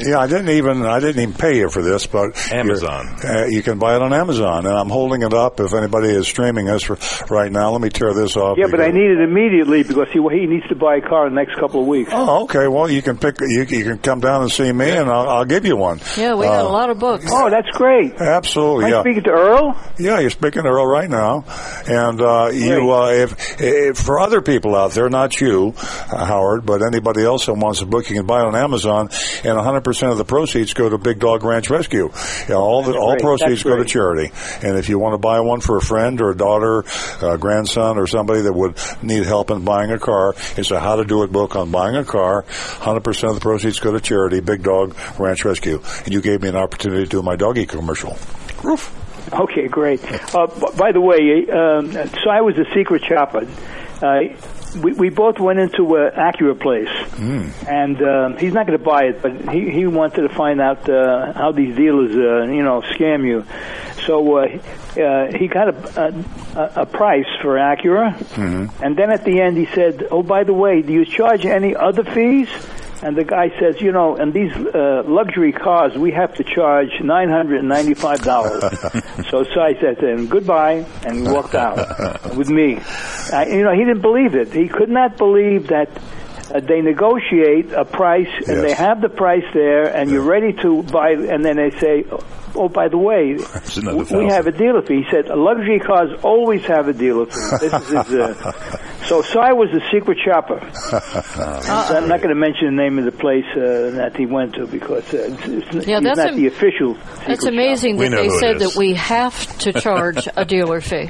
yeah, 0.00 0.18
I 0.18 0.26
didn't 0.26 0.50
even 0.50 0.84
I 0.84 1.00
didn't 1.00 1.22
even 1.22 1.34
pay 1.34 1.56
you 1.58 1.70
for 1.70 1.82
this, 1.82 2.06
but 2.06 2.36
Amazon. 2.52 3.06
Uh, 3.24 3.46
you 3.48 3.62
can 3.62 3.78
buy 3.78 3.96
it 3.96 4.02
on 4.02 4.12
Amazon, 4.12 4.66
and 4.66 4.74
I'm 4.76 4.88
holding 4.90 5.22
it 5.22 5.32
up. 5.32 5.60
If 5.60 5.72
anybody 5.74 6.08
is 6.08 6.26
streaming 6.28 6.68
us 6.68 6.82
for, 6.82 6.98
right 7.32 7.50
now, 7.50 7.70
let 7.70 7.80
me 7.80 7.88
tear 7.90 8.12
this 8.14 8.36
off. 8.36 8.58
Yeah, 8.58 8.66
but 8.70 8.80
I 8.80 8.88
need 8.88 9.10
it 9.10 9.20
immediately 9.20 9.82
because 9.82 10.08
he 10.12 10.20
he 10.34 10.46
needs 10.46 10.66
to 10.68 10.74
buy 10.74 10.96
a 10.96 11.00
car 11.00 11.26
in 11.26 11.34
the 11.34 11.40
next 11.40 11.58
couple 11.58 11.80
of 11.80 11.86
weeks. 11.86 12.10
Oh, 12.12 12.44
okay. 12.44 12.68
Well, 12.68 12.90
you 12.90 13.02
can 13.02 13.16
pick. 13.18 13.40
You, 13.40 13.62
you 13.64 13.84
can 13.84 13.98
come 13.98 14.20
down 14.20 14.42
and 14.42 14.50
see 14.50 14.70
me, 14.72 14.90
and 14.90 15.08
I'll, 15.10 15.28
I'll 15.28 15.44
give 15.44 15.64
you 15.64 15.76
one. 15.76 16.00
Yeah, 16.16 16.34
we 16.34 16.44
got 16.46 16.64
Uh, 16.64 16.68
a 16.68 16.72
lot 16.72 16.90
of 16.90 16.98
books. 16.98 17.26
Oh, 17.30 17.48
that's 17.50 17.70
great. 17.70 18.14
Absolutely. 18.14 18.86
Am 18.86 18.92
I 18.92 18.96
yeah. 18.96 19.00
speaking 19.02 19.22
to 19.24 19.30
Earl? 19.30 19.80
Yeah, 19.98 20.20
you're 20.20 20.30
speaking 20.30 20.62
to 20.62 20.68
Earl 20.68 20.86
right 20.86 21.08
now, 21.08 21.44
and 21.86 22.20
uh, 22.20 22.50
you, 22.52 22.90
uh, 22.92 23.08
if, 23.10 23.60
if 23.60 23.98
for 23.98 24.18
other 24.20 24.40
people 24.42 24.74
out 24.74 24.92
there, 24.92 25.08
not 25.08 25.40
you, 25.40 25.53
uh, 25.62 26.24
Howard, 26.24 26.66
but 26.66 26.82
anybody 26.82 27.22
else 27.24 27.46
that 27.46 27.54
wants 27.54 27.80
a 27.80 27.86
book, 27.86 28.08
you 28.10 28.16
can 28.16 28.26
buy 28.26 28.40
it 28.40 28.46
on 28.46 28.54
Amazon, 28.56 29.08
and 29.44 29.56
100 29.56 29.80
percent 29.82 30.12
of 30.12 30.18
the 30.18 30.24
proceeds 30.24 30.74
go 30.74 30.88
to 30.88 30.98
Big 30.98 31.18
Dog 31.20 31.44
Ranch 31.44 31.70
Rescue. 31.70 32.10
You 32.10 32.48
know, 32.48 32.60
all 32.60 32.82
the 32.82 32.96
all 32.96 33.16
proceeds 33.16 33.62
go 33.62 33.76
to 33.76 33.84
charity, 33.84 34.32
and 34.62 34.76
if 34.76 34.88
you 34.88 34.98
want 34.98 35.14
to 35.14 35.18
buy 35.18 35.40
one 35.40 35.60
for 35.60 35.76
a 35.76 35.82
friend 35.82 36.20
or 36.20 36.30
a 36.30 36.36
daughter, 36.36 36.84
uh, 37.22 37.36
grandson, 37.36 37.98
or 37.98 38.06
somebody 38.06 38.42
that 38.42 38.52
would 38.52 38.78
need 39.02 39.24
help 39.24 39.50
in 39.50 39.64
buying 39.64 39.90
a 39.90 39.98
car, 39.98 40.34
it's 40.56 40.70
a 40.70 40.80
How 40.80 40.96
to 40.96 41.04
Do 41.04 41.22
It 41.22 41.32
book 41.32 41.56
on 41.56 41.70
buying 41.70 41.96
a 41.96 42.04
car. 42.04 42.42
100 42.42 43.00
percent 43.00 43.30
of 43.30 43.36
the 43.36 43.40
proceeds 43.42 43.78
go 43.80 43.92
to 43.92 44.00
charity, 44.00 44.40
Big 44.40 44.62
Dog 44.62 44.96
Ranch 45.18 45.44
Rescue, 45.44 45.80
and 46.04 46.12
you 46.12 46.20
gave 46.20 46.42
me 46.42 46.48
an 46.48 46.56
opportunity 46.56 47.04
to 47.04 47.08
do 47.08 47.22
my 47.22 47.36
doggy 47.36 47.66
commercial. 47.66 48.16
Okay, 49.32 49.68
great. 49.68 50.02
Uh, 50.34 50.46
b- 50.46 50.66
by 50.76 50.92
the 50.92 51.00
way, 51.00 51.46
um, 51.50 51.92
so 51.92 52.30
I 52.30 52.42
was 52.42 52.56
a 52.58 52.64
secret 52.74 53.02
shopper. 53.04 53.46
Uh, 54.02 54.34
we, 54.82 54.92
we 54.92 55.08
both 55.10 55.38
went 55.38 55.58
into 55.58 55.96
an 55.96 56.12
Acura 56.12 56.58
place, 56.60 56.88
and 57.68 58.00
um, 58.02 58.36
he's 58.38 58.52
not 58.52 58.66
going 58.66 58.78
to 58.78 58.84
buy 58.84 59.04
it, 59.04 59.22
but 59.22 59.52
he, 59.54 59.70
he 59.70 59.86
wanted 59.86 60.28
to 60.28 60.34
find 60.34 60.60
out 60.60 60.88
uh, 60.88 61.32
how 61.32 61.52
these 61.52 61.76
dealers, 61.76 62.14
uh, 62.14 62.50
you 62.52 62.62
know, 62.62 62.80
scam 62.82 63.26
you. 63.26 63.44
So 64.06 64.36
uh, 64.38 64.46
uh, 65.00 65.36
he 65.38 65.48
got 65.48 65.68
a, 65.68 66.24
a, 66.56 66.82
a 66.82 66.86
price 66.86 67.26
for 67.40 67.56
Acura, 67.56 68.14
and 68.82 68.96
then 68.96 69.10
at 69.10 69.24
the 69.24 69.40
end 69.40 69.56
he 69.56 69.66
said, 69.66 70.06
"Oh, 70.10 70.22
by 70.22 70.44
the 70.44 70.52
way, 70.52 70.82
do 70.82 70.92
you 70.92 71.04
charge 71.04 71.46
any 71.46 71.74
other 71.74 72.04
fees?" 72.04 72.48
And 73.04 73.14
the 73.14 73.24
guy 73.24 73.50
says, 73.60 73.82
you 73.82 73.92
know, 73.92 74.16
in 74.16 74.32
these 74.32 74.50
uh, 74.56 75.02
luxury 75.06 75.52
cars, 75.52 75.94
we 75.94 76.10
have 76.12 76.34
to 76.36 76.42
charge 76.42 76.88
nine 77.02 77.28
hundred 77.28 77.58
and 77.60 77.68
ninety-five 77.68 78.22
dollars. 78.22 78.62
so 79.30 79.44
Cy 79.44 79.78
said 79.78 79.98
to 80.00 80.08
him, 80.08 80.26
"Goodbye," 80.26 80.86
and 81.04 81.14
he 81.16 81.22
walked 81.22 81.54
out 81.54 81.76
with 82.34 82.48
me. 82.48 82.78
I, 83.30 83.44
you 83.44 83.62
know, 83.62 83.72
he 83.72 83.84
didn't 83.84 84.00
believe 84.00 84.34
it. 84.34 84.54
He 84.54 84.68
could 84.68 84.88
not 84.88 85.18
believe 85.18 85.68
that. 85.68 85.90
Uh, 86.52 86.60
they 86.60 86.82
negotiate 86.82 87.72
a 87.72 87.84
price, 87.84 88.28
and 88.46 88.62
they 88.62 88.74
have 88.74 89.00
the 89.00 89.08
price 89.08 89.44
there, 89.54 89.84
and 89.84 90.10
you're 90.10 90.22
ready 90.28 90.52
to 90.52 90.82
buy. 90.82 91.12
And 91.12 91.42
then 91.44 91.56
they 91.56 91.70
say, 91.78 92.04
"Oh, 92.54 92.68
by 92.68 92.88
the 92.88 92.98
way, 92.98 93.34
we 94.18 94.26
have 94.28 94.46
a 94.46 94.52
dealer 94.52 94.82
fee." 94.82 95.02
He 95.02 95.10
said, 95.10 95.28
"Luxury 95.28 95.80
cars 95.80 96.10
always 96.22 96.62
have 96.66 96.88
a 96.88 96.92
dealer 96.92 97.24
fee." 97.26 97.40
This 97.60 97.72
is 97.72 97.88
his, 97.88 98.14
uh, 98.14 98.52
so 99.06 99.22
Cy 99.22 99.52
was 99.54 99.70
a 99.72 99.80
secret 99.90 100.18
shopper. 100.22 100.60
I'm 101.96 102.08
not 102.08 102.20
going 102.20 102.34
to 102.34 102.40
mention 102.40 102.76
the 102.76 102.82
name 102.82 102.98
of 102.98 103.06
the 103.06 103.12
place 103.12 103.46
uh, 103.56 103.96
that 103.96 104.14
he 104.16 104.26
went 104.26 104.54
to 104.56 104.66
because 104.66 105.14
uh, 105.14 105.18
it's, 105.46 105.74
it's, 105.74 105.86
Yeah, 105.86 106.00
he's 106.00 106.04
that's 106.08 106.18
not 106.18 106.28
am- 106.28 106.36
the 106.36 106.46
official. 106.48 106.96
It's 107.26 107.46
amazing 107.46 107.96
shopper. 107.96 108.10
that 108.10 108.16
they 108.16 108.28
said 108.28 108.58
that 108.58 108.76
we 108.76 108.94
have 108.94 109.58
to 109.60 109.72
charge 109.72 110.28
a 110.36 110.44
dealer 110.44 110.82
fee. 110.82 111.08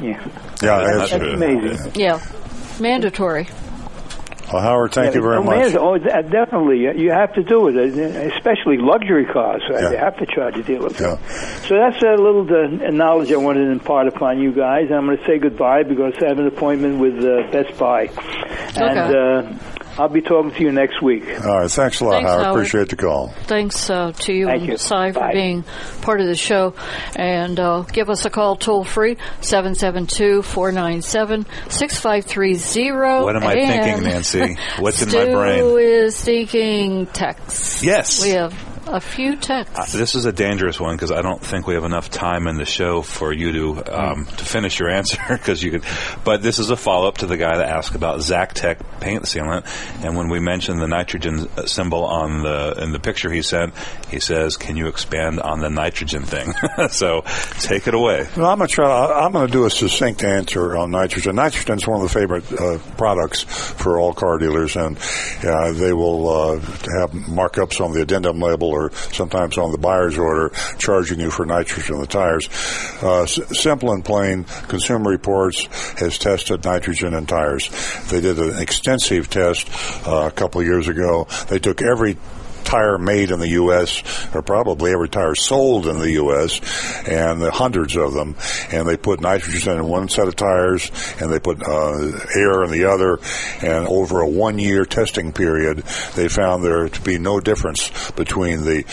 Yeah, 0.00 0.26
Yeah, 0.62 0.96
that's 0.96 1.12
amazing. 1.12 1.92
Yeah, 1.94 2.20
mandatory. 2.80 3.46
Well, 4.52 4.60
Howard, 4.62 4.92
thank 4.92 5.14
Yeah, 5.14 5.20
you 5.20 5.22
very 5.22 5.36
oh, 5.38 5.42
much. 5.42 5.56
man, 5.72 5.76
oh, 5.78 5.96
definitely, 5.98 6.78
You- 6.80 6.92
you 6.92 7.10
have 7.10 7.32
to 7.34 7.42
do 7.42 7.68
it, 7.68 7.76
uh, 7.76 8.34
especially 8.34 8.76
luxury 8.78 9.24
cars. 9.24 9.62
Right? 9.70 9.82
Yeah. 9.82 9.88
They 9.90 9.96
have 9.96 10.16
to 10.18 10.26
charge 10.26 10.56
a 10.58 10.62
dealer 10.62 10.90
fee. 10.90 11.04
So 11.66 11.76
that's 11.76 12.02
a 12.02 12.14
little 12.20 12.42
uh, 12.52 12.90
knowledge 12.90 13.32
I 13.32 13.36
wanted 13.36 13.64
to 13.66 13.70
impart 13.70 14.08
upon 14.08 14.40
you 14.40 14.52
guys. 14.52 14.90
I'm 14.92 15.06
going 15.06 15.16
to 15.18 15.24
say 15.24 15.38
goodbye 15.38 15.84
because 15.84 16.14
I 16.22 16.26
have 16.28 16.38
an 16.38 16.46
appointment 16.46 16.98
with 16.98 17.18
uh, 17.24 17.50
Best 17.50 17.78
Buy, 17.78 18.10
and 18.76 18.98
uh, 19.14 19.42
I'll 19.98 20.08
be 20.08 20.22
talking 20.22 20.52
to 20.52 20.60
you 20.62 20.72
next 20.72 21.02
week. 21.02 21.24
All 21.44 21.60
right, 21.60 21.70
thanks 21.70 22.00
a 22.00 22.04
lot, 22.04 22.12
Thanks, 22.14 22.30
Howard. 22.30 22.44
Howard. 22.44 22.56
Appreciate 22.56 22.88
the 22.88 22.96
call. 22.96 23.28
Thanks 23.44 23.90
uh, 23.90 24.12
to 24.12 24.32
you 24.32 24.46
Thank 24.46 24.62
and 24.62 24.70
you. 24.70 24.76
Cy 24.78 25.12
for 25.12 25.30
being 25.32 25.64
part 26.00 26.20
of 26.20 26.26
the 26.26 26.34
show. 26.34 26.74
And 27.14 27.60
uh, 27.60 27.82
give 27.82 28.08
us 28.08 28.24
a 28.24 28.30
call 28.30 28.56
toll 28.56 28.84
free, 28.84 29.16
772 29.40 30.42
497 30.42 31.46
6530. 31.68 33.24
What 33.24 33.36
am 33.36 33.44
I 33.44 33.54
thinking, 33.54 34.04
Nancy? 34.04 34.56
What's 34.78 35.02
in 35.02 35.08
my 35.10 35.32
brain? 35.32 35.58
Stu 35.58 35.76
is 35.76 36.20
thinking 36.20 37.06
text. 37.06 37.82
Yes. 37.82 38.22
We 38.24 38.30
have 38.30 38.71
a 38.92 39.00
few 39.00 39.36
texts. 39.36 39.76
Uh, 39.76 39.98
this 39.98 40.14
is 40.14 40.26
a 40.26 40.32
dangerous 40.32 40.78
one 40.78 40.94
because 40.94 41.10
I 41.10 41.22
don't 41.22 41.40
think 41.40 41.66
we 41.66 41.74
have 41.74 41.84
enough 41.84 42.10
time 42.10 42.46
in 42.46 42.56
the 42.56 42.66
show 42.66 43.00
for 43.00 43.32
you 43.32 43.52
to 43.52 44.00
um, 44.00 44.26
to 44.26 44.44
finish 44.44 44.78
your 44.78 44.90
answer 44.98 45.18
because 45.28 45.62
you 45.62 45.70
could. 45.70 45.84
But 46.24 46.42
this 46.42 46.58
is 46.58 46.70
a 46.70 46.76
follow 46.76 47.08
up 47.08 47.18
to 47.18 47.26
the 47.26 47.38
guy 47.38 47.56
that 47.56 47.68
asked 47.68 47.94
about 47.94 48.20
Zactec 48.20 48.80
paint 49.00 49.24
sealant, 49.24 49.66
and 50.04 50.16
when 50.16 50.28
we 50.28 50.40
mentioned 50.40 50.80
the 50.80 50.86
nitrogen 50.86 51.48
uh, 51.56 51.66
symbol 51.66 52.04
on 52.04 52.42
the 52.42 52.82
in 52.82 52.92
the 52.92 53.00
picture 53.00 53.30
he 53.30 53.42
sent, 53.42 53.74
he 54.10 54.20
says, 54.20 54.56
"Can 54.56 54.76
you 54.76 54.88
expand 54.88 55.40
on 55.40 55.60
the 55.60 55.70
nitrogen 55.70 56.22
thing?" 56.22 56.52
so 56.90 57.22
take 57.60 57.88
it 57.88 57.94
away. 57.94 58.28
Well, 58.36 58.46
I'm 58.46 58.58
gonna 58.58 58.68
try. 58.68 59.24
I'm 59.24 59.32
gonna 59.32 59.48
do 59.48 59.64
a 59.64 59.70
succinct 59.70 60.22
answer 60.22 60.76
on 60.76 60.90
nitrogen. 60.90 61.36
Nitrogen 61.36 61.78
is 61.78 61.86
one 61.86 62.02
of 62.02 62.12
the 62.12 62.18
favorite 62.20 62.52
uh, 62.52 62.78
products 62.98 63.42
for 63.42 63.98
all 63.98 64.12
car 64.12 64.36
dealers, 64.38 64.76
and 64.76 64.98
uh, 65.42 65.72
they 65.72 65.94
will 65.94 66.28
uh, 66.28 66.60
have 66.98 67.10
markups 67.12 67.82
on 67.82 67.92
the 67.92 68.02
addendum 68.02 68.38
label 68.38 68.68
or 68.68 68.81
sometimes 68.90 69.58
on 69.58 69.72
the 69.72 69.78
buyer's 69.78 70.18
order, 70.18 70.50
charging 70.78 71.20
you 71.20 71.30
for 71.30 71.46
nitrogen 71.46 71.94
in 71.96 72.00
the 72.00 72.06
tires. 72.06 72.48
Uh, 73.02 73.22
s- 73.22 73.40
simple 73.60 73.92
and 73.92 74.04
plain. 74.04 74.44
Consumer 74.68 75.10
Reports 75.10 75.66
has 75.98 76.18
tested 76.18 76.64
nitrogen 76.64 77.14
in 77.14 77.26
tires. 77.26 77.68
They 78.10 78.20
did 78.20 78.38
an 78.38 78.58
extensive 78.60 79.28
test 79.30 79.68
uh, 80.06 80.26
a 80.26 80.30
couple 80.30 80.62
years 80.62 80.88
ago. 80.88 81.26
They 81.48 81.58
took 81.58 81.82
every 81.82 82.16
tire 82.64 82.98
made 82.98 83.30
in 83.30 83.38
the 83.38 83.50
U.S. 83.50 84.02
or 84.34 84.42
probably 84.42 84.92
every 84.92 85.08
tire 85.08 85.34
sold 85.34 85.86
in 85.86 85.98
the 85.98 86.12
U.S. 86.12 86.60
and 87.08 87.40
the 87.40 87.50
hundreds 87.50 87.96
of 87.96 88.14
them, 88.14 88.36
and 88.70 88.88
they 88.88 88.96
put 88.96 89.20
nitrogen 89.20 89.78
in 89.78 89.88
one 89.88 90.08
set 90.08 90.28
of 90.28 90.36
tires 90.36 90.90
and 91.20 91.32
they 91.32 91.38
put 91.38 91.62
uh, 91.62 92.18
air 92.34 92.64
in 92.64 92.70
the 92.70 92.84
other, 92.88 93.18
and 93.60 93.86
over 93.86 94.20
a 94.20 94.28
one-year 94.28 94.84
testing 94.84 95.32
period, 95.32 95.78
they 96.14 96.28
found 96.28 96.64
there 96.64 96.88
to 96.88 97.00
be 97.02 97.18
no 97.18 97.40
difference 97.40 98.10
between 98.12 98.64
the 98.64 98.84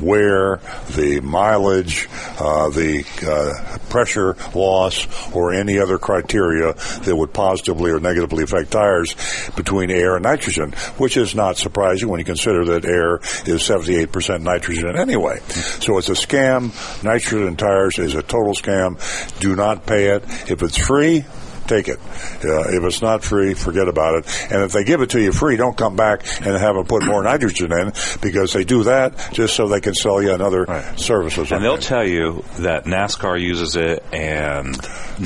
wear, 0.00 0.60
the 0.90 1.20
mileage, 1.20 2.08
uh, 2.38 2.68
the 2.70 3.04
uh, 3.26 3.78
pressure 3.88 4.36
loss, 4.54 5.06
or 5.34 5.52
any 5.52 5.78
other 5.78 5.98
criteria 5.98 6.72
that 6.72 7.14
would 7.14 7.32
positively 7.32 7.90
or 7.90 8.00
negatively 8.00 8.44
affect 8.44 8.70
tires 8.70 9.14
between 9.56 9.90
air 9.90 10.16
and 10.16 10.24
nitrogen, 10.24 10.72
which 10.98 11.16
is 11.16 11.34
not 11.34 11.56
surprising 11.56 12.08
when 12.08 12.18
you 12.18 12.24
consider 12.24 12.64
that 12.64 12.84
air 12.84 13.16
is 13.46 13.62
78% 13.62 14.42
nitrogen 14.42 14.96
anyway. 14.96 15.38
So 15.48 15.98
it's 15.98 16.08
a 16.08 16.12
scam. 16.12 16.72
Nitrogen 17.02 17.56
tires 17.56 17.98
is 17.98 18.14
a 18.14 18.22
total 18.22 18.54
scam. 18.54 18.98
Do 19.40 19.56
not 19.56 19.86
pay 19.86 20.10
it. 20.10 20.24
If 20.50 20.62
it's 20.62 20.76
free, 20.76 21.24
take 21.72 21.88
it. 21.88 21.98
Uh, 22.44 22.68
if 22.68 22.82
it's 22.84 23.02
not 23.02 23.24
free, 23.24 23.54
forget 23.54 23.88
about 23.88 24.16
it. 24.18 24.52
And 24.52 24.62
if 24.62 24.72
they 24.72 24.84
give 24.84 25.00
it 25.02 25.10
to 25.10 25.20
you 25.20 25.32
free, 25.32 25.56
don't 25.56 25.76
come 25.76 25.96
back 25.96 26.24
and 26.44 26.56
have 26.56 26.74
them 26.74 26.86
put 26.86 27.04
more 27.04 27.22
nitrogen 27.22 27.72
in 27.72 27.92
because 28.20 28.52
they 28.52 28.64
do 28.64 28.84
that 28.84 29.30
just 29.32 29.54
so 29.56 29.68
they 29.68 29.80
can 29.80 29.94
sell 29.94 30.22
you 30.22 30.32
another 30.32 30.66
services. 30.96 31.50
And 31.52 31.64
they'll 31.64 31.78
tell 31.78 32.06
you 32.06 32.44
that 32.58 32.84
NASCAR 32.84 33.40
uses 33.40 33.76
it 33.76 34.02
and 34.12 34.76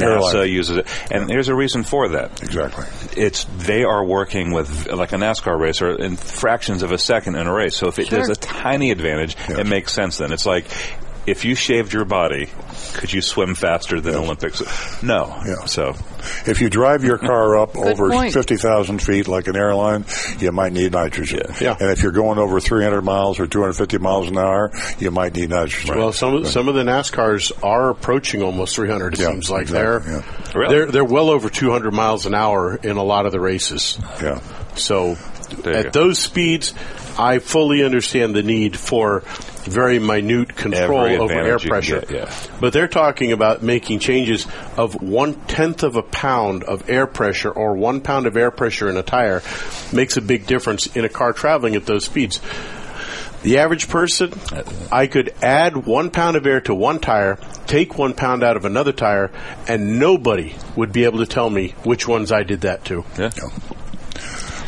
Airline. 0.01 0.35
NASA 0.35 0.48
uses 0.51 0.77
it, 0.78 0.86
and 1.10 1.28
there's 1.28 1.48
a 1.48 1.55
reason 1.55 1.82
for 1.85 2.09
that. 2.10 2.43
Exactly. 2.43 2.85
It's 3.16 3.44
they 3.59 3.85
are 3.85 4.05
working 4.05 4.52
with 4.52 4.90
like 4.93 5.12
a 5.12 5.16
NASCAR 5.16 5.59
racer 5.59 5.90
in 5.97 6.16
fractions 6.16 6.82
of 6.82 6.93
a 6.93 6.98
second 6.98 7.36
in 7.36 7.47
a 7.47 7.52
race. 7.52 7.77
So 7.77 7.89
if 7.89 7.98
it, 7.98 8.09
Sure. 8.09 8.18
there's 8.18 8.28
a 8.31 8.40
tiny 8.40 8.90
advantage, 8.90 9.36
it 9.48 9.66
makes 9.66 9.93
sense. 9.93 10.18
Then 10.18 10.32
it's 10.32 10.47
like 10.47 10.66
if 11.27 11.44
you 11.44 11.55
shaved 11.55 11.93
your 11.93 12.05
body, 12.05 12.48
could 12.94 13.12
you 13.12 13.20
swim 13.20 13.55
faster 13.55 14.01
than 14.01 14.15
Olympics? 14.15 14.62
No. 15.03 15.40
Yeah. 15.47 15.65
So 15.66 15.94
If 16.47 16.61
you 16.61 16.70
drive 16.70 17.05
your 17.05 17.19
car 17.19 17.57
up 17.59 17.77
over 17.77 18.11
point. 18.11 18.32
50,000 18.32 19.01
feet 19.03 19.28
like 19.28 19.47
an 19.48 19.57
airline, 19.57 20.05
you 20.39 20.53
might 20.53 20.73
need 20.73 20.93
nitrogen. 20.93 21.43
Yeah. 21.61 21.77
And 21.78 21.90
if 21.90 22.03
you're 22.03 22.12
going 22.12 22.39
over 22.39 22.61
300 22.61 23.03
miles 23.03 23.39
or 23.40 23.47
250 23.47 23.98
miles 23.98 24.28
an 24.28 24.39
hour, 24.39 24.70
you 24.98 25.11
might 25.11 25.35
need 25.35 25.51
nitrogen. 25.51 25.98
Well, 25.98 26.12
some 26.12 26.35
of, 26.35 26.48
some 26.48 26.69
of 26.69 26.74
the 26.74 26.82
NASCARs 26.82 27.53
are 27.65 27.90
approaching 27.90 28.43
almost 28.43 28.74
300. 28.77 29.15
It 29.15 29.20
Yeah, 29.20 29.27
seems 29.31 29.51
like 29.51 29.62
exactly, 29.62 30.12
they're 30.12 30.62
yeah. 30.62 30.69
they're 30.69 30.86
they're 30.86 31.05
well 31.05 31.31
over 31.31 31.48
200 31.48 31.93
miles 31.93 32.27
an 32.27 32.35
hour 32.35 32.77
in 32.77 32.97
a 32.97 33.03
lot 33.05 33.27
of 33.27 33.32
the 33.32 33.40
races. 33.40 33.98
Yeah. 34.23 34.40
So 34.74 35.16
There 35.62 35.74
at 35.74 35.85
go. 35.86 35.90
those 35.90 36.19
speeds, 36.19 36.73
I 37.18 37.38
fully 37.38 37.82
understand 37.82 38.34
the 38.34 38.43
need 38.43 38.76
for 38.76 39.20
very 39.64 39.98
minute 39.98 40.55
control 40.55 41.01
Every 41.01 41.16
over 41.18 41.32
air 41.32 41.56
advantage 41.56 41.64
you 41.64 41.70
can 41.70 41.70
pressure. 41.70 42.01
get, 42.01 42.10
yeah. 42.10 42.34
But 42.60 42.72
they're 42.72 42.88
talking 42.88 43.32
about 43.32 43.62
making 43.62 43.98
changes 43.98 44.47
of 44.76 45.01
one 45.02 45.34
tenth 45.47 45.82
of 45.82 45.97
a 45.97 46.02
pound 46.02 46.64
of 46.64 46.88
air 46.88 47.06
pressure 47.06 47.51
or 47.51 47.74
one 47.74 48.01
pound 48.01 48.26
of 48.26 48.36
air 48.36 48.51
pressure 48.51 48.88
in 48.88 48.97
a 48.97 49.02
tire 49.02 49.43
makes 49.93 50.16
a 50.16 50.20
big 50.20 50.47
difference 50.47 50.94
in 50.94 51.05
a 51.05 51.09
car 51.09 51.32
traveling 51.32 51.74
at 51.74 51.86
those 51.86 52.05
speeds. 52.05 52.40
The 53.43 53.59
average 53.59 53.88
person, 53.88 54.32
I 54.90 55.06
could 55.06 55.32
add 55.40 55.86
one 55.86 56.10
pound 56.10 56.36
of 56.36 56.47
air 56.47 56.60
to 56.62 56.74
one 56.74 56.98
tire, 56.98 57.38
take 57.66 57.97
one 57.97 58.14
pound 58.14 58.43
out 58.43 58.56
of 58.56 58.64
another 58.64 58.93
tire, 58.93 59.30
and 59.68 60.01
nobody 60.01 60.56
would 60.74 60.93
be 60.93 61.05
able 61.05 61.18
to 61.18 61.26
tell 61.26 61.48
me 61.48 61.74
which 61.84 62.09
ones 62.09 62.32
I 62.32 62.43
did 62.43 62.62
that 62.62 62.84
to. 62.86 63.05
Yeah. 63.16 63.30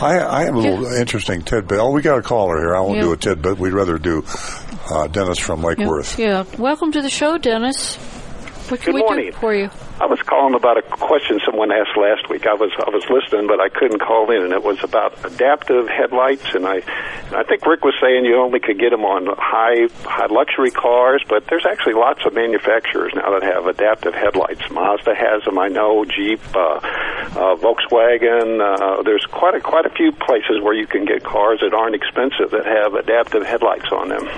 I, 0.01 0.21
I 0.41 0.45
have 0.45 0.55
a 0.55 0.59
little 0.59 0.87
interesting 0.87 1.43
tidbit. 1.43 1.79
Oh, 1.79 1.91
we 1.91 2.03
got 2.03 2.19
a 2.19 2.23
caller 2.23 2.59
here. 2.59 2.77
I 2.77 2.81
won't 2.81 2.97
Yeah. 2.97 3.03
do 3.03 3.13
a 3.13 3.17
tidbit. 3.17 3.59
We'd 3.59 3.73
rather 3.73 3.99
do 3.99 4.25
uh, 4.91 5.09
Dennis 5.09 5.39
from 5.39 5.63
Lake 5.63 5.79
Yeah, 5.79 5.89
Worth. 5.89 6.19
yeah. 6.19 6.45
Welcome 6.57 6.93
to 6.93 7.03
the 7.03 7.11
show, 7.11 7.37
Dennis. 7.39 7.99
What 8.69 8.81
can 8.81 8.93
Good 8.93 8.97
we 8.97 9.01
morning. 9.01 9.31
do 9.31 9.33
for 9.33 9.55
you? 9.55 9.71
I 9.99 10.05
was 10.05 10.21
calling 10.21 10.55
about 10.55 10.77
a 10.77 10.83
question 10.83 11.41
someone 11.45 11.73
asked 11.73 11.97
last 11.97 12.29
week. 12.29 12.47
I 12.47 12.53
was 12.53 12.71
I 12.77 12.91
was 12.91 13.03
listening, 13.09 13.47
but 13.47 13.61
I 13.61 13.71
couldn't 13.71 13.99
call 14.01 14.31
in, 14.31 14.43
and 14.45 14.53
it 14.53 14.63
was 14.63 14.77
about 14.85 15.17
adaptive 15.25 15.89
headlights. 15.89 16.55
And 16.55 16.67
I 16.67 16.85
and 16.85 17.35
I 17.35 17.45
think 17.45 17.65
Rick 17.65 17.83
was 17.83 17.95
saying 17.99 18.27
you 18.27 18.37
only 18.37 18.61
could 18.61 18.79
get 18.79 18.91
them 18.91 19.07
on 19.07 19.25
high 19.39 19.89
high 20.05 20.27
luxury 20.27 20.71
cars, 20.71 21.25
but 21.27 21.47
there's 21.47 21.65
actually 21.65 21.95
lots 21.95 22.27
of 22.27 22.35
manufacturers 22.35 23.15
now 23.15 23.31
that 23.39 23.43
have 23.43 23.67
adaptive 23.67 24.13
headlights. 24.13 24.69
Mazda 24.71 25.15
has 25.15 25.43
them, 25.45 25.59
I 25.59 25.69
know. 25.69 26.05
Jeep, 26.05 26.41
uh, 26.55 26.77
uh, 26.77 27.57
Volkswagen. 27.57 28.61
Uh, 28.61 29.03
there's 29.03 29.25
quite 29.33 29.55
a 29.55 29.61
quite 29.61 29.87
a 29.87 29.91
few 29.97 30.13
places 30.13 30.61
where 30.61 30.75
you 30.75 30.87
can 30.87 31.07
get 31.07 31.25
cars 31.25 31.61
that 31.61 31.73
aren't 31.73 31.95
expensive 31.95 32.51
that 32.51 32.67
have 32.67 32.93
adaptive 32.93 33.47
headlights 33.47 33.89
on 33.93 34.11
them. 34.11 34.29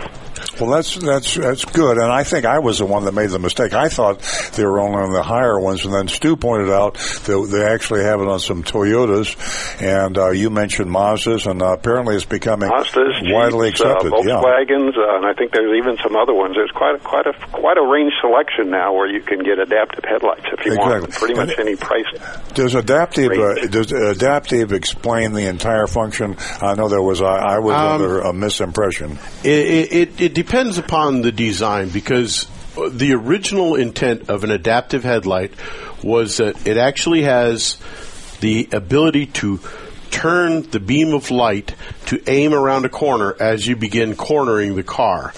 Well, 0.60 0.70
that's 0.70 0.94
that's 0.96 1.34
that's 1.36 1.64
good, 1.64 1.96
and 1.96 2.12
I 2.12 2.22
think 2.22 2.44
I 2.44 2.58
was 2.58 2.78
the 2.78 2.84
one 2.86 3.04
that 3.06 3.12
made 3.12 3.30
the 3.30 3.38
mistake. 3.38 3.72
I 3.72 3.88
thought 3.88 4.20
they 4.54 4.64
were 4.64 4.78
only 4.78 4.98
on 5.00 5.12
the 5.12 5.22
higher 5.22 5.58
ones, 5.58 5.86
and 5.86 5.94
then 5.94 6.06
Stu 6.08 6.36
pointed 6.36 6.70
out 6.70 6.94
that 6.94 7.48
they 7.50 7.64
actually 7.64 8.02
have 8.04 8.20
it 8.20 8.28
on 8.28 8.38
some 8.40 8.62
Toyotas, 8.62 9.80
and 9.80 10.18
uh, 10.18 10.30
you 10.30 10.50
mentioned 10.50 10.90
Mazdas, 10.90 11.50
and 11.50 11.62
uh, 11.62 11.72
apparently 11.72 12.14
it's 12.14 12.26
becoming 12.26 12.68
Mazdas, 12.68 13.32
widely 13.32 13.70
Jeeps, 13.70 13.80
accepted. 13.80 14.12
Uh, 14.12 14.18
yeah. 14.24 14.40
Volkswagens, 14.42 14.98
uh, 14.98 15.16
and 15.16 15.24
I 15.26 15.32
think 15.32 15.52
there's 15.52 15.74
even 15.78 15.96
some 16.02 16.14
other 16.14 16.34
ones. 16.34 16.54
There's 16.54 16.70
quite 16.72 16.94
a, 16.94 16.98
quite 16.98 17.26
a 17.26 17.32
quite 17.52 17.78
a 17.78 17.82
range 17.86 18.12
selection 18.20 18.68
now 18.70 18.92
where 18.92 19.08
you 19.08 19.22
can 19.22 19.38
get 19.42 19.58
adaptive 19.58 20.04
headlights 20.04 20.44
if 20.52 20.66
you 20.66 20.76
want, 20.76 21.04
Exactly. 21.06 21.18
pretty 21.18 21.34
much 21.40 21.58
any 21.58 21.76
price. 21.76 22.04
Does 22.52 22.74
adaptive 22.74 23.32
uh, 23.32 23.66
does 23.68 23.92
adaptive 23.92 24.72
explain 24.74 25.32
the 25.32 25.46
entire 25.46 25.86
function? 25.86 26.36
I 26.60 26.74
know 26.74 26.88
there 26.88 27.00
was 27.02 27.22
I, 27.22 27.56
I 27.56 27.58
was 27.60 27.74
Um, 27.74 27.92
under 28.02 28.20
a 28.20 28.32
misimpression. 28.32 29.16
It, 29.42 29.92
it, 29.92 30.20
it 30.20 30.34
depends 30.34 30.49
upon 30.52 31.22
the 31.22 31.30
design 31.30 31.90
because 31.90 32.48
the 32.90 33.12
original 33.12 33.76
intent 33.76 34.28
of 34.28 34.42
an 34.42 34.50
adaptive 34.50 35.04
headlight 35.04 35.54
was 36.02 36.38
that 36.38 36.66
it 36.66 36.76
actually 36.76 37.22
has 37.22 37.78
the 38.40 38.68
ability 38.72 39.26
to 39.26 39.60
turn 40.10 40.68
the 40.70 40.80
beam 40.80 41.14
of 41.14 41.30
light 41.30 41.76
to 42.06 42.20
aim 42.28 42.52
around 42.52 42.84
a 42.84 42.88
corner 42.88 43.32
as 43.38 43.64
you 43.64 43.76
begin 43.76 44.16
cornering 44.16 44.74
the 44.74 44.82
car. 44.82 45.32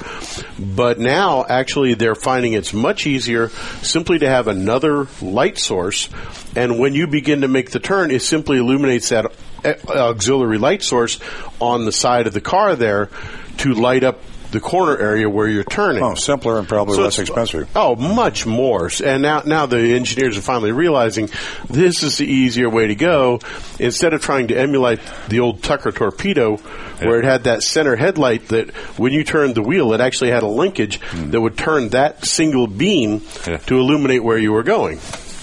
But 0.58 0.98
now, 0.98 1.44
actually, 1.44 1.92
they're 1.92 2.14
finding 2.14 2.54
it's 2.54 2.72
much 2.72 3.06
easier 3.06 3.50
simply 3.82 4.18
to 4.20 4.28
have 4.28 4.48
another 4.48 5.08
light 5.20 5.58
source, 5.58 6.08
and 6.56 6.78
when 6.78 6.94
you 6.94 7.06
begin 7.06 7.42
to 7.42 7.48
make 7.48 7.70
the 7.70 7.80
turn, 7.80 8.10
it 8.10 8.22
simply 8.22 8.56
illuminates 8.56 9.10
that 9.10 9.26
uh, 9.62 9.74
auxiliary 9.88 10.56
light 10.56 10.82
source 10.82 11.20
on 11.60 11.84
the 11.84 11.92
side 11.92 12.26
of 12.26 12.32
the 12.32 12.40
car 12.40 12.74
there 12.76 13.10
to 13.58 13.74
light 13.74 14.04
up 14.04 14.18
the 14.52 14.60
corner 14.60 14.96
area 14.96 15.28
where 15.28 15.48
you're 15.48 15.64
turning. 15.64 16.02
Oh, 16.02 16.14
simpler 16.14 16.58
and 16.58 16.68
probably 16.68 16.96
So 16.96 17.02
less 17.02 17.18
uh, 17.18 17.22
expensive. 17.22 17.68
Oh, 17.74 17.96
much 17.96 18.46
more. 18.46 18.90
And 19.02 19.22
now, 19.22 19.42
now 19.44 19.66
the 19.66 19.78
engineers 19.94 20.36
are 20.36 20.42
finally 20.42 20.72
realizing 20.72 21.28
this 21.68 22.02
is 22.02 22.18
the 22.18 22.26
easier 22.26 22.68
way 22.68 22.86
to 22.86 22.94
go. 22.94 23.40
Instead 23.78 24.12
of 24.12 24.22
trying 24.22 24.48
to 24.48 24.56
emulate 24.56 25.00
the 25.28 25.40
old 25.40 25.62
Tucker 25.62 25.90
torpedo, 25.90 26.56
where 26.56 27.18
it 27.18 27.24
had 27.24 27.44
that 27.44 27.62
center 27.62 27.96
headlight 27.96 28.48
that 28.48 28.70
when 28.96 29.12
you 29.12 29.24
turned 29.24 29.54
the 29.54 29.62
wheel, 29.62 29.92
it 29.92 30.00
actually 30.00 30.30
had 30.30 30.42
a 30.42 30.48
linkage 30.48 31.00
hmm. 31.00 31.30
that 31.30 31.40
would 31.40 31.56
turn 31.56 31.88
that 31.90 32.24
single 32.24 32.66
beam 32.66 33.20
to 33.66 33.78
illuminate 33.78 34.22
where 34.22 34.38
you 34.38 34.52
were 34.52 34.62
going. 34.62 35.00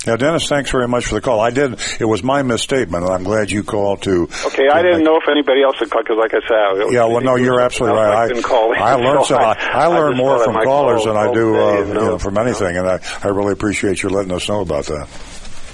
Now, 0.10 0.16
Dennis, 0.16 0.48
thanks 0.48 0.72
very 0.72 0.88
much 0.88 1.06
for 1.06 1.14
the 1.14 1.22
call. 1.22 1.40
I 1.40 1.52
did. 1.52 1.80
It 2.00 2.06
was 2.06 2.24
my 2.24 2.42
misstatement, 2.42 3.04
and 3.04 3.14
I'm 3.14 3.24
glad 3.24 3.52
you 3.52 3.62
called 3.62 4.02
to. 4.04 4.24
Okay, 4.48 4.68
I 4.68 4.82
didn't 4.82 5.04
know 5.04 5.18
if 5.18 5.30
anybody 5.30 5.62
else 5.62 5.76
had 5.78 5.92
called 5.92 6.06
because, 6.06 6.18
like 6.18 6.34
I 6.34 6.40
said, 6.48 6.58
I, 6.58 6.90
Yeah, 6.90 7.06
well, 7.06 7.22
no, 7.22 7.36
you're 7.36 7.62
absolutely 7.62 8.00
right. 8.00 8.24
I 8.24 8.28
didn't 8.28 8.42
call 8.42 8.74
I, 8.76 8.80
I 8.80 8.96
learned 8.96 9.26
so 9.26 9.36
some. 9.36 9.44
I, 9.44 9.54
I 9.54 9.86
learn 9.86 10.14
just 10.14 10.24
more 10.24 10.44
from 10.44 10.56
callers 10.64 11.04
call 11.04 11.14
than 11.14 11.30
I 11.30 11.32
do 11.32 11.56
uh, 11.56 11.86
you 11.86 11.94
know, 11.94 12.18
from 12.18 12.40
anything, 12.40 12.76
and 12.76 12.88
I, 12.88 13.00
I 13.24 13.28
really 13.28 13.54
appreciate 13.54 14.02
you 14.02 14.10
letting 14.10 14.32
us 14.32 14.50
know 14.50 14.62
about 14.62 14.88
that. 14.88 15.08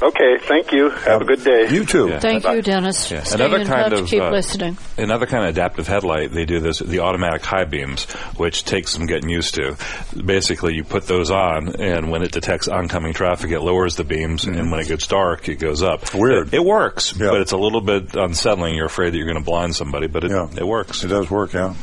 Okay, 0.01 0.37
thank 0.39 0.71
you. 0.73 0.89
Have 0.89 1.21
a 1.21 1.25
good 1.25 1.43
day. 1.43 1.69
You 1.73 1.85
too. 1.85 2.09
Yeah. 2.09 2.19
Thank 2.19 2.43
Bye-bye. 2.43 2.55
you, 2.55 2.61
Dennis. 2.61 3.09
Yeah. 3.09 3.23
Stay 3.23 3.35
Another 3.35 3.59
in 3.61 3.67
kind 3.67 3.91
touch. 3.91 4.01
of, 4.01 4.07
Keep 4.07 4.21
uh, 4.23 4.29
listening. 4.29 4.77
Another 4.97 5.25
kind 5.25 5.43
of 5.45 5.49
adaptive 5.51 5.87
headlight, 5.87 6.31
they 6.31 6.45
do 6.45 6.59
this, 6.59 6.79
the 6.79 6.99
automatic 6.99 7.43
high 7.45 7.63
beams, 7.65 8.03
which 8.37 8.65
takes 8.65 8.91
some 8.91 9.05
getting 9.05 9.29
used 9.29 9.55
to. 9.55 9.77
Basically, 10.25 10.73
you 10.75 10.83
put 10.83 11.07
those 11.07 11.31
on, 11.31 11.79
and 11.81 12.11
when 12.11 12.23
it 12.23 12.31
detects 12.33 12.67
oncoming 12.67 13.13
traffic, 13.13 13.51
it 13.51 13.61
lowers 13.61 13.95
the 13.95 14.03
beams, 14.03 14.45
and 14.45 14.69
when 14.69 14.79
it 14.81 14.87
gets 14.87 15.07
dark, 15.07 15.47
it 15.47 15.55
goes 15.55 15.81
up. 15.81 16.13
Weird. 16.13 16.49
It, 16.49 16.55
it 16.55 16.65
works, 16.65 17.13
but 17.13 17.39
it's 17.41 17.53
a 17.53 17.57
little 17.57 17.81
bit 17.81 18.15
unsettling. 18.15 18.75
You're 18.75 18.87
afraid 18.87 19.13
that 19.13 19.17
you're 19.17 19.27
going 19.27 19.39
to 19.39 19.43
blind 19.45 19.75
somebody, 19.75 20.07
but 20.07 20.23
it, 20.25 20.31
it 20.57 20.67
works. 20.67 21.03
It 21.03 21.07
does 21.07 21.29
work, 21.31 21.53
yeah. 21.53 21.73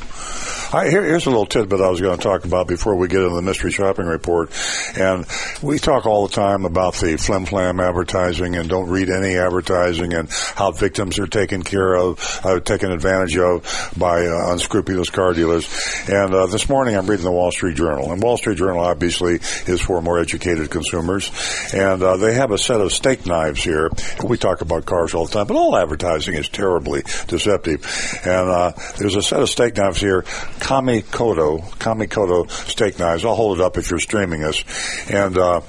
I, 0.72 0.88
here, 0.88 1.04
here's 1.04 1.26
a 1.26 1.30
little 1.30 1.44
tidbit 1.44 1.82
I 1.82 1.90
was 1.90 2.00
going 2.00 2.16
to 2.16 2.22
talk 2.22 2.46
about 2.46 2.66
before 2.66 2.96
we 2.96 3.06
get 3.06 3.20
into 3.20 3.34
the 3.34 3.42
mystery 3.42 3.70
shopping 3.70 4.06
report. 4.06 4.50
And 4.96 5.26
we 5.62 5.78
talk 5.78 6.06
all 6.06 6.26
the 6.26 6.34
time 6.34 6.64
about 6.64 6.94
the 6.94 7.18
flim 7.18 7.44
flam 7.44 7.78
advertising 7.78 8.56
and 8.56 8.70
don't 8.70 8.88
read 8.88 9.10
any 9.10 9.36
advertising 9.36 10.14
and 10.14 10.30
how 10.30 10.70
victims 10.70 11.18
are 11.18 11.26
taken 11.26 11.62
care 11.62 11.94
of, 11.94 12.40
uh, 12.42 12.58
taken 12.60 12.90
advantage 12.90 13.36
of 13.36 13.92
by 13.98 14.26
uh, 14.26 14.52
unscrupulous 14.52 15.10
car 15.10 15.34
dealers. 15.34 15.68
And 16.08 16.34
uh, 16.34 16.46
this 16.46 16.70
morning 16.70 16.96
I'm 16.96 17.06
reading 17.06 17.26
the 17.26 17.32
Wall 17.32 17.52
Street 17.52 17.76
Journal. 17.76 18.10
And 18.10 18.22
Wall 18.22 18.38
Street 18.38 18.56
Journal 18.56 18.80
obviously 18.80 19.40
is 19.66 19.82
for 19.82 20.00
more 20.00 20.20
educated 20.20 20.70
consumers. 20.70 21.30
And 21.74 22.02
uh, 22.02 22.16
they 22.16 22.32
have 22.32 22.50
a 22.50 22.56
set 22.56 22.80
of 22.80 22.92
steak 22.92 23.26
knives 23.26 23.62
here. 23.62 23.90
We 24.24 24.38
talk 24.38 24.62
about 24.62 24.86
cars 24.86 25.12
all 25.12 25.26
the 25.26 25.32
time, 25.32 25.48
but 25.48 25.56
all 25.56 25.76
advertising 25.76 26.32
is 26.32 26.48
terribly 26.48 27.02
deceptive. 27.26 27.84
And 28.24 28.48
uh, 28.48 28.72
there's 28.96 29.16
a 29.16 29.22
set 29.22 29.42
of 29.42 29.50
steak 29.50 29.76
knives 29.76 30.00
here, 30.00 30.24
Kamikoto, 30.62 31.60
Kamikoto 31.78 32.48
steak 32.50 32.98
knives. 32.98 33.24
I'll 33.24 33.34
hold 33.34 33.58
it 33.58 33.64
up 33.64 33.76
if 33.76 33.90
you're 33.90 33.98
streaming 33.98 34.44
us. 34.44 34.62
And 35.10 35.36
uh, 35.36 35.60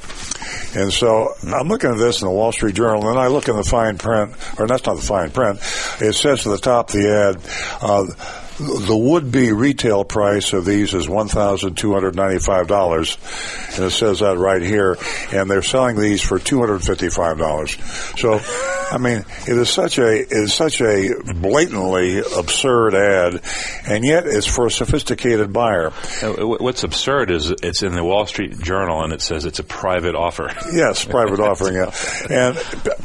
and 0.75 0.93
so 0.93 1.33
I'm 1.43 1.67
looking 1.67 1.89
at 1.89 1.97
this 1.97 2.21
in 2.21 2.27
the 2.27 2.33
Wall 2.33 2.51
Street 2.51 2.75
Journal, 2.75 3.09
and 3.09 3.17
I 3.17 3.27
look 3.27 3.47
in 3.47 3.55
the 3.55 3.63
fine 3.63 3.97
print, 3.97 4.33
or 4.59 4.67
that's 4.67 4.85
not 4.85 4.95
the 4.95 5.01
fine 5.01 5.31
print. 5.31 5.59
It 5.99 6.13
says 6.13 6.45
at 6.45 6.51
the 6.51 6.57
top 6.57 6.89
of 6.89 6.95
the 6.95 7.09
ad. 7.09 7.81
Uh, 7.81 8.05
the 8.57 8.95
would-be 8.97 9.51
retail 9.51 10.03
price 10.03 10.53
of 10.53 10.65
these 10.65 10.93
is 10.93 11.07
one 11.07 11.27
thousand 11.27 11.75
two 11.75 11.93
hundred 11.93 12.15
ninety-five 12.15 12.67
dollars, 12.67 13.17
and 13.75 13.85
it 13.85 13.91
says 13.91 14.19
that 14.19 14.37
right 14.37 14.61
here. 14.61 14.97
And 15.31 15.49
they're 15.49 15.61
selling 15.63 15.97
these 15.97 16.21
for 16.21 16.39
two 16.39 16.59
hundred 16.59 16.83
fifty-five 16.83 17.37
dollars. 17.37 17.77
So, 18.19 18.39
I 18.91 18.97
mean, 18.99 19.25
it 19.47 19.57
is 19.57 19.69
such 19.69 19.97
a 19.97 20.21
it 20.21 20.31
is 20.31 20.53
such 20.53 20.81
a 20.81 21.09
blatantly 21.35 22.19
absurd 22.19 22.95
ad, 22.95 23.41
and 23.87 24.05
yet 24.05 24.27
it's 24.27 24.47
for 24.47 24.67
a 24.67 24.71
sophisticated 24.71 25.51
buyer. 25.51 25.91
What's 26.21 26.83
absurd 26.83 27.31
is 27.31 27.49
it's 27.49 27.83
in 27.83 27.93
the 27.93 28.03
Wall 28.03 28.25
Street 28.25 28.59
Journal, 28.59 29.03
and 29.03 29.13
it 29.13 29.21
says 29.21 29.45
it's 29.45 29.59
a 29.59 29.63
private 29.63 30.15
offer. 30.15 30.51
Yes, 30.73 31.05
private 31.05 31.39
offering. 31.39 31.75
Yeah. 31.75 31.91
And 32.29 32.57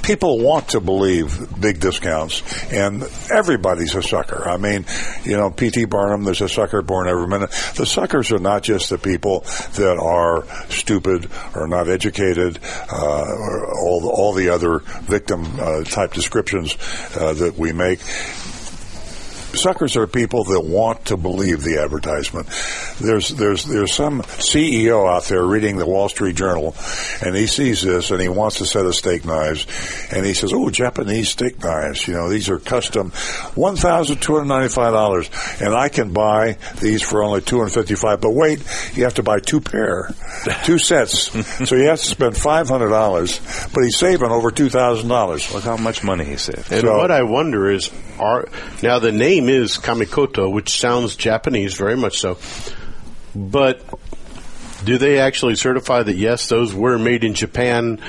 people 0.02 0.38
want 0.38 0.68
to 0.70 0.80
believe 0.80 1.60
big 1.60 1.80
discounts, 1.80 2.42
and 2.72 3.02
everybody's 3.30 3.94
a 3.94 4.02
sucker. 4.02 4.48
I 4.48 4.56
mean, 4.56 4.86
you 5.22 5.36
know, 5.36 5.47
P.T. 5.54 5.86
Barnum, 5.86 6.24
there's 6.24 6.40
a 6.40 6.48
sucker 6.48 6.82
born 6.82 7.08
every 7.08 7.26
minute. 7.26 7.50
The 7.76 7.86
suckers 7.86 8.32
are 8.32 8.38
not 8.38 8.62
just 8.62 8.90
the 8.90 8.98
people 8.98 9.40
that 9.74 9.98
are 10.00 10.44
stupid 10.70 11.30
or 11.54 11.66
not 11.66 11.88
educated, 11.88 12.58
uh, 12.92 13.26
or 13.28 13.78
all 13.80 14.00
the, 14.00 14.08
all 14.08 14.32
the 14.32 14.50
other 14.50 14.80
victim 15.02 15.44
uh, 15.60 15.84
type 15.84 16.12
descriptions 16.12 16.76
uh, 17.16 17.32
that 17.34 17.56
we 17.56 17.72
make. 17.72 18.00
Suckers 19.54 19.96
are 19.96 20.06
people 20.06 20.44
that 20.44 20.60
want 20.60 21.06
to 21.06 21.16
believe 21.16 21.62
the 21.62 21.78
advertisement. 21.78 22.46
there's 23.00 23.30
there's 23.30 23.64
there's 23.64 23.94
some 23.94 24.22
CEO 24.22 25.08
out 25.08 25.24
there 25.24 25.44
reading 25.44 25.78
the 25.78 25.86
Wall 25.86 26.08
Street 26.08 26.36
Journal, 26.36 26.74
and 27.24 27.34
he 27.34 27.46
sees 27.46 27.82
this 27.82 28.10
and 28.10 28.20
he 28.20 28.28
wants 28.28 28.60
a 28.60 28.66
set 28.66 28.84
of 28.84 28.94
steak 28.94 29.24
knives, 29.24 29.66
and 30.12 30.24
he 30.24 30.34
says, 30.34 30.52
"Oh, 30.52 30.70
Japanese 30.70 31.30
steak 31.30 31.62
knives! 31.62 32.06
You 32.06 32.14
know, 32.14 32.28
these 32.28 32.48
are 32.48 32.58
custom, 32.58 33.10
one 33.54 33.76
thousand 33.76 34.20
two 34.20 34.34
hundred 34.34 34.48
ninety-five 34.48 34.92
dollars, 34.92 35.30
and 35.60 35.74
I 35.74 35.88
can 35.88 36.12
buy 36.12 36.58
these 36.80 37.02
for 37.02 37.22
only 37.22 37.40
two 37.40 37.58
hundred 37.58 37.70
fifty-five. 37.70 38.20
But 38.20 38.32
wait, 38.34 38.60
you 38.94 39.04
have 39.04 39.14
to 39.14 39.22
buy 39.22 39.40
two 39.40 39.60
pair, 39.60 40.10
two 40.64 40.78
sets, 40.78 41.30
so 41.68 41.74
you 41.74 41.88
have 41.88 42.00
to 42.00 42.06
spend 42.06 42.36
five 42.36 42.68
hundred 42.68 42.90
dollars. 42.90 43.40
But 43.74 43.84
he's 43.84 43.98
saving 43.98 44.30
over 44.30 44.50
two 44.50 44.68
thousand 44.68 45.08
dollars. 45.08 45.52
Look 45.52 45.64
how 45.64 45.76
much 45.76 46.04
money 46.04 46.24
he 46.24 46.36
saved. 46.36 46.70
And 46.70 46.86
what 46.86 47.10
I 47.10 47.22
wonder 47.22 47.70
is, 47.70 47.90
are 48.18 48.48
now 48.82 48.98
the 48.98 49.12
name 49.12 49.47
is 49.48 49.78
Kamikoto, 49.78 50.50
which 50.52 50.78
sounds 50.78 51.16
Japanese, 51.16 51.74
very 51.74 51.96
much 51.96 52.18
so. 52.18 52.38
But 53.34 53.82
do 54.84 54.98
they 54.98 55.18
actually 55.18 55.56
certify 55.56 56.02
that 56.02 56.16
yes, 56.16 56.48
those 56.48 56.74
were 56.74 56.98
made 56.98 57.24
in 57.24 57.34
Japan 57.34 58.00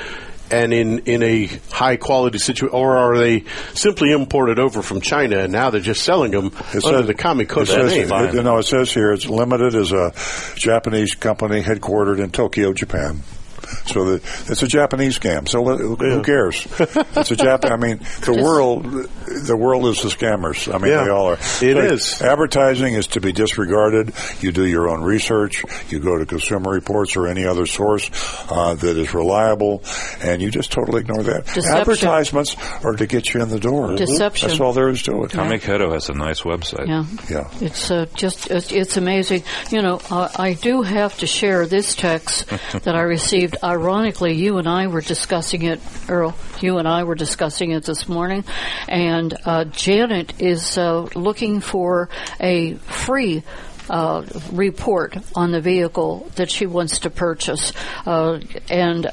and 0.52 0.74
in 0.74 1.00
in 1.00 1.22
a 1.22 1.46
high 1.72 1.96
quality 1.98 2.40
situation, 2.40 2.76
or 2.76 2.98
are 2.98 3.18
they 3.18 3.44
simply 3.76 4.12
imported 4.12 4.58
over 4.58 4.82
from 4.82 5.00
China 5.00 5.40
and 5.40 5.52
now 5.54 5.70
they're 5.70 5.80
just 5.80 6.04
selling 6.04 6.32
them 6.32 6.48
It 6.74 6.84
under 6.86 6.98
says- 7.00 7.08
the 7.08 7.14
Kamikoto 7.14 7.68
says, 7.68 7.92
name? 8.10 8.12
it- 8.12 8.34
you 8.34 8.42
know, 8.42 8.58
it 8.58 8.64
says 8.64 8.92
here 8.92 9.12
it's 9.14 9.28
limited 9.28 9.76
as 9.76 9.92
a 9.92 10.12
Japanese 10.56 11.14
company 11.14 11.62
headquartered 11.62 12.20
in 12.20 12.32
Tokyo, 12.32 12.74
Japan. 12.74 13.22
So 13.90 14.06
the, 14.06 14.16
it's 14.52 14.62
a 14.62 14.68
Japanese 14.68 15.18
scam. 15.18 15.48
So 15.50 15.64
let- 15.64 15.80
who 15.80 16.22
cares? 16.24 16.68
it's 16.80 17.32
a 17.32 17.36
Japan. 17.36 17.72
I 17.72 17.78
mean, 17.78 17.98
the 18.22 18.40
world, 18.42 18.84
the 18.84 19.58
world 19.58 19.86
is 19.88 20.02
the 20.04 20.10
scammers. 20.10 20.72
I 20.74 20.78
mean, 20.78 20.92
Yeah, 20.92 21.06
they 21.06 21.10
all 21.10 21.28
are. 21.32 21.38
it 21.62 21.74
But 21.76 21.86
is. 21.86 22.22
Advertising 22.22 22.94
is 22.94 23.08
to 23.08 23.22
be 23.22 23.32
disregarded. 23.32 24.14
You 24.42 24.52
do 24.52 24.66
your 24.66 24.90
own 24.90 25.02
research. 25.02 25.64
You 25.90 26.00
go 26.00 26.18
to 26.18 26.26
Consumer 26.26 26.72
Reports 26.72 27.16
or 27.16 27.28
any 27.28 27.46
other 27.46 27.66
source 27.66 28.10
uh, 28.50 28.76
that 28.76 28.98
is 28.98 29.14
reliable, 29.14 29.84
and 30.22 30.42
you 30.42 30.52
just 30.52 30.72
totally 30.72 31.02
ignore 31.02 31.24
that. 31.24 31.46
Deception. 31.46 31.72
Advertisements 31.80 32.56
are 32.84 32.94
to 32.96 33.08
get 33.08 33.34
you 33.34 33.42
in 33.42 33.50
the 33.50 33.60
door. 33.60 33.96
Deception. 33.96 34.50
That's 34.50 34.60
all 34.62 34.74
there 34.74 34.90
is 34.90 35.02
to 35.04 35.24
it. 35.24 35.32
Kamikoto 35.32 35.94
has 35.94 36.10
a 36.10 36.14
nice 36.14 36.42
website. 36.42 36.88
Yeah. 36.88 37.06
Yeah. 37.30 37.50
It's 37.66 37.90
uh, 37.90 38.06
just 38.14 38.52
it's, 38.52 38.72
it's 38.72 38.98
amazing. 38.98 39.44
You 39.72 39.82
know, 39.82 40.00
uh, 40.12 40.30
I 40.38 40.54
do 40.54 40.82
have 40.84 41.18
to 41.20 41.28
share 41.28 41.66
this 41.66 41.96
text 41.96 42.48
that 42.84 42.96
I 42.96 43.02
received. 43.02 43.58
Ironically, 43.64 44.34
you 44.34 44.58
and 44.58 44.68
I 44.68 44.88
were 44.88 45.02
discussing 45.02 45.64
it, 45.64 45.82
Earl. 46.08 46.36
You 46.62 46.78
and 46.78 46.88
I 46.88 47.04
were 47.04 47.16
discussing 47.16 47.72
it 47.72 47.84
this 47.84 48.08
morning, 48.08 48.46
and 48.88 49.36
uh, 49.46 49.66
Janet 49.66 50.42
is 50.42 50.78
uh, 50.78 51.02
looking 51.16 51.62
for 51.62 52.10
a 52.40 52.76
free. 52.76 53.44
Uh, 53.92 54.24
report 54.52 55.18
on 55.34 55.52
the 55.52 55.60
vehicle 55.60 56.30
that 56.36 56.52
she 56.52 56.68
wants 56.68 57.00
to 57.00 57.10
purchase, 57.10 57.74
uh, 58.06 58.40
and 58.70 59.12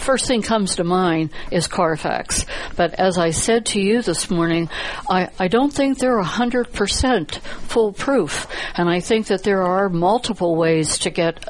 first 0.00 0.26
thing 0.26 0.42
comes 0.42 0.76
to 0.76 0.84
mind 0.84 1.30
is 1.50 1.66
Carfax. 1.66 2.44
But 2.76 2.94
as 2.94 3.16
I 3.16 3.30
said 3.30 3.64
to 3.66 3.80
you 3.80 4.02
this 4.02 4.30
morning, 4.30 4.68
I, 5.08 5.30
I 5.38 5.48
don't 5.48 5.72
think 5.72 5.98
they're 5.98 6.22
100% 6.22 7.38
foolproof. 7.38 8.46
And 8.74 8.90
I 8.90 9.00
think 9.00 9.28
that 9.28 9.42
there 9.42 9.62
are 9.62 9.88
multiple 9.88 10.54
ways 10.54 10.98
to 10.98 11.10
get 11.10 11.42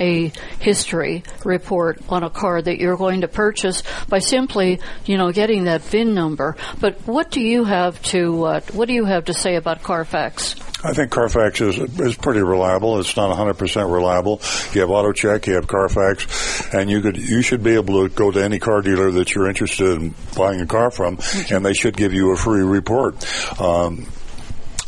a 0.00 0.32
history 0.60 1.22
report 1.44 2.00
on 2.08 2.22
a 2.22 2.30
car 2.30 2.60
that 2.60 2.78
you're 2.78 2.96
going 2.96 3.22
to 3.22 3.28
purchase 3.28 3.82
by 4.08 4.18
simply, 4.18 4.80
you 5.04 5.16
know, 5.16 5.32
getting 5.32 5.64
that 5.64 5.82
VIN 5.82 6.14
number. 6.14 6.56
But 6.80 7.06
what 7.06 7.30
do 7.30 7.40
you 7.40 7.64
have 7.64 8.00
to 8.04 8.44
uh, 8.44 8.60
what 8.72 8.88
do 8.88 8.94
you 8.94 9.04
have 9.04 9.26
to 9.26 9.34
say 9.34 9.56
about 9.56 9.82
Carfax? 9.82 10.54
I 10.84 10.92
think 10.92 11.10
Carfax 11.10 11.60
is 11.60 11.78
is 11.98 12.16
pretty 12.16 12.40
reliable. 12.40 13.00
It's 13.00 13.16
not 13.16 13.36
100% 13.36 13.92
reliable. 13.92 14.40
You 14.72 14.82
have 14.82 14.90
AutoCheck, 14.90 15.46
you 15.46 15.54
have 15.54 15.66
Carfax, 15.66 16.72
and 16.72 16.88
you 16.88 17.00
could 17.00 17.16
you 17.16 17.42
should 17.42 17.64
be 17.64 17.74
able 17.74 18.08
to 18.08 18.14
go 18.14 18.30
to 18.30 18.42
any 18.42 18.60
car 18.60 18.80
dealer 18.80 19.10
that 19.10 19.34
you're 19.34 19.48
interested 19.48 19.88
in 20.00 20.14
buying 20.36 20.60
a 20.60 20.66
car 20.66 20.90
from, 20.92 21.18
and 21.50 21.66
they 21.66 21.74
should 21.74 21.96
give 21.96 22.12
you 22.12 22.30
a 22.30 22.36
free 22.36 22.62
report. 22.62 23.16
Um, 23.60 24.06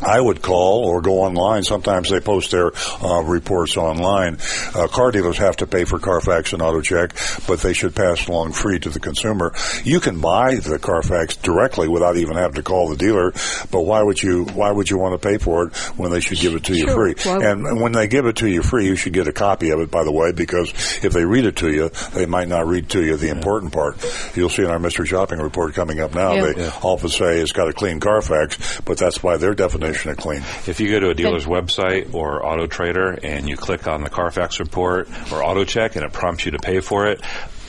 I 0.01 0.19
would 0.19 0.41
call 0.41 0.85
or 0.85 1.01
go 1.01 1.21
online. 1.21 1.63
Sometimes 1.63 2.09
they 2.09 2.19
post 2.19 2.51
their 2.51 2.71
uh, 3.03 3.21
reports 3.23 3.77
online. 3.77 4.37
Uh, 4.75 4.87
car 4.87 5.11
dealers 5.11 5.37
have 5.37 5.57
to 5.57 5.67
pay 5.67 5.85
for 5.85 5.99
Carfax 5.99 6.53
and 6.53 6.61
AutoCheck, 6.61 7.47
but 7.47 7.59
they 7.61 7.73
should 7.73 7.95
pass 7.95 8.27
along 8.27 8.53
free 8.53 8.79
to 8.79 8.89
the 8.89 8.99
consumer. 8.99 9.53
You 9.83 9.99
can 9.99 10.19
buy 10.19 10.55
the 10.55 10.79
Carfax 10.79 11.35
directly 11.37 11.87
without 11.87 12.17
even 12.17 12.35
having 12.35 12.55
to 12.55 12.63
call 12.63 12.89
the 12.89 12.97
dealer. 12.97 13.31
But 13.71 13.81
why 13.81 14.01
would 14.01 14.21
you? 14.21 14.45
Why 14.45 14.71
would 14.71 14.89
you 14.89 14.97
want 14.97 15.19
to 15.21 15.27
pay 15.27 15.37
for 15.37 15.67
it 15.67 15.75
when 15.97 16.11
they 16.11 16.19
should 16.19 16.39
give 16.39 16.55
it 16.55 16.63
to 16.65 16.73
you 16.75 16.87
Sure. 16.87 16.95
free? 16.95 17.15
Why- 17.23 17.45
And, 17.51 17.65
and 17.67 17.81
when 17.81 17.91
they 17.91 18.07
give 18.07 18.25
it 18.25 18.37
to 18.37 18.47
you 18.47 18.61
free, 18.63 18.85
you 18.87 18.95
should 18.95 19.13
get 19.13 19.27
a 19.27 19.33
copy 19.33 19.69
of 19.71 19.79
it. 19.79 19.91
By 19.91 20.03
the 20.03 20.11
way, 20.11 20.31
because 20.31 20.69
if 21.03 21.13
they 21.13 21.25
read 21.25 21.45
it 21.45 21.57
to 21.57 21.69
you, 21.71 21.89
they 22.13 22.25
might 22.25 22.47
not 22.47 22.67
read 22.67 22.89
to 22.89 23.03
you 23.03 23.17
the 23.17 23.29
important 23.29 23.73
part. 23.73 23.97
You'll 24.35 24.49
see 24.49 24.63
in 24.63 24.69
our 24.69 24.79
mystery 24.79 25.05
shopping 25.07 25.39
report 25.39 25.73
coming 25.73 25.99
up 25.99 26.15
now. 26.15 26.33
Yeah. 26.33 26.41
They 26.53 26.61
Yeah. 26.63 26.71
often 26.81 27.09
say 27.09 27.39
it's 27.39 27.51
got 27.51 27.67
a 27.69 27.73
clean 27.73 27.99
Carfax, 27.99 28.81
but 28.85 28.97
that's 28.97 29.17
by 29.19 29.37
their 29.37 29.53
definition 29.53 29.90
of 29.95 30.17
clean. 30.17 30.41
If 30.67 30.79
you 30.79 30.89
go 30.89 30.99
to 30.99 31.09
a 31.09 31.13
dealer's 31.13 31.45
website 31.45 32.13
or 32.13 32.45
Auto 32.45 32.67
Trader 32.67 33.11
and 33.23 33.47
you 33.47 33.57
click 33.57 33.87
on 33.87 34.03
the 34.03 34.09
Carfax 34.09 34.59
report 34.59 35.09
or 35.31 35.43
Auto 35.43 35.63
Check 35.63 35.95
and 35.95 36.05
it 36.05 36.13
prompts 36.13 36.45
you 36.45 36.51
to 36.51 36.59
pay 36.59 36.79
for 36.79 37.07
it, 37.07 37.21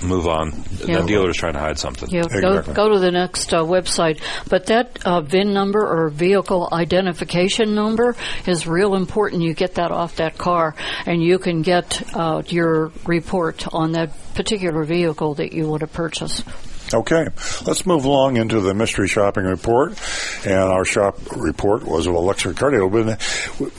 move 0.03 0.27
on. 0.27 0.53
Yeah. 0.85 1.01
The 1.01 1.07
dealer 1.07 1.31
is 1.31 1.37
trying 1.37 1.55
to 1.55 1.61
hide 1.61 1.79
something. 1.79 2.11
Yeah, 2.11 2.23
go, 2.23 2.63
go 2.63 2.89
to 2.91 2.99
the 2.99 3.11
next 3.11 3.53
uh, 3.55 3.63
website. 3.63 4.21
But 4.49 4.67
that 4.67 5.05
uh, 5.05 5.21
VIN 5.21 5.53
number 5.53 5.81
or 5.81 6.09
vehicle 6.11 6.69
identification 6.73 7.75
number 7.75 8.17
is 8.47 8.67
real 8.67 8.95
important. 8.95 9.43
You 9.43 9.55
get 9.55 9.75
that 9.75 9.91
off 9.91 10.17
that 10.17 10.39
car, 10.39 10.75
and 11.07 11.23
you 11.23 11.39
can 11.39 11.63
get 11.63 12.03
uh, 12.17 12.43
your 12.47 12.93
report 13.07 13.67
on 13.73 13.93
that 13.93 14.11
particular 14.35 14.85
vehicle 14.85 15.35
that 15.35 15.53
you 15.53 15.69
want 15.69 15.81
to 15.81 15.87
purchase. 15.87 16.43
Okay, 16.95 17.27
let's 17.67 17.87
move 17.87 18.05
along 18.05 18.37
into 18.37 18.61
the 18.61 18.75
mystery 18.75 19.09
shopping 19.09 19.45
report. 19.45 19.99
And 20.45 20.55
our 20.55 20.85
shop 20.85 21.19
report 21.37 21.85
was 21.85 22.07
of 22.07 22.15
a 22.15 22.19
luxury 22.19 22.55
car 22.55 22.71
dealer. 22.71 23.17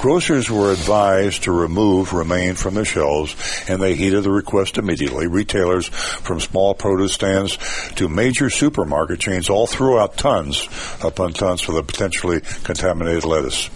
Grocers 0.00 0.50
were 0.50 0.72
advised 0.72 1.44
to 1.44 1.52
remove 1.52 2.12
romaine 2.12 2.54
from 2.54 2.74
their 2.80 2.84
shelves, 2.84 3.36
and 3.68 3.82
they 3.82 3.94
heeded 3.94 4.24
the 4.24 4.30
request 4.30 4.78
immediately. 4.78 5.26
Retailers 5.26 5.88
from 5.88 6.40
small 6.40 6.74
produce 6.74 7.12
stands 7.12 7.58
to 7.96 8.08
major 8.08 8.48
supermarket 8.48 9.20
chains 9.20 9.50
all 9.50 9.66
threw 9.66 9.98
out 9.98 10.16
tons 10.16 10.68
upon 11.02 11.32
tons 11.32 11.60
for 11.60 11.72
the 11.72 11.82
potentially 11.82 12.40
contaminated 12.64 13.24
lettuce. 13.24 13.68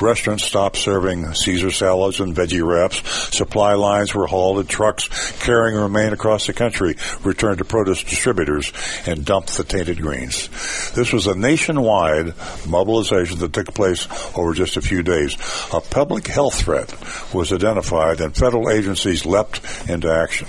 Restaurants 0.00 0.44
stopped 0.44 0.76
serving 0.76 1.32
Caesar 1.34 1.70
salads 1.70 2.20
and 2.20 2.34
veggie 2.34 2.66
wraps. 2.66 3.36
Supply 3.36 3.74
lines 3.74 4.14
were 4.14 4.26
halted. 4.26 4.68
Trucks 4.68 5.08
carrying 5.40 5.76
romaine 5.76 6.12
across 6.12 6.46
the 6.46 6.52
country 6.52 6.96
returned 7.22 7.58
to 7.58 7.64
produce 7.64 8.02
distributors 8.02 8.72
and 9.06 9.24
dumped 9.24 9.56
the 9.56 9.64
tainted 9.64 10.00
greens. 10.00 10.48
This 10.92 11.12
was 11.12 11.26
a 11.26 11.34
nationwide 11.34 12.34
mobilization 12.66 13.38
that 13.38 13.52
took 13.52 13.74
place 13.74 14.08
over 14.36 14.54
just 14.54 14.76
a 14.76 14.82
few 14.82 15.02
days. 15.02 15.34
A 15.72 15.80
public 15.80 16.26
health 16.26 16.54
threat 16.54 16.94
was 17.34 17.52
identified 17.52 18.20
and 18.20 18.34
federal 18.46 18.70
agencies 18.70 19.26
leapt 19.26 19.60
into 19.90 20.08
action. 20.08 20.46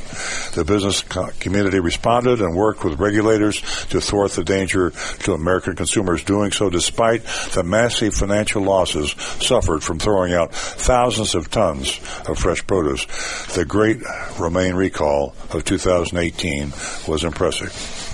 The 0.53 0.63
business 0.63 1.01
community 1.39 1.79
responded 1.79 2.41
and 2.41 2.55
worked 2.55 2.83
with 2.83 2.99
regulators 2.99 3.59
to 3.87 3.99
thwart 3.99 4.33
the 4.33 4.43
danger 4.43 4.91
to 5.21 5.33
American 5.33 5.75
consumers, 5.75 6.23
doing 6.23 6.51
so 6.51 6.69
despite 6.69 7.23
the 7.55 7.63
massive 7.63 8.13
financial 8.13 8.61
losses 8.61 9.15
suffered 9.43 9.83
from 9.83 9.97
throwing 9.97 10.33
out 10.33 10.53
thousands 10.53 11.33
of 11.33 11.49
tons 11.49 11.99
of 12.27 12.37
fresh 12.37 12.65
produce. 12.67 13.07
The 13.55 13.65
great 13.65 13.97
romaine 14.39 14.75
recall 14.75 15.33
of 15.49 15.65
2018 15.65 16.71
was 17.07 17.23
impressive. 17.23 18.06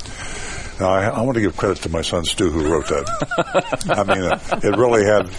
Now, 0.80 0.90
I, 0.90 1.06
I 1.06 1.22
want 1.22 1.36
to 1.36 1.42
give 1.42 1.56
credit 1.56 1.84
to 1.84 1.90
my 1.90 2.02
son 2.02 2.26
Stu 2.26 2.50
who 2.50 2.72
wrote 2.72 2.88
that. 2.88 3.86
I 3.90 4.04
mean, 4.04 4.24
uh, 4.24 4.40
it 4.64 4.76
really 4.78 5.06
had. 5.06 5.30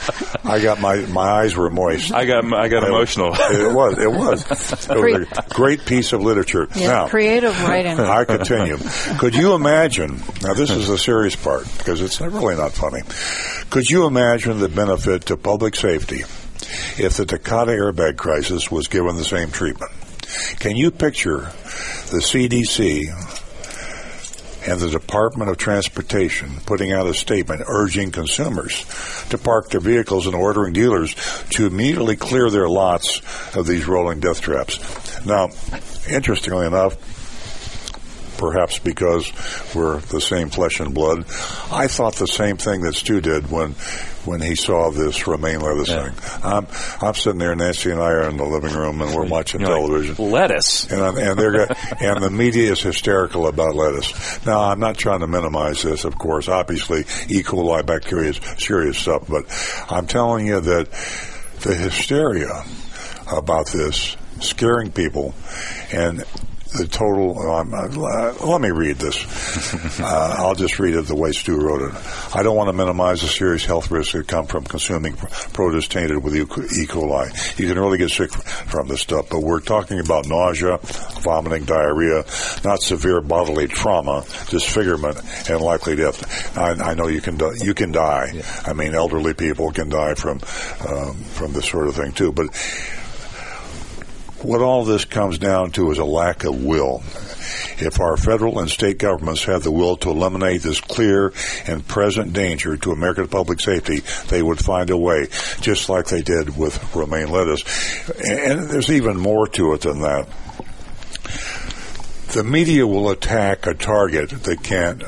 I 0.44 0.60
got 0.60 0.80
my 0.80 0.96
my 1.06 1.22
eyes 1.28 1.56
were 1.56 1.70
moist. 1.70 2.12
I 2.12 2.24
got 2.24 2.44
I 2.52 2.68
got 2.68 2.82
It- 2.84 2.88
emotional. 2.88 3.34
It 3.34 3.74
was. 3.74 3.98
It 3.98 4.10
was. 4.10 4.42
It 4.90 4.96
was 5.20 5.38
a 5.38 5.42
great 5.54 5.84
piece 5.86 6.12
of 6.12 6.20
literature. 6.22 6.68
Yeah, 6.74 6.88
now, 6.88 7.08
creative 7.08 7.58
writing. 7.62 7.98
I 7.98 8.24
continue. 8.24 8.78
Could 9.18 9.34
you 9.34 9.54
imagine? 9.54 10.22
Now, 10.42 10.54
this 10.54 10.70
is 10.70 10.88
the 10.88 10.98
serious 10.98 11.36
part 11.36 11.66
because 11.78 12.00
it's 12.00 12.20
really 12.20 12.56
not 12.56 12.72
funny. 12.72 13.02
Could 13.70 13.88
you 13.90 14.06
imagine 14.06 14.58
the 14.60 14.68
benefit 14.68 15.26
to 15.26 15.36
public 15.36 15.74
safety 15.76 16.20
if 16.96 17.16
the 17.16 17.26
Takata 17.26 17.72
airbag 17.72 18.16
crisis 18.16 18.70
was 18.70 18.88
given 18.88 19.16
the 19.16 19.24
same 19.24 19.50
treatment? 19.50 19.90
Can 20.58 20.76
you 20.76 20.90
picture 20.90 21.40
the 22.10 22.20
CDC 22.22 23.33
and 24.66 24.80
the 24.80 24.90
Department 24.90 25.50
of 25.50 25.56
Transportation 25.56 26.60
putting 26.66 26.92
out 26.92 27.06
a 27.06 27.14
statement 27.14 27.62
urging 27.66 28.10
consumers 28.10 28.84
to 29.28 29.38
park 29.38 29.70
their 29.70 29.80
vehicles 29.80 30.26
and 30.26 30.34
ordering 30.34 30.72
dealers 30.72 31.14
to 31.50 31.66
immediately 31.66 32.16
clear 32.16 32.50
their 32.50 32.68
lots 32.68 33.20
of 33.56 33.66
these 33.66 33.86
rolling 33.86 34.20
death 34.20 34.40
traps. 34.40 35.24
Now, 35.24 35.50
interestingly 36.08 36.66
enough, 36.66 36.96
perhaps 38.38 38.78
because 38.78 39.30
we're 39.74 39.98
the 40.00 40.20
same 40.20 40.50
flesh 40.50 40.80
and 40.80 40.94
blood, 40.94 41.20
I 41.70 41.86
thought 41.88 42.14
the 42.16 42.26
same 42.26 42.56
thing 42.56 42.82
that 42.82 42.94
Stu 42.94 43.20
did 43.20 43.50
when 43.50 43.74
when 44.24 44.40
he 44.40 44.54
saw 44.54 44.90
this 44.90 45.26
romaine 45.26 45.60
lettuce 45.60 45.88
thing. 45.90 46.12
I'm 46.42 46.66
I'm 47.02 47.14
sitting 47.14 47.38
there, 47.38 47.54
Nancy 47.54 47.90
and 47.90 48.00
I 48.00 48.10
are 48.10 48.28
in 48.30 48.38
the 48.38 48.44
living 48.44 48.72
room, 48.72 49.02
and 49.02 49.14
we're 49.14 49.26
watching 49.26 49.60
You're 49.60 49.70
like, 49.78 49.86
television. 49.86 50.30
lettuce. 50.30 50.90
And, 50.90 51.00
I'm- 51.02 51.18
and 51.18 51.38
they're 51.38 51.66
and 52.00 52.22
the 52.24 52.30
media 52.30 52.72
is 52.72 52.80
hysterical 52.80 53.46
about 53.48 53.74
lettuce. 53.74 54.44
Now, 54.46 54.60
I'm 54.62 54.80
not 54.80 54.96
trying 54.96 55.20
to 55.20 55.26
minimize 55.26 55.82
this, 55.82 56.04
of 56.04 56.16
course. 56.18 56.48
Obviously, 56.48 57.00
E. 57.28 57.42
coli 57.42 57.84
bacteria 57.84 58.30
is 58.30 58.40
serious 58.58 58.96
stuff, 58.98 59.26
but 59.28 59.44
I'm 59.90 60.06
telling 60.06 60.46
you 60.46 60.60
that 60.60 60.90
the 61.60 61.74
hysteria 61.74 62.64
about 63.30 63.66
this 63.72 64.16
scaring 64.40 64.90
people 64.90 65.34
and 65.92 66.24
the 66.74 66.88
total. 66.88 67.38
Um, 67.38 67.72
uh, 67.72 68.32
let 68.46 68.60
me 68.60 68.70
read 68.70 68.96
this. 68.96 69.24
Uh, 70.04 70.34
I'll 70.38 70.54
just 70.54 70.78
read 70.78 70.94
it 70.94 71.06
the 71.06 71.14
way 71.14 71.32
Stu 71.32 71.56
wrote 71.56 71.82
it. 71.82 71.94
I 72.34 72.42
don't 72.42 72.56
want 72.56 72.68
to 72.68 72.72
minimize 72.72 73.22
the 73.22 73.28
serious 73.28 73.64
health 73.64 73.90
risks 73.90 74.12
that 74.12 74.26
come 74.26 74.46
from 74.46 74.64
consuming 74.64 75.14
produce 75.52 75.88
tainted 75.88 76.22
with 76.22 76.34
E. 76.34 76.44
Coli. 76.44 77.58
You 77.58 77.68
can 77.68 77.78
really 77.78 77.98
get 77.98 78.10
sick 78.10 78.32
from 78.32 78.88
this 78.88 79.00
stuff, 79.00 79.28
but 79.30 79.40
we're 79.40 79.60
talking 79.60 80.00
about 80.00 80.26
nausea, 80.26 80.78
vomiting, 81.22 81.64
diarrhea, 81.64 82.24
not 82.64 82.82
severe 82.82 83.20
bodily 83.20 83.68
trauma, 83.68 84.24
disfigurement, 84.48 85.20
and 85.48 85.60
likely 85.60 85.96
death. 85.96 86.56
I, 86.56 86.72
I 86.72 86.94
know 86.94 87.06
you 87.06 87.20
can 87.20 87.36
die, 87.36 87.54
you 87.62 87.74
can 87.74 87.92
die. 87.92 88.42
I 88.66 88.72
mean, 88.72 88.94
elderly 88.94 89.34
people 89.34 89.70
can 89.70 89.88
die 89.88 90.14
from 90.14 90.40
um, 90.86 91.14
from 91.14 91.52
this 91.52 91.66
sort 91.66 91.88
of 91.88 91.94
thing 91.94 92.12
too, 92.12 92.32
but 92.32 92.46
what 94.44 94.60
all 94.60 94.84
this 94.84 95.04
comes 95.04 95.38
down 95.38 95.70
to 95.72 95.90
is 95.90 95.98
a 95.98 96.04
lack 96.04 96.44
of 96.44 96.64
will. 96.64 97.02
If 97.78 98.00
our 98.00 98.16
federal 98.16 98.60
and 98.60 98.70
state 98.70 98.98
governments 98.98 99.44
had 99.44 99.62
the 99.62 99.70
will 99.70 99.96
to 99.98 100.10
eliminate 100.10 100.62
this 100.62 100.80
clear 100.80 101.32
and 101.66 101.86
present 101.86 102.32
danger 102.32 102.76
to 102.76 102.92
American 102.92 103.28
public 103.28 103.60
safety, 103.60 104.00
they 104.28 104.42
would 104.42 104.64
find 104.64 104.90
a 104.90 104.96
way, 104.96 105.28
just 105.60 105.88
like 105.88 106.06
they 106.06 106.22
did 106.22 106.56
with 106.56 106.94
romaine 106.94 107.30
lettuce. 107.30 107.64
And 108.20 108.68
there's 108.68 108.90
even 108.90 109.16
more 109.16 109.48
to 109.48 109.72
it 109.74 109.80
than 109.82 110.00
that. 110.00 110.28
The 112.32 112.44
media 112.44 112.86
will 112.86 113.10
attack 113.10 113.66
a 113.66 113.74
target 113.74 114.30
that 114.30 114.62
can't 114.62 115.02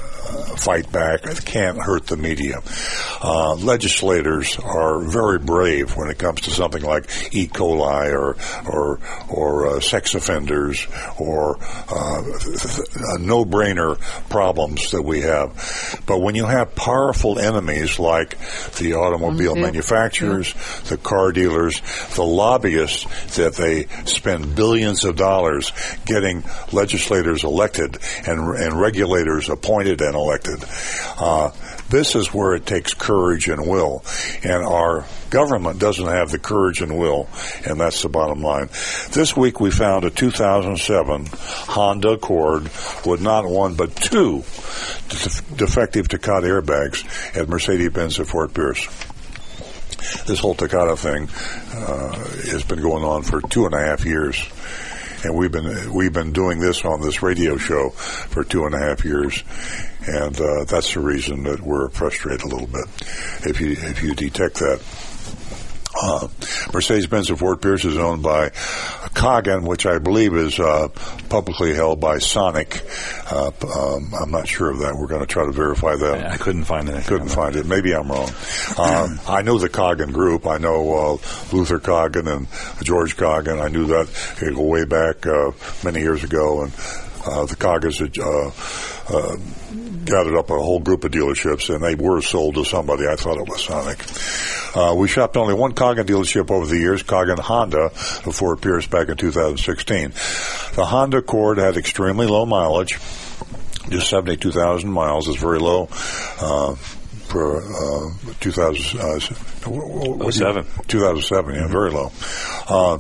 fight 0.56 0.90
back, 0.92 1.24
It 1.26 1.44
can't 1.44 1.78
hurt 1.78 2.06
the 2.06 2.16
media. 2.16 2.60
Uh, 3.22 3.54
legislators 3.54 4.58
are 4.58 5.00
very 5.00 5.38
brave 5.38 5.96
when 5.96 6.08
it 6.10 6.18
comes 6.18 6.40
to 6.42 6.50
something 6.50 6.82
like 6.82 7.08
E. 7.34 7.46
coli 7.46 8.12
or 8.12 8.36
or 8.70 8.98
or 9.28 9.66
uh, 9.76 9.80
sex 9.80 10.14
offenders 10.14 10.86
or 11.18 11.58
uh, 11.88 12.22
no-brainer 13.20 13.98
problems 14.28 14.90
that 14.90 15.02
we 15.02 15.20
have. 15.20 16.02
But 16.06 16.20
when 16.20 16.34
you 16.34 16.46
have 16.46 16.74
powerful 16.74 17.38
enemies 17.38 17.98
like 17.98 18.36
the 18.78 18.94
automobile 18.94 19.54
Mhm. 19.54 19.62
manufacturers, 19.62 20.54
the 20.88 20.96
car 20.96 21.32
dealers, 21.32 21.80
the 22.14 22.24
lobbyists 22.24 23.06
that 23.36 23.54
they 23.54 23.86
spend 24.04 24.54
billions 24.54 25.04
of 25.04 25.16
dollars 25.16 25.72
getting 26.06 26.44
legislators 26.72 27.44
elected 27.44 27.98
and, 28.26 28.40
and 28.56 28.80
regulators 28.80 29.48
appointed 29.48 30.00
and 30.00 30.15
elected. 30.16 30.64
Uh, 31.18 31.50
this 31.88 32.16
is 32.16 32.34
where 32.34 32.54
it 32.54 32.66
takes 32.66 32.94
courage 32.94 33.48
and 33.48 33.66
will. 33.66 34.02
And 34.42 34.64
our 34.64 35.06
government 35.30 35.78
doesn't 35.78 36.06
have 36.06 36.30
the 36.30 36.38
courage 36.38 36.80
and 36.80 36.98
will, 36.98 37.28
and 37.64 37.78
that's 37.78 38.02
the 38.02 38.08
bottom 38.08 38.42
line. 38.42 38.68
This 39.12 39.36
week 39.36 39.60
we 39.60 39.70
found 39.70 40.04
a 40.04 40.10
2007 40.10 41.28
Honda 41.32 42.10
Accord 42.10 42.64
with 43.04 43.20
not 43.20 43.46
one 43.46 43.74
but 43.74 43.94
two 43.94 44.38
def- 45.08 45.56
defective 45.56 46.08
Takata 46.08 46.46
airbags 46.46 47.04
at 47.36 47.48
Mercedes-Benz 47.48 48.18
at 48.18 48.26
Fort 48.26 48.52
Pierce 48.52 48.88
this 50.26 50.40
whole 50.40 50.54
Takata 50.54 50.96
thing 50.96 51.28
uh, 51.74 52.14
has 52.50 52.62
been 52.64 52.80
going 52.80 53.04
on 53.04 53.22
for 53.22 53.40
two 53.40 53.66
and 53.66 53.74
a 53.74 53.80
half 53.80 54.04
years, 54.04 54.36
and 55.24 55.34
we've 55.34 55.52
been 55.52 55.92
we've 55.92 56.12
been 56.12 56.32
doing 56.32 56.58
this 56.60 56.84
on 56.84 57.00
this 57.00 57.22
radio 57.22 57.56
show 57.56 57.90
for 57.90 58.44
two 58.44 58.64
and 58.64 58.74
a 58.74 58.78
half 58.78 59.04
years, 59.04 59.42
and 60.06 60.40
uh, 60.40 60.64
that's 60.64 60.94
the 60.94 61.00
reason 61.00 61.44
that 61.44 61.60
we're 61.60 61.88
frustrated 61.90 62.42
a 62.42 62.48
little 62.48 62.66
bit. 62.66 62.86
If 63.44 63.60
you 63.60 63.72
if 63.72 64.02
you 64.02 64.14
detect 64.14 64.56
that. 64.56 64.82
Uh, 66.06 66.28
Mercedes-Benz 66.72 67.30
of 67.30 67.40
Fort 67.40 67.60
Pierce 67.60 67.84
is 67.84 67.98
owned 67.98 68.22
by 68.22 68.50
Coggin, 69.14 69.64
which 69.64 69.86
I 69.86 69.98
believe 69.98 70.34
is 70.34 70.60
uh, 70.60 70.88
publicly 71.28 71.74
held 71.74 71.98
by 72.00 72.18
Sonic. 72.18 72.82
Uh, 73.28 73.50
um, 73.76 74.12
I'm 74.14 74.30
not 74.30 74.46
sure 74.46 74.70
of 74.70 74.78
that. 74.78 74.94
We're 74.96 75.08
going 75.08 75.22
to 75.22 75.26
try 75.26 75.44
to 75.44 75.52
verify 75.52 75.96
that. 75.96 76.26
I 76.30 76.36
couldn't 76.36 76.64
find 76.64 76.88
it. 76.88 77.04
Couldn't 77.06 77.30
find 77.30 77.56
it. 77.56 77.66
Maybe 77.66 77.92
I'm 77.92 78.08
wrong. 78.08 78.30
Um, 78.78 79.18
I 79.26 79.42
know 79.42 79.58
the 79.58 79.68
Coggin 79.68 80.12
group. 80.12 80.46
I 80.46 80.58
know 80.58 80.94
uh, 80.94 81.12
Luther 81.52 81.80
Coggin 81.80 82.28
and 82.28 82.46
George 82.84 83.16
Coggin. 83.16 83.58
I 83.60 83.68
knew 83.68 83.86
that 83.86 84.08
go 84.54 84.62
way 84.62 84.84
back 84.84 85.26
uh, 85.26 85.50
many 85.82 86.00
years 86.00 86.22
ago, 86.22 86.62
and 86.62 86.72
uh, 87.26 87.46
the 87.46 87.56
Coggins 87.56 88.00
uh, 88.00 88.50
uh, 89.08 89.36
gathered 90.06 90.36
up 90.38 90.50
a 90.50 90.54
whole 90.54 90.80
group 90.80 91.04
of 91.04 91.12
dealerships, 91.12 91.72
and 91.74 91.82
they 91.84 91.94
were 91.94 92.22
sold 92.22 92.54
to 92.54 92.64
somebody. 92.64 93.06
I 93.06 93.16
thought 93.16 93.36
it 93.38 93.48
was 93.48 93.64
Sonic. 93.64 93.98
Uh, 94.76 94.94
we 94.94 95.08
shopped 95.08 95.36
only 95.36 95.54
one 95.54 95.72
Coggin 95.72 96.06
dealership 96.06 96.50
over 96.50 96.66
the 96.66 96.78
years, 96.78 97.02
Coggin 97.02 97.38
Honda 97.38 97.86
of 97.86 98.34
Fort 98.34 98.60
Pierce 98.60 98.86
back 98.86 99.08
in 99.08 99.16
2016. 99.16 100.10
The 100.74 100.84
Honda 100.84 101.18
Accord 101.18 101.58
had 101.58 101.76
extremely 101.76 102.26
low 102.26 102.46
mileage, 102.46 102.98
just 103.90 104.08
72,000 104.10 104.90
miles 104.90 105.28
is 105.28 105.36
very 105.36 105.58
low. 105.58 105.88
Uh, 106.40 106.74
for 107.26 107.56
uh, 107.56 108.10
2000, 108.40 109.00
uh, 109.00 109.18
what- 109.68 110.18
what- 110.18 110.32
07. 110.34 110.64
2007, 110.86 111.54
yeah, 111.56 111.66
very 111.66 111.90
low. 111.90 112.12
Uh, 112.68 112.98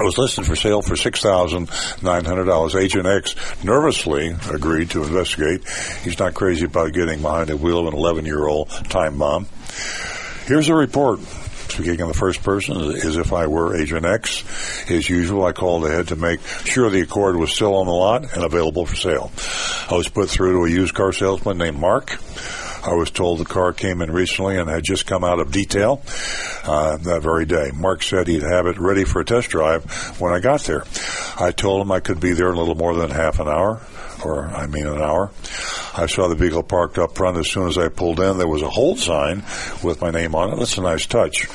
it 0.00 0.04
was 0.04 0.18
listed 0.18 0.46
for 0.46 0.56
sale 0.56 0.82
for 0.82 0.96
six 0.96 1.20
thousand 1.20 1.70
nine 2.02 2.24
hundred 2.24 2.44
dollars. 2.44 2.74
Agent 2.74 3.06
X 3.06 3.34
nervously 3.62 4.34
agreed 4.50 4.90
to 4.90 5.02
investigate. 5.02 5.62
He's 6.02 6.18
not 6.18 6.34
crazy 6.34 6.64
about 6.64 6.92
getting 6.92 7.20
behind 7.20 7.48
the 7.48 7.56
wheel 7.56 7.80
of 7.80 7.86
an 7.86 7.94
eleven-year-old 7.94 8.70
time 8.88 9.18
bomb. 9.18 9.46
Here's 10.46 10.68
a 10.68 10.74
report. 10.74 11.20
speaking 11.70 12.00
in 12.00 12.08
the 12.08 12.14
first 12.14 12.42
person 12.42 12.76
as 12.76 13.16
if 13.16 13.32
I 13.32 13.46
were 13.46 13.76
Agent 13.76 14.04
X. 14.04 14.44
As 14.90 15.08
usual, 15.08 15.44
I 15.44 15.52
called 15.52 15.86
ahead 15.86 16.08
to 16.08 16.16
make 16.16 16.40
sure 16.64 16.90
the 16.90 17.02
Accord 17.02 17.36
was 17.36 17.52
still 17.52 17.74
on 17.76 17.86
the 17.86 17.92
lot 17.92 18.34
and 18.34 18.44
available 18.44 18.86
for 18.86 18.96
sale. 18.96 19.30
I 19.88 19.96
was 19.96 20.08
put 20.08 20.28
through 20.28 20.52
to 20.52 20.64
a 20.64 20.70
used 20.70 20.94
car 20.94 21.12
salesman 21.12 21.58
named 21.58 21.78
Mark. 21.78 22.18
I 22.82 22.94
was 22.94 23.10
told 23.10 23.38
the 23.38 23.44
car 23.44 23.72
came 23.72 24.00
in 24.00 24.10
recently 24.10 24.56
and 24.56 24.68
had 24.68 24.84
just 24.84 25.06
come 25.06 25.22
out 25.22 25.38
of 25.38 25.52
detail 25.52 26.02
uh, 26.64 26.96
that 26.98 27.20
very 27.22 27.44
day. 27.44 27.70
Mark 27.74 28.02
said 28.02 28.26
he'd 28.26 28.42
have 28.42 28.66
it 28.66 28.78
ready 28.78 29.04
for 29.04 29.20
a 29.20 29.24
test 29.24 29.50
drive 29.50 29.84
when 30.18 30.32
I 30.32 30.40
got 30.40 30.62
there. 30.62 30.84
I 31.38 31.52
told 31.52 31.82
him 31.82 31.92
I 31.92 32.00
could 32.00 32.20
be 32.20 32.32
there 32.32 32.48
in 32.48 32.54
a 32.54 32.58
little 32.58 32.74
more 32.74 32.94
than 32.94 33.10
half 33.10 33.38
an 33.38 33.48
hour, 33.48 33.80
or 34.24 34.48
I 34.48 34.66
mean 34.66 34.86
an 34.86 35.00
hour. 35.00 35.30
I 35.96 36.06
saw 36.06 36.28
the 36.28 36.34
vehicle 36.34 36.62
parked 36.62 36.98
up 36.98 37.16
front 37.16 37.36
as 37.36 37.50
soon 37.50 37.68
as 37.68 37.78
I 37.78 37.88
pulled 37.88 38.20
in. 38.20 38.38
There 38.38 38.46
was 38.46 38.62
a 38.62 38.70
hold 38.70 38.98
sign 38.98 39.42
with 39.82 40.00
my 40.00 40.10
name 40.10 40.34
on 40.34 40.52
it. 40.52 40.56
That's 40.56 40.78
a 40.78 40.82
nice 40.82 41.06
touch 41.06 41.46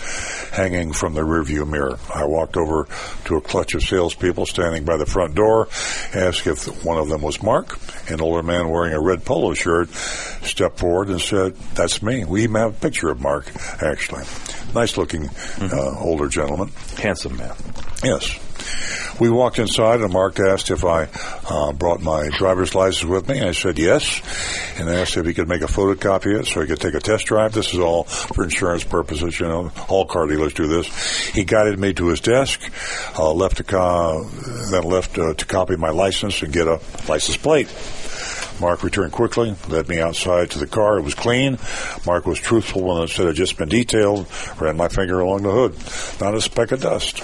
hanging 0.52 0.94
from 0.94 1.14
the 1.14 1.22
rearview 1.22 1.68
mirror. 1.68 2.00
I 2.14 2.26
walked 2.26 2.58
over 2.58 2.88
to 3.26 3.36
a 3.36 3.42
clutch 3.42 3.76
of 3.76 3.84
salespeople 3.84 4.46
standing 4.46 4.86
by 4.86 4.98
the 4.98 5.06
front 5.06 5.36
door, 5.36 5.68
asked 6.14 6.48
if 6.48 6.86
one 6.86 6.98
of 6.98 7.10
them 7.10 7.22
was 7.22 7.42
Mark. 7.44 7.78
An 8.10 8.22
older 8.22 8.44
man 8.44 8.70
wearing 8.70 8.94
a 8.94 9.02
red 9.02 9.26
polo 9.26 9.54
shirt 9.54 9.90
stepped 9.90 10.80
forward 10.80 11.10
and 11.10 11.20
said, 11.20 11.56
That's 11.76 12.02
me. 12.02 12.26
We 12.26 12.44
even 12.44 12.56
have 12.56 12.78
a 12.78 12.80
picture 12.80 13.10
of 13.10 13.22
Mark, 13.22 13.52
actually. 13.82 14.24
Nice 14.74 14.98
looking 14.98 15.30
uh, 15.62 16.00
older 16.00 16.28
gentleman. 16.28 16.72
Handsome 16.98 17.38
man. 17.38 17.56
Yes. 18.04 18.40
We 19.20 19.30
walked 19.30 19.60
inside, 19.60 20.02
and 20.02 20.12
Mark 20.12 20.40
asked 20.40 20.72
if 20.72 20.84
I 20.84 21.08
uh, 21.50 21.72
brought 21.72 22.02
my 22.02 22.30
driver's 22.38 22.76
license 22.76 23.06
with 23.10 23.30
me. 23.30 23.42
I 23.42 23.52
said 23.52 23.80
yes, 23.80 24.22
and 24.78 24.90
asked 24.90 25.16
if 25.16 25.26
he 25.26 25.34
could 25.34 25.48
make 25.48 25.62
a 25.62 25.68
photocopy 25.68 26.36
of 26.36 26.42
it 26.42 26.48
so 26.48 26.62
he 26.62 26.68
could 26.68 26.82
take 26.82 26.96
a 26.96 27.00
test 27.00 27.26
drive. 27.26 27.54
This 27.54 27.74
is 27.74 27.80
all 27.80 28.04
for 28.04 28.44
insurance 28.44 28.84
purposes. 28.84 29.40
You 29.40 29.48
know, 29.48 29.72
all 29.88 30.06
car 30.06 30.28
dealers 30.28 30.54
do 30.54 30.68
this. 30.68 30.88
He 31.28 31.46
guided 31.46 31.80
me 31.80 31.94
to 31.94 32.08
his 32.08 32.20
desk, 32.20 32.62
uh, 33.18 33.32
left 33.32 33.60
a 33.62 33.64
co- 33.64 34.24
then 34.72 34.84
left 34.84 35.18
uh, 35.18 35.34
to 35.34 35.46
copy 35.46 35.76
my 35.78 35.90
license 35.90 36.42
and 36.42 36.52
get 36.52 36.68
a 36.68 36.82
license 37.08 37.38
plate. 37.38 37.70
Mark 38.60 38.84
returned 38.84 39.12
quickly, 39.12 39.56
led 39.68 39.88
me 39.90 40.00
outside 40.00 40.52
to 40.52 40.60
the 40.60 40.68
car. 40.68 40.98
It 40.98 41.04
was 41.04 41.14
clean. 41.14 41.58
Mark 42.06 42.26
was 42.26 42.40
truthful 42.40 42.84
when 42.84 43.04
it 43.04 43.10
said 43.10 43.26
it 43.26 43.28
had 43.30 43.36
just 43.36 43.58
been 43.58 43.70
detailed. 43.70 44.28
Ran 44.60 44.78
my 44.78 44.88
finger 44.88 45.20
along 45.20 45.44
the 45.44 45.52
hood. 45.52 45.76
Not 46.22 46.36
a 46.36 46.42
speck 46.42 46.72
of 46.72 46.82
dust. 46.82 47.22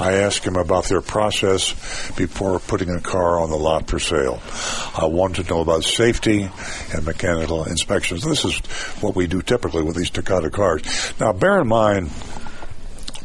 I 0.00 0.14
asked 0.14 0.44
him 0.44 0.56
about 0.56 0.84
their 0.84 1.00
process 1.00 1.72
before 2.12 2.60
putting 2.60 2.90
a 2.90 3.00
car 3.00 3.40
on 3.40 3.50
the 3.50 3.56
lot 3.56 3.88
for 3.88 3.98
sale. 3.98 4.40
I 4.96 5.06
wanted 5.06 5.46
to 5.46 5.54
know 5.54 5.60
about 5.60 5.84
safety 5.84 6.48
and 6.94 7.04
mechanical 7.04 7.64
inspections. 7.64 8.22
This 8.22 8.44
is 8.44 8.58
what 9.00 9.16
we 9.16 9.26
do 9.26 9.42
typically 9.42 9.82
with 9.82 9.96
these 9.96 10.10
Takata 10.10 10.50
cars. 10.50 10.82
Now, 11.18 11.32
bear 11.32 11.60
in 11.60 11.68
mind, 11.68 12.10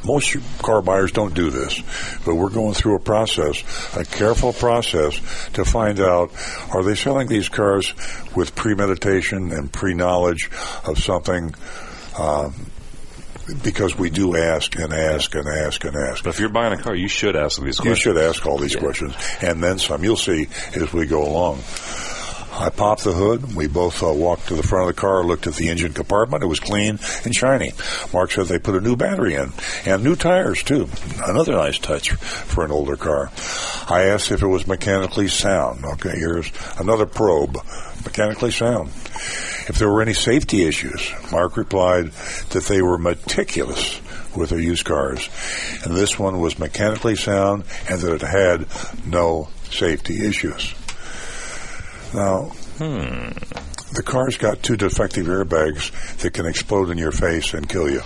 most 0.05 0.35
car 0.59 0.81
buyers 0.81 1.11
don't 1.11 1.33
do 1.33 1.49
this, 1.49 1.81
but 2.25 2.35
we're 2.35 2.49
going 2.49 2.73
through 2.73 2.95
a 2.95 2.99
process, 2.99 3.63
a 3.95 4.05
careful 4.05 4.53
process 4.53 5.19
to 5.53 5.65
find 5.65 5.99
out 5.99 6.31
are 6.71 6.83
they 6.83 6.95
selling 6.95 7.27
these 7.27 7.49
cars 7.49 7.93
with 8.35 8.55
premeditation 8.55 9.51
and 9.51 9.71
pre 9.71 9.93
knowledge 9.93 10.49
of 10.85 10.99
something? 10.99 11.53
Um, 12.17 12.67
because 13.61 13.97
we 13.97 14.09
do 14.09 14.37
ask 14.37 14.77
and 14.79 14.93
ask 14.93 15.35
and 15.35 15.47
ask 15.47 15.83
and 15.83 15.95
ask. 15.95 16.23
But 16.23 16.31
if 16.31 16.39
you're 16.39 16.49
buying 16.49 16.73
a 16.73 16.81
car, 16.81 16.95
you 16.95 17.07
should 17.09 17.35
ask 17.35 17.61
these 17.61 17.77
questions. 17.77 18.05
You 18.05 18.13
should 18.13 18.17
ask 18.17 18.45
all 18.45 18.57
these 18.57 18.75
questions, 18.75 19.15
and 19.41 19.61
then 19.61 19.79
some. 19.79 20.03
You'll 20.03 20.15
see 20.15 20.47
as 20.75 20.93
we 20.93 21.05
go 21.05 21.27
along. 21.27 21.61
I 22.55 22.69
popped 22.69 23.03
the 23.03 23.13
hood. 23.13 23.55
We 23.55 23.67
both 23.67 24.03
uh, 24.03 24.13
walked 24.13 24.47
to 24.49 24.55
the 24.55 24.63
front 24.63 24.87
of 24.87 24.95
the 24.95 25.01
car, 25.01 25.23
looked 25.23 25.47
at 25.47 25.55
the 25.55 25.69
engine 25.69 25.93
compartment. 25.93 26.43
It 26.43 26.47
was 26.47 26.59
clean 26.59 26.99
and 27.25 27.35
shiny. 27.35 27.71
Mark 28.13 28.31
said 28.31 28.45
they 28.45 28.59
put 28.59 28.75
a 28.75 28.81
new 28.81 28.95
battery 28.95 29.33
in 29.33 29.51
and 29.85 30.03
new 30.03 30.15
tires 30.15 30.61
too. 30.61 30.87
Another 31.25 31.53
nice 31.53 31.79
touch 31.79 32.11
for 32.11 32.63
an 32.63 32.71
older 32.71 32.95
car. 32.95 33.31
I 33.89 34.03
asked 34.03 34.31
if 34.31 34.43
it 34.43 34.47
was 34.47 34.67
mechanically 34.67 35.27
sound. 35.27 35.83
Okay, 35.83 36.15
here's 36.15 36.51
another 36.77 37.07
probe. 37.07 37.57
Mechanically 38.05 38.51
sound. 38.51 38.89
If 39.67 39.77
there 39.79 39.89
were 39.89 40.01
any 40.01 40.13
safety 40.13 40.65
issues, 40.65 41.11
Mark 41.31 41.57
replied 41.57 42.11
that 42.51 42.65
they 42.65 42.81
were 42.81 42.97
meticulous 42.97 43.99
with 44.35 44.49
their 44.49 44.59
used 44.59 44.85
cars. 44.85 45.27
And 45.83 45.95
this 45.95 46.19
one 46.19 46.39
was 46.39 46.59
mechanically 46.59 47.15
sound 47.15 47.63
and 47.89 47.99
that 48.01 48.15
it 48.15 48.21
had 48.21 48.67
no 49.05 49.49
safety 49.71 50.25
issues. 50.25 50.73
Now, 52.13 52.43
hmm. 52.77 53.29
the 53.93 54.03
car's 54.05 54.37
got 54.37 54.61
two 54.61 54.77
defective 54.77 55.25
airbags 55.27 55.91
that 56.19 56.33
can 56.33 56.45
explode 56.45 56.89
in 56.89 56.97
your 56.97 57.11
face 57.11 57.53
and 57.53 57.67
kill 57.67 57.89
you. 57.89 58.01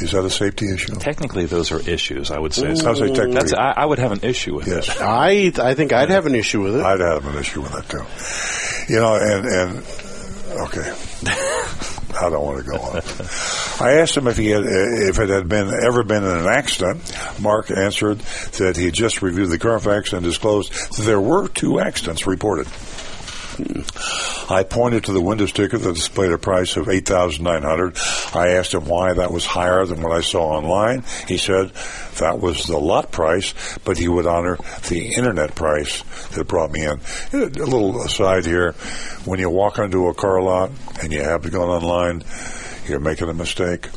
Is 0.00 0.12
that 0.12 0.24
a 0.24 0.30
safety 0.30 0.72
issue? 0.72 0.94
Technically, 0.96 1.46
those 1.46 1.70
are 1.72 1.80
issues. 1.88 2.30
I 2.30 2.38
would 2.38 2.52
say. 2.54 2.68
Ooh. 2.68 2.86
I'll 2.86 2.94
technically. 2.94 3.32
That's, 3.34 3.52
I, 3.52 3.74
I 3.76 3.84
would 3.86 3.98
have 3.98 4.12
an 4.12 4.20
issue 4.22 4.54
with 4.54 4.68
Yes. 4.68 4.88
it. 4.88 5.00
I 5.02 5.52
I 5.58 5.74
think 5.74 5.92
I'd 5.92 6.10
have 6.10 6.26
an 6.26 6.34
issue 6.34 6.62
with 6.62 6.76
it. 6.76 6.82
I'd 6.82 7.00
have 7.00 7.26
an 7.26 7.36
issue 7.38 7.60
with 7.62 7.72
that 7.72 7.88
too. 7.88 8.92
You 8.92 9.00
know, 9.00 9.14
and 9.16 9.46
and 9.46 9.84
okay. 10.68 10.94
I 12.14 12.28
don't 12.28 12.44
want 12.44 12.64
to 12.64 12.70
go 12.70 12.76
on. 12.76 12.96
I 13.80 13.94
asked 14.00 14.16
him 14.16 14.28
if 14.28 14.36
he 14.36 14.50
had, 14.50 14.64
if 14.64 15.18
it 15.18 15.30
had 15.30 15.48
been 15.48 15.72
ever 15.82 16.04
been 16.04 16.22
in 16.22 16.30
an 16.36 16.46
accident. 16.46 17.10
Mark 17.40 17.70
answered 17.70 18.18
that 18.58 18.76
he 18.76 18.84
had 18.84 18.94
just 18.94 19.22
reviewed 19.22 19.48
the 19.48 19.58
Carfax 19.58 20.12
and 20.12 20.22
disclosed 20.22 20.72
that 20.72 21.02
there 21.04 21.20
were 21.20 21.48
two 21.48 21.80
accidents 21.80 22.26
reported. 22.26 22.66
I 24.50 24.64
pointed 24.64 25.04
to 25.04 25.12
the 25.12 25.20
window 25.20 25.46
sticker 25.46 25.78
that 25.78 25.94
displayed 25.94 26.32
a 26.32 26.38
price 26.38 26.76
of 26.76 26.88
eight 26.88 27.06
thousand 27.06 27.44
nine 27.44 27.62
hundred. 27.62 27.96
I 28.34 28.48
asked 28.48 28.74
him 28.74 28.86
why 28.86 29.12
that 29.14 29.32
was 29.32 29.46
higher 29.46 29.86
than 29.86 30.02
what 30.02 30.12
I 30.12 30.20
saw 30.20 30.50
online. 30.50 31.04
He 31.26 31.38
said 31.38 31.72
that 32.18 32.40
was 32.40 32.66
the 32.66 32.78
lot 32.78 33.12
price, 33.12 33.54
but 33.84 33.96
he 33.96 34.08
would 34.08 34.26
honor 34.26 34.58
the 34.88 35.14
internet 35.14 35.54
price 35.54 36.02
that 36.30 36.48
brought 36.48 36.72
me 36.72 36.84
in. 36.84 37.00
A 37.32 37.46
little 37.46 38.02
aside 38.02 38.44
here: 38.44 38.72
when 39.24 39.38
you 39.38 39.48
walk 39.48 39.78
onto 39.78 40.08
a 40.08 40.14
car 40.14 40.42
lot 40.42 40.70
and 41.02 41.12
you 41.12 41.22
have 41.22 41.50
gone 41.50 41.68
online, 41.68 42.22
you're 42.88 43.00
making 43.00 43.28
a 43.28 43.34
mistake. 43.34 43.88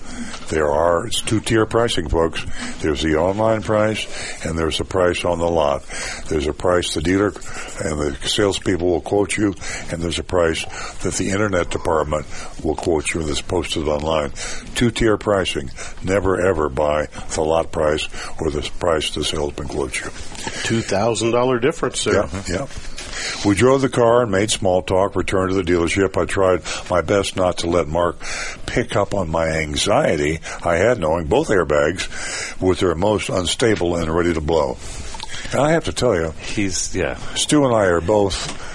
There 0.50 0.72
are 0.72 1.08
it's 1.08 1.22
two 1.22 1.40
tier 1.40 1.66
pricing, 1.66 2.08
folks. 2.08 2.46
There's 2.82 3.02
the 3.02 3.16
online 3.16 3.64
price 3.64 4.06
and 4.46 4.58
there's 4.58 4.78
the 4.78 4.86
price 4.86 5.26
on 5.26 5.40
the 5.40 5.50
lot. 5.50 5.84
There's 6.28 6.48
a 6.48 6.54
price 6.54 6.94
the 6.94 7.02
dealer 7.02 7.28
and 7.84 8.00
the 8.00 8.18
salespeople 8.24 8.88
will 8.88 9.02
quote 9.02 9.38
you, 9.38 9.54
and 9.92 10.02
there's 10.02 10.20
a 10.20 10.24
price 10.24 10.64
that 11.04 11.14
the 11.16 11.30
internet 11.32 11.70
department 11.70 12.26
will 12.64 12.76
quote 12.76 13.14
you 13.14 13.24
that's 13.24 13.42
posted 13.42 13.88
online. 13.88 14.32
Two 14.76 14.92
tier 14.92 15.18
pricing. 15.18 15.72
Never 16.04 16.40
ever 16.40 16.70
buy 16.70 17.08
the 17.34 17.42
lot 17.42 17.72
price 17.72 18.08
or 18.40 18.52
the 18.52 18.62
price 18.80 19.10
the 19.12 19.24
salesman 19.24 19.68
quotes 19.68 20.00
you. 20.00 20.12
Two 20.64 20.82
thousand 20.82 21.32
dollar 21.32 21.60
difference 21.60 22.04
there. 22.04 22.26
Yeah, 22.26 22.44
yeah. 22.48 22.68
We 23.46 23.56
drove 23.56 23.82
the 23.82 23.90
car 23.90 24.24
and 24.24 24.32
made 24.32 24.52
small 24.52 24.82
talk, 24.82 25.16
returned 25.16 25.52
to 25.52 25.56
the 25.56 25.64
dealership. 25.64 26.20
I 26.22 26.26
tried 26.26 26.62
my 26.90 27.02
best 27.02 27.36
not 27.36 27.60
to 27.60 27.70
let 27.70 27.88
Mark 27.88 28.18
pick 28.66 28.96
up 28.96 29.14
on 29.14 29.30
my 29.30 29.48
anxiety 29.48 30.40
I 30.64 30.78
had 30.78 31.00
knowing 31.00 31.28
both 31.28 31.50
airbags 31.50 32.60
were 32.62 32.76
their 32.76 32.96
most 32.96 33.30
unstable 33.30 33.96
and 33.96 34.14
ready 34.14 34.34
to 34.34 34.42
blow. 34.42 34.78
And 35.52 35.62
I 35.62 35.72
have 35.72 35.86
to 35.86 35.94
tell 35.94 36.16
you, 36.16 36.32
He's 36.42 36.96
yeah. 36.96 37.16
Stu 37.36 37.66
and 37.66 37.76
I 37.76 37.86
are 37.86 38.02
both 38.02 38.74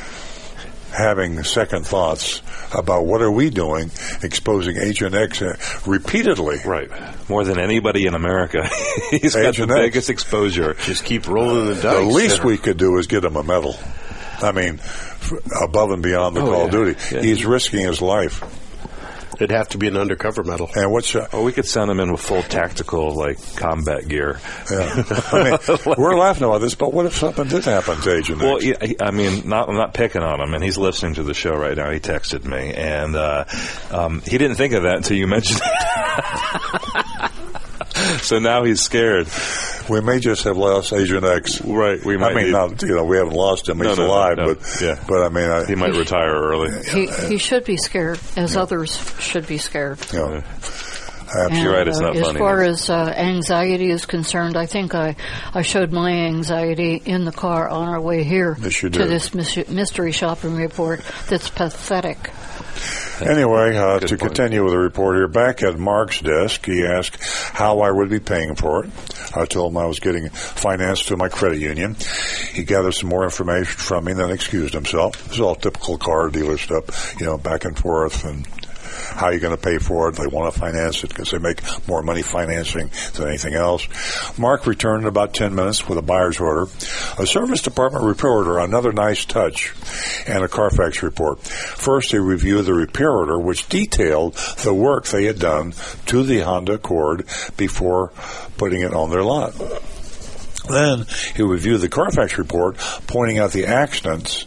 having 0.92 1.42
second 1.44 1.86
thoughts 1.86 2.42
about 2.74 3.06
what 3.06 3.22
are 3.22 3.30
we 3.30 3.50
doing 3.50 3.90
exposing 4.22 4.76
Agent 4.76 5.14
X 5.14 5.42
uh, 5.42 5.56
repeatedly. 5.86 6.58
Right. 6.64 6.90
More 7.28 7.44
than 7.44 7.58
anybody 7.58 8.06
in 8.06 8.14
America. 8.14 8.68
He's 9.10 9.34
got 9.34 9.56
the 9.56 9.62
X. 9.62 9.74
biggest 9.74 10.10
exposure. 10.10 10.74
Just 10.74 11.04
keep 11.04 11.28
rolling 11.28 11.66
the 11.66 11.74
dice. 11.74 11.82
The 11.82 12.04
dice. 12.04 12.14
least 12.14 12.44
we 12.44 12.58
could 12.58 12.76
do 12.76 12.98
is 12.98 13.06
get 13.06 13.24
him 13.24 13.36
a 13.36 13.42
medal. 13.42 13.76
I 14.42 14.52
mean, 14.52 14.80
above 15.62 15.90
and 15.90 16.02
beyond 16.02 16.36
the 16.36 16.40
Oh, 16.40 16.44
Call 16.46 16.66
of 16.66 16.72
yeah. 16.72 16.78
Duty. 16.78 17.14
Yeah. 17.14 17.22
He's 17.22 17.44
risking 17.44 17.80
his 17.86 18.00
life. 18.00 18.42
It'd 19.34 19.52
have 19.52 19.68
to 19.70 19.78
be 19.78 19.88
an 19.88 19.96
undercover 19.96 20.44
medal. 20.44 20.68
And 20.76 20.92
what's 20.92 21.14
uh, 21.14 21.26
Oh, 21.32 21.42
we 21.42 21.52
could 21.52 21.64
send 21.66 21.90
him 21.90 21.98
in 21.98 22.12
with 22.12 22.20
full 22.20 22.42
tactical 22.42 23.14
like 23.14 23.38
combat 23.56 24.06
gear. 24.06 24.38
yeah. 24.70 25.02
I 25.32 25.42
mean, 25.66 25.78
we're 25.96 26.14
laughing 26.14 26.44
about 26.44 26.60
this, 26.60 26.74
but 26.74 26.92
what 26.92 27.06
if 27.06 27.16
something 27.16 27.48
did 27.48 27.64
happen 27.64 27.98
to 28.02 28.14
Agent 28.16 28.38
Well, 28.42 28.62
yeah, 28.62 28.74
I 29.00 29.10
mean, 29.12 29.48
not 29.48 29.70
I'm 29.70 29.76
not 29.76 29.94
picking 29.94 30.20
on 30.22 30.42
him, 30.42 30.52
and 30.52 30.62
he's 30.62 30.76
listening 30.76 31.14
to 31.14 31.22
the 31.22 31.32
show 31.32 31.54
right 31.56 31.74
now. 31.74 31.90
He 31.90 32.00
texted 32.00 32.44
me, 32.44 32.74
and 32.74 33.16
uh, 33.16 33.46
um, 33.90 34.20
he 34.26 34.36
didn't 34.36 34.56
think 34.56 34.74
of 34.74 34.82
that 34.82 34.96
until 34.96 35.16
you 35.16 35.26
mentioned 35.26 35.60
it. 35.64 37.29
so 38.22 38.38
now 38.38 38.64
he's 38.64 38.80
scared. 38.80 39.28
We 39.88 40.00
may 40.00 40.20
just 40.20 40.44
have 40.44 40.56
lost 40.56 40.92
Agent 40.92 41.24
X. 41.24 41.60
Right. 41.62 42.02
We 42.04 42.16
might 42.16 42.32
I 42.32 42.34
mean, 42.34 42.44
need- 42.46 42.52
not 42.52 42.82
you 42.82 42.94
know, 42.94 43.04
we 43.04 43.16
haven't 43.16 43.34
lost 43.34 43.68
him. 43.68 43.78
He's 43.78 43.96
no, 43.96 44.06
no, 44.06 44.06
alive, 44.06 44.36
no. 44.36 44.54
but 44.54 44.80
Yeah. 44.80 45.02
but 45.08 45.22
I 45.24 45.28
mean, 45.28 45.50
I, 45.50 45.64
He 45.66 45.74
might 45.74 45.94
retire 45.94 46.32
early. 46.32 46.70
He, 46.84 47.06
he 47.28 47.38
should 47.38 47.64
be 47.64 47.76
scared, 47.76 48.20
as 48.36 48.56
others 48.56 48.96
should 49.20 49.46
be 49.46 49.58
scared. 49.58 49.98
you 50.12 50.18
know, 50.18 50.42
Absolutely. 51.32 51.56
And, 51.58 51.64
You're 51.64 51.72
right, 51.74 51.86
it's 51.88 51.98
uh, 51.98 52.02
not 52.02 52.16
as 52.16 52.36
far 52.36 52.62
as 52.62 52.90
uh, 52.90 53.14
anxiety 53.16 53.88
is 53.90 54.04
concerned, 54.04 54.56
I 54.56 54.66
think 54.66 54.96
I, 54.96 55.14
I 55.54 55.62
showed 55.62 55.92
my 55.92 56.10
anxiety 56.10 57.00
in 57.04 57.24
the 57.24 57.30
car 57.30 57.68
on 57.68 57.88
our 57.88 58.00
way 58.00 58.24
here 58.24 58.56
Yes, 58.60 58.80
to 58.80 58.90
did. 58.90 59.08
this 59.08 59.32
mystery 59.68 60.10
shopping 60.10 60.56
report. 60.56 61.02
That's 61.28 61.48
pathetic. 61.48 62.18
Anyway, 63.20 63.76
uh, 63.76 64.00
to 64.00 64.16
continue 64.16 64.64
with 64.64 64.72
the 64.72 64.78
report 64.78 65.16
here, 65.16 65.28
back 65.28 65.62
at 65.62 65.78
Mark's 65.78 66.20
desk, 66.20 66.64
he 66.64 66.84
asked 66.84 67.22
how 67.22 67.80
I 67.80 67.90
would 67.90 68.08
be 68.08 68.20
paying 68.20 68.54
for 68.54 68.84
it. 68.84 68.90
I 69.36 69.44
told 69.44 69.72
him 69.72 69.78
I 69.78 69.86
was 69.86 70.00
getting 70.00 70.28
financed 70.30 71.06
through 71.06 71.18
my 71.18 71.28
credit 71.28 71.58
union. 71.58 71.96
He 72.52 72.64
gathered 72.64 72.94
some 72.94 73.10
more 73.10 73.24
information 73.24 73.76
from 73.76 74.04
me, 74.04 74.14
then 74.14 74.30
excused 74.30 74.74
himself. 74.74 75.22
This 75.24 75.34
is 75.34 75.40
all 75.40 75.54
typical 75.54 75.98
car 75.98 76.30
dealer 76.30 76.56
stuff, 76.56 77.14
you 77.20 77.26
know, 77.26 77.36
back 77.36 77.64
and 77.64 77.78
forth 77.78 78.24
and 78.24 78.46
how 79.20 79.28
you 79.28 79.38
going 79.38 79.54
to 79.54 79.62
pay 79.62 79.76
for 79.76 80.08
it? 80.08 80.16
They 80.16 80.26
want 80.26 80.52
to 80.52 80.58
finance 80.58 81.04
it 81.04 81.10
because 81.10 81.30
they 81.30 81.38
make 81.38 81.60
more 81.86 82.02
money 82.02 82.22
financing 82.22 82.90
than 83.14 83.28
anything 83.28 83.52
else. 83.52 83.86
Mark 84.38 84.66
returned 84.66 85.02
in 85.02 85.08
about 85.08 85.34
10 85.34 85.54
minutes 85.54 85.86
with 85.86 85.98
a 85.98 86.02
buyer's 86.02 86.40
order, 86.40 86.66
a 87.18 87.26
service 87.26 87.60
department 87.60 88.04
repair 88.04 88.30
order, 88.30 88.58
another 88.58 88.92
nice 88.92 89.26
touch, 89.26 89.74
and 90.26 90.42
a 90.42 90.48
Carfax 90.48 91.02
report. 91.02 91.42
First, 91.42 92.12
he 92.12 92.18
reviewed 92.18 92.64
the 92.64 92.72
repair 92.72 93.10
order, 93.10 93.38
which 93.38 93.68
detailed 93.68 94.36
the 94.64 94.72
work 94.72 95.04
they 95.06 95.26
had 95.26 95.38
done 95.38 95.74
to 96.06 96.22
the 96.22 96.40
Honda 96.40 96.74
Accord 96.74 97.26
before 97.58 98.12
putting 98.56 98.80
it 98.80 98.94
on 98.94 99.10
their 99.10 99.22
lot. 99.22 99.52
Then 100.66 101.04
he 101.36 101.42
reviewed 101.42 101.82
the 101.82 101.88
Carfax 101.90 102.38
report, 102.38 102.78
pointing 103.06 103.38
out 103.38 103.52
the 103.52 103.66
accidents, 103.66 104.46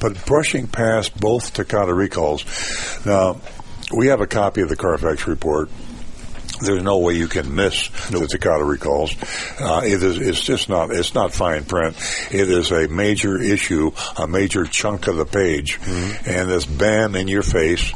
but 0.00 0.24
brushing 0.26 0.66
past 0.66 1.20
both 1.20 1.52
Takata 1.52 1.94
recalls. 1.94 2.44
Now, 3.04 3.40
we 3.92 4.08
have 4.08 4.20
a 4.20 4.26
copy 4.26 4.60
of 4.62 4.68
the 4.68 4.76
Carfax 4.76 5.26
report. 5.26 5.70
There's 6.62 6.82
no 6.82 6.98
way 6.98 7.14
you 7.14 7.26
can 7.26 7.54
miss 7.54 7.88
the 8.10 8.26
Takata 8.26 8.62
recalls. 8.64 9.14
Uh, 9.58 9.80
it 9.82 10.02
is, 10.02 10.18
it's 10.18 10.42
just 10.42 10.68
not, 10.68 10.90
it's 10.90 11.14
not 11.14 11.32
fine 11.32 11.64
print. 11.64 11.96
It 12.30 12.50
is 12.50 12.70
a 12.70 12.86
major 12.86 13.40
issue, 13.40 13.92
a 14.18 14.26
major 14.26 14.66
chunk 14.66 15.06
of 15.06 15.16
the 15.16 15.24
page, 15.24 15.78
and 15.86 16.50
this 16.50 16.66
bam 16.66 17.14
in 17.16 17.28
your 17.28 17.42
face 17.42 17.92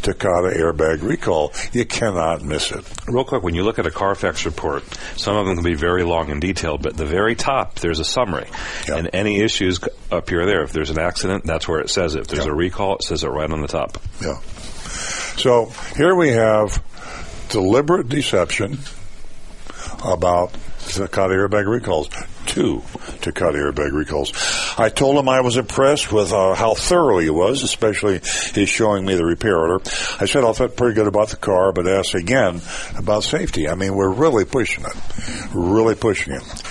Takata 0.00 0.48
airbag 0.56 1.02
recall. 1.02 1.52
You 1.72 1.84
cannot 1.84 2.42
miss 2.42 2.70
it. 2.72 2.86
Real 3.06 3.24
quick, 3.24 3.42
when 3.42 3.54
you 3.54 3.64
look 3.64 3.78
at 3.78 3.86
a 3.86 3.90
Carfax 3.90 4.46
report, 4.46 4.84
some 5.16 5.36
of 5.36 5.44
them 5.44 5.56
can 5.56 5.64
be 5.64 5.74
very 5.74 6.02
long 6.02 6.30
and 6.30 6.40
detailed, 6.40 6.82
but 6.82 6.92
at 6.92 6.98
the 6.98 7.06
very 7.06 7.34
top, 7.34 7.74
there's 7.80 7.98
a 7.98 8.04
summary. 8.04 8.48
And 8.90 9.10
any 9.12 9.40
issues 9.40 9.78
appear 10.10 10.46
there. 10.46 10.62
If 10.62 10.72
there's 10.72 10.90
an 10.90 10.98
accident, 10.98 11.44
that's 11.44 11.68
where 11.68 11.80
it 11.80 11.90
says 11.90 12.14
it. 12.14 12.20
If 12.20 12.28
there's 12.28 12.46
a 12.46 12.54
recall, 12.54 12.96
it 12.96 13.02
says 13.02 13.24
it 13.24 13.28
right 13.28 13.50
on 13.50 13.60
the 13.60 13.68
top. 13.68 13.98
Yeah. 14.22 14.38
So 15.36 15.66
here 15.96 16.14
we 16.14 16.30
have 16.30 16.82
deliberate 17.50 18.08
deception 18.08 18.78
about 20.04 20.52
Takata 20.86 21.34
airbag 21.34 21.66
recalls. 21.66 22.08
Two 22.46 22.82
Takata 23.20 23.58
airbag 23.58 23.92
recalls. 23.92 24.32
I 24.78 24.88
told 24.88 25.16
him 25.18 25.28
I 25.28 25.40
was 25.42 25.56
impressed 25.56 26.12
with 26.12 26.32
uh, 26.32 26.54
how 26.54 26.74
thorough 26.74 27.18
he 27.18 27.28
was, 27.28 27.62
especially 27.62 28.20
his 28.54 28.68
showing 28.68 29.04
me 29.04 29.14
the 29.14 29.24
repair 29.24 29.58
order. 29.58 29.80
I 30.20 30.26
said 30.26 30.44
I 30.44 30.52
felt 30.52 30.76
pretty 30.76 30.94
good 30.94 31.06
about 31.06 31.28
the 31.28 31.36
car, 31.36 31.72
but 31.72 31.86
asked 31.86 32.14
again 32.14 32.62
about 32.96 33.24
safety. 33.24 33.68
I 33.68 33.74
mean, 33.74 33.94
we're 33.94 34.12
really 34.12 34.44
pushing 34.44 34.84
it. 34.84 35.50
Really 35.52 35.96
pushing 35.96 36.34
it. 36.34 36.62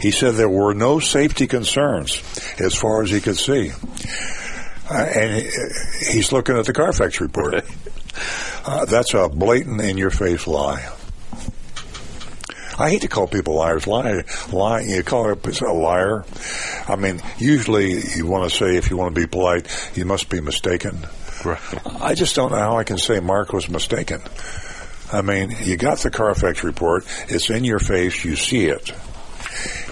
He 0.00 0.10
said 0.10 0.34
there 0.34 0.48
were 0.48 0.74
no 0.74 0.98
safety 0.98 1.46
concerns 1.46 2.22
as 2.58 2.74
far 2.74 3.02
as 3.02 3.10
he 3.10 3.20
could 3.20 3.36
see. 3.36 3.72
Uh, 4.90 4.94
and 4.94 5.42
he, 5.42 5.50
he's 6.12 6.32
looking 6.32 6.56
at 6.58 6.66
the 6.66 6.72
Carfax 6.72 7.20
report. 7.20 7.64
Uh, 8.66 8.84
that's 8.86 9.14
a 9.14 9.28
blatant 9.28 9.80
in 9.80 9.96
your 9.96 10.10
face 10.10 10.46
lie. 10.46 10.92
I 12.78 12.88
hate 12.90 13.02
to 13.02 13.08
call 13.08 13.26
people 13.26 13.56
liars. 13.56 13.86
Lie, 13.86 14.24
lie. 14.50 14.80
You 14.80 15.02
call 15.02 15.30
a 15.30 15.34
a 15.34 15.72
liar. 15.72 16.24
I 16.88 16.96
mean, 16.96 17.20
usually 17.38 18.00
you 18.16 18.26
want 18.26 18.50
to 18.50 18.56
say, 18.56 18.76
if 18.76 18.88
you 18.90 18.96
want 18.96 19.14
to 19.14 19.20
be 19.20 19.26
polite, 19.26 19.68
you 19.94 20.06
must 20.06 20.30
be 20.30 20.40
mistaken. 20.40 21.06
Right. 21.44 21.60
I 22.00 22.14
just 22.14 22.34
don't 22.34 22.50
know 22.52 22.58
how 22.58 22.78
I 22.78 22.84
can 22.84 22.98
say 22.98 23.20
Mark 23.20 23.52
was 23.52 23.68
mistaken. 23.68 24.22
I 25.12 25.22
mean, 25.22 25.54
you 25.62 25.76
got 25.76 25.98
the 25.98 26.10
Carfax 26.10 26.64
report. 26.64 27.04
It's 27.28 27.50
in 27.50 27.64
your 27.64 27.80
face. 27.80 28.24
You 28.24 28.34
see 28.36 28.66
it. 28.66 28.92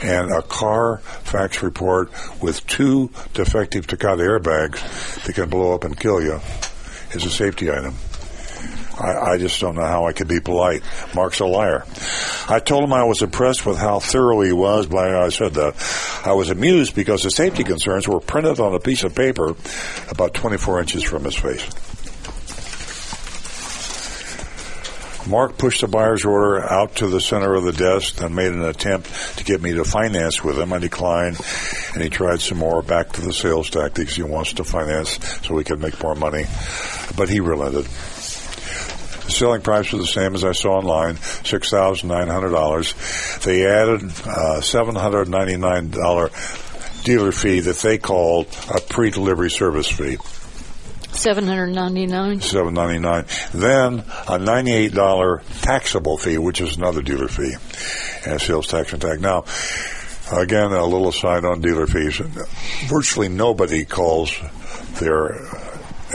And 0.03 0.33
a 0.33 0.43
Carfax 0.43 1.63
report 1.63 2.11
with 2.41 2.67
two 2.67 3.11
defective 3.35 3.87
Takata 3.87 4.23
airbags 4.23 5.25
that 5.25 5.35
can 5.35 5.49
blow 5.49 5.75
up 5.75 5.85
and 5.85 5.99
kill 5.99 6.23
you 6.23 6.41
is 7.13 7.25
a 7.25 7.31
safety 7.31 7.71
item. 7.71 7.95
I, 8.99 9.33
I 9.33 9.39
just 9.39 9.61
don't 9.61 9.77
know 9.77 9.87
how 9.87 10.07
I 10.07 10.13
could 10.13 10.29
be 10.29 10.41
polite. 10.41 10.83
Mark's 11.15 11.41
a 11.41 11.47
liar. 11.47 11.85
I 12.49 12.59
told 12.59 12.85
him 12.85 12.93
I 12.93 13.05
was 13.05 13.23
impressed 13.23 13.65
with 13.65 13.79
how 13.79 14.01
thorough 14.01 14.41
he 14.41 14.53
was, 14.53 14.87
but 14.87 15.15
I 15.15 15.29
said 15.29 15.55
that. 15.55 16.23
I 16.25 16.33
was 16.33 16.51
amused 16.51 16.95
because 16.95 17.23
the 17.23 17.31
safety 17.31 17.65
concerns 17.65 18.09
were 18.09 18.21
printed 18.21 18.61
on 18.61 18.75
a 18.75 18.81
piece 18.81 19.05
of 19.05 19.15
paper 19.15 19.55
about 20.11 20.35
24 20.35 20.81
inches 20.81 21.03
from 21.05 21.25
his 21.25 21.37
face. 21.37 21.67
Mark 25.29 25.59
pushed 25.59 25.83
the 25.83 25.89
buyer's 25.89 26.25
order 26.25 26.61
out 26.61 26.97
to 26.97 27.07
the 27.07 27.21
center 27.21 27.55
of 27.55 27.65
the 27.65 27.73
desk 27.73 28.21
and 28.23 28.35
made 28.35 28.53
an 28.53 28.65
attempt 28.65 29.11
to 29.37 29.45
get 29.45 29.61
me 29.61 29.75
to 29.75 29.85
finance 29.85 30.43
with 30.43 30.59
him. 30.59 30.73
I 30.73 30.79
declined, 30.79 31.39
and 31.93 32.03
he 32.03 32.09
tried 32.09 32.41
some 32.41 32.59
more. 32.59 32.83
Back 32.83 33.13
to 33.13 33.21
the 33.21 33.33
sales 33.33 33.69
tactics. 33.69 34.17
He 34.17 34.23
wants 34.23 34.55
to 34.55 34.65
finance 34.65 35.19
so 35.47 35.55
we 35.55 35.65
can 35.65 35.81
make 35.81 36.03
more 36.03 36.15
money, 36.15 36.45
but 37.17 37.29
he 37.29 37.41
relented. 37.41 37.85
The 37.85 39.35
selling 39.35 39.61
price 39.61 39.93
was 39.93 40.01
the 40.01 40.13
same 40.13 40.35
as 40.35 40.45
I 40.45 40.53
saw 40.53 40.79
online, 40.79 41.17
six 41.17 41.69
thousand 41.69 42.09
nine 42.09 42.29
hundred 42.29 42.51
dollars. 42.51 42.95
They 43.45 43.67
added 43.67 44.11
uh, 44.25 44.63
seven 44.63 44.95
hundred 44.95 45.29
ninety 45.29 45.59
nine 45.59 45.91
dollar 45.91 46.31
dealer 47.05 47.33
fee 47.33 47.61
that 47.61 47.77
they 47.77 47.99
called 47.99 48.47
a 48.75 48.81
pre-delivery 48.81 49.51
service 49.51 49.89
fee. 49.89 50.17
Seven 51.13 51.47
hundred 51.47 51.69
ninety 51.69 52.07
nine. 52.07 52.41
Seven 52.41 52.75
ninety 52.75 52.99
nine. 52.99 53.25
Then 53.53 54.05
a 54.29 54.39
ninety 54.39 54.73
eight 54.73 54.93
dollar 54.93 55.43
taxable 55.63 56.17
fee, 56.17 56.39
which 56.39 56.61
is 56.61 56.77
another 56.77 57.03
dealer 57.03 57.29
fee, 57.29 57.55
and 58.27 58.41
sales 58.41 58.69
tax 58.69 58.93
and 58.93 59.03
tag. 59.03 59.21
Now, 59.21 59.45
again, 60.33 60.73
a 60.73 60.85
little 60.85 61.09
aside 61.09 61.45
on 61.45 61.61
dealer 61.61 61.87
fees. 61.87 62.19
Virtually 62.89 63.29
nobody 63.29 63.85
calls 63.85 64.39
their 65.01 65.41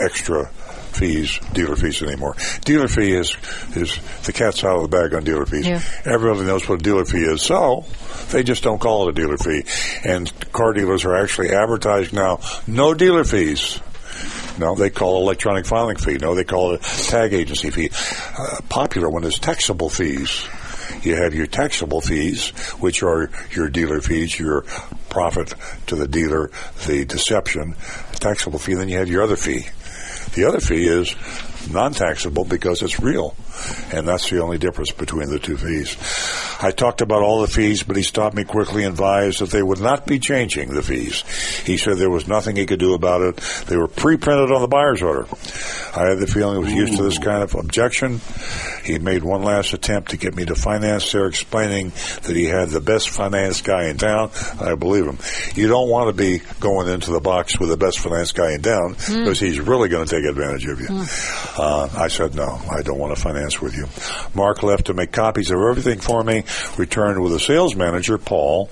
extra 0.00 0.48
fees 0.94 1.40
dealer 1.52 1.74
fees 1.74 2.02
anymore. 2.02 2.36
Dealer 2.64 2.88
fee 2.88 3.12
is 3.12 3.36
is 3.74 3.98
the 4.24 4.32
cat's 4.32 4.62
out 4.64 4.76
of 4.76 4.82
the 4.82 4.96
bag 4.96 5.12
on 5.12 5.24
dealer 5.24 5.44
fees. 5.44 5.66
Yeah. 5.66 5.82
Everybody 6.04 6.46
knows 6.46 6.68
what 6.68 6.80
a 6.80 6.82
dealer 6.82 7.04
fee 7.04 7.24
is, 7.24 7.42
so 7.42 7.84
they 8.30 8.42
just 8.44 8.62
don't 8.62 8.80
call 8.80 9.08
it 9.08 9.18
a 9.18 9.20
dealer 9.20 9.36
fee. 9.36 9.64
And 10.08 10.32
car 10.52 10.72
dealers 10.72 11.04
are 11.04 11.16
actually 11.16 11.50
advertising 11.50 12.14
now 12.16 12.40
no 12.66 12.94
dealer 12.94 13.24
fees. 13.24 13.80
No, 14.58 14.74
they 14.74 14.90
call 14.90 15.16
it 15.16 15.22
electronic 15.22 15.66
filing 15.66 15.96
fee. 15.96 16.18
No, 16.18 16.34
they 16.34 16.44
call 16.44 16.74
it 16.74 16.82
tag 16.82 17.32
agency 17.32 17.70
fee. 17.70 17.90
Uh, 18.38 18.60
popular 18.68 19.10
one 19.10 19.24
is 19.24 19.38
taxable 19.38 19.90
fees. 19.90 20.46
You 21.02 21.16
have 21.16 21.34
your 21.34 21.46
taxable 21.46 22.00
fees, 22.00 22.50
which 22.78 23.02
are 23.02 23.30
your 23.50 23.68
dealer 23.68 24.00
fees, 24.00 24.38
your 24.38 24.62
profit 25.10 25.54
to 25.86 25.96
the 25.96 26.08
dealer, 26.08 26.50
the 26.86 27.04
deception, 27.04 27.74
taxable 28.14 28.58
fee. 28.58 28.74
Then 28.74 28.88
you 28.88 28.98
have 28.98 29.08
your 29.08 29.22
other 29.22 29.36
fee. 29.36 29.66
The 30.34 30.44
other 30.44 30.60
fee 30.60 30.86
is 30.86 31.14
non-taxable 31.70 32.44
because 32.44 32.82
it's 32.82 33.00
real. 33.00 33.36
And 33.92 34.06
that's 34.06 34.28
the 34.30 34.42
only 34.42 34.58
difference 34.58 34.90
between 34.92 35.30
the 35.30 35.38
two 35.38 35.56
fees. 35.56 35.96
I 36.60 36.70
talked 36.70 37.00
about 37.00 37.22
all 37.22 37.40
the 37.40 37.48
fees, 37.48 37.82
but 37.82 37.96
he 37.96 38.02
stopped 38.02 38.34
me 38.34 38.44
quickly 38.44 38.84
and 38.84 38.92
advised 38.92 39.40
that 39.40 39.50
they 39.50 39.62
would 39.62 39.80
not 39.80 40.06
be 40.06 40.18
changing 40.18 40.72
the 40.72 40.82
fees. 40.82 41.22
He 41.64 41.76
said 41.76 41.98
there 41.98 42.10
was 42.10 42.26
nothing 42.26 42.56
he 42.56 42.66
could 42.66 42.78
do 42.78 42.94
about 42.94 43.20
it. 43.20 43.36
They 43.66 43.76
were 43.76 43.88
pre-printed 43.88 44.50
on 44.50 44.60
the 44.62 44.68
buyer's 44.68 45.02
order. 45.02 45.26
I 45.94 46.08
had 46.08 46.18
the 46.18 46.26
feeling 46.26 46.58
he 46.58 46.64
was 46.64 46.72
used 46.72 46.96
to 46.96 47.02
this 47.02 47.18
kind 47.18 47.42
of 47.42 47.54
objection. 47.54 48.20
He 48.84 48.98
made 48.98 49.22
one 49.22 49.42
last 49.42 49.72
attempt 49.72 50.10
to 50.10 50.16
get 50.16 50.34
me 50.34 50.44
to 50.46 50.54
finance 50.54 51.12
there, 51.12 51.26
explaining 51.26 51.90
that 52.22 52.34
he 52.34 52.44
had 52.44 52.70
the 52.70 52.80
best 52.80 53.10
finance 53.10 53.60
guy 53.60 53.88
in 53.88 53.98
town. 53.98 54.30
I 54.60 54.74
believe 54.74 55.04
him. 55.06 55.18
You 55.54 55.68
don't 55.68 55.88
want 55.88 56.08
to 56.08 56.12
be 56.22 56.40
going 56.60 56.88
into 56.88 57.10
the 57.12 57.20
box 57.20 57.58
with 57.58 57.68
the 57.68 57.76
best 57.76 57.98
finance 57.98 58.32
guy 58.32 58.52
in 58.52 58.62
town 58.62 58.92
because 58.94 59.38
he's 59.40 59.60
really 59.60 59.88
going 59.88 60.06
to 60.06 60.14
take 60.16 60.24
advantage 60.24 60.66
of 60.66 60.80
you. 60.80 60.88
Uh, 60.90 61.88
I 61.94 62.08
said, 62.08 62.34
no, 62.34 62.60
I 62.70 62.82
don't 62.82 62.98
want 62.98 63.14
to 63.14 63.20
finance 63.20 63.43
with 63.60 63.76
you. 63.76 63.86
Mark 64.34 64.62
left 64.62 64.86
to 64.86 64.94
make 64.94 65.12
copies 65.12 65.50
of 65.50 65.58
everything 65.58 66.00
for 66.00 66.22
me, 66.24 66.44
returned 66.76 67.22
with 67.22 67.32
a 67.32 67.40
sales 67.40 67.76
manager, 67.76 68.18
Paul. 68.18 68.70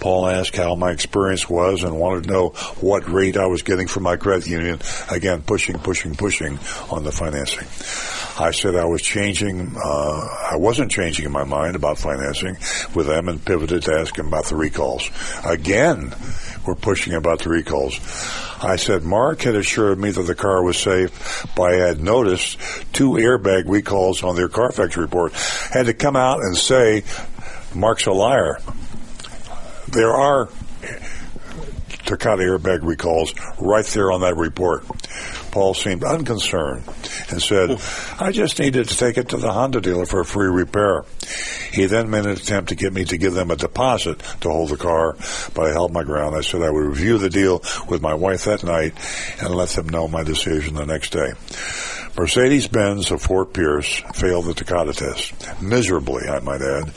Paul 0.00 0.26
asked 0.26 0.56
how 0.56 0.74
my 0.74 0.90
experience 0.90 1.48
was 1.48 1.82
and 1.82 1.98
wanted 1.98 2.24
to 2.24 2.30
know 2.30 2.48
what 2.80 3.08
rate 3.08 3.36
I 3.36 3.46
was 3.46 3.62
getting 3.62 3.86
from 3.86 4.02
my 4.02 4.16
credit 4.16 4.46
union. 4.46 4.80
Again, 5.10 5.42
pushing, 5.42 5.78
pushing, 5.78 6.14
pushing 6.14 6.58
on 6.90 7.04
the 7.04 7.12
financing. 7.12 7.66
I 8.40 8.52
said 8.52 8.76
I 8.76 8.84
was 8.84 9.02
changing, 9.02 9.74
uh, 9.76 10.28
I 10.52 10.56
wasn't 10.56 10.90
changing 10.90 11.24
in 11.24 11.32
my 11.32 11.44
mind 11.44 11.74
about 11.74 11.98
financing 11.98 12.56
with 12.94 13.06
them 13.06 13.28
and 13.28 13.44
pivoted 13.44 13.82
to 13.82 13.94
ask 13.94 14.16
him 14.16 14.28
about 14.28 14.46
the 14.46 14.56
recalls. 14.56 15.10
Again, 15.44 16.14
we're 16.66 16.76
pushing 16.76 17.14
about 17.14 17.40
the 17.40 17.48
recalls. 17.48 17.98
I 18.60 18.76
said 18.76 19.04
Mark 19.04 19.42
had 19.42 19.54
assured 19.54 19.98
me 19.98 20.10
that 20.10 20.22
the 20.22 20.34
car 20.34 20.62
was 20.62 20.76
safe, 20.78 21.46
but 21.54 21.74
I 21.74 21.76
had 21.76 22.02
noticed 22.02 22.58
two 22.92 23.12
airbag 23.12 23.64
recalls 23.66 24.22
on 24.22 24.34
their 24.36 24.48
Carfax 24.48 24.96
report. 24.96 25.32
Had 25.32 25.86
to 25.86 25.94
come 25.94 26.16
out 26.16 26.40
and 26.40 26.56
say 26.56 27.04
Mark's 27.74 28.06
a 28.06 28.12
liar. 28.12 28.58
There 29.88 30.12
are 30.12 30.48
Takata 32.04 32.42
airbag 32.42 32.80
recalls 32.82 33.34
right 33.60 33.84
there 33.86 34.10
on 34.10 34.22
that 34.22 34.36
report. 34.36 34.84
Paul 35.50 35.74
seemed 35.74 36.04
unconcerned 36.04 36.84
and 37.30 37.42
said, 37.42 37.80
I 38.18 38.32
just 38.32 38.58
needed 38.58 38.88
to 38.88 38.96
take 38.96 39.16
it 39.18 39.30
to 39.30 39.36
the 39.36 39.52
Honda 39.52 39.80
dealer 39.80 40.06
for 40.06 40.20
a 40.20 40.24
free 40.24 40.48
repair. 40.48 41.04
He 41.72 41.86
then 41.86 42.10
made 42.10 42.26
an 42.26 42.32
attempt 42.32 42.70
to 42.70 42.74
get 42.74 42.92
me 42.92 43.04
to 43.06 43.18
give 43.18 43.34
them 43.34 43.50
a 43.50 43.56
deposit 43.56 44.18
to 44.40 44.50
hold 44.50 44.70
the 44.70 44.76
car, 44.76 45.16
but 45.54 45.66
I 45.66 45.72
held 45.72 45.92
my 45.92 46.02
ground. 46.02 46.36
I 46.36 46.40
said 46.40 46.62
I 46.62 46.70
would 46.70 46.84
review 46.84 47.18
the 47.18 47.30
deal 47.30 47.62
with 47.88 48.00
my 48.02 48.14
wife 48.14 48.44
that 48.44 48.64
night 48.64 48.94
and 49.40 49.54
let 49.54 49.70
them 49.70 49.88
know 49.88 50.08
my 50.08 50.22
decision 50.22 50.74
the 50.74 50.86
next 50.86 51.10
day. 51.10 51.32
Mercedes-Benz 52.16 53.12
of 53.12 53.22
Fort 53.22 53.52
Pierce 53.52 54.02
failed 54.14 54.46
the 54.46 54.54
Takata 54.54 54.92
test. 54.92 55.62
Miserably, 55.62 56.28
I 56.28 56.40
might 56.40 56.60
add. 56.60 56.92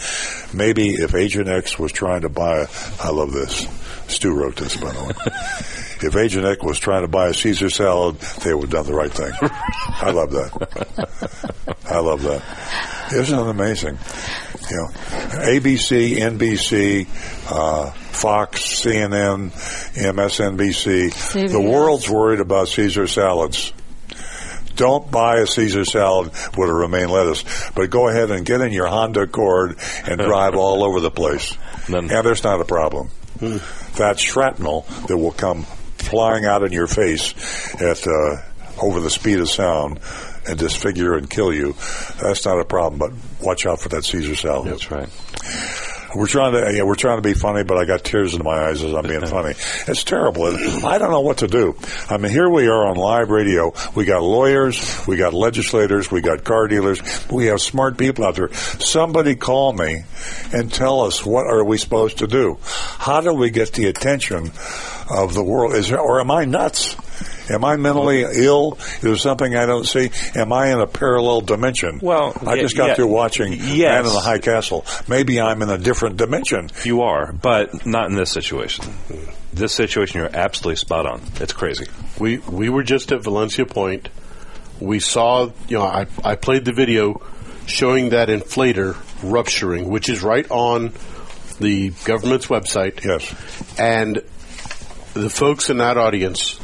Maybe 0.52 0.90
if 0.94 1.14
Agent 1.14 1.48
X 1.48 1.78
was 1.78 1.92
trying 1.92 2.22
to 2.22 2.30
buy 2.30 2.62
a, 2.62 2.68
I 3.00 3.12
love 3.12 3.32
this. 3.32 3.68
Stu 4.08 4.34
wrote 4.34 4.56
this, 4.56 4.76
by 4.78 4.92
the 4.92 5.04
way. 5.04 5.14
if 6.04 6.16
Agent 6.16 6.46
X 6.46 6.64
was 6.64 6.80
trying 6.80 7.04
to 7.04 7.08
buy 7.08 7.28
a 7.30 7.34
Caesar 7.34 7.70
salad, 7.70 8.20
they 8.44 8.54
would 8.54 8.72
have 8.72 8.72
done 8.72 8.86
the 8.86 8.94
right 8.94 9.12
thing. 9.12 9.32
I 9.42 10.12
love 10.12 10.32
that. 10.32 11.76
I 11.86 12.00
love 12.00 12.22
that. 12.24 13.14
Isn't 13.14 13.38
it 13.38 13.48
amazing? 13.48 13.98
You 14.70 14.78
know, 14.78 14.88
ABC, 14.88 16.18
NBC, 16.18 17.08
uh, 17.52 17.92
Fox, 17.92 18.82
CNN, 18.82 19.52
MSNBC. 19.96 21.12
CBS. 21.12 21.52
The 21.52 21.60
world's 21.62 22.10
worried 22.10 22.40
about 22.40 22.70
Caesar 22.70 23.08
salads. 23.08 23.74
Don't 24.76 25.12
buy 25.12 25.40
a 25.40 25.48
Caesar 25.48 25.84
salad 25.84 26.32
with 26.58 26.70
a 26.70 26.74
romaine 26.74 27.10
lettuce, 27.10 27.44
but 27.76 27.90
go 27.90 28.08
ahead 28.08 28.32
and 28.32 28.46
get 28.46 28.62
in 28.62 28.72
your 28.72 28.88
Honda 28.88 29.24
Accord 29.24 29.78
and 30.06 30.20
drive 30.20 30.56
all 30.56 30.84
over 30.84 31.00
the 31.00 31.12
place. 31.12 31.58
And 31.88 32.10
there's 32.10 32.44
not 32.44 32.62
a 32.62 32.66
problem. 32.66 33.10
That 33.98 34.18
shrapnel 34.18 34.86
that 35.08 35.18
will 35.18 35.32
come 35.32 35.66
flying 36.02 36.46
out 36.46 36.64
in 36.64 36.72
your 36.72 36.88
face 36.88 37.34
at 37.76 38.06
uh, 38.08 38.42
over 38.82 39.00
the 39.00 39.10
speed 39.10 39.40
of 39.40 39.50
sound 39.50 40.00
and 40.48 40.58
disfigure 40.58 41.16
and 41.16 41.30
kill 41.30 41.54
you, 41.54 41.74
that's 42.22 42.46
not 42.46 42.60
a 42.60 42.66
problem. 42.66 43.00
But 43.00 43.46
watch 43.46 43.66
out 43.66 43.80
for 43.80 43.90
that 43.90 44.04
Caesar 44.06 44.36
salad. 44.36 44.72
That's 44.72 44.90
right. 44.92 45.10
We're 46.14 46.28
trying 46.28 46.52
to 46.54 46.76
yeah, 46.76 46.84
we're 46.84 46.96
trying 46.96 47.18
to 47.18 47.22
be 47.22 47.34
funny, 47.34 47.64
but 47.64 47.78
I 47.78 47.86
got 47.86 48.04
tears 48.04 48.34
in 48.34 48.44
my 48.44 48.68
eyes 48.68 48.84
as 48.84 48.94
I'm 48.94 49.08
being 49.08 49.26
funny. 49.26 49.54
It's 49.88 50.04
terrible. 50.04 50.46
I 50.86 50.98
don't 50.98 51.12
know 51.12 51.22
what 51.22 51.38
to 51.38 51.48
do. 51.48 51.78
I 52.10 52.18
mean, 52.18 52.32
here 52.32 52.50
we 52.50 52.68
are 52.68 52.88
on 52.88 52.98
live 52.98 53.30
radio. 53.30 53.74
We 53.96 54.04
got 54.04 54.22
lawyers, 54.22 55.06
we 55.08 55.16
got 55.16 55.34
legislators, 55.34 56.12
we 56.12 56.22
got 56.22 56.44
car 56.44 56.68
dealers, 56.68 57.02
we 57.32 57.46
have 57.46 57.62
smart 57.62 57.98
people 57.98 58.26
out 58.26 58.36
there. 58.36 58.54
Somebody 58.54 59.36
call 59.36 59.72
me 59.72 60.04
and 60.52 60.72
tell 60.72 61.02
us 61.02 61.26
what 61.26 61.48
are 61.48 61.64
we 61.64 61.78
supposed 61.78 62.18
to 62.18 62.28
do? 62.28 62.58
How 62.64 63.22
do 63.22 63.34
we 63.34 63.50
get 63.50 63.72
the 63.74 63.86
attention 63.86 64.52
of 65.12 65.34
the 65.34 65.44
world? 65.44 65.76
Is 65.76 65.92
or 65.92 66.20
am 66.22 66.32
I 66.32 66.46
nuts? 66.46 66.96
Am 67.50 67.66
I 67.66 67.76
mentally 67.76 68.22
ill? 68.22 68.78
Is 68.80 69.02
there 69.02 69.16
something 69.18 69.56
I 69.56 69.66
don't 69.66 69.86
see? 69.86 70.12
Am 70.36 70.54
I 70.54 70.72
in 70.72 70.80
a 70.80 70.88
parallel 70.88 71.42
dimension? 71.42 72.00
Well, 72.02 72.34
I 72.46 72.60
just 72.60 72.78
got 72.78 72.90
yeah. 72.90 72.94
through 72.96 73.08
watching 73.08 73.54
Yes. 73.54 73.92
Man 73.94 74.06
in 74.06 74.14
the 74.14 74.22
High 74.22 74.40
Castle. 74.40 74.86
Maybe 75.08 75.42
I'm 75.42 75.62
in 75.62 75.70
a 75.70 75.78
different 75.78 76.18
dimension. 76.18 76.70
You 76.84 77.02
are, 77.02 77.34
but 77.34 77.86
not 77.86 78.10
in 78.10 78.16
this 78.16 78.32
situation. 78.32 78.86
This 79.54 79.74
situation, 79.74 80.22
you're 80.22 80.34
absolutely 80.34 80.78
spot 80.78 81.06
on. 81.06 81.22
It's 81.36 81.54
crazy. 81.54 81.88
We 82.20 82.38
we 82.38 82.70
were 82.70 82.84
just 82.84 83.12
at 83.12 83.24
Valencia 83.24 83.66
Point. 83.66 84.10
We 84.80 85.00
saw, 85.00 85.52
you 85.68 85.78
know, 85.78 85.84
I 85.84 86.08
I 86.24 86.36
played 86.36 86.64
the 86.66 86.74
video 86.74 87.22
showing 87.66 88.10
that 88.10 88.30
inflator 88.30 88.96
rupturing, 89.24 89.90
which 89.90 90.10
is 90.10 90.24
right 90.24 90.50
on 90.50 90.94
the 91.60 91.90
government's 92.06 92.48
website. 92.48 93.04
Yes. 93.04 93.34
And 93.78 94.24
the 95.14 95.30
folks 95.30 95.70
in 95.70 95.78
that 95.78 95.98
audience 95.98 96.60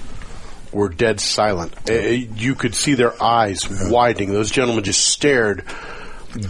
were 0.71 0.89
dead 0.89 1.19
silent. 1.19 1.73
Uh, 1.89 1.93
You 1.93 2.55
could 2.55 2.75
see 2.75 2.93
their 2.93 3.21
eyes 3.21 3.67
widening. 3.89 4.31
Those 4.33 4.51
gentlemen 4.51 4.83
just 4.83 5.05
stared, 5.07 5.63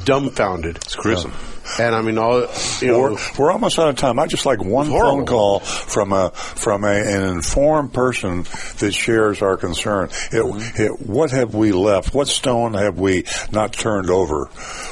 dumbfounded. 0.06 0.78
It's 0.78 0.96
gruesome. 0.96 1.34
And 1.80 1.94
I 1.96 2.02
mean, 2.02 2.18
all 2.18 2.48
you 2.82 2.88
know, 2.88 3.00
we're, 3.00 3.18
we're 3.38 3.52
almost 3.52 3.78
out 3.80 3.90
of 3.90 3.96
time. 3.96 4.20
I 4.20 4.28
just 4.28 4.46
like 4.46 4.64
one 4.64 4.88
phone 4.88 5.26
call 5.26 5.60
from 5.60 6.14
a 6.14 6.32
from 6.32 6.84
a, 6.84 6.88
an 6.88 7.24
informed 7.24 7.94
person 7.94 8.44
that 8.80 8.94
shares 8.94 9.42
our 9.42 9.58
concern. 9.58 10.10
It, 10.32 10.48
Mm-hmm. 10.48 10.82
it, 10.82 11.02
what 11.08 11.32
have 11.32 11.54
we 11.56 11.72
left? 11.72 12.14
What 12.14 12.28
stone 12.28 12.74
have 12.74 12.98
we 13.00 13.26
not 13.52 13.74
turned 13.74 14.10
over? 14.10 14.46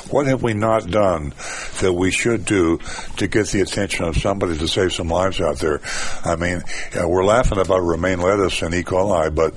What 0.10 0.28
have 0.28 0.44
we 0.44 0.54
not 0.54 0.88
done 0.90 1.34
that 1.82 1.94
we 1.94 2.12
should 2.12 2.46
do 2.46 2.80
to 3.18 3.28
get 3.28 3.48
the 3.48 3.62
attention 3.62 4.06
of 4.06 4.18
somebody 4.18 4.58
to 4.58 4.68
save 4.68 4.94
some 4.94 5.08
lives 5.08 5.40
out 5.42 5.58
there? 5.60 5.82
I 6.24 6.36
mean, 6.36 6.62
we're 6.96 7.24
laughing 7.26 7.58
about 7.60 7.80
romaine 7.80 8.20
lettuce 8.20 8.62
and 8.62 8.74
E. 8.76 8.84
coli, 8.84 9.34
but 9.34 9.54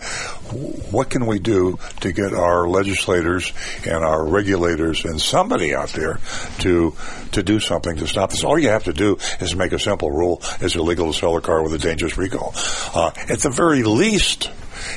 what 0.90 1.10
can 1.10 1.26
we 1.26 1.38
do 1.38 1.78
to 2.00 2.12
get 2.12 2.32
our 2.32 2.68
legislators 2.68 3.52
and 3.86 4.04
our 4.04 4.24
regulators 4.24 5.04
and 5.04 5.20
somebody 5.20 5.74
out 5.74 5.90
there 5.90 6.18
to 6.60 6.94
to 7.32 7.42
do 7.42 7.60
something 7.60 7.96
to 7.96 8.06
stop 8.06 8.30
this? 8.30 8.44
All 8.44 8.58
you 8.58 8.68
have 8.68 8.84
to 8.84 8.92
do 8.92 9.18
is 9.40 9.54
make 9.54 9.72
a 9.72 9.78
simple 9.78 10.10
rule: 10.10 10.42
it's 10.60 10.76
illegal 10.76 11.12
to 11.12 11.18
sell 11.18 11.36
a 11.36 11.40
car 11.40 11.62
with 11.62 11.74
a 11.74 11.78
dangerous 11.78 12.16
recall. 12.18 12.54
Uh, 12.94 13.10
at 13.28 13.40
the 13.40 13.50
very 13.50 13.82
least. 13.82 14.50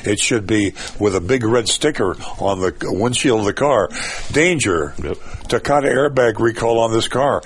It 0.04 0.18
should 0.18 0.46
be 0.46 0.74
with 0.98 1.14
a 1.14 1.20
big 1.20 1.44
red 1.44 1.68
sticker 1.68 2.16
on 2.40 2.60
the 2.60 2.74
windshield 2.82 3.40
of 3.40 3.46
the 3.46 3.52
car. 3.52 3.88
Danger. 4.32 4.94
Takata 5.48 5.88
airbag 5.88 6.38
recall 6.38 6.80
on 6.80 6.92
this 6.92 7.08
car. 7.08 7.42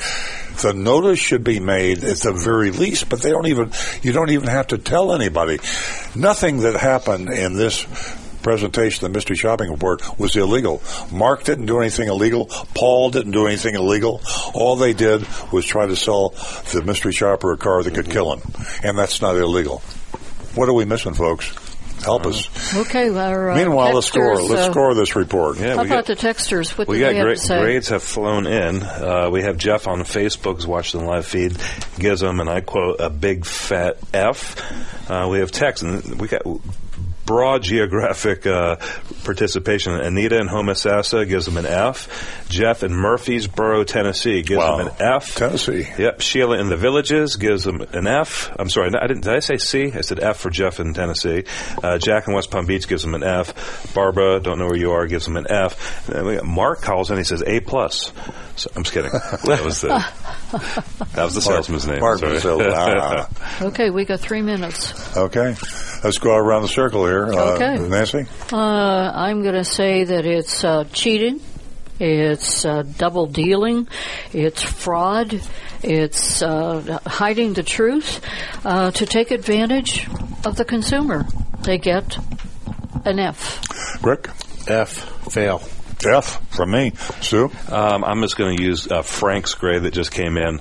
The 0.63 0.73
notice 0.73 1.19
should 1.19 1.45
be 1.45 1.61
made 1.61 2.03
at 2.03 2.19
the 2.19 2.33
very 2.33 2.71
least, 2.71 3.09
but 3.09 3.21
they 3.21 3.31
don't 3.31 3.47
even, 3.47 3.73
you 4.03 4.13
don't 4.13 4.31
even 4.31 4.49
have 4.49 4.69
to 4.69 4.79
tell 4.79 5.13
anybody. 5.13 5.59
Nothing 6.15 6.61
that 6.61 6.77
happened 6.77 7.29
in 7.31 7.55
this 7.55 7.85
presentation 8.43 9.05
of 9.05 9.13
the 9.13 9.17
mystery 9.17 9.35
shopping 9.35 9.71
report 9.71 10.19
was 10.21 10.37
illegal. 10.37 10.81
Mark 11.11 11.43
didn't 11.43 11.67
do 11.67 11.81
anything 11.81 12.09
illegal. 12.09 12.47
Paul 12.77 13.11
didn't 13.11 13.33
do 13.33 13.49
anything 13.49 13.75
illegal. 13.75 14.21
All 14.55 14.77
they 14.77 14.93
did 14.93 15.27
was 15.53 15.67
try 15.67 15.85
to 15.87 15.97
sell 15.97 16.29
the 16.73 16.83
mystery 16.87 17.13
shopper 17.13 17.53
a 17.53 17.57
car 17.57 17.83
that 17.83 17.95
could 17.95 18.09
kill 18.09 18.33
him. 18.33 18.41
And 18.85 18.97
that's 18.97 19.21
not 19.21 19.37
illegal. 19.37 19.81
What 20.55 20.69
are 20.69 20.73
we 20.73 20.85
missing, 20.85 21.15
folks? 21.15 21.53
Help 22.07 22.24
us. 22.27 22.77
Okay, 22.77 23.09
our 23.09 23.51
uh, 23.51 23.57
Meanwhile, 23.57 23.95
let's 23.95 24.07
score. 24.07 24.37
Let's 24.37 24.69
uh, 24.69 24.70
score 24.70 24.95
this 24.95 25.16
report. 25.16 25.59
Yeah, 25.59 25.74
How 25.74 25.85
about 25.85 25.89
got, 25.89 26.07
the 26.07 26.15
texters? 26.15 26.78
What 26.78 26.87
we 26.87 27.01
got 27.01 27.09
they 27.09 27.16
have 27.16 27.24
great, 27.24 27.39
to 27.39 27.45
say? 27.45 27.61
grades 27.61 27.89
have 27.89 28.01
flown 28.01 28.47
in. 28.47 28.81
Uh, 28.85 29.28
we 29.33 29.43
have 29.43 29.59
Jeff 29.59 29.89
on 29.89 30.03
Facebook 30.03 30.55
who's 30.55 30.69
watching 30.69 31.01
the 31.01 31.07
live 31.07 31.27
feed. 31.27 31.57
Gives 31.99 32.20
them, 32.20 32.39
and 32.39 32.49
I 32.49 32.61
quote, 32.61 33.01
a 33.01 33.11
big 33.11 33.45
fat 33.45 33.99
F. 34.15 35.11
Uh, 35.11 35.27
we 35.28 35.41
have 35.41 35.51
text, 35.51 35.83
and 35.83 36.20
we 36.20 36.28
got 36.28 36.43
broad 37.27 37.65
geographic 37.65 38.47
uh, 38.47 38.77
participation. 39.27 39.93
Anita 39.93 40.39
in 40.39 40.48
Homosassa 40.48 41.28
gives 41.28 41.44
them 41.44 41.57
an 41.59 41.66
F. 41.66 42.47
Jeff 42.48 42.82
in 42.82 42.94
Murfreesboro, 42.94 43.85
Tennessee 43.85 44.43
gives 44.43 44.59
Wow. 44.59 44.78
them 44.78 44.86
an 44.89 44.94
F. 45.01 45.35
Tennessee. 45.35 45.86
Yep. 45.98 46.20
Sheila 46.23 46.59
in 46.59 46.69
the 46.70 46.77
Villages 46.77 47.36
gives 47.36 47.65
them 47.65 47.82
an 47.93 48.07
F. 48.07 48.51
I'm 48.59 48.70
sorry, 48.70 48.90
I 48.98 49.07
didn't. 49.07 49.24
Did 49.24 49.35
I 49.35 49.40
say 49.40 49.57
C? 49.59 49.93
I 49.94 50.01
said 50.01 50.20
F 50.20 50.39
for 50.39 50.48
Jeff 50.51 50.81
in 50.81 50.94
Tennessee. 50.94 51.44
Uh, 51.82 51.98
Jack 51.98 52.27
in 52.28 52.35
West 52.35 52.51
Palm 52.51 52.65
Beach 52.66 52.89
gives 52.89 53.03
them 53.03 53.15
an 53.15 53.23
F. 53.24 53.93
Barbara, 53.94 54.40
don't 54.40 54.59
know 54.59 54.66
where 54.66 54.77
you 54.77 54.93
are, 54.93 55.07
gives 55.07 55.24
them 55.27 55.36
an 55.36 55.47
F. 55.51 56.09
And 56.09 56.16
then 56.16 56.24
we 56.27 56.35
got 56.36 56.44
Mark 56.47 56.81
calls 56.81 57.11
in. 57.11 57.19
He 57.19 57.24
says 57.24 57.43
A 57.47 57.61
plus. 57.61 58.12
So, 58.57 58.70
I'm 58.74 58.85
just 58.85 58.94
kidding. 58.94 59.11
That 59.47 59.62
was 59.65 59.81
the 59.82 59.89
that 61.15 61.24
was 61.24 61.35
the 61.35 61.40
salesman's 61.43 61.86
name. 61.86 62.01
Mark 62.01 62.20
Sorry. 62.20 62.35
was. 62.35 62.44
Okay, 63.62 63.90
we 63.90 64.05
got 64.05 64.20
three 64.20 64.43
minutes. 64.43 65.16
Okay. 65.16 65.55
Let's 66.05 66.19
go 66.19 66.35
around 66.36 66.62
the 66.62 66.69
circle 66.69 67.05
here. 67.07 67.32
Uh, 67.32 67.55
Okay. 67.57 67.78
Nancy? 67.89 68.27
Uh, 68.53 68.57
I'm 69.16 69.40
going 69.40 69.55
to 69.55 69.64
say 69.64 70.05
that 70.05 70.26
it's 70.26 70.62
uh, 70.62 70.84
cheating, 70.93 71.40
it's 71.98 72.66
uh, 72.66 72.82
double 72.82 73.24
dealing, 73.24 73.88
it's 74.34 74.62
fraud, 74.62 75.40
it's 75.82 76.43
uh, 76.43 76.98
hiding 77.06 77.55
the 77.55 77.62
truth 77.62 78.20
uh, 78.62 78.90
to 78.90 79.06
take 79.06 79.30
advantage 79.30 80.06
of 80.44 80.56
the 80.56 80.66
consumer. 80.66 81.24
They 81.62 81.78
get 81.78 82.18
an 83.06 83.18
F. 83.18 84.05
Rick? 84.05 84.28
F. 84.68 84.93
Fail. 85.32 85.62
F 86.05 86.47
from 86.55 86.72
me. 86.72 86.93
Sue? 87.22 87.51
Um, 87.70 88.05
I'm 88.05 88.20
just 88.20 88.36
going 88.36 88.59
to 88.59 88.62
use 88.62 88.86
uh, 88.86 89.01
Frank's 89.01 89.55
grade 89.55 89.84
that 89.84 89.94
just 89.94 90.12
came 90.12 90.36
in. 90.36 90.60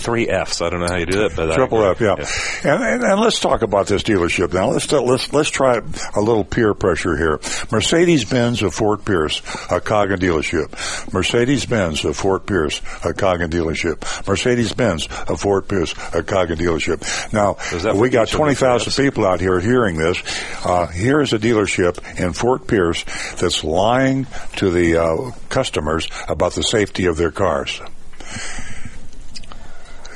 Three 0.00 0.28
Fs. 0.28 0.60
I 0.62 0.70
don't 0.70 0.80
know 0.80 0.88
how 0.88 0.96
you 0.96 1.06
do 1.06 1.18
that, 1.20 1.36
but 1.36 1.54
Triple 1.54 1.84
F, 1.84 2.00
yeah. 2.00 2.16
And, 2.64 2.82
and, 2.82 3.04
and 3.04 3.20
let's 3.20 3.38
talk 3.38 3.62
about 3.62 3.86
this 3.86 4.02
dealership 4.02 4.52
now. 4.52 4.70
Let's 4.70 4.90
let's 4.90 5.32
let's 5.32 5.50
try 5.50 5.80
a 6.16 6.20
little 6.20 6.44
peer 6.44 6.74
pressure 6.74 7.16
here. 7.16 7.40
Mercedes 7.70 8.24
Benz 8.24 8.62
of 8.62 8.74
Fort 8.74 9.04
Pierce, 9.04 9.40
a 9.70 9.80
Coggin 9.80 10.18
dealership. 10.18 11.12
Mercedes 11.12 11.66
Benz 11.66 12.04
of 12.04 12.16
Fort 12.16 12.46
Pierce, 12.46 12.80
a 13.04 13.12
Coggin 13.12 13.50
dealership. 13.50 14.26
Mercedes 14.26 14.72
Benz 14.72 15.06
of 15.28 15.40
Fort 15.40 15.68
Pierce, 15.68 15.92
a 16.14 16.22
Coggin 16.22 16.58
dealership. 16.58 17.32
Now 17.32 17.56
we 17.94 18.10
got 18.10 18.28
each 18.28 18.32
of 18.32 18.32
the 18.32 18.36
twenty 18.36 18.54
thousand 18.54 19.04
people 19.04 19.26
out 19.26 19.40
here 19.40 19.60
hearing 19.60 19.96
this. 19.96 20.22
Uh, 20.64 20.86
here 20.86 21.20
is 21.20 21.32
a 21.32 21.38
dealership 21.38 21.98
in 22.18 22.32
Fort 22.32 22.66
Pierce 22.66 23.04
that's 23.40 23.62
lying 23.62 24.26
to 24.56 24.70
the 24.70 24.96
uh, 24.96 25.30
customers 25.48 26.08
about 26.28 26.54
the 26.54 26.62
safety 26.62 27.06
of 27.06 27.16
their 27.16 27.30
cars. 27.30 27.80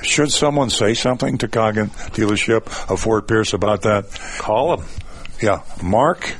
Should 0.05 0.31
someone 0.31 0.71
say 0.71 0.95
something 0.95 1.39
to 1.39 1.49
Coggin 1.49 1.89
dealership 2.13 2.91
of 2.91 3.01
Fort 3.01 3.27
Pierce 3.27 3.53
about 3.53 3.83
that? 3.83 4.11
Call 4.39 4.77
them. 4.77 4.87
Yeah, 5.41 5.63
Mark 5.83 6.35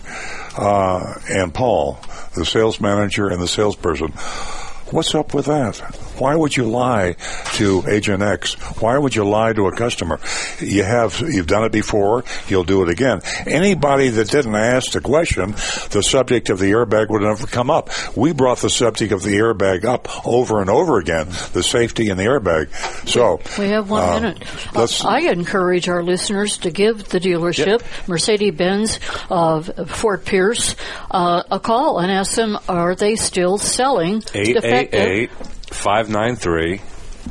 uh, 0.57 1.15
and 1.28 1.53
Paul, 1.53 1.99
the 2.35 2.45
sales 2.45 2.81
manager 2.81 3.28
and 3.28 3.43
the 3.43 3.49
salesperson. 3.49 4.12
What's 4.91 5.15
up 5.15 5.35
with 5.35 5.47
that? 5.47 5.81
Why 6.19 6.35
would 6.36 6.57
you 6.57 6.65
lie 6.65 7.16
to 7.55 7.82
Agent 7.89 8.23
X? 8.23 8.55
Why 8.81 8.97
would 8.99 9.15
you 9.15 9.24
lie 9.24 9.53
to 9.53 9.66
a 9.66 9.77
customer? 9.77 10.20
You 10.61 10.85
have 10.85 11.20
you've 11.20 11.47
done 11.47 11.65
it 11.65 11.73
before. 11.73 12.24
You'll 12.49 12.65
do 12.65 12.82
it 12.82 12.89
again. 12.89 13.20
Anybody 13.47 14.09
that 14.11 14.31
didn't 14.31 14.55
ask 14.55 14.93
the 14.93 15.01
question, 15.01 15.53
the 15.91 16.03
subject 16.03 16.51
of 16.51 16.59
the 16.59 16.70
airbag 16.73 17.11
would 17.11 17.23
never 17.23 17.47
come 17.47 17.70
up. 17.70 17.91
We 18.16 18.32
brought 18.32 18.59
the 18.59 18.70
subject 18.70 19.12
of 19.12 19.23
the 19.23 19.36
airbag 19.36 19.85
up 19.85 20.09
over 20.27 20.61
and 20.61 20.70
over 20.70 20.99
again. 20.99 21.28
The 21.53 21.62
safety 21.62 22.09
in 22.11 22.16
the 22.16 22.24
airbag. 22.24 22.69
So 23.09 23.41
We 23.59 23.69
have 23.70 23.91
one 23.91 24.03
uh, 24.09 24.20
minute. 24.20 24.43
let's- 24.74 25.05
I 25.05 25.20
encourage 25.20 25.89
our 25.89 26.03
listeners 26.03 26.59
to 26.59 26.70
give 26.70 27.09
the 27.09 27.20
dealership, 27.20 27.82
Mercedes 28.09 28.55
Benz 28.55 28.99
of 29.31 29.70
Fort 29.89 30.24
Pierce, 30.24 30.77
uh, 31.11 31.43
a 31.51 31.61
call 31.61 31.99
and 31.99 32.11
ask 32.11 32.35
them, 32.36 32.59
are 32.69 32.95
they 32.95 33.16
still 33.16 33.59
selling 33.59 34.20
defective? 34.20 34.95
888 34.95 35.31
593 35.74 36.80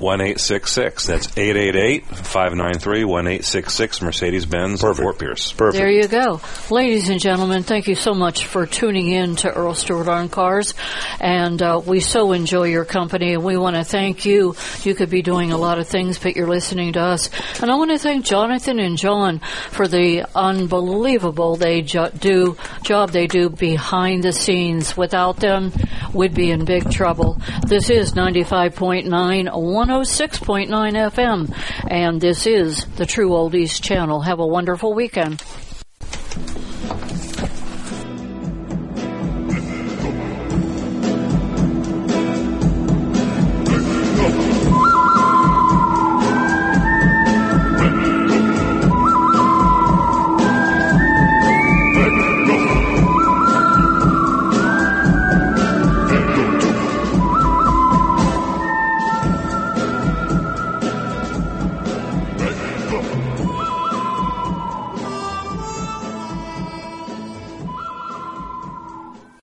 1866. 0.04 1.08
That's 1.08 1.38
888 1.38 2.06
593 2.06 3.06
1866 3.06 4.02
Mercedes 4.02 4.46
Benz 4.46 4.84
of 4.84 4.98
Fort 4.98 5.18
Pierce. 5.18 5.52
Perfect. 5.52 5.78
There 5.78 5.90
you 5.90 6.08
go. 6.08 6.42
Ladies 6.70 7.10
and 7.10 7.20
gentlemen, 7.20 7.64
thank 7.64 7.88
you 7.88 7.96
so 7.96 8.14
much 8.14 8.46
for 8.46 8.66
tuning 8.66 9.10
in 9.10 9.36
to 9.38 9.52
Earl 9.52 9.74
Stewart 9.74 10.08
on 10.08 10.30
Cars. 10.30 10.74
And 11.20 11.62
uh, 11.62 11.82
we 11.86 12.00
so 12.00 12.34
enjoy 12.34 12.68
your 12.68 12.86
company, 12.86 13.34
and 13.34 13.44
we 13.44 13.58
want 13.58 13.76
to 13.76 13.84
thank 13.84 14.26
you. 14.26 14.56
You 14.84 14.96
could 14.96 15.10
be 15.10 15.22
doing 15.22 15.52
a 15.52 15.58
lot 15.58 15.80
of 15.80 15.88
things, 15.88 16.20
but 16.20 16.36
you're 16.36 16.48
listening 16.48 16.94
to 16.94 17.00
us. 17.00 17.30
And 17.62 17.72
I 17.72 17.76
want 17.76 17.92
to 17.92 18.00
thank 18.00 18.26
Jonathan 18.26 18.80
and 18.80 18.98
John 18.98 19.40
for 19.72 19.88
the 19.88 20.28
unbelievable 20.36 21.56
they 21.56 21.82
jo- 21.82 22.10
do 22.10 22.58
job 22.84 23.12
they 23.12 23.28
do 23.28 23.50
behind 23.50 24.24
the 24.24 24.34
scenes. 24.34 24.98
Without 24.98 25.38
them, 25.38 25.72
we'd 26.14 26.34
be 26.34 26.52
in 26.52 26.66
big 26.66 26.92
trouble. 26.92 27.38
This 27.66 27.90
is 27.90 28.14
95.9, 28.14 29.50
106.9 29.94 30.70
FM. 30.70 31.56
And 31.88 32.20
this 32.20 32.48
is 32.48 32.84
the 32.96 33.06
True 33.06 33.30
Oldies 33.30 33.80
Channel. 33.80 34.22
Have 34.22 34.40
a 34.40 34.48
wonderful 34.48 34.96
weekend. 34.96 35.40